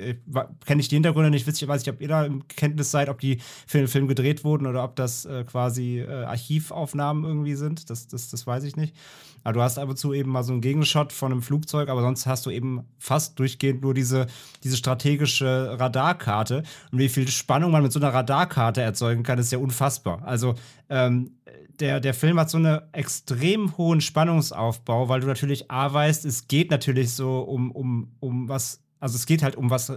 Kenne 0.65 0.81
ich 0.81 0.87
die 0.89 0.95
Hintergründe 0.95 1.29
nicht, 1.29 1.47
ich, 1.47 1.67
weiß 1.67 1.83
ich, 1.83 1.89
ob 1.89 2.01
ihr 2.01 2.07
da 2.07 2.25
im 2.25 2.47
Kenntnis 2.47 2.91
seid, 2.91 3.09
ob 3.09 3.19
die 3.19 3.39
für 3.67 3.77
den 3.77 3.87
Film 3.87 4.07
gedreht 4.07 4.43
wurden 4.43 4.65
oder 4.65 4.83
ob 4.83 4.95
das 4.95 5.25
äh, 5.25 5.43
quasi 5.43 5.99
äh, 5.99 6.23
Archivaufnahmen 6.25 7.23
irgendwie 7.23 7.55
sind. 7.55 7.89
Das, 7.89 8.07
das, 8.07 8.29
das 8.29 8.47
weiß 8.47 8.63
ich 8.63 8.75
nicht. 8.75 8.95
Aber 9.43 9.53
du 9.53 9.61
hast 9.61 9.77
ab 9.77 9.89
und 9.89 9.97
zu 9.97 10.13
eben 10.13 10.31
mal 10.31 10.43
so 10.43 10.53
einen 10.53 10.61
Gegenshot 10.61 11.11
von 11.11 11.31
einem 11.31 11.41
Flugzeug, 11.41 11.89
aber 11.89 12.01
sonst 12.01 12.25
hast 12.25 12.45
du 12.45 12.49
eben 12.49 12.85
fast 12.97 13.37
durchgehend 13.39 13.81
nur 13.81 13.93
diese, 13.93 14.27
diese 14.63 14.77
strategische 14.77 15.75
Radarkarte. 15.79 16.63
Und 16.91 16.99
wie 16.99 17.09
viel 17.09 17.27
Spannung 17.27 17.71
man 17.71 17.83
mit 17.83 17.91
so 17.91 17.99
einer 17.99 18.13
Radarkarte 18.13 18.81
erzeugen 18.81 19.23
kann, 19.23 19.39
ist 19.39 19.51
ja 19.51 19.57
unfassbar. 19.57 20.23
Also, 20.23 20.55
ähm, 20.93 21.31
der, 21.79 21.99
der 21.99 22.13
Film 22.13 22.39
hat 22.39 22.51
so 22.51 22.59
einen 22.59 22.79
extrem 22.91 23.75
hohen 23.77 23.99
Spannungsaufbau, 23.99 25.09
weil 25.09 25.21
du 25.21 25.27
natürlich 25.27 25.71
A 25.71 25.91
weißt, 25.91 26.23
es 26.25 26.47
geht 26.47 26.69
natürlich 26.69 27.11
so 27.13 27.39
um, 27.39 27.71
um, 27.71 28.11
um 28.19 28.47
was, 28.47 28.79
also 28.99 29.15
es 29.15 29.25
geht 29.25 29.41
halt 29.41 29.55
um 29.55 29.71
was 29.71 29.91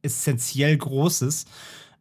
essentiell 0.00 0.76
Großes. 0.76 1.46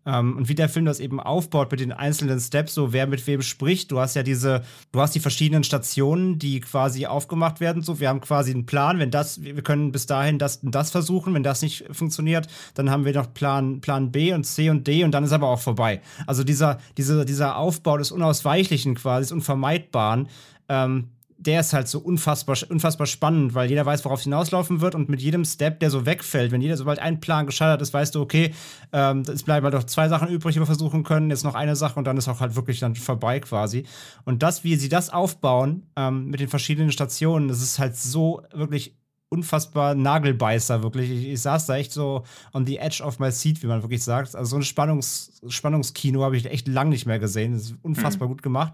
Ähm, 0.07 0.37
und 0.37 0.47
wie 0.47 0.55
der 0.55 0.69
Film 0.69 0.85
das 0.85 1.01
eben 1.01 1.19
aufbaut 1.19 1.69
mit 1.69 1.81
den 1.81 1.91
einzelnen 1.91 2.39
Steps, 2.39 2.73
so 2.73 2.93
wer 2.93 3.07
mit 3.07 3.27
wem 3.27 3.41
spricht. 3.41 3.91
Du 3.91 3.99
hast 3.99 4.15
ja 4.15 4.23
diese, 4.23 4.63
du 4.93 5.01
hast 5.01 5.13
die 5.13 5.19
verschiedenen 5.19 5.65
Stationen, 5.65 6.39
die 6.39 6.61
quasi 6.61 7.05
aufgemacht 7.05 7.59
werden. 7.59 7.83
So, 7.83 7.99
wir 7.99 8.07
haben 8.07 8.21
quasi 8.21 8.51
einen 8.51 8.65
Plan. 8.65 8.99
Wenn 8.99 9.11
das, 9.11 9.43
wir 9.43 9.61
können 9.61 9.91
bis 9.91 10.05
dahin 10.05 10.39
das 10.39 10.57
und 10.57 10.73
das 10.73 10.91
versuchen. 10.91 11.33
Wenn 11.33 11.43
das 11.43 11.61
nicht 11.61 11.83
funktioniert, 11.91 12.47
dann 12.73 12.89
haben 12.89 13.03
wir 13.03 13.13
noch 13.13 13.33
Plan, 13.33 13.81
Plan 13.81 14.11
B 14.11 14.33
und 14.33 14.45
C 14.45 14.69
und 14.69 14.87
D 14.87 15.03
und 15.03 15.11
dann 15.11 15.25
ist 15.25 15.33
aber 15.33 15.49
auch 15.49 15.59
vorbei. 15.59 16.01
Also 16.25 16.45
dieser, 16.45 16.79
dieser, 16.97 17.25
dieser 17.25 17.57
Aufbau 17.57 17.97
des 17.97 18.11
Unausweichlichen 18.11 18.95
quasi, 18.95 19.23
des 19.23 19.31
Unvermeidbaren, 19.33 20.29
ähm, 20.69 21.09
der 21.37 21.59
ist 21.59 21.73
halt 21.73 21.87
so 21.87 21.99
unfassbar, 21.99 22.57
unfassbar 22.69 23.05
spannend, 23.07 23.53
weil 23.53 23.69
jeder 23.69 23.85
weiß, 23.85 24.03
worauf 24.05 24.19
es 24.19 24.23
hinauslaufen 24.23 24.81
wird 24.81 24.95
und 24.95 25.07
mit 25.07 25.21
jedem 25.21 25.45
Step, 25.45 25.79
der 25.79 25.89
so 25.89 26.05
wegfällt, 26.05 26.51
wenn 26.51 26.61
jeder, 26.61 26.77
sobald 26.77 26.99
ein 26.99 27.19
Plan 27.19 27.45
gescheitert 27.45 27.81
ist, 27.81 27.93
weißt 27.93 28.15
du, 28.15 28.21
okay, 28.21 28.53
ähm, 28.91 29.21
es 29.21 29.43
bleiben 29.43 29.63
halt 29.63 29.75
doch 29.75 29.83
zwei 29.83 30.09
Sachen 30.09 30.29
übrig, 30.29 30.53
die 30.53 30.61
wir 30.61 30.65
versuchen 30.65 31.03
können, 31.03 31.29
jetzt 31.29 31.43
noch 31.43 31.55
eine 31.55 31.75
Sache 31.75 31.99
und 31.99 32.05
dann 32.05 32.17
ist 32.17 32.27
auch 32.27 32.39
halt 32.39 32.55
wirklich 32.55 32.79
dann 32.79 32.95
vorbei 32.95 33.39
quasi. 33.39 33.85
Und 34.25 34.41
das, 34.41 34.63
wie 34.63 34.75
sie 34.75 34.89
das 34.89 35.11
aufbauen 35.11 35.83
ähm, 35.95 36.27
mit 36.27 36.39
den 36.39 36.47
verschiedenen 36.47 36.91
Stationen, 36.91 37.47
das 37.47 37.61
ist 37.61 37.77
halt 37.77 37.95
so 37.95 38.41
wirklich 38.53 38.95
unfassbar 39.29 39.93
Nagelbeißer, 39.95 40.83
wirklich. 40.83 41.09
Ich, 41.09 41.27
ich, 41.27 41.41
saß 41.41 41.65
da 41.65 41.75
echt 41.77 41.91
so 41.91 42.23
on 42.53 42.65
the 42.65 42.77
edge 42.77 43.03
of 43.03 43.19
my 43.19 43.31
seat, 43.31 43.61
wie 43.61 43.67
man 43.67 43.81
wirklich 43.81 44.03
sagt. 44.03 44.35
Also 44.35 44.51
so 44.51 44.55
ein 44.57 44.63
Spannungs 44.63 45.41
Spannungskino 45.47 46.23
habe 46.23 46.37
ich 46.37 46.45
echt 46.45 46.67
lang 46.67 46.89
nicht 46.89 47.05
mehr 47.05 47.19
gesehen. 47.19 47.53
Das 47.53 47.63
ist 47.63 47.75
unfassbar 47.81 48.27
mhm. 48.27 48.33
gut 48.33 48.43
gemacht. 48.43 48.73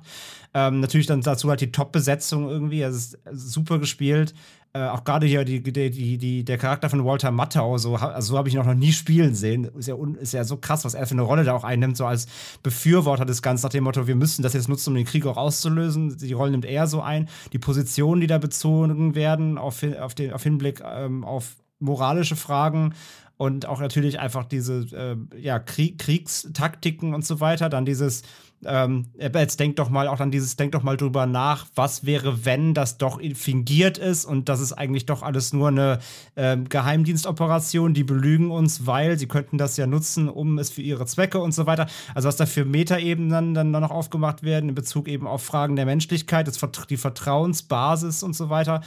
Ähm, 0.54 0.80
natürlich 0.80 1.08
dann 1.08 1.22
dazu 1.22 1.49
halt 1.49 1.62
die 1.62 1.72
Top-Besetzung 1.72 2.49
irgendwie. 2.49 2.84
Also 2.84 2.97
es 2.97 3.14
ist 3.34 3.51
super 3.51 3.80
gespielt. 3.80 4.34
Äh, 4.76 4.88
auch 4.88 5.03
gerade 5.03 5.28
hier 5.28 5.45
die, 5.45 5.61
die, 5.61 5.71
die, 5.71 6.17
die, 6.17 6.43
der 6.43 6.57
Charakter 6.57 6.89
von 6.89 7.05
Walter 7.05 7.30
Matthau, 7.30 7.78
so, 7.78 7.95
also 7.95 8.34
so 8.34 8.38
habe 8.39 8.49
ich 8.49 8.55
ihn 8.55 8.59
auch 8.59 8.65
noch 8.65 8.74
nie 8.74 8.91
spielen 8.91 9.36
sehen. 9.36 9.65
Ist 9.78 9.88
ja, 9.88 9.93
un, 9.93 10.15
ist 10.15 10.34
ja 10.34 10.43
so 10.43 10.57
krass, 10.57 10.84
was 10.84 10.95
er 10.95 11.05
für 11.05 11.13
eine 11.13 11.21
Rolle 11.21 11.43
da 11.43 11.53
auch 11.53 11.63
einnimmt, 11.63 11.95
so 11.95 12.07
als 12.07 12.26
Befürworter 12.63 13.26
des 13.26 13.43
Ganzen, 13.43 13.67
nach 13.67 13.71
dem 13.71 13.84
Motto, 13.84 14.07
wir 14.07 14.15
müssen 14.15 14.41
das 14.41 14.53
jetzt 14.53 14.69
nutzen, 14.69 14.89
um 14.89 14.95
den 14.95 15.05
Krieg 15.05 15.28
auch 15.28 15.38
auszulösen. 15.38 16.17
Die 16.17 16.34
Rolle 16.34 16.49
nimmt 16.49 16.65
er 16.65 16.88
so 16.88 17.01
ein. 17.01 17.30
Die 17.51 17.59
Positionen, 17.59 18.19
die 18.19 18.26
da 18.26 18.39
bezogen 18.39 19.13
werden, 19.13 19.59
auf, 19.59 19.84
auf, 19.84 20.15
den, 20.15 20.34
auf 20.34 20.41
Hinblick 20.41 20.82
ähm, 20.84 21.24
auf 21.24 21.55
moralische 21.78 22.36
Fragen 22.36 22.95
und 23.38 23.67
auch 23.67 23.80
natürlich 23.80 24.19
einfach 24.19 24.45
diese 24.45 24.88
äh, 24.91 25.39
ja, 25.39 25.59
Krieg, 25.59 25.99
Kriegstaktiken 25.99 27.13
und 27.13 27.24
so 27.24 27.39
weiter. 27.39 27.69
Dann 27.69 27.86
dieses 27.86 28.24
ähm, 28.66 29.05
jetzt 29.18 29.59
denk 29.59 29.76
doch 29.78 29.89
mal 29.89 30.07
auch 30.07 30.18
dann 30.18 30.32
dieses, 30.32 30.55
denk 30.55 30.72
doch 30.72 30.84
mal 30.84 30.97
drüber 30.97 31.26
nach, 31.26 31.68
was 31.76 32.05
wäre, 32.05 32.45
wenn 32.45 32.74
das 32.74 32.97
doch 32.97 33.20
fingiert 33.36 33.97
ist 33.97 34.26
und 34.26 34.49
das 34.49 34.59
ist 34.59 34.74
eigentlich 34.74 35.05
doch 35.05 35.24
alles 35.24 35.53
nur 35.53 35.70
eine 35.70 35.99
ähm, 36.36 36.70
Geheimdienstoperation, 36.70 37.93
die 37.93 38.03
belügen 38.03 38.51
uns, 38.51 38.86
weil 38.86 39.18
sie 39.18 39.28
könnten 39.28 39.57
das 39.57 39.78
ja 39.78 39.88
nutzen, 39.88 40.30
um 40.30 40.57
es 40.59 40.70
für 40.70 40.82
ihre 40.82 41.05
Zwecke 41.05 41.39
und 41.39 41.53
so 41.53 41.66
weiter. 41.66 41.88
Also 42.16 42.28
was 42.28 42.36
da 42.36 42.45
für 42.45 42.66
Metaebenen 42.66 43.53
dann, 43.53 43.74
dann 43.74 43.82
noch 43.82 43.91
aufgemacht 43.91 44.43
werden 44.43 44.70
in 44.70 44.76
Bezug 44.76 45.07
eben 45.07 45.28
auf 45.28 45.43
Fragen 45.43 45.76
der 45.76 45.86
Menschlichkeit, 45.86 46.47
das, 46.47 46.59
die 46.89 46.97
Vertrauensbasis 46.97 48.24
und 48.24 48.36
so 48.36 48.49
weiter. 48.49 48.82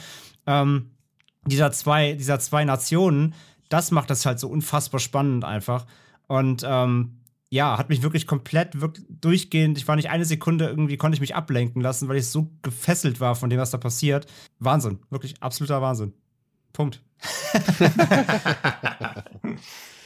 Ähm, 0.45 0.91
dieser 1.45 1.71
zwei, 1.71 2.13
dieser 2.13 2.39
zwei 2.39 2.65
Nationen, 2.65 3.33
das 3.69 3.91
macht 3.91 4.09
das 4.09 4.25
halt 4.25 4.39
so 4.39 4.47
unfassbar 4.47 4.99
spannend 4.99 5.45
einfach. 5.45 5.85
Und 6.27 6.65
ähm, 6.67 7.16
ja, 7.49 7.77
hat 7.77 7.89
mich 7.89 8.01
wirklich 8.01 8.27
komplett 8.27 8.81
wirklich 8.81 9.05
durchgehend, 9.09 9.77
ich 9.77 9.87
war 9.87 9.95
nicht 9.95 10.09
eine 10.09 10.25
Sekunde 10.25 10.65
irgendwie, 10.67 10.97
konnte 10.97 11.15
ich 11.15 11.21
mich 11.21 11.35
ablenken 11.35 11.81
lassen, 11.81 12.09
weil 12.09 12.17
ich 12.17 12.27
so 12.27 12.51
gefesselt 12.61 13.19
war 13.19 13.35
von 13.35 13.49
dem, 13.49 13.59
was 13.59 13.71
da 13.71 13.77
passiert. 13.77 14.27
Wahnsinn, 14.59 14.99
wirklich 15.09 15.41
absoluter 15.41 15.81
Wahnsinn. 15.81 16.13
Punkt. 16.73 17.01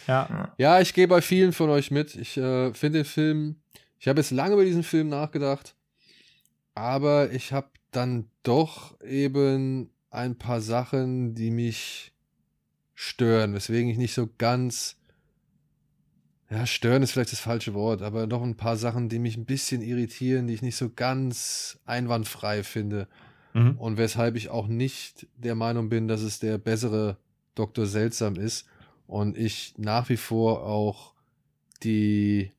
ja. 0.08 0.54
ja, 0.58 0.80
ich 0.80 0.94
gehe 0.94 1.08
bei 1.08 1.22
vielen 1.22 1.52
von 1.52 1.70
euch 1.70 1.92
mit. 1.92 2.16
Ich 2.16 2.38
äh, 2.38 2.74
finde 2.74 3.00
den 3.00 3.06
Film, 3.06 3.56
ich 3.98 4.08
habe 4.08 4.20
jetzt 4.20 4.32
lange 4.32 4.54
über 4.54 4.64
diesen 4.64 4.84
Film 4.84 5.10
nachgedacht, 5.10 5.76
aber 6.76 7.32
ich 7.32 7.52
habe 7.52 7.70
dann 7.92 8.30
doch 8.44 9.02
eben 9.02 9.90
ein 10.12 10.38
paar 10.38 10.62
Sachen, 10.62 11.34
die 11.34 11.52
mich 11.52 12.14
stören, 12.94 13.54
weswegen 13.54 13.90
ich 13.90 13.98
nicht 13.98 14.14
so 14.14 14.30
ganz 14.38 15.01
ja, 16.52 16.66
stören 16.66 17.02
ist 17.02 17.14
vielleicht 17.14 17.32
das 17.32 17.40
falsche 17.40 17.74
Wort, 17.74 18.02
aber 18.02 18.28
noch 18.28 18.44
ein 18.44 18.58
paar 18.58 18.76
Sachen, 18.76 19.08
die 19.08 19.20
mich 19.20 19.38
ein 19.38 19.46
bisschen 19.46 19.82
irritieren, 19.82 20.48
die 20.48 20.54
ich 20.54 20.62
nicht 20.62 20.76
so 20.76 20.90
ganz 20.90 21.80
einwandfrei 21.86 22.64
finde. 22.64 23.08
Mhm. 23.54 23.78
Und 23.78 23.98
weshalb 23.98 24.36
ich 24.36 24.50
auch 24.50 24.68
nicht 24.68 25.28
der 25.38 25.56
Meinung 25.56 25.88
bin, 25.88 26.10
dass 26.10 26.22
es 26.22 26.40
der 26.40 26.58
bessere 26.58 27.18
Dr. 27.56 27.86
Seltsam 27.86 28.36
ist. 28.36 28.66
Und 29.08 29.38
ich 29.38 29.76
nach 29.78 30.10
wie 30.10 30.18
vor 30.18 30.66
auch 30.66 31.14
die, 31.84 32.52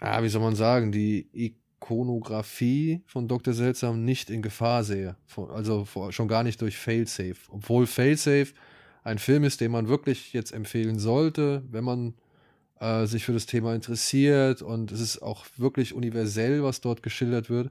ja, 0.00 0.22
wie 0.22 0.28
soll 0.28 0.40
man 0.40 0.56
sagen, 0.56 0.92
die 0.92 1.28
Ikonografie 1.32 3.02
von 3.04 3.28
Dr. 3.28 3.52
Seltsam 3.52 4.02
nicht 4.02 4.30
in 4.30 4.40
Gefahr 4.40 4.82
sehe. 4.82 5.16
Also 5.52 5.86
schon 6.08 6.28
gar 6.28 6.42
nicht 6.42 6.62
durch 6.62 6.78
Failsafe. 6.78 7.50
Obwohl 7.50 7.86
Failsafe 7.86 8.54
ein 9.04 9.18
Film 9.18 9.44
ist, 9.44 9.60
den 9.60 9.70
man 9.70 9.88
wirklich 9.88 10.32
jetzt 10.32 10.52
empfehlen 10.52 10.98
sollte, 10.98 11.62
wenn 11.70 11.84
man 11.84 12.14
äh, 12.80 13.06
sich 13.06 13.24
für 13.24 13.32
das 13.32 13.46
Thema 13.46 13.74
interessiert 13.74 14.62
und 14.62 14.90
es 14.90 15.00
ist 15.00 15.22
auch 15.22 15.44
wirklich 15.56 15.94
universell, 15.94 16.62
was 16.64 16.80
dort 16.80 17.02
geschildert 17.02 17.50
wird. 17.50 17.70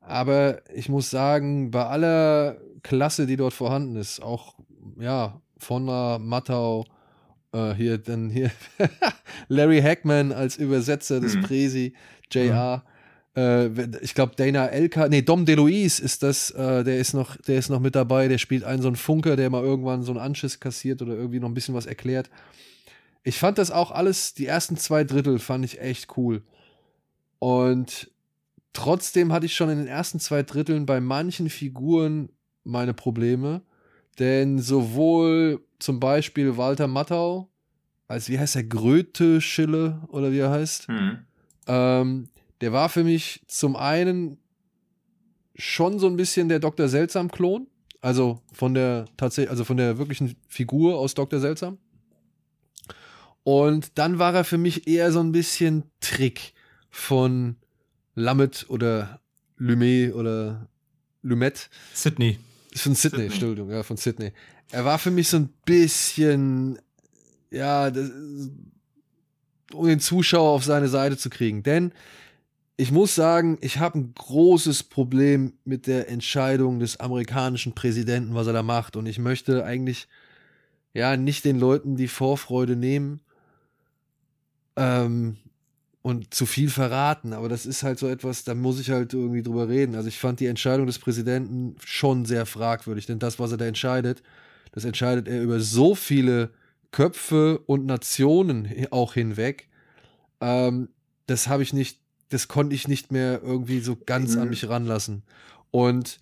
Aber 0.00 0.60
ich 0.72 0.88
muss 0.88 1.08
sagen, 1.10 1.70
bei 1.70 1.86
aller 1.86 2.58
Klasse, 2.82 3.26
die 3.26 3.36
dort 3.36 3.54
vorhanden 3.54 3.96
ist, 3.96 4.20
auch 4.20 4.54
ja, 4.98 5.40
von 5.56 5.86
der 5.86 6.18
Mattau, 6.20 6.84
äh, 7.52 7.72
hier 7.74 7.98
dann 7.98 8.28
hier 8.28 8.50
Larry 9.48 9.80
Hackman 9.80 10.32
als 10.32 10.56
Übersetzer 10.56 11.20
des 11.20 11.36
mhm. 11.36 11.42
Presi, 11.42 11.94
JR. 12.30 12.78
Mhm 12.78 12.95
ich 14.00 14.14
glaube 14.14 14.32
Dana 14.34 14.68
Elka, 14.68 15.08
nee, 15.08 15.20
Dom 15.20 15.44
DeLuise 15.44 16.02
ist 16.02 16.22
das, 16.22 16.50
äh, 16.52 16.84
der 16.84 16.98
ist 16.98 17.12
noch, 17.12 17.36
der 17.36 17.58
ist 17.58 17.68
noch 17.68 17.80
mit 17.80 17.94
dabei, 17.94 18.28
der 18.28 18.38
spielt 18.38 18.64
einen 18.64 18.80
so 18.80 18.88
einen 18.88 18.96
Funker, 18.96 19.36
der 19.36 19.50
mal 19.50 19.62
irgendwann 19.62 20.02
so 20.02 20.12
einen 20.12 20.20
Anschiss 20.20 20.58
kassiert 20.58 21.02
oder 21.02 21.14
irgendwie 21.14 21.40
noch 21.40 21.48
ein 21.48 21.54
bisschen 21.54 21.74
was 21.74 21.84
erklärt. 21.84 22.30
Ich 23.24 23.38
fand 23.38 23.58
das 23.58 23.70
auch 23.70 23.90
alles, 23.90 24.32
die 24.32 24.46
ersten 24.46 24.78
zwei 24.78 25.04
Drittel 25.04 25.38
fand 25.38 25.66
ich 25.66 25.80
echt 25.80 26.16
cool. 26.16 26.42
Und 27.38 28.10
trotzdem 28.72 29.32
hatte 29.32 29.44
ich 29.44 29.54
schon 29.54 29.68
in 29.68 29.78
den 29.78 29.86
ersten 29.86 30.18
zwei 30.18 30.42
Dritteln 30.42 30.86
bei 30.86 31.00
manchen 31.00 31.50
Figuren 31.50 32.30
meine 32.64 32.94
Probleme. 32.94 33.60
Denn 34.18 34.58
sowohl 34.60 35.60
zum 35.78 36.00
Beispiel 36.00 36.56
Walter 36.56 36.86
Mattau, 36.86 37.50
als 38.08 38.30
wie 38.30 38.38
heißt 38.38 38.56
er, 38.56 38.64
Gröte 38.64 39.42
Schille 39.42 40.00
oder 40.08 40.32
wie 40.32 40.38
er 40.38 40.50
heißt, 40.50 40.88
hm. 40.88 41.18
ähm, 41.66 42.28
der 42.60 42.72
war 42.72 42.88
für 42.88 43.04
mich 43.04 43.42
zum 43.46 43.76
einen 43.76 44.38
schon 45.54 45.98
so 45.98 46.06
ein 46.06 46.16
bisschen 46.16 46.48
der 46.48 46.58
Dr. 46.58 46.88
Seltsam-Klon. 46.88 47.66
Also 48.00 48.42
von 48.52 48.74
der 48.74 49.06
tatsächlich, 49.16 49.50
also 49.50 49.64
von 49.64 49.76
der 49.76 49.98
wirklichen 49.98 50.36
Figur 50.48 50.98
aus 50.98 51.14
Dr. 51.14 51.40
Seltsam. 51.40 51.78
Und 53.42 53.98
dann 53.98 54.18
war 54.18 54.34
er 54.34 54.44
für 54.44 54.58
mich 54.58 54.86
eher 54.86 55.12
so 55.12 55.20
ein 55.20 55.32
bisschen 55.32 55.84
Trick 56.00 56.52
von 56.90 57.56
Lamet 58.14 58.66
oder 58.68 59.20
Lumet 59.56 60.14
oder 60.14 60.68
Lumet. 61.22 61.70
Sydney. 61.94 62.38
Von 62.74 62.94
Sydney, 62.94 63.18
Sydney, 63.18 63.24
Entschuldigung, 63.26 63.70
ja, 63.70 63.82
von 63.82 63.96
Sydney. 63.96 64.32
Er 64.70 64.84
war 64.84 64.98
für 64.98 65.10
mich 65.10 65.28
so 65.28 65.38
ein 65.38 65.48
bisschen, 65.64 66.78
ja, 67.50 67.90
das, 67.90 68.10
um 69.72 69.86
den 69.86 70.00
Zuschauer 70.00 70.50
auf 70.50 70.64
seine 70.64 70.88
Seite 70.88 71.16
zu 71.16 71.30
kriegen. 71.30 71.62
Denn 71.62 71.92
ich 72.76 72.92
muss 72.92 73.14
sagen, 73.14 73.56
ich 73.62 73.78
habe 73.78 73.98
ein 73.98 74.14
großes 74.14 74.84
Problem 74.84 75.54
mit 75.64 75.86
der 75.86 76.10
Entscheidung 76.10 76.78
des 76.78 77.00
amerikanischen 77.00 77.74
Präsidenten, 77.74 78.34
was 78.34 78.46
er 78.46 78.52
da 78.52 78.62
macht. 78.62 78.96
Und 78.96 79.06
ich 79.06 79.18
möchte 79.18 79.64
eigentlich 79.64 80.08
ja 80.92 81.16
nicht 81.16 81.44
den 81.44 81.58
Leuten 81.58 81.96
die 81.96 82.08
Vorfreude 82.08 82.76
nehmen 82.76 83.20
ähm, 84.76 85.38
und 86.02 86.34
zu 86.34 86.44
viel 86.44 86.68
verraten. 86.68 87.32
Aber 87.32 87.48
das 87.48 87.64
ist 87.64 87.82
halt 87.82 87.98
so 87.98 88.08
etwas, 88.08 88.44
da 88.44 88.54
muss 88.54 88.78
ich 88.78 88.90
halt 88.90 89.14
irgendwie 89.14 89.42
drüber 89.42 89.68
reden. 89.68 89.94
Also 89.94 90.08
ich 90.08 90.18
fand 90.18 90.40
die 90.40 90.46
Entscheidung 90.46 90.86
des 90.86 90.98
Präsidenten 90.98 91.76
schon 91.82 92.26
sehr 92.26 92.44
fragwürdig, 92.44 93.06
denn 93.06 93.18
das, 93.18 93.38
was 93.38 93.52
er 93.52 93.56
da 93.56 93.64
entscheidet, 93.64 94.22
das 94.72 94.84
entscheidet 94.84 95.28
er 95.28 95.42
über 95.42 95.60
so 95.60 95.94
viele 95.94 96.50
Köpfe 96.90 97.58
und 97.60 97.86
Nationen 97.86 98.86
auch 98.90 99.14
hinweg. 99.14 99.70
Ähm, 100.42 100.90
das 101.26 101.48
habe 101.48 101.62
ich 101.62 101.72
nicht 101.72 102.05
das 102.28 102.48
konnte 102.48 102.74
ich 102.74 102.88
nicht 102.88 103.12
mehr 103.12 103.40
irgendwie 103.42 103.80
so 103.80 103.96
ganz 103.96 104.34
mhm. 104.34 104.42
an 104.42 104.48
mich 104.50 104.68
ranlassen. 104.68 105.22
Und 105.70 106.20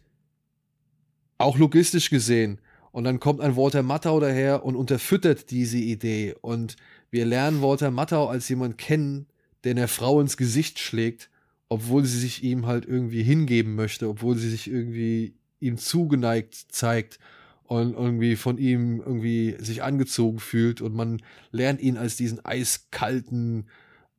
auch 1.38 1.58
logistisch 1.58 2.10
gesehen. 2.10 2.60
Und 2.92 3.04
dann 3.04 3.20
kommt 3.20 3.40
ein 3.40 3.56
Walter 3.56 3.82
Mattau 3.82 4.20
daher 4.20 4.64
und 4.64 4.76
unterfüttert 4.76 5.50
diese 5.50 5.78
Idee. 5.78 6.34
Und 6.40 6.76
wir 7.10 7.24
lernen 7.24 7.62
Walter 7.62 7.90
Mattau 7.90 8.28
als 8.28 8.48
jemand 8.48 8.78
kennen, 8.78 9.26
der 9.64 9.72
einer 9.72 9.88
Frau 9.88 10.20
ins 10.20 10.36
Gesicht 10.36 10.78
schlägt, 10.78 11.30
obwohl 11.68 12.04
sie 12.04 12.18
sich 12.18 12.44
ihm 12.44 12.66
halt 12.66 12.86
irgendwie 12.86 13.22
hingeben 13.22 13.74
möchte, 13.74 14.08
obwohl 14.08 14.36
sie 14.36 14.50
sich 14.50 14.70
irgendwie 14.70 15.34
ihm 15.58 15.78
zugeneigt 15.78 16.54
zeigt 16.54 17.18
und 17.64 17.94
irgendwie 17.94 18.36
von 18.36 18.58
ihm 18.58 19.00
irgendwie 19.00 19.56
sich 19.58 19.82
angezogen 19.82 20.38
fühlt 20.38 20.80
und 20.80 20.94
man 20.94 21.22
lernt 21.50 21.80
ihn 21.80 21.96
als 21.96 22.16
diesen 22.16 22.44
eiskalten, 22.44 23.68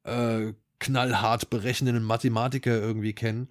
äh, 0.03 0.53
knallhart 0.79 1.49
berechnenden 1.49 2.03
Mathematiker 2.03 2.79
irgendwie 2.79 3.13
kennen. 3.13 3.47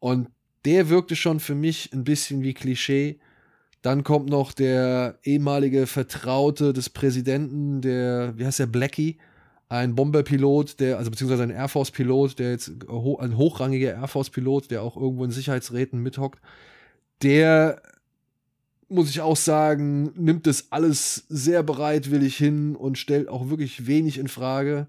Und 0.00 0.28
der 0.64 0.88
wirkte 0.88 1.16
schon 1.16 1.40
für 1.40 1.54
mich 1.54 1.92
ein 1.92 2.04
bisschen 2.04 2.42
wie 2.42 2.54
Klischee. 2.54 3.18
Dann 3.82 4.02
kommt 4.02 4.30
noch 4.30 4.52
der 4.52 5.18
ehemalige 5.24 5.86
Vertraute 5.86 6.72
des 6.72 6.88
Präsidenten, 6.88 7.82
der, 7.82 8.32
wie 8.36 8.46
heißt 8.46 8.58
der, 8.58 8.66
Blackie, 8.66 9.18
ein 9.68 9.94
Bomberpilot, 9.94 10.80
der, 10.80 10.98
also 10.98 11.10
beziehungsweise 11.10 11.42
ein 11.42 11.50
Air 11.50 11.68
Force-Pilot, 11.68 12.38
der 12.38 12.50
jetzt 12.52 12.68
ein 12.68 13.36
hochrangiger 13.36 13.94
Air 13.94 14.08
Force-Pilot, 14.08 14.70
der 14.70 14.82
auch 14.82 14.96
irgendwo 14.96 15.24
in 15.24 15.30
Sicherheitsräten 15.30 16.00
mithockt, 16.00 16.40
der, 17.22 17.82
muss 18.88 19.10
ich 19.10 19.20
auch 19.20 19.36
sagen, 19.36 20.12
nimmt 20.16 20.46
das 20.46 20.70
alles 20.70 21.26
sehr 21.28 21.62
bereitwillig 21.62 22.36
hin 22.36 22.76
und 22.76 22.98
stellt 22.98 23.28
auch 23.28 23.48
wirklich 23.48 23.86
wenig 23.86 24.18
in 24.18 24.28
Frage. 24.28 24.86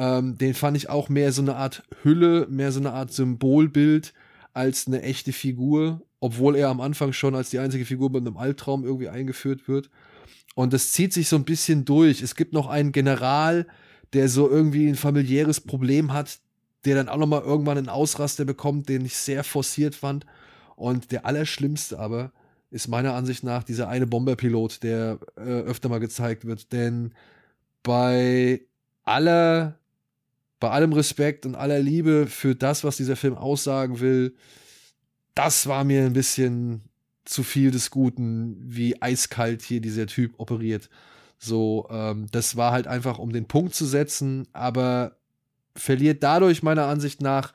Ähm, 0.00 0.38
den 0.38 0.54
fand 0.54 0.78
ich 0.78 0.88
auch 0.88 1.10
mehr 1.10 1.30
so 1.30 1.42
eine 1.42 1.56
Art 1.56 1.82
Hülle, 2.02 2.46
mehr 2.48 2.72
so 2.72 2.80
eine 2.80 2.92
Art 2.92 3.12
Symbolbild 3.12 4.14
als 4.54 4.86
eine 4.86 5.02
echte 5.02 5.32
Figur. 5.32 6.00
obwohl 6.22 6.56
er 6.56 6.68
am 6.68 6.80
Anfang 6.80 7.12
schon 7.12 7.34
als 7.34 7.50
die 7.50 7.58
einzige 7.58 7.86
Figur 7.86 8.10
mit 8.10 8.26
einem 8.26 8.36
Albtraum 8.36 8.84
irgendwie 8.84 9.08
eingeführt 9.08 9.68
wird. 9.68 9.90
Und 10.54 10.72
das 10.72 10.92
zieht 10.92 11.12
sich 11.14 11.28
so 11.28 11.36
ein 11.36 11.44
bisschen 11.44 11.84
durch. 11.86 12.20
Es 12.22 12.34
gibt 12.34 12.52
noch 12.52 12.68
einen 12.68 12.92
General, 12.92 13.66
der 14.12 14.28
so 14.28 14.48
irgendwie 14.50 14.86
ein 14.88 14.96
familiäres 14.96 15.60
Problem 15.60 16.12
hat, 16.12 16.38
der 16.84 16.96
dann 16.96 17.08
auch 17.08 17.16
nochmal 17.16 17.42
irgendwann 17.42 17.78
einen 17.78 17.88
Ausraster 17.88 18.44
bekommt, 18.44 18.88
den 18.88 19.04
ich 19.04 19.16
sehr 19.16 19.44
forciert 19.44 19.94
fand. 19.94 20.26
Und 20.76 21.10
der 21.12 21.24
Allerschlimmste 21.24 21.98
aber 21.98 22.32
ist 22.70 22.88
meiner 22.88 23.14
Ansicht 23.14 23.42
nach 23.42 23.64
dieser 23.64 23.88
eine 23.88 24.06
Bomberpilot, 24.06 24.82
der 24.82 25.18
äh, 25.36 25.40
öfter 25.40 25.88
mal 25.88 26.00
gezeigt 26.00 26.44
wird. 26.44 26.70
Denn 26.72 27.14
bei 27.82 28.60
aller, 29.04 29.79
bei 30.60 30.70
allem 30.70 30.92
Respekt 30.92 31.46
und 31.46 31.54
aller 31.54 31.80
Liebe 31.80 32.26
für 32.26 32.54
das, 32.54 32.84
was 32.84 32.98
dieser 32.98 33.16
Film 33.16 33.34
aussagen 33.34 34.00
will, 34.00 34.34
das 35.34 35.66
war 35.66 35.84
mir 35.84 36.04
ein 36.04 36.12
bisschen 36.12 36.82
zu 37.24 37.42
viel 37.42 37.70
des 37.70 37.90
Guten, 37.90 38.56
wie 38.60 39.00
eiskalt 39.00 39.62
hier 39.62 39.80
dieser 39.80 40.06
Typ 40.06 40.34
operiert. 40.38 40.90
So, 41.38 41.88
ähm, 41.90 42.26
das 42.30 42.56
war 42.56 42.72
halt 42.72 42.86
einfach, 42.86 43.18
um 43.18 43.32
den 43.32 43.46
Punkt 43.46 43.74
zu 43.74 43.86
setzen, 43.86 44.46
aber 44.52 45.16
verliert 45.74 46.22
dadurch 46.22 46.62
meiner 46.62 46.86
Ansicht 46.86 47.22
nach 47.22 47.54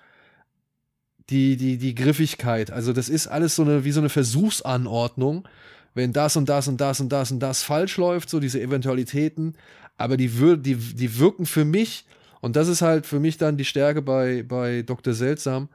die, 1.29 1.57
die, 1.57 1.77
die 1.77 1.93
Griffigkeit. 1.93 2.71
Also, 2.71 2.93
das 2.93 3.09
ist 3.09 3.27
alles 3.27 3.55
so 3.55 3.63
eine, 3.63 3.83
wie 3.83 3.91
so 3.91 3.99
eine 3.99 4.09
Versuchsanordnung. 4.09 5.47
Wenn 5.93 6.13
das 6.13 6.35
und 6.35 6.49
das 6.49 6.67
und 6.67 6.81
das 6.81 6.99
und 6.99 7.09
das 7.09 7.31
und 7.31 7.39
das 7.39 7.63
falsch 7.63 7.97
läuft, 7.97 8.29
so 8.29 8.39
diese 8.39 8.61
Eventualitäten, 8.61 9.55
aber 9.97 10.17
die, 10.17 10.29
die, 10.57 10.75
die 10.75 11.19
wirken 11.19 11.45
für 11.45 11.65
mich, 11.65 12.05
und 12.41 12.55
das 12.55 12.67
ist 12.67 12.81
halt 12.81 13.05
für 13.05 13.19
mich 13.19 13.37
dann 13.37 13.57
die 13.57 13.65
Stärke 13.65 14.01
bei, 14.01 14.43
bei 14.43 14.81
Dr. 14.81 15.13
Seltsam, 15.13 15.69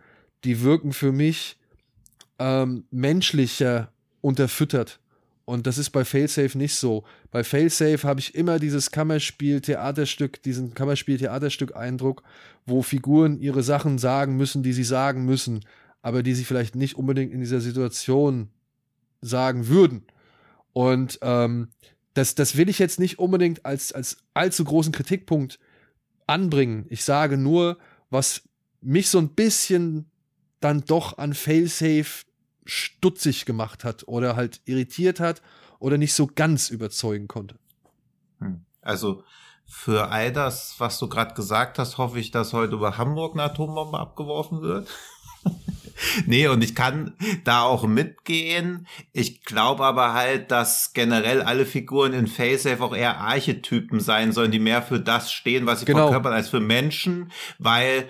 die 0.45 0.63
wirken 0.63 0.93
für 0.93 1.13
mich 1.13 1.57
ähm, 2.39 2.85
menschlicher 2.91 3.93
unterfüttert. 4.21 5.01
Und 5.45 5.67
das 5.67 5.79
ist 5.79 5.91
bei 5.91 6.05
Failsafe 6.05 6.57
nicht 6.57 6.77
so. 6.77 7.03
Bei 7.33 7.43
Failsafe 7.43 8.07
habe 8.07 8.21
ich 8.21 8.37
immer 8.37 8.61
dieses 8.61 8.93
Kammerspiel-Theaterstück, 8.93 10.43
diesen 10.43 10.75
Kammerspiel-Theaterstück-Eindruck, 10.75 12.23
wo 12.67 12.83
Figuren 12.83 13.41
ihre 13.41 13.65
Sachen 13.65 13.99
sagen 13.99 14.37
müssen, 14.37 14.63
die 14.63 14.73
sie 14.73 14.85
sagen 14.85 15.25
müssen, 15.25 15.65
aber 16.03 16.23
die 16.23 16.35
sie 16.35 16.45
vielleicht 16.45 16.77
nicht 16.77 16.97
unbedingt 16.97 17.33
in 17.33 17.41
dieser 17.41 17.61
Situation 17.61 18.49
sagen 19.21 19.67
würden. 19.67 20.05
Und 20.73 21.19
ähm, 21.23 21.69
das, 22.15 22.35
das 22.35 22.57
will 22.57 22.69
ich 22.69 22.79
jetzt 22.79 23.01
nicht 23.01 23.19
unbedingt 23.19 23.67
als, 23.67 23.93
als 23.93 24.19
allzu 24.35 24.65
großen 24.65 24.93
Kritikpunkt 24.93 25.59
anbringen. 26.31 26.87
Ich 26.89 27.05
sage 27.05 27.37
nur, 27.37 27.79
was 28.09 28.43
mich 28.81 29.09
so 29.09 29.19
ein 29.19 29.35
bisschen 29.35 30.11
dann 30.61 30.85
doch 30.85 31.19
an 31.19 31.35
Failsafe 31.35 32.25
stutzig 32.65 33.47
gemacht 33.47 33.85
hat 33.85 34.07
oder 34.07 34.37
halt 34.37 34.61
irritiert 34.65 35.21
hat 35.21 35.43
oder 35.79 35.99
nicht 35.99 36.15
so 36.15 36.27
ganz 36.27 36.71
überzeugen 36.71 37.29
konnte. 37.29 37.57
Hm. 38.39 38.65
Also 38.81 39.25
für 39.67 40.09
all 40.09 40.33
das, 40.33 40.75
was 40.79 40.99
du 40.99 41.09
gerade 41.09 41.35
gesagt 41.35 41.79
hast, 41.79 41.99
hoffe 41.99 42.19
ich, 42.19 42.31
dass 42.31 42.53
heute 42.53 42.75
über 42.75 42.99
Hamburg 42.99 43.35
eine 43.35 43.45
Atombombe 43.45 43.99
abgeworfen 43.99 44.63
wird. 44.63 44.89
nee, 46.27 46.47
und 46.49 46.63
ich 46.63 46.75
kann 46.75 47.15
da 47.45 47.63
auch 47.63 47.85
mitgehen. 47.85 48.87
Ich 49.13 49.45
glaube 49.45 49.85
aber 49.85 50.15
halt, 50.15 50.51
dass 50.51 50.93
generell 50.93 51.43
alle 51.43 51.67
Figuren 51.67 52.13
in 52.13 52.27
Facesafe 52.27 52.83
auch 52.83 52.97
eher 52.97 53.19
Archetypen 53.19 54.01
sein 54.01 54.33
sollen, 54.33 54.51
die 54.51 54.59
mehr 54.59 54.83
für 54.83 55.01
das 55.01 55.33
stehen, 55.33 55.67
was 55.67 55.81
sie 55.81 55.87
genau. 55.87 56.05
verkörpern, 56.05 56.33
als 56.33 56.49
für 56.49 56.61
Menschen, 56.61 57.33
weil 57.59 58.09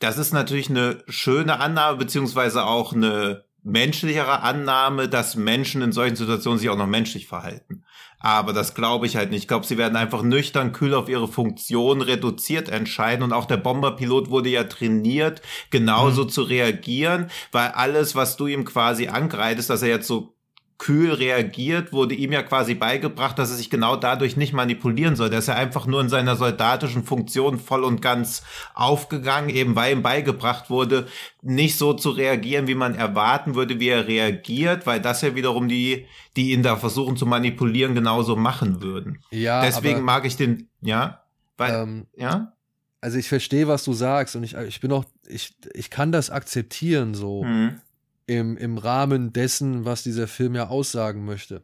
das 0.00 0.18
ist 0.18 0.32
natürlich 0.32 0.70
eine 0.70 1.02
schöne 1.08 1.60
Annahme, 1.60 1.98
beziehungsweise 1.98 2.64
auch 2.64 2.92
eine 2.92 3.44
menschlichere 3.62 4.42
Annahme, 4.42 5.08
dass 5.08 5.36
Menschen 5.36 5.82
in 5.82 5.92
solchen 5.92 6.16
Situationen 6.16 6.58
sich 6.58 6.68
auch 6.68 6.76
noch 6.76 6.86
menschlich 6.86 7.26
verhalten. 7.26 7.84
Aber 8.24 8.54
das 8.54 8.74
glaube 8.74 9.04
ich 9.04 9.16
halt 9.16 9.30
nicht. 9.30 9.42
Ich 9.42 9.48
glaube, 9.48 9.66
sie 9.66 9.76
werden 9.76 9.96
einfach 9.96 10.22
nüchtern, 10.22 10.72
kühl 10.72 10.94
auf 10.94 11.10
ihre 11.10 11.28
Funktion 11.28 12.00
reduziert 12.00 12.70
entscheiden. 12.70 13.22
Und 13.22 13.34
auch 13.34 13.44
der 13.44 13.58
Bomberpilot 13.58 14.30
wurde 14.30 14.48
ja 14.48 14.64
trainiert, 14.64 15.42
genauso 15.68 16.24
mhm. 16.24 16.28
zu 16.30 16.42
reagieren, 16.44 17.30
weil 17.52 17.68
alles, 17.68 18.14
was 18.14 18.38
du 18.38 18.46
ihm 18.46 18.64
quasi 18.64 19.08
angreitest, 19.08 19.68
dass 19.68 19.82
er 19.82 19.88
jetzt 19.88 20.06
so 20.06 20.33
kühl 20.76 21.12
reagiert, 21.12 21.92
wurde 21.92 22.14
ihm 22.14 22.32
ja 22.32 22.42
quasi 22.42 22.74
beigebracht, 22.74 23.38
dass 23.38 23.50
er 23.50 23.56
sich 23.56 23.70
genau 23.70 23.96
dadurch 23.96 24.36
nicht 24.36 24.52
manipulieren 24.52 25.14
soll. 25.14 25.32
Ist 25.32 25.48
ja 25.48 25.54
einfach 25.54 25.86
nur 25.86 26.00
in 26.00 26.08
seiner 26.08 26.36
soldatischen 26.36 27.04
Funktion 27.04 27.58
voll 27.58 27.84
und 27.84 28.02
ganz 28.02 28.42
aufgegangen, 28.74 29.50
eben 29.50 29.76
weil 29.76 29.92
ihm 29.92 30.02
beigebracht 30.02 30.70
wurde, 30.70 31.06
nicht 31.42 31.78
so 31.78 31.94
zu 31.94 32.10
reagieren, 32.10 32.66
wie 32.66 32.74
man 32.74 32.96
erwarten 32.96 33.54
würde, 33.54 33.78
wie 33.78 33.88
er 33.88 34.08
reagiert, 34.08 34.86
weil 34.86 35.00
das 35.00 35.22
ja 35.22 35.34
wiederum 35.34 35.68
die, 35.68 36.06
die 36.36 36.52
ihn 36.52 36.62
da 36.62 36.76
versuchen 36.76 37.16
zu 37.16 37.24
manipulieren, 37.24 37.94
genauso 37.94 38.34
machen 38.34 38.82
würden. 38.82 39.20
Ja. 39.30 39.62
Deswegen 39.62 39.96
aber, 39.96 40.04
mag 40.04 40.24
ich 40.24 40.36
den, 40.36 40.68
ja, 40.80 41.22
weil, 41.56 41.72
ähm, 41.72 42.06
ja. 42.16 42.52
Also 43.00 43.18
ich 43.18 43.28
verstehe, 43.28 43.68
was 43.68 43.84
du 43.84 43.92
sagst 43.92 44.34
und 44.34 44.42
ich, 44.42 44.54
ich 44.54 44.80
bin 44.80 44.90
auch, 44.90 45.04
ich, 45.28 45.54
ich 45.72 45.90
kann 45.90 46.10
das 46.10 46.30
akzeptieren 46.30 47.14
so. 47.14 47.44
Mhm 47.44 47.80
im, 48.26 48.56
im 48.56 48.78
Rahmen 48.78 49.32
dessen, 49.32 49.84
was 49.84 50.02
dieser 50.02 50.28
Film 50.28 50.54
ja 50.54 50.68
aussagen 50.68 51.24
möchte. 51.24 51.62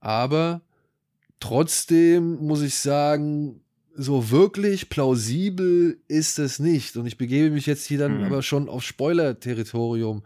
Aber 0.00 0.60
trotzdem 1.40 2.38
muss 2.38 2.62
ich 2.62 2.76
sagen, 2.76 3.60
so 3.94 4.30
wirklich 4.30 4.88
plausibel 4.88 5.98
ist 6.06 6.38
es 6.38 6.58
nicht. 6.58 6.96
Und 6.96 7.06
ich 7.06 7.18
begebe 7.18 7.50
mich 7.50 7.66
jetzt 7.66 7.84
hier 7.86 7.98
dann 7.98 8.18
mhm. 8.18 8.24
aber 8.24 8.42
schon 8.42 8.68
auf 8.68 8.84
Spoiler-Territorium. 8.84 10.22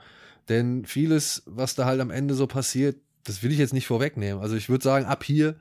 Denn 0.48 0.84
vieles, 0.84 1.42
was 1.46 1.74
da 1.74 1.86
halt 1.86 2.00
am 2.00 2.10
Ende 2.10 2.34
so 2.34 2.46
passiert, 2.46 2.96
das 3.24 3.42
will 3.42 3.52
ich 3.52 3.58
jetzt 3.58 3.72
nicht 3.72 3.86
vorwegnehmen. 3.86 4.42
Also 4.42 4.56
ich 4.56 4.68
würde 4.68 4.84
sagen, 4.84 5.06
ab 5.06 5.24
hier 5.24 5.56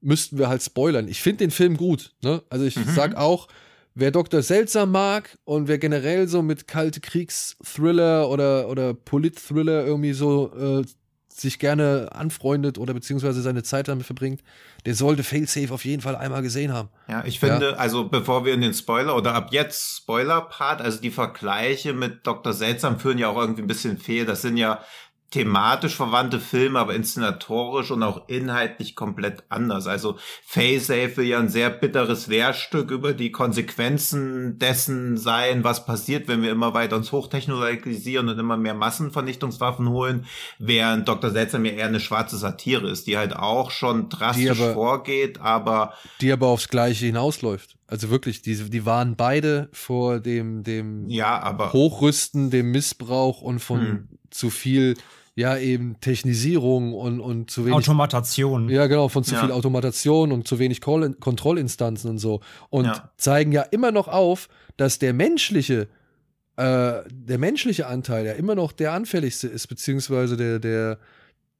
müssten 0.00 0.38
wir 0.38 0.48
halt 0.48 0.62
spoilern. 0.62 1.08
Ich 1.08 1.20
finde 1.20 1.38
den 1.38 1.50
Film 1.50 1.76
gut. 1.76 2.12
Ne? 2.22 2.42
Also 2.48 2.64
ich 2.64 2.76
mhm. 2.76 2.88
sag 2.94 3.16
auch, 3.16 3.48
wer 3.94 4.10
Dr. 4.10 4.42
Seltsam 4.42 4.90
mag 4.92 5.38
und 5.44 5.68
wer 5.68 5.78
generell 5.78 6.28
so 6.28 6.42
mit 6.42 6.66
kalte 6.66 7.00
Kriegsthriller 7.00 8.28
oder, 8.28 8.68
oder 8.68 8.94
Polit-Thriller 8.94 9.84
irgendwie 9.84 10.12
so 10.12 10.52
äh, 10.54 10.84
sich 11.34 11.58
gerne 11.58 12.10
anfreundet 12.12 12.78
oder 12.78 12.94
beziehungsweise 12.94 13.42
seine 13.42 13.62
Zeit 13.62 13.88
damit 13.88 14.04
verbringt, 14.04 14.42
der 14.84 14.94
sollte 14.94 15.22
Failsafe 15.22 15.72
auf 15.72 15.84
jeden 15.84 16.02
Fall 16.02 16.16
einmal 16.16 16.42
gesehen 16.42 16.72
haben. 16.72 16.90
Ja, 17.08 17.24
ich 17.24 17.40
finde, 17.40 17.70
ja. 17.70 17.76
also 17.76 18.08
bevor 18.08 18.44
wir 18.44 18.52
in 18.52 18.60
den 18.60 18.74
Spoiler 18.74 19.16
oder 19.16 19.34
ab 19.34 19.48
jetzt 19.50 19.96
Spoiler-Part, 19.96 20.82
also 20.82 21.00
die 21.00 21.10
Vergleiche 21.10 21.94
mit 21.94 22.26
Dr. 22.26 22.52
Seltsam 22.52 22.98
führen 22.98 23.18
ja 23.18 23.28
auch 23.28 23.38
irgendwie 23.38 23.62
ein 23.62 23.66
bisschen 23.66 23.98
fehl. 23.98 24.26
Das 24.26 24.42
sind 24.42 24.56
ja 24.56 24.80
thematisch 25.32 25.96
verwandte 25.96 26.38
Filme, 26.38 26.78
aber 26.78 26.94
inszenatorisch 26.94 27.90
und 27.90 28.02
auch 28.02 28.28
inhaltlich 28.28 28.94
komplett 28.94 29.44
anders. 29.48 29.86
Also 29.86 30.18
Facesafe 30.44 31.16
will 31.16 31.26
ja 31.26 31.38
ein 31.38 31.48
sehr 31.48 31.70
bitteres 31.70 32.26
Lehrstück 32.26 32.90
über 32.90 33.14
die 33.14 33.32
Konsequenzen 33.32 34.58
dessen 34.58 35.16
sein, 35.16 35.64
was 35.64 35.86
passiert, 35.86 36.28
wenn 36.28 36.42
wir 36.42 36.52
immer 36.52 36.74
weiter 36.74 36.96
uns 36.96 37.12
hochtechnologisieren 37.12 38.28
und 38.28 38.38
immer 38.38 38.58
mehr 38.58 38.74
Massenvernichtungswaffen 38.74 39.88
holen, 39.88 40.26
während 40.58 41.08
Dr. 41.08 41.30
Seltsam 41.30 41.64
ja 41.64 41.72
eher 41.72 41.86
eine 41.86 42.00
schwarze 42.00 42.36
Satire 42.36 42.90
ist, 42.90 43.06
die 43.06 43.16
halt 43.16 43.34
auch 43.34 43.70
schon 43.70 44.10
drastisch 44.10 44.60
aber, 44.60 44.74
vorgeht, 44.74 45.40
aber 45.40 45.94
die 46.20 46.30
aber 46.30 46.48
aufs 46.48 46.68
Gleiche 46.68 47.06
hinausläuft. 47.06 47.78
Also 47.86 48.10
wirklich, 48.10 48.42
die, 48.42 48.54
die 48.68 48.84
waren 48.84 49.16
beide 49.16 49.70
vor 49.72 50.20
dem, 50.20 50.62
dem 50.62 51.08
ja, 51.08 51.40
aber, 51.40 51.72
Hochrüsten, 51.72 52.50
dem 52.50 52.70
Missbrauch 52.70 53.40
und 53.40 53.60
von 53.60 53.80
hm. 53.80 54.08
zu 54.30 54.50
viel 54.50 54.94
ja 55.34 55.56
eben 55.56 55.98
Technisierung 56.00 56.92
und, 56.92 57.20
und 57.20 57.50
zu 57.50 57.64
wenig 57.64 57.76
Automatation. 57.76 58.68
Ja, 58.68 58.86
genau, 58.86 59.08
von 59.08 59.24
zu 59.24 59.34
ja. 59.34 59.40
viel 59.40 59.50
Automatation 59.50 60.30
und 60.30 60.46
zu 60.46 60.58
wenig 60.58 60.80
Kontrollinstanzen 60.80 62.10
und 62.10 62.18
so. 62.18 62.40
Und 62.68 62.86
ja. 62.86 63.10
zeigen 63.16 63.52
ja 63.52 63.62
immer 63.62 63.92
noch 63.92 64.08
auf, 64.08 64.48
dass 64.76 64.98
der 64.98 65.14
menschliche, 65.14 65.88
äh, 66.56 67.00
der 67.10 67.38
menschliche 67.38 67.86
Anteil 67.86 68.26
ja 68.26 68.32
immer 68.32 68.54
noch 68.54 68.72
der 68.72 68.92
anfälligste 68.92 69.48
ist, 69.48 69.68
beziehungsweise 69.68 70.36
der, 70.36 70.58
der, 70.58 70.98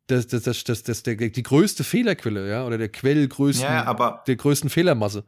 das, 0.06 0.26
das, 0.26 0.42
das, 0.42 0.64
das, 0.64 0.82
das, 0.82 1.02
der, 1.02 1.16
die 1.16 1.42
größte 1.42 1.82
Fehlerquelle, 1.82 2.48
ja, 2.50 2.66
oder 2.66 2.76
der 2.76 2.90
Quellgrößten, 2.90 3.66
ja, 3.66 3.84
aber 3.84 4.22
der 4.26 4.36
größten 4.36 4.68
Fehlermasse. 4.68 5.24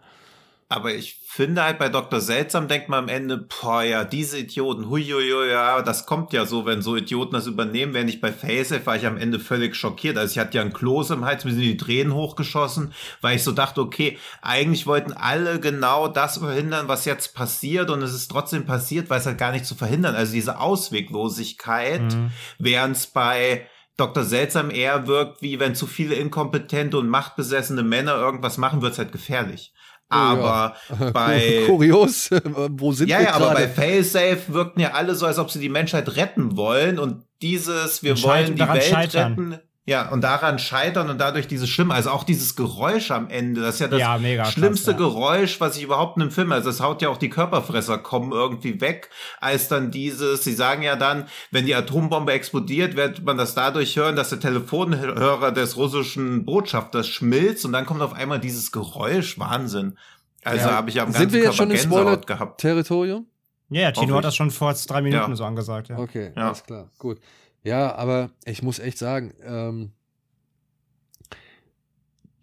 Aber 0.75 0.93
ich 0.93 1.21
finde 1.25 1.63
halt 1.63 1.79
bei 1.79 1.89
Dr. 1.89 2.21
Seltsam 2.21 2.67
denkt 2.67 2.89
man 2.89 3.05
am 3.05 3.09
Ende, 3.09 3.37
boah, 3.39 3.85
ja, 3.85 4.03
diese 4.03 4.39
Idioten, 4.39 4.91
huiuiui, 4.91 5.49
ja, 5.49 5.83
das 5.83 6.05
kommt 6.05 6.33
ja 6.33 6.47
so, 6.47 6.67
wenn 6.67 6.83
so 6.83 6.97
Idioten 6.97 7.33
das 7.33 7.47
übernehmen. 7.47 7.95
Während 7.95 8.11
ich 8.11 8.21
bei 8.21 8.33
Facef 8.33 8.85
war 8.85 8.97
ich 8.97 9.07
am 9.07 9.17
Ende 9.17 9.39
völlig 9.39 9.77
schockiert. 9.77 10.19
Also 10.19 10.33
ich 10.33 10.39
hatte 10.41 10.57
ja 10.57 10.63
einen 10.63 10.73
Kloß 10.73 11.11
im 11.11 11.25
Hals, 11.25 11.45
mir 11.45 11.53
sind 11.53 11.63
die 11.63 11.77
Tränen 11.77 12.13
hochgeschossen, 12.13 12.93
weil 13.21 13.37
ich 13.37 13.45
so 13.45 13.53
dachte, 13.53 13.81
okay, 13.81 14.19
eigentlich 14.43 14.89
wollten 14.89 15.13
alle 15.13 15.61
genau 15.61 16.09
das 16.09 16.39
verhindern, 16.39 16.89
was 16.89 17.05
jetzt 17.05 17.37
passiert 17.37 17.89
und 17.89 18.03
es 18.03 18.13
ist 18.13 18.33
trotzdem 18.33 18.67
passiert, 18.67 19.11
weil 19.11 19.21
es 19.21 19.27
halt 19.27 19.39
gar 19.39 19.53
nicht 19.53 19.67
zu 19.67 19.77
verhindern. 19.77 20.17
Also 20.17 20.33
diese 20.33 20.59
Ausweglosigkeit, 20.59 22.03
mhm. 22.03 22.33
während 22.59 22.97
es 22.97 23.07
bei 23.07 23.69
Dr. 23.97 24.25
Seltsam 24.25 24.73
eher 24.73 25.07
wirkt, 25.07 25.41
wie 25.41 25.61
wenn 25.61 25.77
zu 25.77 25.87
viele 25.87 26.17
inkompetente 26.17 26.99
und 26.99 27.09
machtbesessene 27.09 27.85
Männer 27.85 28.17
irgendwas 28.17 28.59
machen, 28.59 28.83
wird's 28.83 28.99
halt 28.99 29.13
gefährlich. 29.13 29.73
Aber 30.15 30.77
ja. 31.01 31.11
bei. 31.11 31.65
Kurios, 31.67 32.31
wo 32.71 32.93
sind 32.93 33.09
ja, 33.09 33.19
wir 33.19 33.25
Ja, 33.27 33.35
aber 33.35 33.53
bei 33.53 33.69
Failsafe 33.69 34.43
wirkten 34.49 34.81
ja 34.81 34.93
alle 34.93 35.15
so, 35.15 35.27
als 35.27 35.39
ob 35.39 35.51
sie 35.51 35.61
die 35.61 35.69
Menschheit 35.69 36.17
retten 36.17 36.57
wollen 36.57 36.99
und 36.99 37.25
dieses, 37.43 38.03
wir 38.03 38.21
wollen 38.23 38.55
die 38.55 38.61
Welt 38.61 38.85
scheitern. 38.85 39.33
retten. 39.33 39.61
Ja, 39.87 40.09
und 40.09 40.23
daran 40.23 40.59
scheitern 40.59 41.11
und 41.11 41.19
dadurch 41.19 41.47
dieses 41.47 41.69
Schlimme, 41.69 41.93
also 41.93 42.09
auch 42.09 42.25
dieses 42.25 42.57
Geräusch 42.57 43.11
am 43.11 43.29
Ende, 43.29 43.61
das 43.61 43.75
ist 43.75 43.81
ja 43.83 43.89
das 43.89 44.01
ja, 44.01 44.45
schlimmste 44.47 44.93
krass, 44.93 45.01
ja. 45.01 45.07
Geräusch, 45.07 45.61
was 45.61 45.77
ich 45.77 45.83
überhaupt 45.83 46.17
in 46.17 46.23
einem 46.23 46.31
Film, 46.31 46.53
also 46.53 46.71
das 46.71 46.81
haut 46.81 47.03
ja 47.03 47.11
auch 47.11 47.19
die 47.19 47.29
Körperfresser 47.29 47.99
kommen 47.99 48.33
irgendwie 48.33 48.81
weg, 48.81 49.11
als 49.41 49.69
dann 49.69 49.91
dieses, 49.91 50.43
sie 50.43 50.55
sagen 50.55 50.83
ja 50.83 50.97
dann, 50.97 51.27
wenn 51.51 51.67
die 51.67 51.75
Atombombe 51.75 52.33
explodiert, 52.33 52.97
wird 52.97 53.25
man 53.25 53.37
das 53.37 53.55
dadurch 53.55 53.95
hören, 53.97 54.17
dass 54.17 54.31
der 54.31 54.41
Telefonhörer 54.41 55.53
des 55.53 55.77
russischen 55.77 56.47
Botschafters 56.47 57.07
schmilzt 57.07 57.67
und 57.67 57.73
dann 57.75 57.85
kommt 57.85 58.01
auf 58.01 58.15
einmal 58.15 58.41
dieses 58.41 58.73
Geräusch, 58.73 59.39
Wahnsinn. 59.39 59.99
Also 60.45 60.69
ja. 60.69 60.77
habe 60.77 60.89
ich 60.89 60.99
am 60.99 61.09
ganzen 61.09 61.21
Sind 61.21 61.33
wir 61.33 61.41
jetzt 61.41 61.59
Körper 61.59 61.71
schon 61.71 61.71
im 61.71 61.77
Spoiler-Territorium? 61.77 63.27
Ja, 63.69 63.81
ja, 63.83 63.93
Tino 63.93 64.17
hat 64.17 64.25
das 64.25 64.37
schon 64.37 64.51
vor 64.51 64.73
drei 64.87 65.03
Minuten 65.03 65.31
ja. 65.31 65.37
so 65.37 65.45
angesagt. 65.45 65.89
Ja. 65.89 65.99
Okay, 65.99 66.33
ja. 66.35 66.47
alles 66.47 66.63
klar, 66.63 66.91
gut. 66.99 67.19
Ja, 67.65 67.95
aber 67.95 68.31
ich 68.45 68.63
muss 68.63 68.79
echt 68.79 68.99
sagen, 68.99 69.33
ähm, 69.43 69.93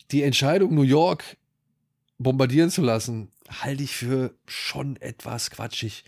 die 0.10 0.23
Entscheidung, 0.23 0.76
New 0.76 0.81
York 0.81 1.38
bombardieren 2.18 2.69
zu 2.69 2.81
lassen, 2.81 3.30
halte 3.49 3.84
ich 3.84 3.95
für 3.95 4.34
schon 4.45 4.98
etwas 4.98 5.52
quatschig. 5.52 6.03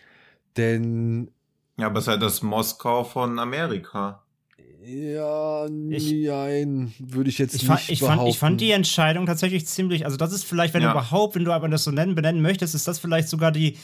Denn. 0.58 1.32
Ja, 1.78 1.88
aber 1.88 2.00
es 2.00 2.06
ist 2.06 2.10
halt 2.10 2.22
das 2.22 2.42
Moskau 2.42 3.04
von 3.04 3.40
Amerika. 3.40 4.24
Ja, 4.86 5.68
nein, 5.70 6.94
würde 7.00 7.30
ich 7.30 7.38
jetzt 7.38 7.56
ich 7.56 7.70
nicht 7.70 7.90
ich 7.90 8.00
behaupten. 8.02 8.20
Fand, 8.20 8.30
ich 8.30 8.40
fand 8.40 8.62
die 8.62 8.72
Entscheidung 8.72 9.26
tatsächlich 9.26 9.66
ziemlich, 9.66 10.04
also 10.06 10.18
das 10.18 10.34
ist 10.34 10.44
vielleicht, 10.44 10.74
wenn 10.74 10.82
ja. 10.82 10.92
du 10.92 11.00
überhaupt, 11.00 11.36
wenn 11.36 11.46
du 11.46 11.54
aber 11.54 11.70
das 11.70 11.86
so 11.86 11.92
nennen, 11.92 12.16
benennen 12.16 12.42
möchtest, 12.42 12.76
ist 12.76 12.86
das 12.86 13.00
vielleicht 13.00 13.30
sogar 13.30 13.54
die, 13.54 13.78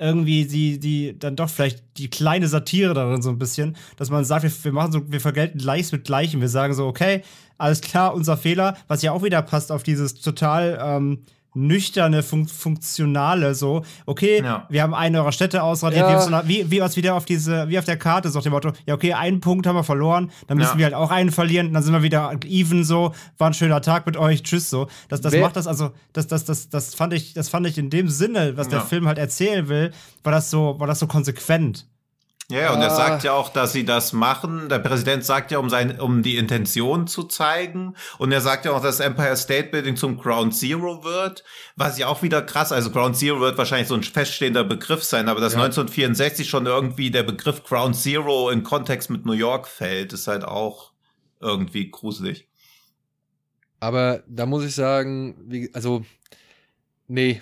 irgendwie 0.00 0.46
die, 0.46 0.80
die, 0.80 1.18
dann 1.18 1.36
doch 1.36 1.50
vielleicht 1.50 1.82
die 1.98 2.08
kleine 2.08 2.48
Satire 2.48 2.94
darin 2.94 3.20
so 3.20 3.28
ein 3.28 3.38
bisschen, 3.38 3.76
dass 3.96 4.10
man 4.10 4.24
sagt, 4.24 4.42
wir, 4.44 4.64
wir 4.64 4.72
machen 4.72 4.92
so, 4.92 5.12
wir 5.12 5.20
vergelten 5.20 5.58
Gleiches 5.58 5.92
mit 5.92 6.04
Gleichem. 6.04 6.40
Wir 6.40 6.48
sagen 6.48 6.72
so, 6.74 6.86
okay, 6.86 7.22
alles 7.58 7.82
klar, 7.82 8.14
unser 8.14 8.38
Fehler, 8.38 8.76
was 8.88 9.02
ja 9.02 9.12
auch 9.12 9.22
wieder 9.22 9.42
passt 9.42 9.70
auf 9.70 9.82
dieses 9.82 10.14
total, 10.14 10.78
ähm, 10.82 11.24
nüchterne, 11.54 12.22
fun 12.22 12.46
funktionale, 12.46 13.54
so, 13.54 13.84
okay, 14.06 14.42
ja. 14.42 14.66
wir 14.68 14.82
haben 14.82 14.94
eine 14.94 15.18
eurer 15.18 15.32
Städte 15.32 15.62
ausradiert, 15.62 16.08
ja. 16.08 16.20
so 16.20 16.30
wie, 16.48 16.70
wie 16.70 16.80
was 16.80 16.96
wieder 16.96 17.14
auf 17.14 17.24
diese, 17.24 17.68
wie 17.68 17.78
auf 17.78 17.84
der 17.84 17.96
Karte, 17.96 18.30
so 18.30 18.38
auf 18.38 18.44
dem 18.44 18.52
Motto, 18.52 18.72
ja, 18.86 18.94
okay, 18.94 19.14
einen 19.14 19.40
Punkt 19.40 19.66
haben 19.66 19.76
wir 19.76 19.84
verloren, 19.84 20.30
dann 20.46 20.58
müssen 20.58 20.72
ja. 20.72 20.78
wir 20.78 20.84
halt 20.86 20.94
auch 20.94 21.10
einen 21.10 21.32
verlieren, 21.32 21.72
dann 21.72 21.82
sind 21.82 21.92
wir 21.92 22.02
wieder 22.02 22.38
even, 22.46 22.84
so, 22.84 23.14
war 23.38 23.50
ein 23.50 23.54
schöner 23.54 23.82
Tag 23.82 24.06
mit 24.06 24.16
euch, 24.16 24.42
tschüss, 24.42 24.70
so. 24.70 24.88
Das, 25.08 25.20
das 25.20 25.36
macht 25.36 25.56
das, 25.56 25.66
also, 25.66 25.90
das, 26.12 26.26
das, 26.28 26.44
das, 26.44 26.68
das 26.68 26.94
fand 26.94 27.12
ich, 27.12 27.34
das 27.34 27.48
fand 27.48 27.66
ich 27.66 27.78
in 27.78 27.90
dem 27.90 28.08
Sinne, 28.08 28.56
was 28.56 28.68
der 28.68 28.80
Film 28.80 29.06
halt 29.06 29.18
erzählen 29.18 29.68
will, 29.68 29.92
war 30.22 30.32
das 30.32 30.50
so, 30.50 30.78
war 30.78 30.86
das 30.86 30.98
so 30.98 31.06
konsequent. 31.06 31.86
Ja, 32.50 32.72
und 32.74 32.80
er 32.80 32.90
ah. 32.90 32.96
sagt 32.96 33.22
ja 33.22 33.32
auch, 33.32 33.48
dass 33.48 33.72
sie 33.72 33.84
das 33.84 34.12
machen. 34.12 34.68
Der 34.68 34.80
Präsident 34.80 35.24
sagt 35.24 35.52
ja, 35.52 35.58
um 35.58 35.70
sein, 35.70 36.00
um 36.00 36.22
die 36.22 36.36
Intention 36.36 37.06
zu 37.06 37.22
zeigen. 37.22 37.94
Und 38.18 38.32
er 38.32 38.40
sagt 38.40 38.64
ja 38.64 38.72
auch, 38.72 38.82
dass 38.82 38.98
Empire 38.98 39.36
State 39.36 39.68
Building 39.68 39.96
zum 39.96 40.18
Ground 40.18 40.54
Zero 40.54 41.04
wird. 41.04 41.44
Was 41.76 41.96
ja 41.96 42.08
auch 42.08 42.22
wieder 42.22 42.42
krass, 42.42 42.72
also 42.72 42.90
Ground 42.90 43.16
Zero 43.16 43.40
wird 43.40 43.56
wahrscheinlich 43.56 43.88
so 43.88 43.94
ein 43.94 44.02
feststehender 44.02 44.64
Begriff 44.64 45.04
sein, 45.04 45.28
aber 45.28 45.40
dass 45.40 45.54
ja. 45.54 45.62
1964 45.62 46.48
schon 46.48 46.66
irgendwie 46.66 47.10
der 47.10 47.22
Begriff 47.22 47.62
Ground 47.62 47.94
Zero 47.94 48.50
in 48.50 48.64
Kontext 48.64 49.10
mit 49.10 49.24
New 49.24 49.32
York 49.32 49.68
fällt, 49.68 50.12
ist 50.12 50.26
halt 50.26 50.44
auch 50.44 50.92
irgendwie 51.40 51.90
gruselig. 51.90 52.48
Aber 53.78 54.22
da 54.26 54.44
muss 54.44 54.64
ich 54.64 54.74
sagen, 54.74 55.36
wie, 55.46 55.70
also, 55.72 56.04
nee, 57.08 57.40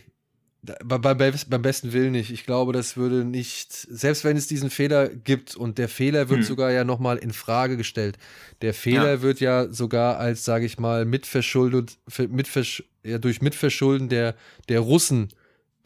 bei, 0.62 0.98
bei, 0.98 1.14
beim 1.14 1.62
besten 1.62 1.92
Willen 1.92 2.12
nicht. 2.12 2.30
Ich 2.30 2.44
glaube, 2.44 2.72
das 2.72 2.96
würde 2.96 3.24
nicht, 3.24 3.72
selbst 3.72 4.24
wenn 4.24 4.36
es 4.36 4.48
diesen 4.48 4.70
Fehler 4.70 5.08
gibt 5.08 5.54
und 5.54 5.78
der 5.78 5.88
Fehler 5.88 6.28
wird 6.28 6.40
hm. 6.40 6.46
sogar 6.46 6.72
ja 6.72 6.84
nochmal 6.84 7.18
in 7.18 7.32
Frage 7.32 7.76
gestellt. 7.76 8.18
Der 8.60 8.74
Fehler 8.74 9.14
ja. 9.14 9.22
wird 9.22 9.40
ja 9.40 9.68
sogar 9.68 10.18
als, 10.18 10.44
sage 10.44 10.66
ich 10.66 10.78
mal, 10.78 11.04
mitverschuldet, 11.04 11.98
mitversch, 12.28 12.82
ja, 13.04 13.18
durch 13.18 13.40
Mitverschulden 13.40 14.08
der, 14.08 14.34
der 14.68 14.80
Russen, 14.80 15.28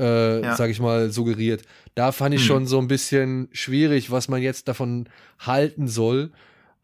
äh, 0.01 0.41
ja. 0.43 0.57
sage 0.57 0.73
ich 0.73 0.81
mal, 0.81 1.11
suggeriert. 1.11 1.63
Da 1.95 2.11
fand 2.11 2.35
ich 2.35 2.41
hm. 2.41 2.47
schon 2.47 2.67
so 2.67 2.79
ein 2.79 2.89
bisschen 2.89 3.49
schwierig, 3.53 4.11
was 4.11 4.29
man 4.29 4.41
jetzt 4.41 4.69
davon 4.69 5.09
halten 5.39 5.87
soll. 5.87 6.33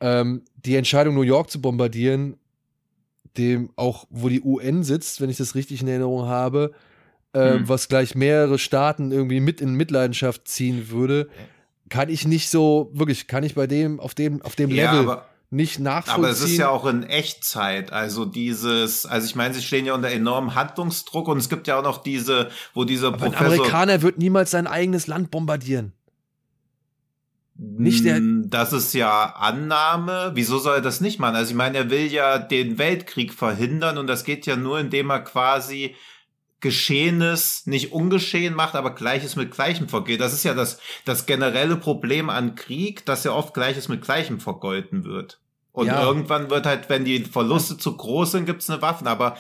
Ähm, 0.01 0.43
die 0.57 0.77
Entscheidung, 0.77 1.15
New 1.15 1.23
York 1.23 1.51
zu 1.51 1.61
bombardieren, 1.61 2.37
dem 3.39 3.71
auch, 3.77 4.05
wo 4.11 4.29
die 4.29 4.43
UN 4.43 4.85
sitzt, 4.85 5.23
wenn 5.23 5.31
ich 5.31 5.39
das 5.39 5.55
richtig 5.55 5.81
in 5.81 5.89
Erinnerung 5.89 6.27
habe, 6.27 6.73
äh, 7.35 7.59
mhm. 7.59 7.69
was 7.69 7.89
gleich 7.89 8.15
mehrere 8.15 8.59
Staaten 8.59 9.13
irgendwie 9.13 9.41
mit 9.41 9.61
in 9.61 9.75
Mitleidenschaft 9.75 10.49
ziehen 10.49 10.91
würde, 10.91 11.29
kann 11.89 12.09
ich 12.09 12.27
nicht 12.27 12.51
so, 12.51 12.91
wirklich, 12.93 13.27
kann 13.27 13.45
ich 13.45 13.55
bei 13.55 13.67
dem, 13.67 14.01
auf 14.01 14.15
dem, 14.15 14.43
auf 14.43 14.57
dem 14.57 14.71
ja, 14.71 14.93
Level 14.93 15.19
nicht 15.51 15.79
nachvollziehen. 15.79 16.25
Aber 16.25 16.31
es 16.31 16.43
ist 16.43 16.57
ja 16.59 16.69
auch 16.69 16.87
in 16.87 17.03
Echtzeit, 17.05 17.93
also 17.93 18.25
dieses, 18.27 19.07
also 19.07 19.27
ich 19.27 19.35
meine, 19.35 19.55
sie 19.55 19.63
stehen 19.63 19.87
ja 19.87 19.95
unter 19.95 20.09
enormem 20.09 20.55
Handlungsdruck 20.55 21.29
und 21.29 21.39
es 21.39 21.49
gibt 21.49 21.67
ja 21.67 21.79
auch 21.79 21.83
noch 21.83 22.03
diese, 22.03 22.51
wo 22.75 22.85
dieser 22.85 23.09
aber 23.09 23.19
Professor. 23.19 23.47
Ein 23.47 23.53
Amerikaner 23.53 24.03
wird 24.03 24.19
niemals 24.19 24.51
sein 24.51 24.67
eigenes 24.67 25.07
Land 25.07 25.31
bombardieren. 25.31 25.93
Nicht 27.61 28.05
der. 28.05 28.17
Hm, 28.17 28.51
das 28.51 28.73
ist 28.73 28.95
ja 28.95 29.35
Annahme. 29.35 30.31
Wieso 30.35 30.59
soll 30.59 30.77
er 30.77 30.81
das 30.81 31.01
nicht 31.01 31.19
machen? 31.19 31.35
Also 31.35 31.51
ich 31.51 31.57
meine, 31.57 31.79
er 31.79 31.91
will 31.91 32.07
ja 32.07 32.39
den 32.39 32.79
Weltkrieg 32.79 33.35
verhindern 33.35 33.99
und 33.99 34.07
das 34.07 34.23
geht 34.23 34.47
ja 34.47 34.55
nur, 34.55 34.79
indem 34.79 35.11
er 35.11 35.21
quasi 35.21 35.97
Geschehenes 36.61 37.67
nicht 37.67 37.93
ungeschehen 37.93 38.55
macht, 38.55 38.75
aber 38.75 38.95
Gleiches 38.95 39.37
mit 39.37 39.53
Gleichem 39.53 39.89
vergeht. 39.89 40.21
Das 40.21 40.33
ist 40.33 40.45
ja 40.45 40.55
das, 40.55 40.81
das 41.05 41.27
generelle 41.27 41.77
Problem 41.77 42.31
an 42.31 42.57
Krieg, 42.57 43.07
dass 43.07 43.25
ja 43.25 43.33
oft 43.33 43.55
Gleiches 43.55 43.89
mit 43.89 44.03
Gleichem 44.03 44.41
vergolten 44.41 45.05
wird. 45.05 45.41
Und 45.73 45.87
ja. 45.87 46.03
irgendwann 46.03 46.51
wird 46.51 46.67
halt, 46.67 46.89
wenn 46.89 47.05
die 47.05 47.25
Verluste 47.25 47.79
zu 47.79 47.97
groß 47.97 48.33
sind, 48.33 48.47
gibt's 48.47 48.69
eine 48.69 48.83
Waffen. 48.83 49.07
Aber 49.07 49.37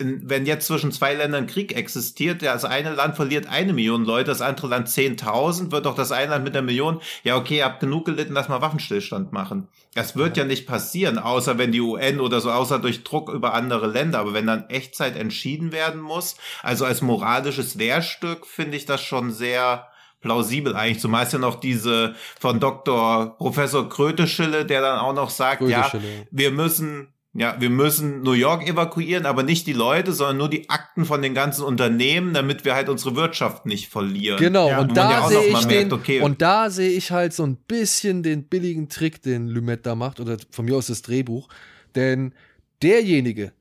wenn 0.00 0.46
jetzt 0.46 0.66
zwischen 0.66 0.92
zwei 0.92 1.14
Ländern 1.14 1.46
Krieg 1.46 1.76
existiert, 1.76 2.42
ja, 2.42 2.54
das 2.54 2.64
eine 2.64 2.94
Land 2.94 3.16
verliert 3.16 3.46
eine 3.46 3.72
Million 3.72 4.04
Leute, 4.04 4.30
das 4.30 4.40
andere 4.40 4.68
Land 4.68 4.88
10.000, 4.88 5.70
wird 5.70 5.86
doch 5.86 5.94
das 5.94 6.10
eine 6.10 6.30
Land 6.30 6.44
mit 6.44 6.56
einer 6.56 6.64
Million, 6.64 7.00
ja, 7.22 7.36
okay, 7.36 7.58
ihr 7.58 7.64
habt 7.64 7.80
genug 7.80 8.06
gelitten, 8.06 8.32
lass 8.32 8.48
mal 8.48 8.62
Waffenstillstand 8.62 9.32
machen. 9.32 9.68
Das 9.94 10.16
wird 10.16 10.36
ja. 10.36 10.44
ja 10.44 10.48
nicht 10.48 10.66
passieren, 10.66 11.18
außer 11.18 11.58
wenn 11.58 11.72
die 11.72 11.80
UN 11.80 12.20
oder 12.20 12.40
so, 12.40 12.50
außer 12.50 12.78
durch 12.78 13.04
Druck 13.04 13.28
über 13.28 13.54
andere 13.54 13.88
Länder. 13.88 14.20
Aber 14.20 14.34
wenn 14.34 14.46
dann 14.46 14.68
Echtzeit 14.68 15.16
entschieden 15.16 15.72
werden 15.72 16.00
muss, 16.00 16.36
also 16.62 16.84
als 16.84 17.02
moralisches 17.02 17.74
Lehrstück, 17.74 18.46
finde 18.46 18.76
ich 18.76 18.86
das 18.86 19.02
schon 19.02 19.32
sehr, 19.32 19.88
plausibel 20.20 20.76
eigentlich. 20.76 21.00
Zumal 21.00 21.26
ja 21.30 21.38
noch 21.38 21.56
diese 21.56 22.14
von 22.38 22.60
Dr. 22.60 23.36
Professor 23.38 23.88
Kröteschille, 23.88 24.66
der 24.66 24.82
dann 24.82 24.98
auch 24.98 25.14
noch 25.14 25.30
sagt, 25.30 25.62
ja, 25.62 25.90
wir 26.30 26.50
müssen 26.50 27.08
ja, 27.32 27.60
wir 27.60 27.70
müssen 27.70 28.22
New 28.22 28.32
York 28.32 28.66
evakuieren, 28.68 29.24
aber 29.24 29.44
nicht 29.44 29.66
die 29.68 29.72
Leute, 29.72 30.12
sondern 30.12 30.38
nur 30.38 30.50
die 30.50 30.68
Akten 30.68 31.04
von 31.04 31.22
den 31.22 31.32
ganzen 31.32 31.62
Unternehmen, 31.62 32.34
damit 32.34 32.64
wir 32.64 32.74
halt 32.74 32.88
unsere 32.88 33.14
Wirtschaft 33.14 33.66
nicht 33.66 33.88
verlieren. 33.88 34.38
Genau, 34.38 34.68
ja, 34.68 34.80
und, 34.80 34.96
da 34.96 35.10
ja 35.12 35.28
sehe 35.28 35.46
ich 35.46 35.66
merkt, 35.66 35.92
okay, 35.92 36.20
und 36.22 36.42
da 36.42 36.70
sehe 36.70 36.90
ich 36.90 37.12
halt 37.12 37.32
so 37.32 37.44
ein 37.44 37.56
bisschen 37.56 38.24
den 38.24 38.48
billigen 38.48 38.88
Trick, 38.88 39.22
den 39.22 39.46
Lumet 39.46 39.86
da 39.86 39.94
macht, 39.94 40.18
oder 40.18 40.38
von 40.50 40.64
mir 40.64 40.76
aus 40.76 40.88
das 40.88 41.02
Drehbuch. 41.02 41.48
Denn 41.94 42.34
derjenige, 42.82 43.52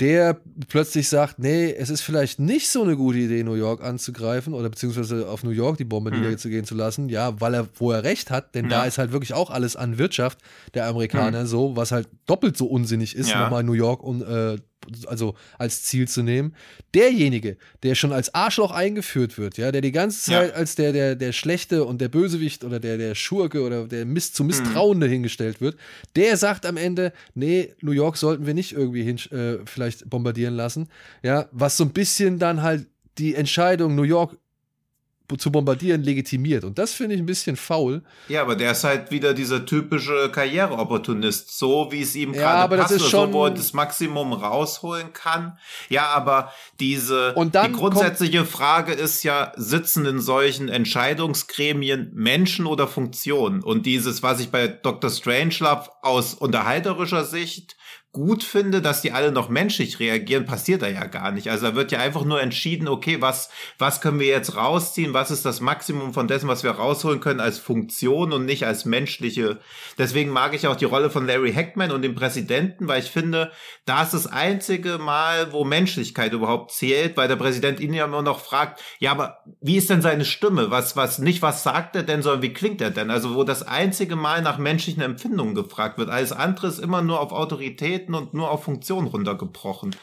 der 0.00 0.40
plötzlich 0.68 1.08
sagt, 1.08 1.40
nee, 1.40 1.72
es 1.72 1.90
ist 1.90 2.02
vielleicht 2.02 2.38
nicht 2.38 2.68
so 2.68 2.82
eine 2.82 2.96
gute 2.96 3.18
Idee, 3.18 3.42
New 3.42 3.54
York 3.54 3.82
anzugreifen 3.82 4.54
oder 4.54 4.68
beziehungsweise 4.68 5.28
auf 5.28 5.42
New 5.42 5.50
York 5.50 5.76
die 5.76 5.84
Bombe 5.84 6.12
mhm. 6.12 6.20
niederzugehen 6.20 6.64
zu 6.64 6.76
lassen, 6.76 7.08
ja, 7.08 7.40
weil 7.40 7.54
er, 7.54 7.68
wo 7.74 7.90
er 7.90 8.04
recht 8.04 8.30
hat, 8.30 8.54
denn 8.54 8.66
ja. 8.66 8.70
da 8.70 8.84
ist 8.84 8.98
halt 8.98 9.10
wirklich 9.10 9.34
auch 9.34 9.50
alles 9.50 9.74
an 9.74 9.98
Wirtschaft 9.98 10.38
der 10.74 10.86
Amerikaner 10.86 11.42
mhm. 11.42 11.46
so, 11.46 11.76
was 11.76 11.90
halt 11.90 12.08
doppelt 12.26 12.56
so 12.56 12.66
unsinnig 12.66 13.16
ist, 13.16 13.30
ja. 13.30 13.42
nochmal 13.42 13.64
New 13.64 13.72
York 13.72 14.02
und 14.04 14.22
äh, 14.22 14.58
also 15.06 15.34
als 15.58 15.82
Ziel 15.82 16.08
zu 16.08 16.22
nehmen. 16.22 16.54
Derjenige, 16.94 17.56
der 17.82 17.94
schon 17.94 18.12
als 18.12 18.34
Arschloch 18.34 18.70
eingeführt 18.70 19.38
wird, 19.38 19.58
ja, 19.58 19.72
der 19.72 19.80
die 19.80 19.92
ganze 19.92 20.22
Zeit 20.22 20.50
ja. 20.50 20.54
als 20.54 20.74
der, 20.74 20.92
der, 20.92 21.14
der 21.14 21.32
Schlechte 21.32 21.84
und 21.84 22.00
der 22.00 22.08
Bösewicht 22.08 22.64
oder 22.64 22.80
der, 22.80 22.98
der 22.98 23.14
Schurke 23.14 23.62
oder 23.62 23.86
der 23.86 24.06
Miss 24.06 24.32
zu 24.32 24.44
Misstrauende 24.44 25.06
mhm. 25.06 25.12
hingestellt 25.12 25.60
wird, 25.60 25.76
der 26.16 26.36
sagt 26.36 26.66
am 26.66 26.76
Ende, 26.76 27.12
nee, 27.34 27.74
New 27.80 27.92
York 27.92 28.16
sollten 28.16 28.46
wir 28.46 28.54
nicht 28.54 28.72
irgendwie 28.72 29.02
hin, 29.02 29.18
äh, 29.30 29.58
vielleicht 29.66 30.08
bombardieren 30.08 30.54
lassen. 30.54 30.88
Ja, 31.22 31.48
was 31.52 31.76
so 31.76 31.84
ein 31.84 31.90
bisschen 31.90 32.38
dann 32.38 32.62
halt 32.62 32.86
die 33.18 33.34
Entscheidung, 33.34 33.94
New 33.94 34.02
York 34.04 34.36
zu 35.36 35.52
bombardieren 35.52 36.02
legitimiert. 36.02 36.64
Und 36.64 36.78
das 36.78 36.94
finde 36.94 37.14
ich 37.14 37.20
ein 37.20 37.26
bisschen 37.26 37.56
faul. 37.56 38.02
Ja, 38.28 38.42
aber 38.42 38.56
der 38.56 38.72
ist 38.72 38.84
halt 38.84 39.10
wieder 39.10 39.34
dieser 39.34 39.66
typische 39.66 40.30
Karriereopportunist, 40.30 41.56
so 41.56 41.88
wie 41.90 42.02
es 42.02 42.16
ihm 42.16 42.34
ja, 42.34 42.40
gerade 42.40 42.76
passt, 42.76 42.94
das 42.94 43.02
ist 43.02 43.10
schon, 43.10 43.32
so, 43.32 43.38
wo 43.38 43.44
er 43.44 43.50
das 43.50 43.72
Maximum 43.72 44.32
rausholen 44.32 45.12
kann. 45.12 45.58
Ja, 45.88 46.06
aber 46.06 46.52
diese 46.80 47.34
die 47.36 47.72
grundsätzliche 47.72 48.44
Frage 48.44 48.92
ist 48.92 49.22
ja, 49.22 49.52
sitzen 49.56 50.06
in 50.06 50.20
solchen 50.20 50.68
Entscheidungsgremien 50.68 52.10
Menschen 52.14 52.66
oder 52.66 52.86
Funktionen? 52.86 53.62
Und 53.62 53.86
dieses, 53.86 54.22
was 54.22 54.40
ich 54.40 54.50
bei 54.50 54.68
Dr. 54.68 55.10
Strangelove 55.10 55.90
aus 56.02 56.34
unterhalterischer 56.34 57.24
Sicht 57.24 57.76
gut 58.12 58.42
finde, 58.42 58.80
dass 58.80 59.02
die 59.02 59.12
alle 59.12 59.32
noch 59.32 59.50
menschlich 59.50 60.00
reagieren, 60.00 60.46
passiert 60.46 60.80
da 60.80 60.88
ja 60.88 61.04
gar 61.04 61.30
nicht. 61.30 61.50
Also 61.50 61.66
da 61.68 61.74
wird 61.74 61.92
ja 61.92 61.98
einfach 61.98 62.24
nur 62.24 62.40
entschieden, 62.40 62.88
okay, 62.88 63.20
was, 63.20 63.50
was 63.78 64.00
können 64.00 64.18
wir 64.18 64.26
jetzt 64.26 64.56
rausziehen? 64.56 65.12
Was 65.12 65.30
ist 65.30 65.44
das 65.44 65.60
Maximum 65.60 66.14
von 66.14 66.26
dessen, 66.26 66.48
was 66.48 66.64
wir 66.64 66.70
rausholen 66.70 67.20
können 67.20 67.40
als 67.40 67.58
Funktion 67.58 68.32
und 68.32 68.46
nicht 68.46 68.64
als 68.64 68.86
menschliche? 68.86 69.60
Deswegen 69.98 70.30
mag 70.30 70.54
ich 70.54 70.66
auch 70.66 70.76
die 70.76 70.86
Rolle 70.86 71.10
von 71.10 71.26
Larry 71.26 71.52
Hackman 71.52 71.90
und 71.90 72.00
dem 72.00 72.14
Präsidenten, 72.14 72.88
weil 72.88 73.02
ich 73.02 73.10
finde, 73.10 73.52
da 73.84 74.02
ist 74.02 74.14
das 74.14 74.26
einzige 74.26 74.96
Mal, 74.96 75.52
wo 75.52 75.64
Menschlichkeit 75.64 76.32
überhaupt 76.32 76.72
zählt, 76.72 77.16
weil 77.18 77.28
der 77.28 77.36
Präsident 77.36 77.78
ihn 77.78 77.92
ja 77.92 78.06
immer 78.06 78.22
noch 78.22 78.40
fragt, 78.40 78.82
ja, 79.00 79.10
aber 79.10 79.40
wie 79.60 79.76
ist 79.76 79.90
denn 79.90 80.00
seine 80.02 80.24
Stimme? 80.24 80.70
Was, 80.70 80.96
was, 80.96 81.18
nicht 81.18 81.42
was 81.42 81.62
sagt 81.62 81.94
er 81.94 82.04
denn, 82.04 82.22
sondern 82.22 82.42
wie 82.42 82.54
klingt 82.54 82.80
er 82.80 82.90
denn? 82.90 83.10
Also 83.10 83.34
wo 83.34 83.44
das 83.44 83.62
einzige 83.62 84.16
Mal 84.16 84.40
nach 84.40 84.56
menschlichen 84.56 85.02
Empfindungen 85.02 85.54
gefragt 85.54 85.98
wird. 85.98 86.08
Alles 86.08 86.32
andere 86.32 86.68
ist 86.68 86.78
immer 86.78 87.02
nur 87.02 87.20
auf 87.20 87.32
Autorität 87.32 87.97
Qualitäten 87.98 88.14
und 88.14 88.34
nur 88.34 88.50
auf 88.50 88.64
Funktionen 88.64 89.08
runtergebrochen. 89.08 89.94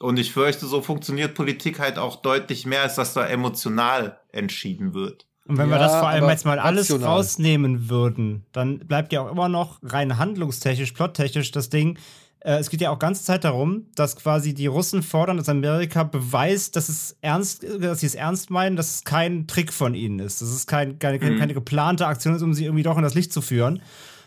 Und 0.00 0.18
ich 0.18 0.32
fürchte, 0.32 0.66
so 0.66 0.82
funktioniert 0.82 1.34
Politik 1.34 1.78
halt 1.78 1.98
auch 1.98 2.16
deutlich 2.16 2.66
mehr, 2.66 2.82
als 2.82 2.96
dass 2.96 3.14
da 3.14 3.26
emotional 3.26 4.18
entschieden 4.32 4.92
wird. 4.92 5.26
Und 5.46 5.58
wenn 5.58 5.68
ja, 5.68 5.76
wir 5.76 5.78
das 5.78 5.92
vor 5.92 6.08
allem 6.08 6.28
jetzt 6.28 6.46
mal 6.46 6.58
alles 6.58 6.90
rational. 6.90 7.10
rausnehmen 7.10 7.88
würden, 7.88 8.46
dann 8.52 8.78
bleibt 8.80 9.12
ja 9.12 9.22
auch 9.22 9.30
immer 9.30 9.48
noch 9.48 9.78
rein 9.82 10.18
handlungstechnisch, 10.18 10.92
plottechnisch 10.92 11.50
das 11.52 11.68
Ding. 11.68 11.98
Äh, 12.40 12.56
es 12.56 12.70
geht 12.70 12.80
ja 12.80 12.90
auch 12.90 12.98
ganze 12.98 13.24
Zeit 13.24 13.44
darum, 13.44 13.86
dass 13.94 14.16
quasi 14.16 14.54
die 14.54 14.66
Russen 14.66 15.02
fordern, 15.02 15.36
dass 15.36 15.48
Amerika 15.48 16.02
beweist, 16.02 16.76
dass 16.76 16.88
es 16.88 17.16
ernst, 17.20 17.64
dass 17.78 18.00
sie 18.00 18.06
es 18.06 18.14
ernst 18.14 18.50
meinen, 18.50 18.74
dass 18.74 18.96
es 18.96 19.04
kein 19.04 19.46
Trick 19.46 19.72
von 19.72 19.94
ihnen 19.94 20.18
ist, 20.18 20.40
dass 20.40 20.48
es 20.48 20.66
kein, 20.66 20.98
keine, 20.98 21.18
mhm. 21.18 21.38
keine 21.38 21.54
geplante 21.54 22.06
Aktion 22.06 22.34
ist, 22.34 22.42
um 22.42 22.54
sie 22.54 22.64
irgendwie 22.64 22.82
doch 22.82 22.96
in 22.96 23.02
das 23.02 23.14
Licht 23.14 23.32
zu 23.32 23.42
führen. 23.42 23.82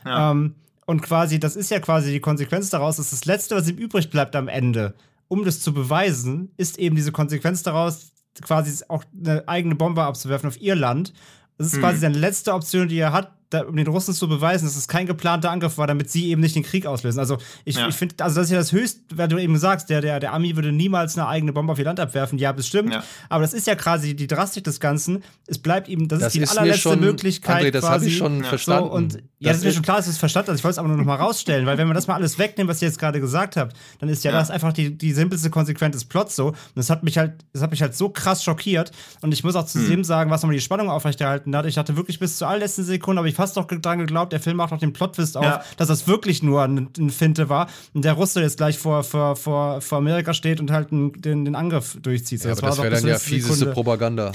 Ja. 0.06 0.32
Ähm, 0.32 0.56
und 0.88 1.02
quasi, 1.02 1.38
das 1.38 1.58
ist 1.58 1.70
ja 1.70 1.80
quasi 1.80 2.14
die 2.14 2.22
Konsequenz 2.22 2.70
daraus, 2.70 2.96
dass 2.96 3.12
das 3.12 3.26
Letzte, 3.26 3.56
was 3.56 3.68
ihm 3.68 3.76
übrig 3.76 4.10
bleibt 4.10 4.36
am 4.38 4.48
Ende, 4.48 4.96
um 5.28 5.44
das 5.44 5.60
zu 5.60 5.74
beweisen, 5.74 6.54
ist 6.56 6.80
eben 6.80 6.96
diese 6.96 7.12
Konsequenz 7.12 7.62
daraus, 7.62 8.14
quasi 8.42 8.86
auch 8.88 9.04
eine 9.14 9.46
eigene 9.48 9.76
Bombe 9.76 10.04
abzuwerfen 10.04 10.48
auf 10.48 10.62
ihr 10.62 10.76
Land. 10.76 11.14
Das 11.58 11.68
ist 11.68 11.74
hm. 11.74 11.82
quasi 11.82 12.00
seine 12.00 12.18
letzte 12.18 12.54
Option, 12.54 12.88
die 12.88 13.00
er 13.00 13.12
hat, 13.12 13.37
da, 13.50 13.62
um 13.62 13.76
den 13.76 13.88
Russen 13.88 14.14
zu 14.14 14.28
beweisen, 14.28 14.66
dass 14.66 14.76
es 14.76 14.88
kein 14.88 15.06
geplanter 15.06 15.52
Angriff 15.52 15.78
war, 15.78 15.88
damit 15.88 16.10
sie 16.10 16.30
eben 16.30 16.42
nicht 16.42 16.56
den 16.56 16.64
Krieg 16.64 16.86
auslösen. 16.86 17.20
Also 17.20 17.38
ich, 17.64 17.78
ja. 17.78 17.88
ich 17.88 17.96
finde, 17.96 18.16
also 18.24 18.36
das 18.36 18.46
ist 18.46 18.52
ja 18.52 18.58
das 18.58 18.72
Höchste, 18.72 19.02
wenn 19.14 19.30
du 19.30 19.38
eben 19.38 19.58
sagst, 19.58 19.90
der, 19.90 20.02
der, 20.02 20.20
der 20.20 20.34
Ami 20.34 20.56
würde 20.56 20.72
niemals 20.72 21.18
eine 21.18 21.28
eigene 21.28 21.54
Bombe 21.54 21.72
auf 21.72 21.80
ihr 21.80 21.86
Land 21.86 22.00
abwerfen. 22.00 22.38
Ja, 22.38 22.52
das 22.52 22.68
stimmt. 22.68 22.94
Ja. 22.94 23.04
Aber 23.30 23.44
das 23.44 23.54
ist 23.54 23.66
ja 23.68 23.76
quasi 23.76 24.16
die 24.16 24.28
Drastik 24.28 24.66
des 24.66 24.80
Ganzen. 24.80 25.24
Es 25.46 25.60
bleibt 25.60 25.88
ihm, 25.88 26.08
das, 26.08 26.20
das 26.20 26.28
ist 26.28 26.36
die 26.36 26.42
ist 26.42 26.58
allerletzte 26.58 26.82
schon, 26.90 27.00
Möglichkeit. 27.00 27.64
André, 27.64 27.72
das 27.72 27.90
habe 27.90 28.06
ich 28.06 28.18
schon 28.18 28.44
ja. 28.44 28.50
verstanden. 28.50 28.90
So, 28.90 28.96
und 28.96 29.14
das 29.14 29.22
ja, 29.40 29.50
das 29.50 29.58
ist 29.60 29.64
mir 29.64 29.72
schon 29.74 29.84
klar, 29.84 29.98
dass 29.98 30.08
es 30.08 30.18
verstanden. 30.18 30.52
Also 30.52 30.60
ich 30.60 30.64
wollte 30.64 30.74
es 30.74 30.80
aber 30.80 30.88
nur 30.90 30.98
noch 30.98 31.06
mal 31.06 31.16
rausstellen, 31.16 31.66
weil 31.66 31.78
wenn 31.78 31.88
man 31.88 31.96
das 31.96 32.08
mal 32.08 32.16
alles 32.16 32.38
wegnimmt, 32.38 32.70
was 32.70 32.82
ihr 32.82 32.88
jetzt 32.88 33.00
gerade 33.00 33.22
gesagt 33.22 33.56
habt, 33.56 33.78
dann 34.00 34.10
ist 34.10 34.24
ja, 34.24 34.32
das 34.32 34.52
einfach 34.52 34.74
die, 34.74 34.98
die 34.98 35.14
simpelste 35.14 35.50
Konsequenz 35.50 35.96
des 35.96 36.06
Plots 36.06 36.36
so. 36.36 36.48
Und 36.48 36.56
das 36.76 36.90
hat 36.90 37.04
mich 37.04 37.18
halt, 37.18 37.34
das 37.54 37.62
hat 37.62 37.72
mich 37.72 37.82
halt 37.82 37.96
so 37.96 38.10
krass 38.10 38.44
schockiert. 38.44 38.92
Und 39.22 39.34
ich 39.34 39.44
muss 39.44 39.56
auch 39.56 39.66
zu 39.66 39.80
hm. 39.80 39.90
dem 39.90 40.04
sagen, 40.04 40.32
was 40.32 40.42
nochmal 40.42 40.56
die 40.56 40.62
Spannung 40.62 40.90
aufrechterhalten 40.90 41.56
hat. 41.56 41.66
Ich 41.66 41.78
hatte 41.78 41.96
wirklich 41.96 42.20
bis 42.20 42.38
zur 42.38 42.48
allerletzten 42.48 42.84
Sekunde, 42.84 43.20
aber 43.20 43.28
ich 43.28 43.37
fast 43.38 43.56
noch 43.56 43.68
dran 43.68 44.00
geglaubt, 44.00 44.34
der 44.34 44.40
Film 44.40 44.58
macht 44.58 44.72
noch 44.72 44.80
den 44.80 44.94
Plot-Twist 44.94 45.38
auf, 45.38 45.46
ja. 45.46 45.64
dass 45.78 45.88
das 45.88 46.08
wirklich 46.08 46.44
nur 46.44 46.64
ein, 46.64 46.90
ein 46.98 47.10
Finte 47.12 47.50
war 47.50 47.68
und 47.94 48.04
der 48.04 48.14
Russe 48.14 48.42
jetzt 48.42 48.58
gleich 48.58 48.78
vor, 48.78 49.04
vor, 49.04 49.36
vor, 49.36 49.80
vor 49.80 50.00
Amerika 50.00 50.34
steht 50.34 50.60
und 50.60 50.72
halt 50.72 50.92
den, 50.92 51.14
den 51.46 51.56
Angriff 51.56 51.98
durchzieht. 52.02 52.44
Ja, 52.44 52.50
das, 52.50 52.60
das 52.60 52.78
wäre 52.80 52.90
dann 52.90 53.08
ja 53.08 53.20
fieseste 53.20 53.54
Sekunde. 53.54 53.74
Propaganda. 53.74 54.32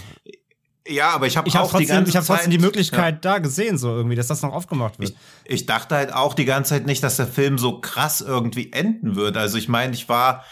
Ja, 0.89 1.11
aber 1.11 1.27
ich 1.27 1.37
habe 1.37 1.51
hab 1.51 1.65
auch 1.65 1.71
trotzdem, 1.71 2.05
ich 2.07 2.17
hab 2.17 2.25
trotzdem 2.25 2.51
die 2.51 2.59
Möglichkeit 2.59 3.25
ja. 3.25 3.33
da 3.33 3.39
gesehen, 3.39 3.79
so 3.79 3.89
irgendwie, 3.91 4.17
dass 4.17 4.29
das 4.29 4.43
noch 4.43 4.53
aufgemacht 4.53 4.99
wird. 4.99 5.15
Ich, 5.45 5.53
ich 5.53 5.67
dachte 5.67 5.95
halt 5.97 6.13
auch 6.13 6.35
die 6.35 6.45
ganze 6.45 6.71
Zeit 6.71 6.87
nicht, 6.87 7.03
dass 7.03 7.17
der 7.17 7.27
Film 7.27 7.59
so 7.59 7.81
krass 7.81 8.21
irgendwie 8.21 8.73
enden 8.73 9.17
wird. 9.17 9.37
Also 9.37 9.59
ich 9.59 9.69
meine, 9.69 9.95
ich 9.95 10.09
war 10.09 10.45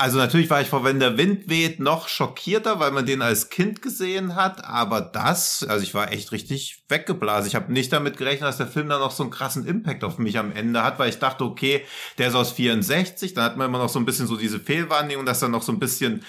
also 0.00 0.18
natürlich 0.18 0.48
war 0.48 0.60
ich 0.60 0.68
vor 0.68 0.84
Wenn 0.84 1.00
der 1.00 1.18
Wind 1.18 1.48
weht 1.48 1.80
noch 1.80 2.06
schockierter, 2.06 2.78
weil 2.78 2.92
man 2.92 3.04
den 3.04 3.20
als 3.20 3.50
Kind 3.50 3.82
gesehen 3.82 4.36
hat, 4.36 4.64
aber 4.64 5.00
das, 5.00 5.66
also 5.68 5.82
ich 5.82 5.92
war 5.92 6.12
echt 6.12 6.30
richtig 6.30 6.84
weggeblasen. 6.88 7.48
Ich 7.48 7.56
habe 7.56 7.72
nicht 7.72 7.92
damit 7.92 8.16
gerechnet, 8.16 8.48
dass 8.48 8.58
der 8.58 8.68
Film 8.68 8.88
dann 8.88 9.00
noch 9.00 9.10
so 9.10 9.24
einen 9.24 9.32
krassen 9.32 9.66
Impact 9.66 10.04
auf 10.04 10.18
mich 10.18 10.38
am 10.38 10.52
Ende 10.52 10.84
hat, 10.84 11.00
weil 11.00 11.08
ich 11.08 11.18
dachte, 11.18 11.42
okay, 11.44 11.84
der 12.16 12.28
ist 12.28 12.36
aus 12.36 12.52
64, 12.52 13.34
dann 13.34 13.42
hat 13.42 13.56
man 13.56 13.66
immer 13.66 13.78
noch 13.78 13.88
so 13.88 13.98
ein 13.98 14.04
bisschen 14.04 14.28
so 14.28 14.36
diese 14.36 14.60
Fehlwahrnehmung, 14.60 15.26
dass 15.26 15.40
dann 15.40 15.50
noch 15.50 15.62
so 15.62 15.72
ein 15.72 15.80
bisschen 15.80 16.24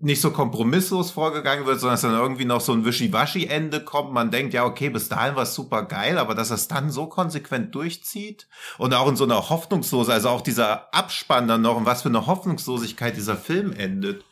nicht 0.00 0.20
so 0.20 0.30
kompromisslos 0.30 1.10
vorgegangen 1.10 1.66
wird, 1.66 1.80
sondern 1.80 1.94
dass 1.94 2.02
dann 2.02 2.12
irgendwie 2.12 2.44
noch 2.44 2.60
so 2.60 2.72
ein 2.72 2.84
Wischiwaschi-Ende 2.84 3.80
kommt. 3.80 4.12
Man 4.12 4.30
denkt, 4.30 4.54
ja, 4.54 4.64
okay, 4.64 4.90
bis 4.90 5.08
dahin 5.08 5.34
war 5.34 5.42
es 5.42 5.54
super 5.54 5.82
geil, 5.84 6.18
aber 6.18 6.34
dass 6.34 6.50
es 6.50 6.68
dann 6.68 6.90
so 6.90 7.06
konsequent 7.06 7.74
durchzieht 7.74 8.46
und 8.78 8.94
auch 8.94 9.08
in 9.08 9.16
so 9.16 9.24
einer 9.24 9.48
Hoffnungslose, 9.48 10.12
also 10.12 10.28
auch 10.28 10.40
dieser 10.40 10.94
Abspann 10.94 11.48
dann 11.48 11.62
noch 11.62 11.76
und 11.76 11.86
was 11.86 12.02
für 12.02 12.08
eine 12.08 12.26
Hoffnungslosigkeit 12.26 13.16
dieser 13.16 13.36
Film 13.36 13.72
endet. 13.72 14.24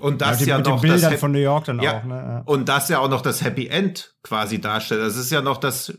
Und 0.00 0.22
das 0.22 0.40
ja, 0.40 0.44
die, 0.44 0.50
ja 0.50 0.58
noch 0.58 0.80
das 0.82 1.20
von 1.20 1.32
New 1.32 1.38
York 1.38 1.66
dann 1.66 1.80
ja, 1.80 1.98
auch, 1.98 2.04
ne? 2.04 2.14
Ja. 2.14 2.42
Und 2.46 2.68
das 2.70 2.88
ja 2.88 2.98
auch 3.00 3.10
noch 3.10 3.20
das 3.20 3.42
Happy 3.42 3.66
End 3.66 4.14
quasi 4.22 4.60
darstellt. 4.60 5.02
Das 5.02 5.16
ist 5.16 5.30
ja 5.30 5.42
noch 5.42 5.58
das 5.58 5.92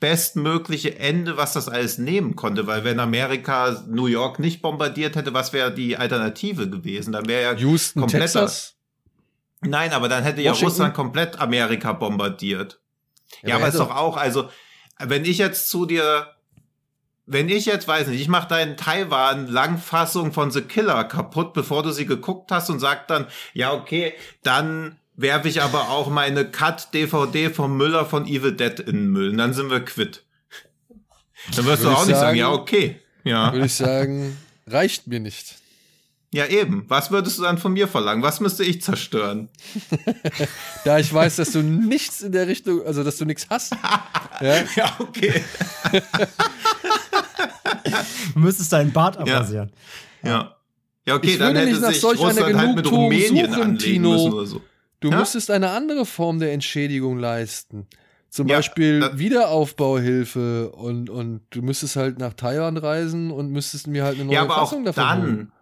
bestmögliche 0.00 0.98
Ende, 0.98 1.36
was 1.36 1.52
das 1.52 1.68
alles 1.68 1.98
nehmen 1.98 2.36
konnte, 2.36 2.66
weil 2.66 2.84
wenn 2.84 3.00
Amerika 3.00 3.84
New 3.88 4.06
York 4.06 4.38
nicht 4.38 4.62
bombardiert 4.62 5.16
hätte, 5.16 5.34
was 5.34 5.52
wäre 5.52 5.72
die 5.72 5.96
Alternative 5.96 6.68
gewesen? 6.68 7.12
Dann 7.12 7.26
wäre 7.26 7.42
ja 7.42 7.58
Houston, 7.58 8.00
kompletter, 8.00 8.40
Texas? 8.40 8.76
Nein, 9.60 9.92
aber 9.92 10.08
dann 10.08 10.22
hätte 10.22 10.38
Washington? 10.38 10.60
ja 10.60 10.68
Russland 10.68 10.94
komplett 10.94 11.40
Amerika 11.40 11.92
bombardiert. 11.92 12.80
Ja, 13.42 13.50
ja 13.50 13.56
aber 13.56 13.68
ist 13.68 13.78
doch 13.78 13.94
auch, 13.94 14.16
also 14.16 14.48
wenn 14.98 15.24
ich 15.24 15.38
jetzt 15.38 15.68
zu 15.70 15.86
dir 15.86 16.34
wenn 17.26 17.48
ich 17.48 17.64
jetzt 17.64 17.88
weiß 17.88 18.08
nicht, 18.08 18.20
ich 18.20 18.28
mache 18.28 18.48
deinen 18.48 18.76
Taiwan 18.76 19.46
Langfassung 19.46 20.32
von 20.32 20.50
The 20.50 20.60
Killer 20.62 21.04
kaputt, 21.04 21.54
bevor 21.54 21.82
du 21.82 21.90
sie 21.90 22.06
geguckt 22.06 22.50
hast 22.50 22.68
und 22.68 22.80
sag 22.80 23.08
dann, 23.08 23.26
ja 23.54 23.72
okay, 23.72 24.12
dann 24.42 24.98
werfe 25.16 25.48
ich 25.48 25.62
aber 25.62 25.90
auch 25.90 26.10
meine 26.10 26.44
Cut-DVD 26.44 27.50
vom 27.50 27.76
Müller 27.76 28.04
von 28.06 28.26
Evil 28.26 28.52
Dead 28.52 28.80
in 28.80 28.96
den 28.96 29.08
Müll. 29.08 29.30
Und 29.30 29.38
dann 29.38 29.54
sind 29.54 29.70
wir 29.70 29.80
quitt. 29.80 30.24
Dann 31.54 31.64
wirst 31.66 31.82
Würde 31.82 31.94
du 31.94 31.96
auch 31.96 32.06
nicht 32.06 32.16
sagen, 32.16 32.20
sagen, 32.20 32.38
ja, 32.38 32.52
okay. 32.52 33.00
Ja. 33.22 33.52
Würde 33.52 33.66
ich 33.66 33.74
sagen, 33.74 34.36
reicht 34.66 35.06
mir 35.06 35.20
nicht. 35.20 35.56
Ja, 36.32 36.46
eben. 36.46 36.84
Was 36.88 37.12
würdest 37.12 37.38
du 37.38 37.42
dann 37.42 37.58
von 37.58 37.72
mir 37.74 37.86
verlangen? 37.86 38.22
Was 38.24 38.40
müsste 38.40 38.64
ich 38.64 38.82
zerstören? 38.82 39.48
da 40.84 40.98
ich 40.98 41.14
weiß, 41.14 41.36
dass 41.36 41.52
du 41.52 41.62
nichts 41.62 42.22
in 42.22 42.32
der 42.32 42.48
Richtung, 42.48 42.84
also 42.84 43.04
dass 43.04 43.18
du 43.18 43.24
nichts 43.24 43.46
hast. 43.48 43.72
ja? 44.40 44.64
ja, 44.74 44.96
okay. 44.98 45.44
du 48.34 48.40
müsstest 48.40 48.72
deinen 48.72 48.92
Bart 48.92 49.16
abrasieren. 49.16 49.70
Ja. 50.24 50.28
ja. 50.28 50.56
Ja, 51.06 51.16
okay, 51.16 51.32
ich 51.32 51.38
dann 51.38 51.54
hätte 51.54 51.76
sich 51.92 52.02
Russland 52.02 52.40
halt 52.40 52.76
mit 52.76 52.90
Rumänien 52.90 53.52
suchen, 53.52 53.62
anlegen 53.62 53.78
Tino. 53.78 54.12
müssen 54.12 54.32
oder 54.32 54.46
so. 54.46 54.62
Du 55.04 55.10
ja? 55.10 55.18
müsstest 55.18 55.50
eine 55.50 55.68
andere 55.72 56.06
Form 56.06 56.38
der 56.38 56.54
Entschädigung 56.54 57.18
leisten. 57.18 57.86
Zum 58.30 58.48
ja, 58.48 58.56
Beispiel 58.56 59.10
Wiederaufbauhilfe 59.12 60.70
und, 60.70 61.10
und 61.10 61.42
du 61.50 61.60
müsstest 61.60 61.96
halt 61.96 62.18
nach 62.18 62.32
Taiwan 62.32 62.78
reisen 62.78 63.30
und 63.30 63.50
müsstest 63.50 63.86
mir 63.86 64.02
halt 64.02 64.14
eine 64.14 64.24
neue 64.24 64.34
ja, 64.34 64.42
aber 64.44 64.54
Fassung 64.54 64.80
auch 64.80 64.94
davon 64.94 65.04
dann, 65.04 65.22
holen. 65.22 65.52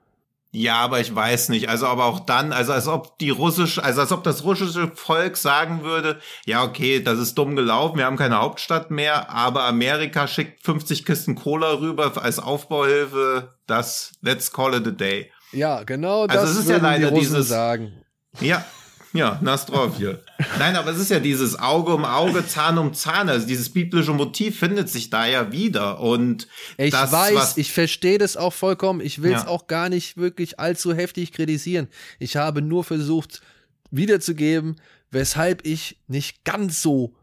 Ja, 0.52 0.76
aber 0.76 1.00
ich 1.00 1.12
weiß 1.12 1.48
nicht. 1.48 1.68
Also, 1.68 1.88
aber 1.88 2.04
auch 2.04 2.20
dann, 2.20 2.52
also 2.52 2.72
als 2.72 2.86
ob 2.86 3.18
die 3.18 3.30
russische, 3.30 3.82
also 3.82 4.02
als 4.02 4.12
ob 4.12 4.22
das 4.22 4.44
russische 4.44 4.92
Volk 4.94 5.36
sagen 5.36 5.82
würde, 5.82 6.20
ja, 6.46 6.62
okay, 6.62 7.02
das 7.02 7.18
ist 7.18 7.34
dumm 7.34 7.56
gelaufen, 7.56 7.98
wir 7.98 8.04
haben 8.04 8.16
keine 8.16 8.38
Hauptstadt 8.38 8.92
mehr, 8.92 9.28
aber 9.28 9.64
Amerika 9.64 10.28
schickt 10.28 10.62
50 10.62 11.04
Kisten 11.04 11.34
Cola 11.34 11.80
rüber 11.80 12.12
als 12.22 12.38
Aufbauhilfe, 12.38 13.56
das, 13.66 14.12
let's 14.20 14.52
call 14.52 14.74
it 14.74 14.86
a 14.86 14.92
day. 14.92 15.32
Ja, 15.50 15.82
genau 15.82 16.22
also 16.22 16.28
das 16.28 16.42
also 16.42 16.52
es 16.52 16.64
ist 16.66 16.70
ja 16.70 16.76
leider 16.76 17.10
die 17.10 17.18
dieses 17.18 17.48
sagen. 17.48 18.04
Ja, 18.40 18.64
ja, 19.12 19.38
Nastrovje. 19.42 20.22
Nein, 20.58 20.76
aber 20.76 20.90
es 20.90 20.98
ist 20.98 21.10
ja 21.10 21.20
dieses 21.20 21.58
Auge 21.58 21.94
um 21.94 22.04
Auge, 22.04 22.46
Zahn 22.46 22.78
um 22.78 22.94
Zahn. 22.94 23.28
Also 23.28 23.46
dieses 23.46 23.70
biblische 23.70 24.12
Motiv 24.12 24.58
findet 24.58 24.88
sich 24.88 25.10
da 25.10 25.26
ja 25.26 25.52
wieder. 25.52 26.00
Und 26.00 26.48
ich 26.78 26.92
das, 26.92 27.12
weiß, 27.12 27.56
ich 27.58 27.72
verstehe 27.72 28.18
das 28.18 28.36
auch 28.36 28.52
vollkommen. 28.52 29.00
Ich 29.00 29.22
will 29.22 29.32
es 29.32 29.42
ja. 29.42 29.48
auch 29.48 29.66
gar 29.66 29.88
nicht 29.88 30.16
wirklich 30.16 30.58
allzu 30.58 30.94
heftig 30.94 31.32
kritisieren. 31.32 31.88
Ich 32.18 32.36
habe 32.36 32.62
nur 32.62 32.84
versucht 32.84 33.42
wiederzugeben, 33.90 34.76
weshalb 35.10 35.66
ich 35.66 35.98
nicht 36.08 36.44
ganz 36.44 36.80
so 36.80 37.14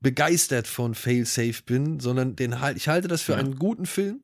begeistert 0.00 0.66
von 0.66 0.94
Failsafe 0.94 1.62
bin, 1.66 2.00
sondern 2.00 2.36
den 2.36 2.60
halt, 2.60 2.76
ich 2.76 2.88
halte 2.88 3.08
das 3.08 3.22
für 3.22 3.32
ja. 3.32 3.38
einen 3.38 3.58
guten 3.58 3.86
Film. 3.86 4.22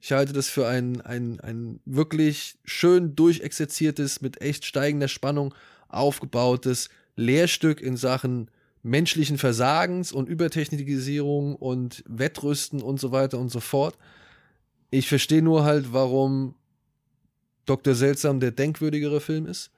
Ich 0.00 0.12
halte 0.12 0.32
das 0.32 0.48
für 0.48 0.66
ein, 0.66 1.00
ein, 1.00 1.40
ein 1.40 1.80
wirklich 1.84 2.56
schön 2.64 3.14
durchexerziertes, 3.14 4.20
mit 4.20 4.40
echt 4.40 4.64
steigender 4.64 5.08
Spannung 5.08 5.54
aufgebautes 5.92 6.88
Lehrstück 7.16 7.80
in 7.80 7.96
Sachen 7.96 8.50
menschlichen 8.82 9.38
Versagens 9.38 10.12
und 10.12 10.28
Übertechnikisierung 10.28 11.54
und 11.56 12.02
Wettrüsten 12.06 12.82
und 12.82 12.98
so 12.98 13.12
weiter 13.12 13.38
und 13.38 13.50
so 13.50 13.60
fort. 13.60 13.96
Ich 14.90 15.08
verstehe 15.08 15.42
nur 15.42 15.64
halt, 15.64 15.92
warum 15.92 16.54
Dr. 17.64 17.94
Seltsam 17.94 18.40
der 18.40 18.50
denkwürdigere 18.50 19.20
Film 19.20 19.46
ist. 19.46 19.70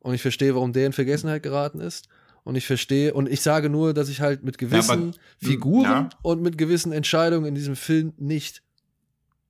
Und 0.00 0.14
ich 0.14 0.22
verstehe, 0.22 0.54
warum 0.54 0.72
der 0.72 0.86
in 0.86 0.92
Vergessenheit 0.92 1.42
geraten 1.42 1.80
ist. 1.80 2.08
Und 2.44 2.54
ich 2.54 2.66
verstehe, 2.66 3.12
und 3.12 3.28
ich 3.28 3.40
sage 3.40 3.68
nur, 3.68 3.92
dass 3.92 4.08
ich 4.08 4.20
halt 4.20 4.44
mit 4.44 4.56
gewissen 4.56 4.88
ja, 4.88 4.94
aber, 4.94 5.02
hm, 5.02 5.14
Figuren 5.38 5.84
ja. 5.84 6.08
und 6.22 6.42
mit 6.42 6.56
gewissen 6.56 6.92
Entscheidungen 6.92 7.46
in 7.46 7.56
diesem 7.56 7.76
Film 7.76 8.12
nicht 8.16 8.62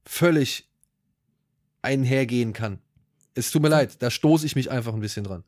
völlig 0.05 0.68
einhergehen 1.82 2.52
kann. 2.52 2.78
Es 3.34 3.51
tut 3.51 3.60
mir 3.60 3.68
leid, 3.68 4.02
da 4.02 4.10
stoße 4.10 4.47
ich 4.47 4.56
mich 4.56 4.70
einfach 4.70 4.94
ein 4.94 5.01
bisschen 5.01 5.24
dran. 5.24 5.44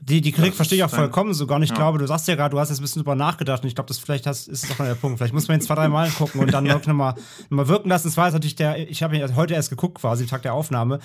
Die, 0.00 0.20
die 0.20 0.32
Kritik 0.32 0.54
verstehe 0.54 0.78
ich 0.78 0.84
auch 0.84 0.90
vollkommen 0.90 1.34
sogar. 1.34 1.56
Und 1.56 1.62
ich 1.62 1.70
ja. 1.70 1.76
glaube, 1.76 1.98
du 1.98 2.06
sagst 2.06 2.28
ja 2.28 2.34
gerade, 2.34 2.52
du 2.52 2.58
hast 2.58 2.68
jetzt 2.68 2.80
ein 2.80 2.82
bisschen 2.82 3.02
drüber 3.02 3.14
nachgedacht 3.14 3.62
und 3.62 3.68
ich 3.68 3.74
glaube, 3.74 3.88
das 3.88 3.98
vielleicht 3.98 4.26
hast, 4.26 4.48
ist 4.48 4.70
doch 4.70 4.78
mal 4.78 4.86
der 4.86 4.94
Punkt. 4.94 5.18
Vielleicht 5.18 5.34
muss 5.34 5.48
man 5.48 5.58
ihn 5.58 5.60
zwei, 5.60 5.74
drei 5.74 5.88
Mal 5.88 6.10
gucken 6.10 6.40
und 6.40 6.52
dann 6.52 6.66
ja. 6.66 6.74
nochmal 6.74 7.14
noch 7.50 7.56
mal 7.56 7.68
wirken 7.68 7.88
lassen. 7.88 8.08
Es 8.08 8.16
war 8.16 8.26
jetzt 8.26 8.34
natürlich 8.34 8.56
der, 8.56 8.88
ich 8.90 9.02
habe 9.02 9.16
ihn 9.16 9.36
heute 9.36 9.54
erst 9.54 9.70
geguckt, 9.70 10.00
quasi, 10.00 10.26
Tag 10.26 10.42
der 10.42 10.54
Aufnahme. 10.54 10.98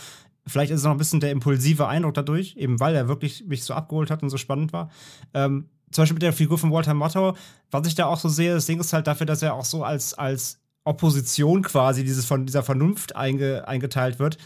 Vielleicht 0.48 0.72
ist 0.72 0.80
es 0.80 0.84
noch 0.84 0.92
ein 0.92 0.98
bisschen 0.98 1.20
der 1.20 1.32
impulsive 1.32 1.88
Eindruck 1.88 2.16
dadurch, 2.16 2.56
eben 2.58 2.80
weil 2.80 2.96
er 2.96 3.08
wirklich 3.08 3.46
mich 3.46 3.64
so 3.64 3.74
abgeholt 3.74 4.10
hat 4.10 4.24
und 4.24 4.30
so 4.30 4.38
spannend 4.38 4.74
war. 4.74 4.90
Ähm, 5.34 5.70
zum 5.92 6.04
Beispiel 6.04 6.16
mit 6.16 6.24
der 6.24 6.34
Figur 6.34 6.58
von 6.58 6.72
Walter 6.72 6.94
Motto, 6.94 7.36
was 7.72 7.88
ich 7.88 7.96
da 7.96 8.06
auch 8.06 8.20
so 8.20 8.30
sehe, 8.30 8.54
das 8.54 8.66
Ding 8.66 8.80
ist 8.80 8.94
halt 8.94 9.08
dafür, 9.08 9.26
dass 9.26 9.42
er 9.42 9.54
auch 9.54 9.66
so 9.66 9.84
als, 9.84 10.14
als 10.14 10.60
Opposition 10.84 11.62
quasi 11.62 12.04
dieses 12.04 12.26
von 12.26 12.46
dieser 12.46 12.64
Vernunft 12.64 13.16
einge, 13.16 13.68
eingeteilt 13.68 14.20
wird 14.20 14.38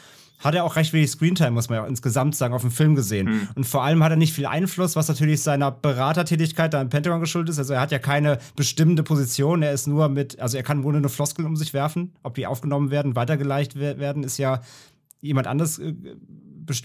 hat 0.43 0.55
er 0.55 0.63
auch 0.63 0.75
recht 0.75 0.93
wenig 0.93 1.11
Screentime, 1.11 1.51
muss 1.51 1.69
man 1.69 1.79
ja 1.79 1.87
insgesamt 1.87 2.35
sagen, 2.35 2.53
auf 2.53 2.61
dem 2.61 2.71
Film 2.71 2.95
gesehen. 2.95 3.27
Mhm. 3.27 3.47
Und 3.55 3.63
vor 3.65 3.83
allem 3.83 4.03
hat 4.03 4.11
er 4.11 4.17
nicht 4.17 4.33
viel 4.33 4.45
Einfluss, 4.45 4.95
was 4.95 5.07
natürlich 5.07 5.41
seiner 5.41 5.71
Beratertätigkeit 5.71 6.73
da 6.73 6.81
im 6.81 6.89
Pentagon 6.89 7.21
geschuldet 7.21 7.51
ist. 7.51 7.59
Also 7.59 7.73
er 7.73 7.81
hat 7.81 7.91
ja 7.91 7.99
keine 7.99 8.39
bestimmende 8.55 9.03
Position, 9.03 9.63
er 9.63 9.71
ist 9.71 9.87
nur 9.87 10.09
mit, 10.09 10.39
also 10.39 10.57
er 10.57 10.63
kann 10.63 10.81
nur 10.81 10.93
eine 10.93 11.09
Floskel 11.09 11.45
um 11.45 11.55
sich 11.55 11.73
werfen. 11.73 12.13
Ob 12.23 12.35
die 12.35 12.45
aufgenommen 12.45 12.91
werden, 12.91 13.15
weitergeleitet 13.15 13.79
werden, 13.79 14.23
ist 14.23 14.37
ja 14.37 14.61
jemand 15.21 15.47
anders, 15.47 15.79
äh, 15.79 15.93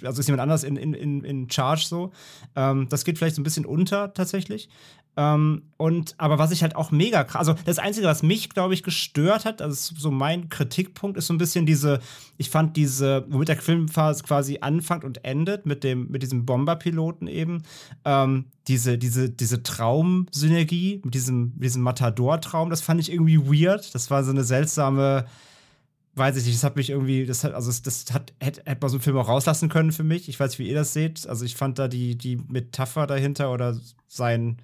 also 0.04 0.20
ist 0.20 0.26
jemand 0.26 0.42
anders 0.42 0.64
in, 0.64 0.76
in, 0.76 1.24
in, 1.24 1.50
Charge 1.50 1.84
so. 1.86 2.12
Ähm, 2.56 2.88
das 2.88 3.04
geht 3.04 3.18
vielleicht 3.18 3.36
so 3.36 3.40
ein 3.40 3.44
bisschen 3.44 3.66
unter 3.66 4.12
tatsächlich. 4.14 4.68
Ähm, 5.18 5.62
und 5.76 6.14
aber 6.18 6.38
was 6.38 6.52
ich 6.52 6.62
halt 6.62 6.76
auch 6.76 6.92
mega 6.92 7.24
krass, 7.24 7.48
also 7.48 7.60
das 7.64 7.80
Einzige, 7.80 8.06
was 8.06 8.22
mich, 8.22 8.50
glaube 8.50 8.72
ich, 8.72 8.84
gestört 8.84 9.44
hat, 9.44 9.60
also 9.60 9.94
so 9.96 10.12
mein 10.12 10.48
Kritikpunkt, 10.48 11.18
ist 11.18 11.26
so 11.26 11.34
ein 11.34 11.38
bisschen 11.38 11.66
diese, 11.66 11.98
ich 12.36 12.50
fand 12.50 12.76
diese, 12.76 13.26
womit 13.28 13.48
der 13.48 13.56
Film 13.56 13.88
quasi 13.88 14.58
anfängt 14.60 15.02
und 15.02 15.24
endet, 15.24 15.66
mit 15.66 15.82
dem, 15.82 16.08
mit 16.08 16.22
diesem 16.22 16.46
Bomberpiloten 16.46 17.26
eben, 17.26 17.62
ähm, 18.04 18.44
diese, 18.68 18.96
diese, 18.96 19.28
diese 19.28 19.64
Traumsynergie, 19.64 21.00
mit 21.02 21.14
diesem, 21.14 21.52
mit 21.54 21.64
diesem 21.64 21.82
Matador-Traum, 21.82 22.70
das 22.70 22.80
fand 22.80 23.00
ich 23.00 23.10
irgendwie 23.10 23.40
weird. 23.40 23.92
Das 23.96 24.12
war 24.12 24.22
so 24.22 24.30
eine 24.30 24.44
seltsame, 24.44 25.24
weiß 26.18 26.36
ich 26.36 26.44
nicht, 26.44 26.56
das 26.56 26.64
hat 26.64 26.76
mich 26.76 26.90
irgendwie, 26.90 27.24
das 27.24 27.44
hat, 27.44 27.54
also 27.54 27.72
das 27.82 28.04
hat, 28.12 28.32
hätte, 28.40 28.62
hätte 28.64 28.80
man 28.80 28.90
so 28.90 28.96
einen 28.96 29.02
Film 29.02 29.16
auch 29.16 29.28
rauslassen 29.28 29.68
können 29.68 29.92
für 29.92 30.04
mich. 30.04 30.28
Ich 30.28 30.38
weiß 30.38 30.50
nicht, 30.50 30.58
wie 30.58 30.68
ihr 30.68 30.74
das 30.74 30.92
seht. 30.92 31.26
Also 31.26 31.44
ich 31.44 31.56
fand 31.56 31.78
da 31.78 31.88
die, 31.88 32.16
die 32.16 32.36
Metapher 32.36 33.06
dahinter 33.06 33.52
oder 33.52 33.78
sein 34.06 34.58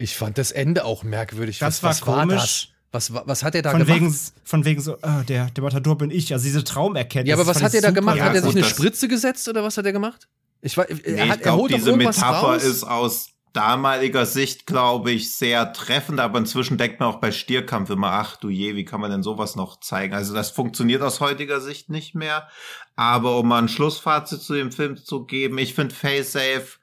ich 0.00 0.16
fand 0.16 0.38
das 0.38 0.50
Ende 0.50 0.86
auch 0.86 1.02
merkwürdig. 1.02 1.58
Das 1.58 1.82
was, 1.82 1.82
war 1.82 1.90
was 1.90 2.00
komisch. 2.00 2.36
War 2.36 2.40
das? 2.40 2.68
Was, 2.92 3.12
was 3.12 3.44
hat 3.44 3.54
er 3.54 3.62
da 3.62 3.70
von 3.70 3.80
gemacht? 3.84 4.00
Wegen, 4.00 4.16
von 4.42 4.64
wegen 4.64 4.80
so, 4.80 4.96
oh, 4.96 5.22
der, 5.28 5.46
der 5.50 5.62
Matador 5.62 5.96
bin 5.96 6.10
ich. 6.10 6.32
Also 6.32 6.44
diese 6.44 6.64
Traumerkenntnis. 6.64 7.28
Ja, 7.28 7.36
aber 7.36 7.46
was 7.46 7.62
hat 7.62 7.74
er 7.74 7.82
da 7.82 7.90
gemacht? 7.90 8.16
Ja, 8.16 8.24
hat 8.24 8.34
er 8.34 8.42
sich 8.42 8.56
eine 8.56 8.64
Spritze 8.64 9.06
gesetzt 9.06 9.46
oder 9.48 9.62
was 9.62 9.76
hat 9.76 9.84
er 9.84 9.92
gemacht? 9.92 10.26
Ich, 10.62 10.76
war, 10.76 10.86
nee, 10.88 11.00
er, 11.04 11.28
hat, 11.28 11.36
ich 11.36 11.42
glaube, 11.42 11.68
diese 11.68 11.94
Metapher 11.94 12.48
raus? 12.48 12.64
ist 12.64 12.82
aus 12.82 13.28
damaliger 13.52 14.26
Sicht, 14.26 14.66
glaube 14.66 15.10
ich, 15.10 15.34
sehr 15.34 15.72
treffend, 15.72 16.20
aber 16.20 16.38
inzwischen 16.38 16.78
denkt 16.78 17.00
man 17.00 17.08
auch 17.08 17.20
bei 17.20 17.32
Stierkampf 17.32 17.90
immer, 17.90 18.12
ach 18.12 18.36
du 18.36 18.48
je, 18.48 18.76
wie 18.76 18.84
kann 18.84 19.00
man 19.00 19.10
denn 19.10 19.22
sowas 19.22 19.56
noch 19.56 19.80
zeigen? 19.80 20.14
Also 20.14 20.34
das 20.34 20.50
funktioniert 20.50 21.02
aus 21.02 21.20
heutiger 21.20 21.60
Sicht 21.60 21.90
nicht 21.90 22.14
mehr. 22.14 22.48
Aber 22.96 23.38
um 23.38 23.48
mal 23.48 23.62
ein 23.62 23.68
Schlussfazit 23.68 24.40
zu 24.40 24.54
dem 24.54 24.72
Film 24.72 24.96
zu 24.96 25.24
geben, 25.24 25.58
ich 25.58 25.74
finde 25.74 25.94
Face 25.94 26.32
Safe 26.32 26.80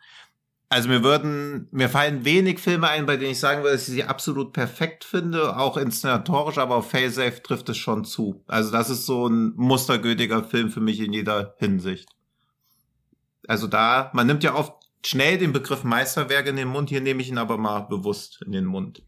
also 0.69 0.89
mir 0.89 1.01
würden, 1.01 1.69
mir 1.71 1.87
fallen 1.87 2.25
wenig 2.25 2.59
Filme 2.59 2.89
ein, 2.89 3.05
bei 3.05 3.15
denen 3.15 3.31
ich 3.31 3.39
sagen 3.39 3.63
würde, 3.63 3.75
dass 3.75 3.87
ich 3.87 3.93
sie 3.93 4.03
absolut 4.03 4.51
perfekt 4.51 5.05
finde, 5.05 5.55
auch 5.55 5.77
inszenatorisch, 5.77 6.57
aber 6.57 6.75
auf 6.75 6.91
Failsafe 6.91 7.41
trifft 7.41 7.69
es 7.69 7.77
schon 7.77 8.03
zu. 8.03 8.43
Also 8.47 8.71
das 8.71 8.89
ist 8.89 9.05
so 9.05 9.27
ein 9.27 9.53
mustergültiger 9.55 10.43
Film 10.43 10.69
für 10.69 10.81
mich 10.81 10.99
in 10.99 11.13
jeder 11.13 11.55
Hinsicht. 11.59 12.09
Also 13.47 13.67
da, 13.67 14.11
man 14.13 14.27
nimmt 14.27 14.43
ja 14.43 14.55
oft 14.55 14.73
schnell 15.05 15.37
den 15.37 15.53
Begriff 15.53 15.83
Meisterwerk 15.83 16.47
in 16.47 16.55
den 16.55 16.67
Mund, 16.67 16.89
hier 16.89 17.01
nehme 17.01 17.21
ich 17.21 17.29
ihn 17.29 17.37
aber 17.37 17.57
mal 17.57 17.81
bewusst 17.81 18.41
in 18.45 18.51
den 18.51 18.65
Mund. 18.65 19.03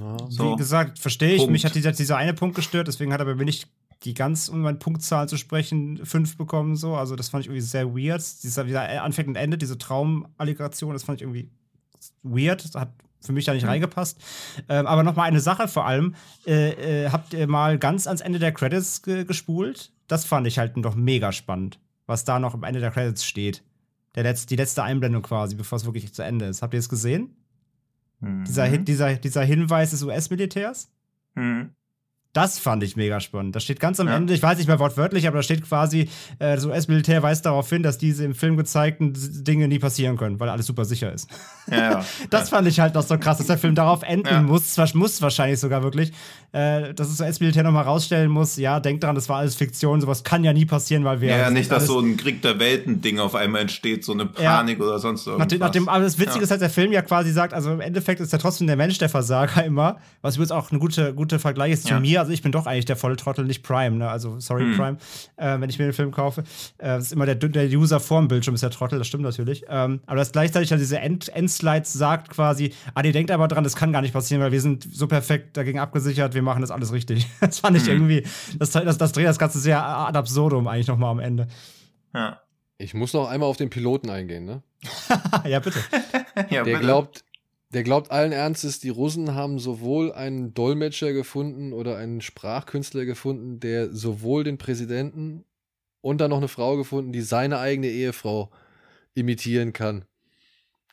Ja, 0.00 0.16
so. 0.28 0.52
Wie 0.52 0.56
gesagt, 0.56 0.98
verstehe 0.98 1.32
ich. 1.32 1.38
Punkt. 1.38 1.52
Mich 1.52 1.64
hat 1.64 1.74
dieser, 1.74 1.92
dieser 1.92 2.16
eine 2.16 2.34
Punkt 2.34 2.56
gestört, 2.56 2.88
deswegen 2.88 3.12
hat 3.12 3.20
er 3.20 3.26
bei 3.26 3.34
mir 3.34 3.44
nicht 3.44 3.68
die 4.04 4.14
ganz, 4.14 4.48
um 4.48 4.60
meine 4.60 4.78
Punktzahl 4.78 5.28
zu 5.28 5.36
sprechen, 5.36 6.04
fünf 6.04 6.36
bekommen. 6.36 6.76
So. 6.76 6.96
Also, 6.96 7.16
das 7.16 7.28
fand 7.28 7.44
ich 7.44 7.48
irgendwie 7.48 7.62
sehr 7.62 7.94
weird. 7.94 8.22
Dieser, 8.42 8.64
dieser 8.64 9.02
Anfang 9.02 9.28
und 9.28 9.36
Ende, 9.36 9.58
diese 9.58 9.78
Traumalligation, 9.78 10.92
das 10.92 11.04
fand 11.04 11.20
ich 11.20 11.22
irgendwie 11.22 11.50
weird. 12.22 12.64
Das 12.64 12.74
hat 12.74 12.92
für 13.20 13.32
mich 13.32 13.44
da 13.44 13.54
nicht 13.54 13.62
mhm. 13.62 13.70
reingepasst. 13.70 14.20
Ähm, 14.68 14.86
aber 14.86 15.02
noch 15.02 15.16
mal 15.16 15.24
eine 15.24 15.40
Sache 15.40 15.68
vor 15.68 15.86
allem. 15.86 16.14
Äh, 16.46 17.04
äh, 17.04 17.10
habt 17.10 17.32
ihr 17.32 17.46
mal 17.46 17.78
ganz 17.78 18.06
ans 18.06 18.20
Ende 18.20 18.38
der 18.38 18.52
Credits 18.52 19.02
ge 19.02 19.24
gespult? 19.24 19.92
Das 20.08 20.24
fand 20.24 20.46
ich 20.46 20.58
halt 20.58 20.76
noch 20.76 20.94
mega 20.94 21.32
spannend, 21.32 21.80
was 22.06 22.24
da 22.24 22.38
noch 22.38 22.54
am 22.54 22.62
Ende 22.62 22.80
der 22.80 22.90
Credits 22.90 23.24
steht. 23.24 23.62
Der 24.16 24.22
Letz 24.22 24.46
die 24.46 24.56
letzte 24.56 24.82
Einblendung 24.82 25.22
quasi, 25.22 25.54
bevor 25.54 25.76
es 25.76 25.84
wirklich 25.84 26.12
zu 26.12 26.22
Ende 26.22 26.46
ist. 26.46 26.62
Habt 26.62 26.74
ihr 26.74 26.80
es 26.80 26.88
gesehen? 26.88 27.36
Mhm. 28.20 28.44
Dieser, 28.44 28.78
dieser, 28.78 29.14
dieser 29.16 29.44
Hinweis 29.44 29.90
des 29.90 30.02
US-Militärs? 30.02 30.90
Mhm. 31.34 31.70
Das 32.36 32.58
fand 32.58 32.82
ich 32.82 32.96
mega 32.96 33.18
spannend. 33.18 33.56
Da 33.56 33.60
steht 33.60 33.80
ganz 33.80 33.98
am 33.98 34.08
ja. 34.08 34.16
Ende, 34.16 34.34
ich 34.34 34.42
weiß 34.42 34.58
nicht 34.58 34.66
mehr 34.66 34.78
wortwörtlich, 34.78 35.26
aber 35.26 35.38
da 35.38 35.42
steht 35.42 35.66
quasi, 35.66 36.02
äh, 36.38 36.54
das 36.56 36.66
US-Militär 36.66 37.22
weist 37.22 37.46
darauf 37.46 37.66
hin, 37.70 37.82
dass 37.82 37.96
diese 37.96 38.26
im 38.26 38.34
Film 38.34 38.58
gezeigten 38.58 39.14
Dinge 39.42 39.68
nie 39.68 39.78
passieren 39.78 40.18
können, 40.18 40.38
weil 40.38 40.50
alles 40.50 40.66
super 40.66 40.84
sicher 40.84 41.10
ist. 41.10 41.30
Ja, 41.70 41.76
ja. 41.76 42.04
das 42.30 42.50
fand 42.50 42.68
ich 42.68 42.78
halt 42.78 42.94
noch 42.94 43.04
so 43.04 43.16
krass, 43.16 43.38
dass 43.38 43.46
der 43.46 43.56
Film 43.56 43.74
darauf 43.74 44.02
enden 44.02 44.44
muss, 44.44 44.76
muss 44.92 45.22
wahrscheinlich 45.22 45.60
sogar 45.60 45.82
wirklich, 45.82 46.12
äh, 46.52 46.92
dass 46.92 47.08
das 47.08 47.20
US-Militär 47.22 47.62
nochmal 47.62 47.84
rausstellen 47.84 48.30
muss, 48.30 48.58
ja, 48.58 48.80
denkt 48.80 49.02
dran, 49.02 49.14
das 49.14 49.30
war 49.30 49.38
alles 49.38 49.54
Fiktion, 49.54 50.02
sowas 50.02 50.22
kann 50.22 50.44
ja 50.44 50.52
nie 50.52 50.66
passieren, 50.66 51.04
weil 51.04 51.22
wir. 51.22 51.34
Ja, 51.34 51.50
nicht, 51.50 51.72
dass 51.72 51.86
so 51.86 52.00
ein 52.00 52.18
Krieg 52.18 52.42
der 52.42 52.58
Welten-Ding 52.58 53.18
auf 53.18 53.34
einmal 53.34 53.62
entsteht, 53.62 54.04
so 54.04 54.12
eine 54.12 54.26
Panik 54.26 54.78
oder 54.78 54.98
sonst 54.98 55.26
irgendwas. 55.26 55.46
Nachdem, 55.46 55.60
nachdem, 55.60 55.88
aber 55.88 56.04
das 56.04 56.18
Witzige 56.18 56.42
ist, 56.42 56.50
dass 56.50 56.58
der 56.58 56.68
Film 56.68 56.92
ja 56.92 57.00
quasi 57.00 57.32
sagt, 57.32 57.54
also 57.54 57.72
im 57.72 57.80
Endeffekt 57.80 58.20
ist 58.20 58.30
ja 58.30 58.38
trotzdem 58.38 58.66
der 58.66 58.76
Mensch 58.76 58.98
der 58.98 59.08
Versager 59.08 59.64
immer, 59.64 59.96
was 60.20 60.34
übrigens 60.34 60.52
auch 60.52 60.70
ein 60.70 60.78
guter 60.78 61.14
gute 61.14 61.38
Vergleich 61.38 61.72
ist 61.72 61.86
zu 61.86 61.98
mir 61.98 62.25
also 62.26 62.34
ich 62.34 62.42
bin 62.42 62.50
doch 62.50 62.66
eigentlich 62.66 62.84
der 62.84 62.96
volle 62.96 63.16
Trottel, 63.16 63.44
nicht 63.44 63.62
Prime, 63.62 63.96
ne? 63.96 64.08
Also 64.08 64.40
sorry, 64.40 64.62
hm. 64.62 64.76
Prime, 64.76 64.96
äh, 65.36 65.60
wenn 65.60 65.70
ich 65.70 65.78
mir 65.78 65.84
den 65.84 65.92
Film 65.92 66.10
kaufe. 66.10 66.42
Äh, 66.78 66.88
das 66.88 67.04
ist 67.04 67.12
immer 67.12 67.24
der, 67.24 67.36
der 67.36 67.66
User 67.68 68.00
vorm 68.00 68.26
Bildschirm 68.26 68.54
ist 68.54 68.62
der 68.62 68.70
Trottel, 68.70 68.98
das 68.98 69.06
stimmt 69.06 69.22
natürlich. 69.22 69.64
Ähm, 69.68 70.00
aber 70.06 70.16
das 70.16 70.32
gleichzeitig 70.32 70.72
halt 70.72 70.80
diese 70.80 70.98
End 70.98 71.28
Endslides 71.28 71.92
sagt 71.92 72.30
quasi, 72.30 72.72
ah, 72.94 73.02
die 73.02 73.12
denkt 73.12 73.30
aber 73.30 73.46
dran, 73.46 73.62
das 73.62 73.76
kann 73.76 73.92
gar 73.92 74.02
nicht 74.02 74.12
passieren, 74.12 74.42
weil 74.42 74.50
wir 74.50 74.60
sind 74.60 74.86
so 74.92 75.06
perfekt 75.06 75.56
dagegen 75.56 75.78
abgesichert, 75.78 76.34
wir 76.34 76.42
machen 76.42 76.62
das 76.62 76.72
alles 76.72 76.92
richtig. 76.92 77.28
das 77.40 77.60
fand 77.60 77.76
ich 77.76 77.84
hm. 77.84 77.92
irgendwie, 77.92 78.24
das, 78.58 78.72
das, 78.72 78.98
das 78.98 79.12
dreht 79.12 79.26
das 79.26 79.38
Ganze 79.38 79.60
sehr 79.60 79.84
ad 79.84 80.18
absurdum 80.18 80.66
eigentlich 80.66 80.88
nochmal 80.88 81.12
am 81.12 81.20
Ende. 81.20 81.46
Ja. 82.12 82.40
Ich 82.78 82.92
muss 82.92 83.14
noch 83.14 83.28
einmal 83.28 83.48
auf 83.48 83.56
den 83.56 83.70
Piloten 83.70 84.10
eingehen, 84.10 84.44
ne? 84.44 84.62
ja, 85.46 85.60
bitte. 85.60 85.78
ja, 86.50 86.62
der 86.62 86.64
bitte. 86.64 86.78
glaubt, 86.80 87.24
der 87.76 87.82
glaubt 87.82 88.10
allen 88.10 88.32
Ernstes, 88.32 88.80
die 88.80 88.88
Russen 88.88 89.34
haben 89.34 89.58
sowohl 89.58 90.10
einen 90.10 90.54
Dolmetscher 90.54 91.12
gefunden 91.12 91.74
oder 91.74 91.98
einen 91.98 92.22
Sprachkünstler 92.22 93.04
gefunden, 93.04 93.60
der 93.60 93.92
sowohl 93.92 94.44
den 94.44 94.56
Präsidenten 94.56 95.44
und 96.00 96.22
dann 96.22 96.30
noch 96.30 96.38
eine 96.38 96.48
Frau 96.48 96.78
gefunden, 96.78 97.12
die 97.12 97.20
seine 97.20 97.58
eigene 97.58 97.88
Ehefrau 97.88 98.50
imitieren 99.12 99.74
kann. 99.74 100.06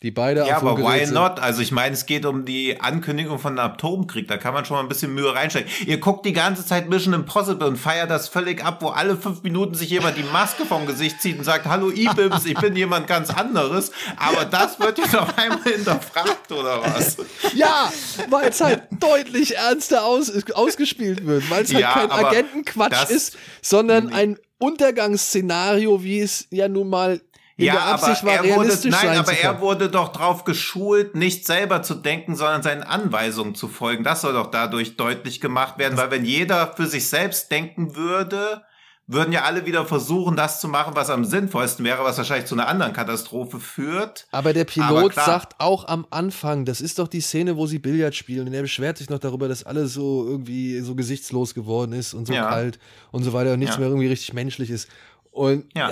Die 0.03 0.11
beide 0.11 0.45
Ja, 0.45 0.57
aber 0.57 0.77
why 0.77 1.09
not? 1.09 1.39
Also 1.39 1.61
ich 1.61 1.71
meine, 1.71 1.93
es 1.93 2.05
geht 2.05 2.25
um 2.25 2.43
die 2.43 2.81
Ankündigung 2.81 3.39
von 3.39 3.57
einem 3.57 3.71
Atomkrieg. 3.71 4.27
Da 4.27 4.35
kann 4.35 4.53
man 4.53 4.65
schon 4.65 4.75
mal 4.75 4.83
ein 4.83 4.89
bisschen 4.89 5.13
Mühe 5.13 5.33
reinstecken. 5.33 5.71
Ihr 5.87 5.97
guckt 5.97 6.25
die 6.25 6.33
ganze 6.33 6.65
Zeit 6.65 6.89
Mission 6.89 7.13
Impossible 7.13 7.65
und 7.65 7.77
feiert 7.77 8.11
das 8.11 8.27
völlig 8.27 8.65
ab, 8.65 8.81
wo 8.81 8.89
alle 8.89 9.15
fünf 9.15 9.43
Minuten 9.43 9.75
sich 9.75 9.89
jemand 9.89 10.17
die 10.17 10.23
Maske 10.23 10.65
vom 10.65 10.85
Gesicht 10.85 11.21
zieht 11.21 11.37
und 11.37 11.45
sagt, 11.45 11.67
hallo 11.67 11.89
Ibims, 11.89 12.45
ich 12.45 12.55
bin 12.55 12.75
jemand 12.75 13.07
ganz 13.07 13.29
anderes. 13.29 13.93
Aber 14.17 14.43
das 14.43 14.77
wird 14.77 14.97
jetzt 14.97 15.15
auf 15.15 15.37
einmal 15.37 15.63
hinterfragt, 15.63 16.51
oder 16.51 16.83
was? 16.83 17.15
Ja, 17.53 17.89
weil 18.29 18.49
es 18.49 18.59
halt 18.59 18.83
deutlich 18.99 19.55
ernster 19.55 20.03
aus, 20.03 20.29
ausgespielt 20.53 21.25
wird. 21.25 21.49
Weil 21.49 21.63
es 21.63 21.73
halt 21.73 21.81
ja, 21.81 21.93
kein 21.93 22.11
Agentenquatsch 22.11 23.09
ist, 23.09 23.37
sondern 23.61 24.11
ein 24.11 24.37
Untergangsszenario, 24.57 26.03
wie 26.03 26.19
es 26.19 26.47
ja 26.49 26.67
nun 26.67 26.89
mal 26.89 27.21
in 27.55 27.65
ja, 27.65 28.01
war, 28.01 28.45
er 28.45 28.55
wurde, 28.55 28.89
nein, 28.89 29.17
aber 29.17 29.33
er 29.33 29.61
wurde 29.61 29.89
doch 29.89 30.11
drauf 30.11 30.43
geschult, 30.43 31.15
nicht 31.15 31.45
selber 31.45 31.83
zu 31.83 31.93
denken, 31.93 32.35
sondern 32.35 32.63
seinen 32.63 32.81
Anweisungen 32.81 33.53
zu 33.53 33.67
folgen. 33.67 34.03
Das 34.03 34.21
soll 34.21 34.33
doch 34.33 34.49
dadurch 34.49 34.97
deutlich 34.97 35.39
gemacht 35.39 35.77
werden, 35.77 35.95
weil 35.95 36.09
wenn 36.09 36.25
jeder 36.25 36.73
für 36.75 36.87
sich 36.87 37.07
selbst 37.07 37.51
denken 37.51 37.95
würde, 37.95 38.63
würden 39.05 39.33
ja 39.33 39.43
alle 39.43 39.65
wieder 39.65 39.85
versuchen, 39.85 40.37
das 40.37 40.61
zu 40.61 40.69
machen, 40.69 40.95
was 40.95 41.09
am 41.09 41.25
sinnvollsten 41.25 41.83
wäre, 41.83 42.03
was 42.05 42.17
wahrscheinlich 42.17 42.47
zu 42.47 42.55
einer 42.55 42.67
anderen 42.67 42.93
Katastrophe 42.93 43.59
führt. 43.59 44.27
Aber 44.31 44.53
der 44.53 44.63
Pilot 44.63 45.17
Aber 45.17 45.25
sagt 45.25 45.55
auch 45.59 45.87
am 45.87 46.07
Anfang, 46.09 46.63
das 46.63 46.79
ist 46.79 46.99
doch 46.99 47.09
die 47.09 47.19
Szene, 47.19 47.57
wo 47.57 47.67
sie 47.67 47.79
Billard 47.79 48.15
spielen 48.15 48.47
und 48.47 48.53
er 48.53 48.61
beschwert 48.61 48.97
sich 48.97 49.09
noch 49.09 49.19
darüber, 49.19 49.49
dass 49.49 49.65
alles 49.65 49.93
so 49.93 50.25
irgendwie 50.25 50.79
so 50.79 50.95
gesichtslos 50.95 51.53
geworden 51.53 51.91
ist 51.91 52.13
und 52.13 52.27
so 52.27 52.33
ja. 52.33 52.47
kalt 52.47 52.79
und 53.11 53.23
so 53.23 53.33
weiter 53.33 53.53
und 53.53 53.59
nichts 53.59 53.75
ja. 53.75 53.79
mehr 53.79 53.89
irgendwie 53.89 54.07
richtig 54.07 54.33
menschlich 54.33 54.69
ist. 54.69 54.87
Und 55.35 55.65
ja, 55.75 55.89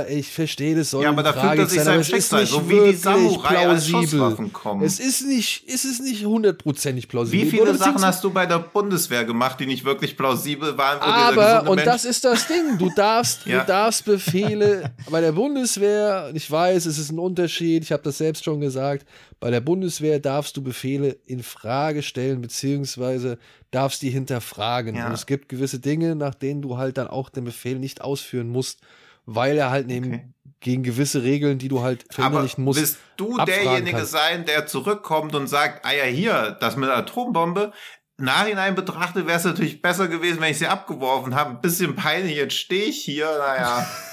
Ja. 0.00 0.06
ich 0.08 0.26
verstehe 0.32 0.74
das 0.74 0.90
soll 0.90 1.04
Ja, 1.04 1.10
aber 1.10 1.22
da 1.22 1.32
fügt 1.32 1.58
er 1.58 1.66
sich 1.66 1.76
sein, 1.80 1.84
seinem 1.84 1.92
aber 1.92 2.00
es 2.00 2.08
ist 2.08 2.12
Schicksal, 2.12 2.40
nicht 2.40 2.50
so 2.50 2.68
wie 2.68 2.72
die 2.72 2.76
wirklich 2.80 3.00
Samurai 3.00 3.68
als 3.68 3.86
plausibel. 3.86 4.08
Schusswaffen 4.10 4.52
kommen. 4.52 4.82
Es 4.84 4.98
ist 4.98 5.26
nicht, 5.28 5.64
es 5.72 5.84
ist 5.84 6.00
nicht 6.02 6.24
hundertprozentig 6.24 7.06
plausibel. 7.06 7.46
Wie 7.46 7.50
viele 7.50 7.72
Sachen 7.76 8.04
hast 8.04 8.24
du 8.24 8.30
bei 8.32 8.46
der 8.46 8.58
Bundeswehr 8.58 9.24
gemacht, 9.24 9.60
die 9.60 9.66
nicht 9.66 9.84
wirklich 9.84 10.16
plausibel 10.16 10.76
waren? 10.76 10.98
Aber, 11.00 11.70
und 11.70 11.76
Mensch- 11.76 11.84
das 11.84 12.04
ist 12.04 12.24
das 12.24 12.48
Ding, 12.48 12.78
du 12.78 12.90
darfst, 12.96 13.40
Ja. 13.46 13.60
du 13.60 13.66
darfst 13.68 14.04
Befehle 14.06 14.90
bei 15.08 15.20
der 15.20 15.30
Bundeswehr, 15.32 16.26
und 16.30 16.34
ich 16.36 16.50
weiß, 16.50 16.86
es 16.86 16.98
ist 16.98 17.12
ein 17.12 17.20
Unterschied, 17.20 17.84
ich 17.84 17.92
habe 17.92 18.02
das 18.02 18.18
selbst 18.18 18.42
schon 18.44 18.60
gesagt, 18.60 19.06
bei 19.40 19.50
der 19.50 19.60
Bundeswehr 19.60 20.20
darfst 20.20 20.56
du 20.56 20.62
Befehle 20.62 21.16
in 21.24 21.42
Frage 21.42 22.02
stellen, 22.02 22.42
beziehungsweise 22.42 23.38
darfst 23.70 24.02
die 24.02 24.10
hinterfragen. 24.10 24.94
Ja. 24.96 25.06
Und 25.06 25.12
es 25.12 25.26
gibt 25.26 25.48
gewisse 25.48 25.80
Dinge, 25.80 26.14
nach 26.14 26.34
denen 26.34 26.60
du 26.60 26.76
halt 26.76 26.98
dann 26.98 27.08
auch 27.08 27.30
den 27.30 27.44
Befehl 27.44 27.78
nicht 27.78 28.02
ausführen 28.02 28.48
musst, 28.50 28.80
weil 29.24 29.56
er 29.56 29.70
halt 29.70 29.90
eben 29.90 30.08
Okay. 30.12 30.24
gegen 30.60 30.82
gewisse 30.82 31.22
Regeln, 31.22 31.58
die 31.58 31.68
du 31.68 31.80
halt 31.80 32.04
verinnerlichen 32.10 32.62
musst. 32.64 32.80
willst 32.80 32.98
du 33.16 33.38
derjenige 33.38 33.92
kannst. 33.98 34.12
sein, 34.12 34.44
der 34.44 34.66
zurückkommt 34.66 35.34
und 35.34 35.46
sagt, 35.46 35.86
ah 35.86 35.92
ja, 35.92 36.04
hier, 36.04 36.56
das 36.60 36.76
mit 36.76 36.88
der 36.90 36.98
Atombombe, 36.98 37.72
Nachhinein 38.18 38.74
betrachtet 38.74 39.26
wäre 39.26 39.38
es 39.38 39.44
natürlich 39.44 39.80
besser 39.80 40.06
gewesen, 40.08 40.42
wenn 40.42 40.50
ich 40.50 40.58
sie 40.58 40.66
abgeworfen 40.66 41.34
habe. 41.34 41.50
Ein 41.52 41.60
bisschen 41.62 41.96
peinlich, 41.96 42.36
jetzt 42.36 42.54
stehe 42.56 42.84
ich 42.84 43.02
hier, 43.02 43.26
naja. 43.38 43.86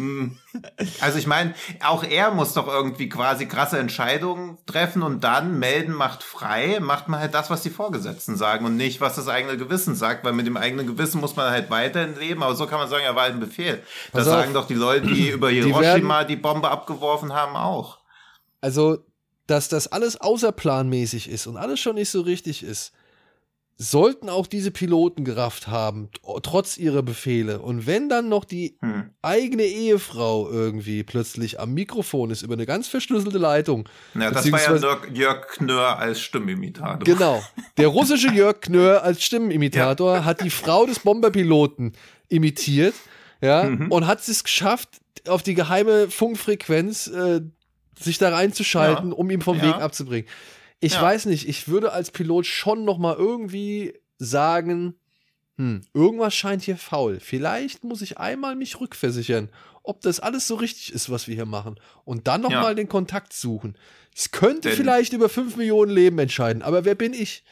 Hm. 0.00 0.38
Also 1.00 1.18
ich 1.18 1.26
meine, 1.26 1.54
auch 1.84 2.02
er 2.02 2.30
muss 2.30 2.54
doch 2.54 2.66
irgendwie 2.66 3.10
quasi 3.10 3.46
krasse 3.46 3.78
Entscheidungen 3.78 4.56
treffen 4.64 5.02
und 5.02 5.22
dann 5.22 5.58
melden 5.58 5.92
macht 5.92 6.22
frei, 6.22 6.78
macht 6.80 7.08
man 7.08 7.20
halt 7.20 7.34
das, 7.34 7.50
was 7.50 7.62
die 7.62 7.70
Vorgesetzten 7.70 8.36
sagen 8.36 8.64
und 8.64 8.78
nicht, 8.78 9.02
was 9.02 9.16
das 9.16 9.28
eigene 9.28 9.58
Gewissen 9.58 9.94
sagt, 9.94 10.24
weil 10.24 10.32
mit 10.32 10.46
dem 10.46 10.56
eigenen 10.56 10.86
Gewissen 10.86 11.20
muss 11.20 11.36
man 11.36 11.50
halt 11.50 11.68
weiterhin 11.68 12.18
leben, 12.18 12.42
aber 12.42 12.54
so 12.54 12.66
kann 12.66 12.78
man 12.78 12.88
sagen, 12.88 13.04
er 13.04 13.14
war 13.14 13.24
halt 13.24 13.34
ein 13.34 13.40
Befehl. 13.40 13.82
Das 14.12 14.24
Pass 14.24 14.28
auf. 14.28 14.40
sagen 14.40 14.54
doch 14.54 14.66
die 14.66 14.74
Leute, 14.74 15.06
die 15.06 15.28
über 15.32 15.50
Die 15.50 15.62
Hiroshima 15.62 16.24
die 16.24 16.36
Bombe 16.36 16.70
abgeworfen 16.70 17.34
haben, 17.34 17.56
auch. 17.56 17.98
Also, 18.62 19.04
dass 19.46 19.68
das 19.68 19.88
alles 19.88 20.18
außerplanmäßig 20.18 21.28
ist 21.28 21.46
und 21.46 21.58
alles 21.58 21.78
schon 21.78 21.96
nicht 21.96 22.10
so 22.10 22.22
richtig 22.22 22.62
ist, 22.62 22.92
sollten 23.82 24.28
auch 24.28 24.46
diese 24.46 24.70
Piloten 24.70 25.24
gerafft 25.24 25.66
haben, 25.68 26.10
trotz 26.42 26.76
ihrer 26.76 27.02
Befehle. 27.02 27.60
Und 27.60 27.86
wenn 27.86 28.10
dann 28.10 28.28
noch 28.28 28.44
die 28.44 28.76
Hm. 28.82 29.04
eigene 29.22 29.62
Ehefrau 29.62 30.50
irgendwie 30.50 31.02
plötzlich 31.02 31.58
am 31.58 31.72
Mikrofon 31.72 32.30
ist 32.30 32.42
über 32.42 32.52
eine 32.54 32.66
ganz 32.66 32.88
verschlüsselte 32.88 33.38
Leitung. 33.38 33.88
Ja, 34.14 34.30
das 34.30 34.52
war 34.52 34.60
ja 34.62 34.76
Jörg, 34.76 35.08
Jörg 35.14 35.46
Knör 35.48 35.98
als 35.98 36.20
Stimmimitator. 36.20 36.98
Genau. 37.04 37.42
Der 37.78 37.88
russische 37.88 38.28
Jörg 38.28 38.60
Knör 38.60 39.02
als 39.02 39.22
Stimmenimitator 39.24 40.26
hat 40.26 40.42
die 40.44 40.50
Frau 40.50 40.84
des 40.84 40.98
Bomberpiloten 40.98 41.92
imitiert, 42.28 42.94
ja, 43.40 43.64
Mhm. 43.64 43.90
und 43.90 44.06
hat 44.06 44.20
es 44.28 44.44
geschafft, 44.44 44.90
auf 45.26 45.42
die 45.42 45.54
geheime 45.54 46.10
Funkfrequenz 46.10 47.06
äh, 47.06 47.40
sich 47.98 48.18
da 48.18 48.28
reinzuschalten, 48.28 49.08
Ja. 49.12 49.16
um 49.16 49.30
ihn 49.30 49.40
vom 49.40 49.56
Ja. 49.56 49.62
Weg 49.68 49.74
abzubringen. 49.76 50.28
Ich 50.80 50.94
Ja. 50.94 51.02
weiß 51.02 51.26
nicht, 51.26 51.48
ich 51.48 51.68
würde 51.68 51.92
als 51.92 52.10
Pilot 52.10 52.46
schon 52.46 52.84
noch 52.84 52.98
mal 52.98 53.14
irgendwie 53.16 53.94
sagen, 54.18 54.94
hm, 55.56 55.82
irgendwas 55.92 56.34
scheint 56.34 56.62
hier 56.62 56.76
faul. 56.76 57.18
Vielleicht 57.20 57.84
muss 57.84 58.00
ich 58.02 58.18
einmal 58.18 58.56
mich 58.56 58.80
rückversichern, 58.80 59.50
ob 59.82 60.00
das 60.00 60.20
alles 60.20 60.46
so 60.46 60.54
richtig 60.54 60.92
ist, 60.92 61.10
was 61.10 61.26
wir 61.28 61.34
hier 61.34 61.46
machen. 61.46 61.78
Und 62.04 62.26
dann 62.28 62.40
noch 62.42 62.50
Ja. 62.50 62.62
mal 62.62 62.74
den 62.74 62.88
Kontakt 62.88 63.32
suchen. 63.32 63.76
Es 64.14 64.30
könnte 64.30 64.68
Denn- 64.68 64.76
vielleicht 64.76 65.12
über 65.12 65.28
5 65.28 65.56
Millionen 65.56 65.90
Leben 65.92 66.18
entscheiden, 66.18 66.62
aber 66.62 66.84
wer 66.84 66.94
bin 66.94 67.12
ich? 67.14 67.44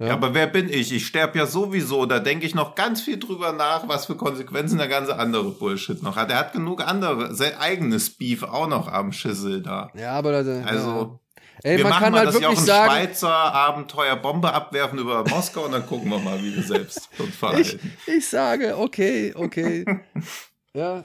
Ja. 0.00 0.12
aber 0.12 0.32
wer 0.32 0.46
bin 0.46 0.68
ich? 0.68 0.92
Ich 0.92 1.08
sterbe 1.08 1.36
ja 1.38 1.46
sowieso. 1.46 2.06
Da 2.06 2.20
denke 2.20 2.46
ich 2.46 2.54
noch 2.54 2.76
ganz 2.76 3.00
viel 3.00 3.18
drüber 3.18 3.52
nach, 3.52 3.88
was 3.88 4.06
für 4.06 4.14
Konsequenzen 4.14 4.78
der 4.78 4.86
ganze 4.86 5.18
andere 5.18 5.50
Bullshit 5.50 6.00
noch 6.04 6.14
hat. 6.14 6.30
Er 6.30 6.38
hat 6.38 6.52
genug 6.52 6.86
andere, 6.86 7.34
sein 7.34 7.56
eigenes 7.58 8.10
Beef 8.10 8.44
auch 8.44 8.68
noch 8.68 8.86
am 8.86 9.10
Schissel 9.10 9.60
da. 9.60 9.90
Ja, 9.98 10.12
aber 10.12 10.30
da, 10.44 10.62
Also, 10.62 10.88
ja. 10.88 11.18
Ey, 11.62 11.76
wir 11.76 11.84
man 11.84 11.90
machen 11.90 12.02
kann 12.04 12.12
mal 12.12 12.18
halt 12.18 12.28
das 12.28 12.34
wirklich 12.34 12.52
Jochen 12.54 12.66
sagen, 12.66 12.90
Schweizer 12.92 13.30
Abenteuer 13.54 14.16
Bombe 14.16 14.52
abwerfen 14.52 14.98
über 14.98 15.24
Moskau 15.28 15.64
und 15.66 15.72
dann 15.72 15.86
gucken 15.86 16.10
wir 16.10 16.18
mal, 16.18 16.42
wie 16.42 16.54
wir 16.56 16.62
selbst 16.62 17.08
uns 17.18 17.28
ich, 17.30 17.34
verhalten. 17.34 17.92
ich 18.06 18.28
sage, 18.28 18.76
okay, 18.78 19.32
okay. 19.36 19.84
ja, 20.74 21.04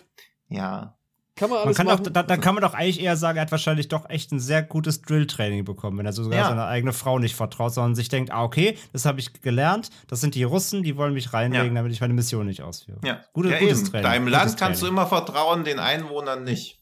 Ja. 0.50 0.96
kann 1.36 1.50
man 1.50 1.66
Man 1.66 1.74
kann 1.74 1.88
doch, 1.88 2.00
machen. 2.00 2.14
da, 2.14 2.22
da 2.24 2.38
kann 2.38 2.54
man 2.56 2.62
doch 2.62 2.74
eigentlich 2.76 3.02
eher 3.02 3.18
sagen, 3.18 3.38
er 3.38 3.42
hat 3.42 3.52
wahrscheinlich 3.52 3.88
doch 3.88 4.08
echt 4.10 4.32
ein 4.32 4.40
sehr 4.40 4.62
gutes 4.62 5.02
Drill-Training 5.02 5.66
bekommen, 5.66 5.98
wenn 5.98 6.06
er 6.06 6.14
sogar 6.14 6.38
Ja. 6.40 6.50
seiner 6.50 6.68
eigenen 6.68 6.94
Frau 6.94 7.18
nicht 7.18 7.36
vertraut, 7.36 7.74
sondern 7.74 7.96
sich 7.96 8.10
denkt, 8.10 8.32
ah, 8.32 8.44
okay, 8.44 8.78
das 8.92 9.06
habe 9.06 9.20
ich 9.20 9.42
gelernt, 9.42 9.90
das 10.08 10.22
sind 10.22 10.36
die 10.36 10.44
Russen, 10.44 10.84
die 10.84 10.96
wollen 10.96 11.14
mich 11.16 11.34
reinlegen, 11.34 11.70
Ja. 11.70 11.74
damit 11.74 11.92
ich 11.92 12.02
meine 12.02 12.14
Mission 12.14 12.46
nicht 12.46 12.62
ausführe. 12.62 13.00
Ja, 13.04 13.22
Gute, 13.34 13.50
ja 13.50 13.60
gutes 13.60 13.80
eben. 13.80 13.90
Training. 13.90 14.04
Deinem 14.04 14.26
gutes 14.26 14.40
Land 14.40 14.58
kannst 14.60 14.82
du 14.84 14.88
immer 14.88 15.08
vertrauen, 15.08 15.64
den 15.64 15.80
Einwohnern 15.80 16.44
nicht. 16.44 16.80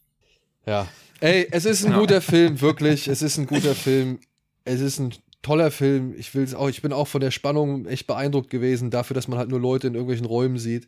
Ja. 0.65 0.85
Ey, 1.21 1.47
es 1.51 1.65
ist 1.65 1.85
ein 1.85 1.93
Ja. 1.93 1.99
guter 1.99 2.19
Film, 2.21 2.59
wirklich. 2.61 3.07
Es 3.07 3.21
ist 3.21 3.37
ein 3.37 3.45
guter 3.47 3.75
Film. 3.75 4.19
Es 4.65 4.81
ist 4.81 4.99
ein 4.99 5.13
toller 5.41 5.71
Film. 5.71 6.13
Ich 6.17 6.35
will 6.35 6.43
es 6.43 6.53
auch, 6.53 6.67
ich 6.69 6.81
bin 6.81 6.91
auch 6.93 7.07
von 7.07 7.21
der 7.21 7.31
Spannung 7.31 7.85
echt 7.85 8.07
beeindruckt 8.07 8.49
gewesen, 8.49 8.91
dafür, 8.91 9.13
dass 9.15 9.27
man 9.27 9.39
halt 9.39 9.49
nur 9.49 9.59
Leute 9.59 9.87
in 9.87 9.93
irgendwelchen 9.93 10.25
Räumen 10.25 10.57
sieht, 10.57 10.87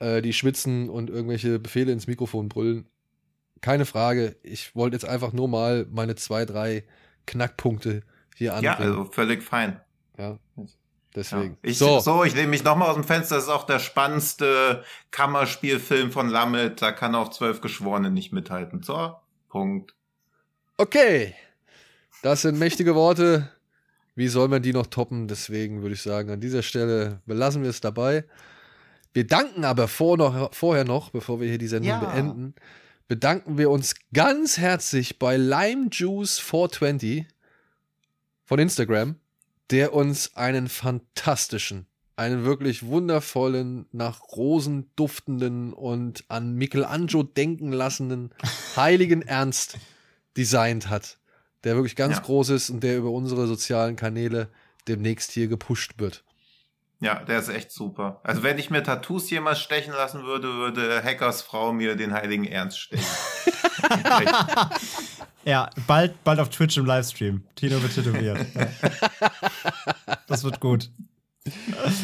äh, 0.00 0.22
die 0.22 0.32
schwitzen 0.32 0.88
und 0.90 1.08
irgendwelche 1.10 1.58
Befehle 1.58 1.92
ins 1.92 2.06
Mikrofon 2.06 2.48
brüllen. 2.48 2.86
Keine 3.60 3.86
Frage. 3.86 4.36
Ich 4.42 4.74
wollte 4.74 4.96
jetzt 4.96 5.04
einfach 5.04 5.32
nur 5.32 5.48
mal 5.48 5.86
meine 5.90 6.14
zwei, 6.16 6.44
drei 6.44 6.84
Knackpunkte 7.26 8.02
hier 8.36 8.58
Ja, 8.60 8.72
anbringen. 8.74 8.92
also 8.98 9.04
völlig 9.10 9.42
fein. 9.42 9.80
Ja, 10.18 10.38
Ja. 10.56 10.64
deswegen. 11.14 11.56
Ich, 11.62 11.78
so, 11.78 12.00
so. 12.00 12.24
ich 12.24 12.34
lehne 12.34 12.48
mich 12.48 12.64
nochmal 12.64 12.88
aus 12.88 12.94
dem 12.94 13.04
Fenster. 13.04 13.36
Das 13.36 13.44
ist 13.44 13.50
auch 13.50 13.66
der 13.66 13.78
spannendste 13.78 14.82
Kammerspielfilm 15.10 16.10
von 16.10 16.28
Lammit. 16.28 16.80
Da 16.82 16.90
kann 16.92 17.14
auch 17.14 17.28
zwölf 17.30 17.60
Geschworene 17.60 18.10
nicht 18.10 18.32
mithalten. 18.32 18.82
So, 18.82 19.14
Punkt. 19.50 19.94
okay. 20.78 21.34
Das 22.22 22.42
sind 22.42 22.58
mächtige 22.58 22.94
Worte. 22.94 23.50
Wie 24.14 24.28
soll 24.28 24.48
man 24.48 24.62
die 24.62 24.72
noch 24.74 24.86
toppen? 24.88 25.26
Deswegen 25.28 25.80
würde 25.82 25.94
ich 25.94 26.02
sagen, 26.02 26.30
an 26.30 26.40
dieser 26.40 26.62
Stelle 26.62 27.20
belassen 27.26 27.62
wir 27.62 27.70
es 27.70 27.80
dabei. 27.80 28.24
Wir 29.14 29.26
danken 29.26 29.64
aber 29.64 29.88
vor 29.88 30.16
noch, 30.18 30.52
vorher 30.54 30.84
noch, 30.84 31.10
bevor 31.10 31.40
wir 31.40 31.48
hier 31.48 31.56
die 31.58 31.66
Sendung 31.66 31.88
Ja. 31.92 31.98
beenden, 32.00 32.54
bedanken 33.08 33.56
wir 33.58 33.70
uns 33.70 33.94
ganz 34.12 34.58
herzlich 34.58 35.18
bei 35.18 35.36
LimeJuice420 35.36 37.24
von 38.44 38.58
Instagram, 38.58 39.16
der 39.70 39.94
uns 39.94 40.36
einen 40.36 40.68
fantastischen, 40.68 41.86
einen 42.20 42.44
wirklich 42.44 42.84
wundervollen, 42.84 43.86
nach 43.92 44.20
Rosen 44.36 44.90
duftenden 44.94 45.72
und 45.72 46.22
an 46.28 46.54
Michelangelo 46.54 47.22
denken 47.22 47.72
lassenden 47.72 48.30
heiligen 48.76 49.22
Ernst 49.22 49.78
designt 50.36 50.90
hat, 50.90 51.16
der 51.64 51.76
wirklich 51.76 51.96
ganz 51.96 52.16
Ja. 52.16 52.22
groß 52.22 52.50
ist 52.50 52.68
und 52.70 52.82
der 52.84 52.98
über 52.98 53.10
unsere 53.10 53.46
sozialen 53.46 53.96
Kanäle 53.96 54.48
demnächst 54.86 55.32
hier 55.32 55.48
gepusht 55.48 55.94
wird. 55.96 56.22
Ja, 57.00 57.24
der 57.24 57.38
ist 57.38 57.48
echt 57.48 57.72
super. 57.72 58.20
Also 58.22 58.42
wenn 58.42 58.58
ich 58.58 58.68
mir 58.68 58.82
Tattoos 58.82 59.30
jemals 59.30 59.60
stechen 59.60 59.94
lassen 59.94 60.22
würde, 60.24 60.48
würde 60.56 61.02
Hackers 61.02 61.40
Frau 61.40 61.72
mir 61.72 61.96
den 61.96 62.12
heiligen 62.12 62.44
Ernst 62.44 62.78
stechen. 62.78 63.06
Ja, 65.44 65.70
bald, 65.86 66.22
bald 66.22 66.38
auf 66.38 66.50
Twitch 66.50 66.76
im 66.76 66.84
Livestream. 66.84 67.42
Tino 67.56 67.80
wird 67.82 67.94
tätowiert. 67.94 68.46
Ja. 68.54 68.66
Das 70.26 70.44
wird 70.44 70.60
gut. 70.60 70.90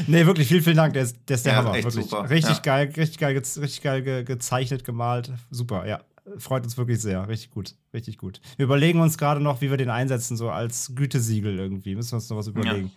Nee, 0.06 0.26
wirklich, 0.26 0.48
vielen, 0.48 0.62
vielen 0.62 0.76
Dank. 0.76 0.92
Der 0.94 1.02
ist 1.04 1.16
der, 1.28 1.34
ist 1.36 1.46
der 1.46 1.52
Ja, 1.54 1.58
Hammer. 1.58 1.74
echt 1.74 1.84
Wirklich. 1.84 2.04
super. 2.08 2.28
Richtig 2.30 2.56
Ja. 2.56 2.62
geil, 2.62 2.92
richtig 2.96 3.18
geil, 3.18 3.36
richtig 3.36 3.82
geil 3.82 4.02
ge 4.02 4.24
gezeichnet, 4.24 4.84
gemalt. 4.84 5.30
Super, 5.50 5.86
ja. 5.86 6.00
Freut 6.38 6.64
uns 6.64 6.76
wirklich 6.76 7.00
sehr. 7.00 7.28
Richtig 7.28 7.50
gut. 7.50 7.74
Richtig 7.94 8.18
gut. 8.18 8.40
Wir 8.56 8.64
überlegen 8.64 9.00
uns 9.00 9.16
gerade 9.16 9.40
noch, 9.40 9.60
wie 9.60 9.70
wir 9.70 9.76
den 9.76 9.90
einsetzen, 9.90 10.36
so 10.36 10.50
als 10.50 10.92
Gütesiegel 10.94 11.58
irgendwie. 11.58 11.94
Müssen 11.94 12.12
wir 12.12 12.16
uns 12.16 12.28
noch 12.28 12.36
was 12.36 12.48
überlegen. 12.48 12.90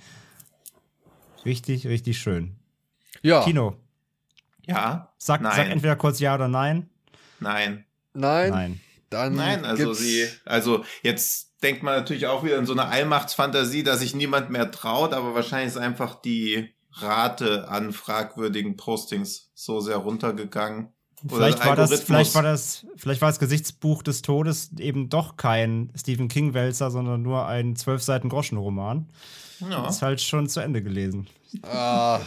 Richtig, 1.46 1.88
richtig 1.88 2.18
schön. 2.20 2.56
Ja, 3.22 3.44
Tino, 3.44 3.76
Ja? 4.66 5.14
sag, 5.18 5.42
Nein. 5.42 5.54
sag 5.56 5.70
entweder 5.70 5.96
kurz 5.96 6.20
Ja 6.20 6.36
oder 6.36 6.48
Nein. 6.48 6.90
Nein. 7.40 7.86
nein, 8.14 8.50
Nein. 8.52 8.82
dann 9.10 9.36
Nein, 9.36 9.64
also 9.66 9.86
gibt's- 9.86 10.00
sie, 10.00 10.28
also 10.46 10.84
jetzt 11.04 11.54
denkt 11.64 11.84
man 11.84 11.96
natürlich 11.96 12.28
auch 12.28 12.44
wieder 12.44 12.58
in 12.58 12.66
so 12.66 12.74
eine 12.74 12.86
Allmachtsfantasie, 12.86 13.84
dass 13.84 14.00
sich 14.00 14.14
niemand 14.16 14.50
mehr 14.50 14.72
traut, 14.72 15.14
aber 15.14 15.34
wahrscheinlich 15.36 15.70
ist 15.70 15.78
einfach 15.78 16.22
die 16.22 16.70
Rate 17.02 17.68
an 17.70 17.92
fragwürdigen 17.92 18.78
Postings 18.78 19.52
so 19.54 19.80
sehr 19.80 19.98
runtergegangen. 19.98 20.94
Vielleicht 21.28 21.66
war, 21.66 21.76
das, 21.76 22.02
vielleicht, 22.02 22.34
war 22.34 22.44
das, 22.44 22.86
vielleicht 22.96 23.22
war 23.22 23.30
das 23.30 23.40
Gesichtsbuch 23.40 24.04
des 24.04 24.22
Todes 24.22 24.72
eben 24.80 25.10
doch 25.10 25.36
kein 25.36 25.92
Stephen 25.96 26.30
King-Wälzer, 26.30 26.92
sondern 26.92 27.22
nur 27.22 27.46
ein 27.46 27.76
zwölf 27.76 28.02
Seiten 28.02 28.30
Groschenroman. 28.30 29.10
Ja. 29.60 29.88
Ist 29.88 30.02
halt 30.02 30.22
schon 30.22 30.48
zu 30.48 30.62
Ende 30.62 30.82
gelesen. 30.82 31.28
Ah, 31.64 32.22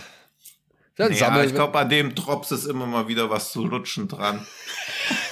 dann 0.97 1.13
Ja, 1.13 1.19
sammeln 1.19 1.49
ich 1.49 1.55
glaube, 1.55 1.79
an 1.79 1.89
dem 1.89 2.15
Drops 2.15 2.51
ist 2.53 2.67
immer 2.67 2.87
mal 2.87 3.09
wieder 3.09 3.31
was 3.31 3.53
zu 3.53 3.65
lutschen 3.65 4.09
dran. 4.09 4.47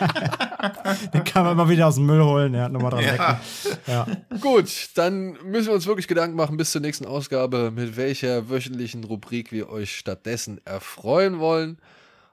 Den 1.14 1.24
kann 1.24 1.44
man 1.44 1.56
mal 1.56 1.68
wieder 1.68 1.86
aus 1.88 1.96
dem 1.96 2.06
Müll 2.06 2.22
holen, 2.22 2.54
ja, 2.54 2.68
nochmal 2.68 2.90
dran 2.90 3.04
Ja. 3.04 3.40
Ja. 3.86 4.06
Gut, 4.40 4.90
dann 4.94 5.32
müssen 5.44 5.68
wir 5.68 5.74
uns 5.74 5.86
wirklich 5.86 6.08
Gedanken 6.08 6.36
machen 6.36 6.56
bis 6.56 6.72
zur 6.72 6.80
nächsten 6.80 7.06
Ausgabe, 7.06 7.70
mit 7.70 7.96
welcher 7.96 8.48
wöchentlichen 8.48 9.04
Rubrik 9.04 9.52
wir 9.52 9.70
euch 9.70 9.96
stattdessen 9.96 10.60
erfreuen 10.64 11.38
wollen. 11.38 11.78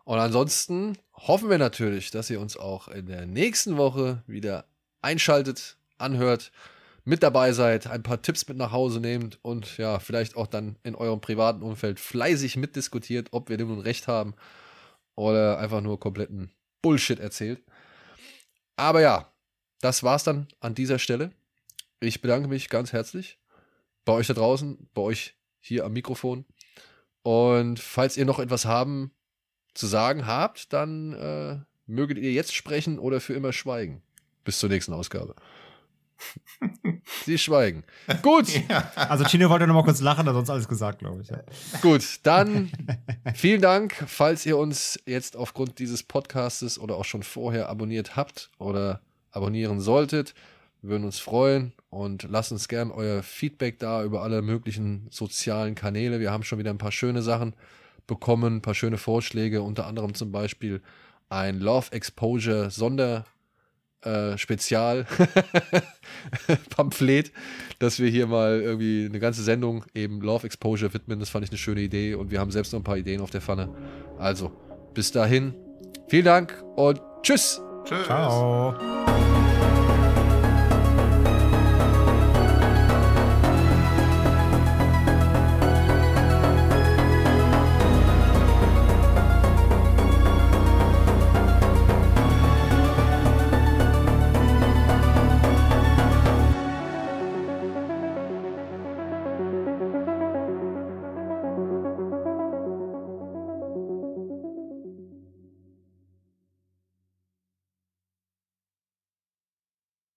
Und 0.03 0.19
ansonsten 0.19 0.97
hoffen 1.13 1.49
wir 1.49 1.57
natürlich, 1.57 2.11
dass 2.11 2.29
ihr 2.29 2.39
uns 2.39 2.55
auch 2.57 2.87
in 2.87 3.07
der 3.07 3.25
nächsten 3.25 3.77
Woche 3.77 4.23
wieder 4.27 4.65
einschaltet, 5.01 5.77
anhört, 5.97 6.51
mit 7.03 7.23
dabei 7.23 7.53
seid, 7.53 7.87
ein 7.87 8.03
paar 8.03 8.21
Tipps 8.21 8.47
mit 8.49 8.57
nach 8.57 8.73
Hause 8.73 8.99
nehmt 8.99 9.39
und 9.41 9.77
ja, 9.77 9.99
vielleicht 9.99 10.35
auch 10.35 10.47
dann 10.47 10.75
in 10.83 10.93
eurem 10.93 11.21
privaten 11.21 11.61
Umfeld 11.61 12.01
fleißig 12.01 12.57
mitdiskutiert, 12.57 13.29
ob 13.31 13.49
wir 13.49 13.55
dem 13.55 13.69
nun 13.69 13.79
recht 13.79 14.07
haben 14.09 14.33
oder 15.15 15.57
einfach 15.57 15.81
nur 15.81 15.99
kompletten 15.99 16.51
Bullshit 16.87 17.19
erzählt. 17.19 17.61
Aber 18.77 19.01
ja, 19.01 19.33
das 19.81 20.03
war's 20.03 20.23
dann 20.23 20.47
an 20.61 20.73
dieser 20.73 20.99
Stelle. 20.99 21.33
Ich 21.99 22.21
bedanke 22.21 22.47
mich 22.47 22.69
ganz 22.69 22.93
herzlich 22.93 23.39
bei 24.05 24.13
euch 24.13 24.27
da 24.27 24.33
draußen, 24.33 24.87
bei 24.93 25.01
euch 25.01 25.35
hier 25.59 25.83
am 25.83 25.91
Mikrofon. 25.91 26.45
Und 27.23 27.81
falls 27.81 28.15
ihr 28.15 28.23
noch 28.23 28.39
etwas 28.39 28.63
haben 28.63 29.11
zu 29.73 29.85
sagen 29.85 30.27
habt, 30.27 30.71
dann 30.71 31.11
äh, 31.11 31.59
möget 31.87 32.19
ihr 32.19 32.31
jetzt 32.31 32.55
sprechen 32.55 32.99
oder 32.99 33.19
für 33.19 33.33
immer 33.33 33.51
schweigen. 33.51 34.01
Bis 34.45 34.59
zur 34.59 34.69
nächsten 34.69 34.93
Ausgabe. 34.93 35.35
Sie 37.25 37.37
schweigen. 37.37 37.83
Gut. 38.21 38.47
Ja. 38.69 38.91
Also 38.95 39.23
Chino 39.25 39.49
wollte 39.49 39.67
noch 39.67 39.75
mal 39.75 39.83
kurz 39.83 40.01
lachen, 40.01 40.27
hat 40.27 40.33
sonst 40.33 40.49
alles 40.49 40.67
gesagt, 40.67 40.99
glaube 40.99 41.21
ich. 41.21 41.29
Ja. 41.29 41.41
Gut, 41.81 42.19
dann 42.23 42.71
vielen 43.33 43.61
Dank, 43.61 44.03
falls 44.07 44.45
ihr 44.45 44.57
uns 44.57 44.99
jetzt 45.05 45.37
aufgrund 45.37 45.79
dieses 45.79 46.03
Podcastes 46.03 46.77
oder 46.79 46.95
auch 46.95 47.05
schon 47.05 47.23
vorher 47.23 47.69
abonniert 47.69 48.15
habt 48.15 48.49
oder 48.57 49.01
abonnieren 49.31 49.79
solltet. 49.79 50.33
Wir 50.81 50.91
würden 50.91 51.05
uns 51.05 51.19
freuen 51.19 51.73
und 51.89 52.23
lasst 52.29 52.51
uns 52.51 52.67
gern 52.67 52.91
euer 52.91 53.23
Feedback 53.23 53.79
da 53.79 54.03
über 54.03 54.21
alle 54.21 54.41
möglichen 54.41 55.07
sozialen 55.09 55.75
Kanäle. 55.75 56.19
Wir 56.19 56.31
haben 56.31 56.43
schon 56.43 56.59
wieder 56.59 56.71
ein 56.71 56.77
paar 56.77 56.91
schöne 56.91 57.21
Sachen 57.21 57.53
bekommen, 58.05 58.57
ein 58.57 58.61
paar 58.61 58.75
schöne 58.75 58.97
Vorschläge, 58.97 59.61
unter 59.61 59.85
anderem 59.87 60.13
zum 60.13 60.31
Beispiel 60.31 60.81
ein 61.29 61.59
Love 61.59 61.91
Exposure 61.91 62.69
Sonder 62.69 63.25
äh, 64.07 64.37
Spezial 64.37 65.05
Pamphlet, 66.69 67.31
dass 67.79 67.99
wir 67.99 68.09
hier 68.09 68.27
mal 68.27 68.61
irgendwie 68.61 69.05
eine 69.05 69.19
ganze 69.19 69.43
Sendung 69.43 69.83
eben 69.93 70.21
Love 70.21 70.45
Exposure 70.45 70.93
widmen. 70.93 71.19
Das 71.19 71.29
fand 71.29 71.45
ich 71.45 71.51
eine 71.51 71.57
schöne 71.57 71.81
Idee 71.81 72.15
und 72.15 72.31
wir 72.31 72.39
haben 72.39 72.51
selbst 72.51 72.73
noch 72.73 72.79
ein 72.79 72.83
paar 72.83 72.97
Ideen 72.97 73.21
auf 73.21 73.29
der 73.29 73.41
Pfanne. 73.41 73.69
Also, 74.17 74.51
bis 74.93 75.11
dahin, 75.11 75.53
vielen 76.07 76.25
Dank 76.25 76.63
und 76.75 77.01
tschüss. 77.21 77.61
Tschüss. 77.85 78.05
Ciao. 78.05 79.16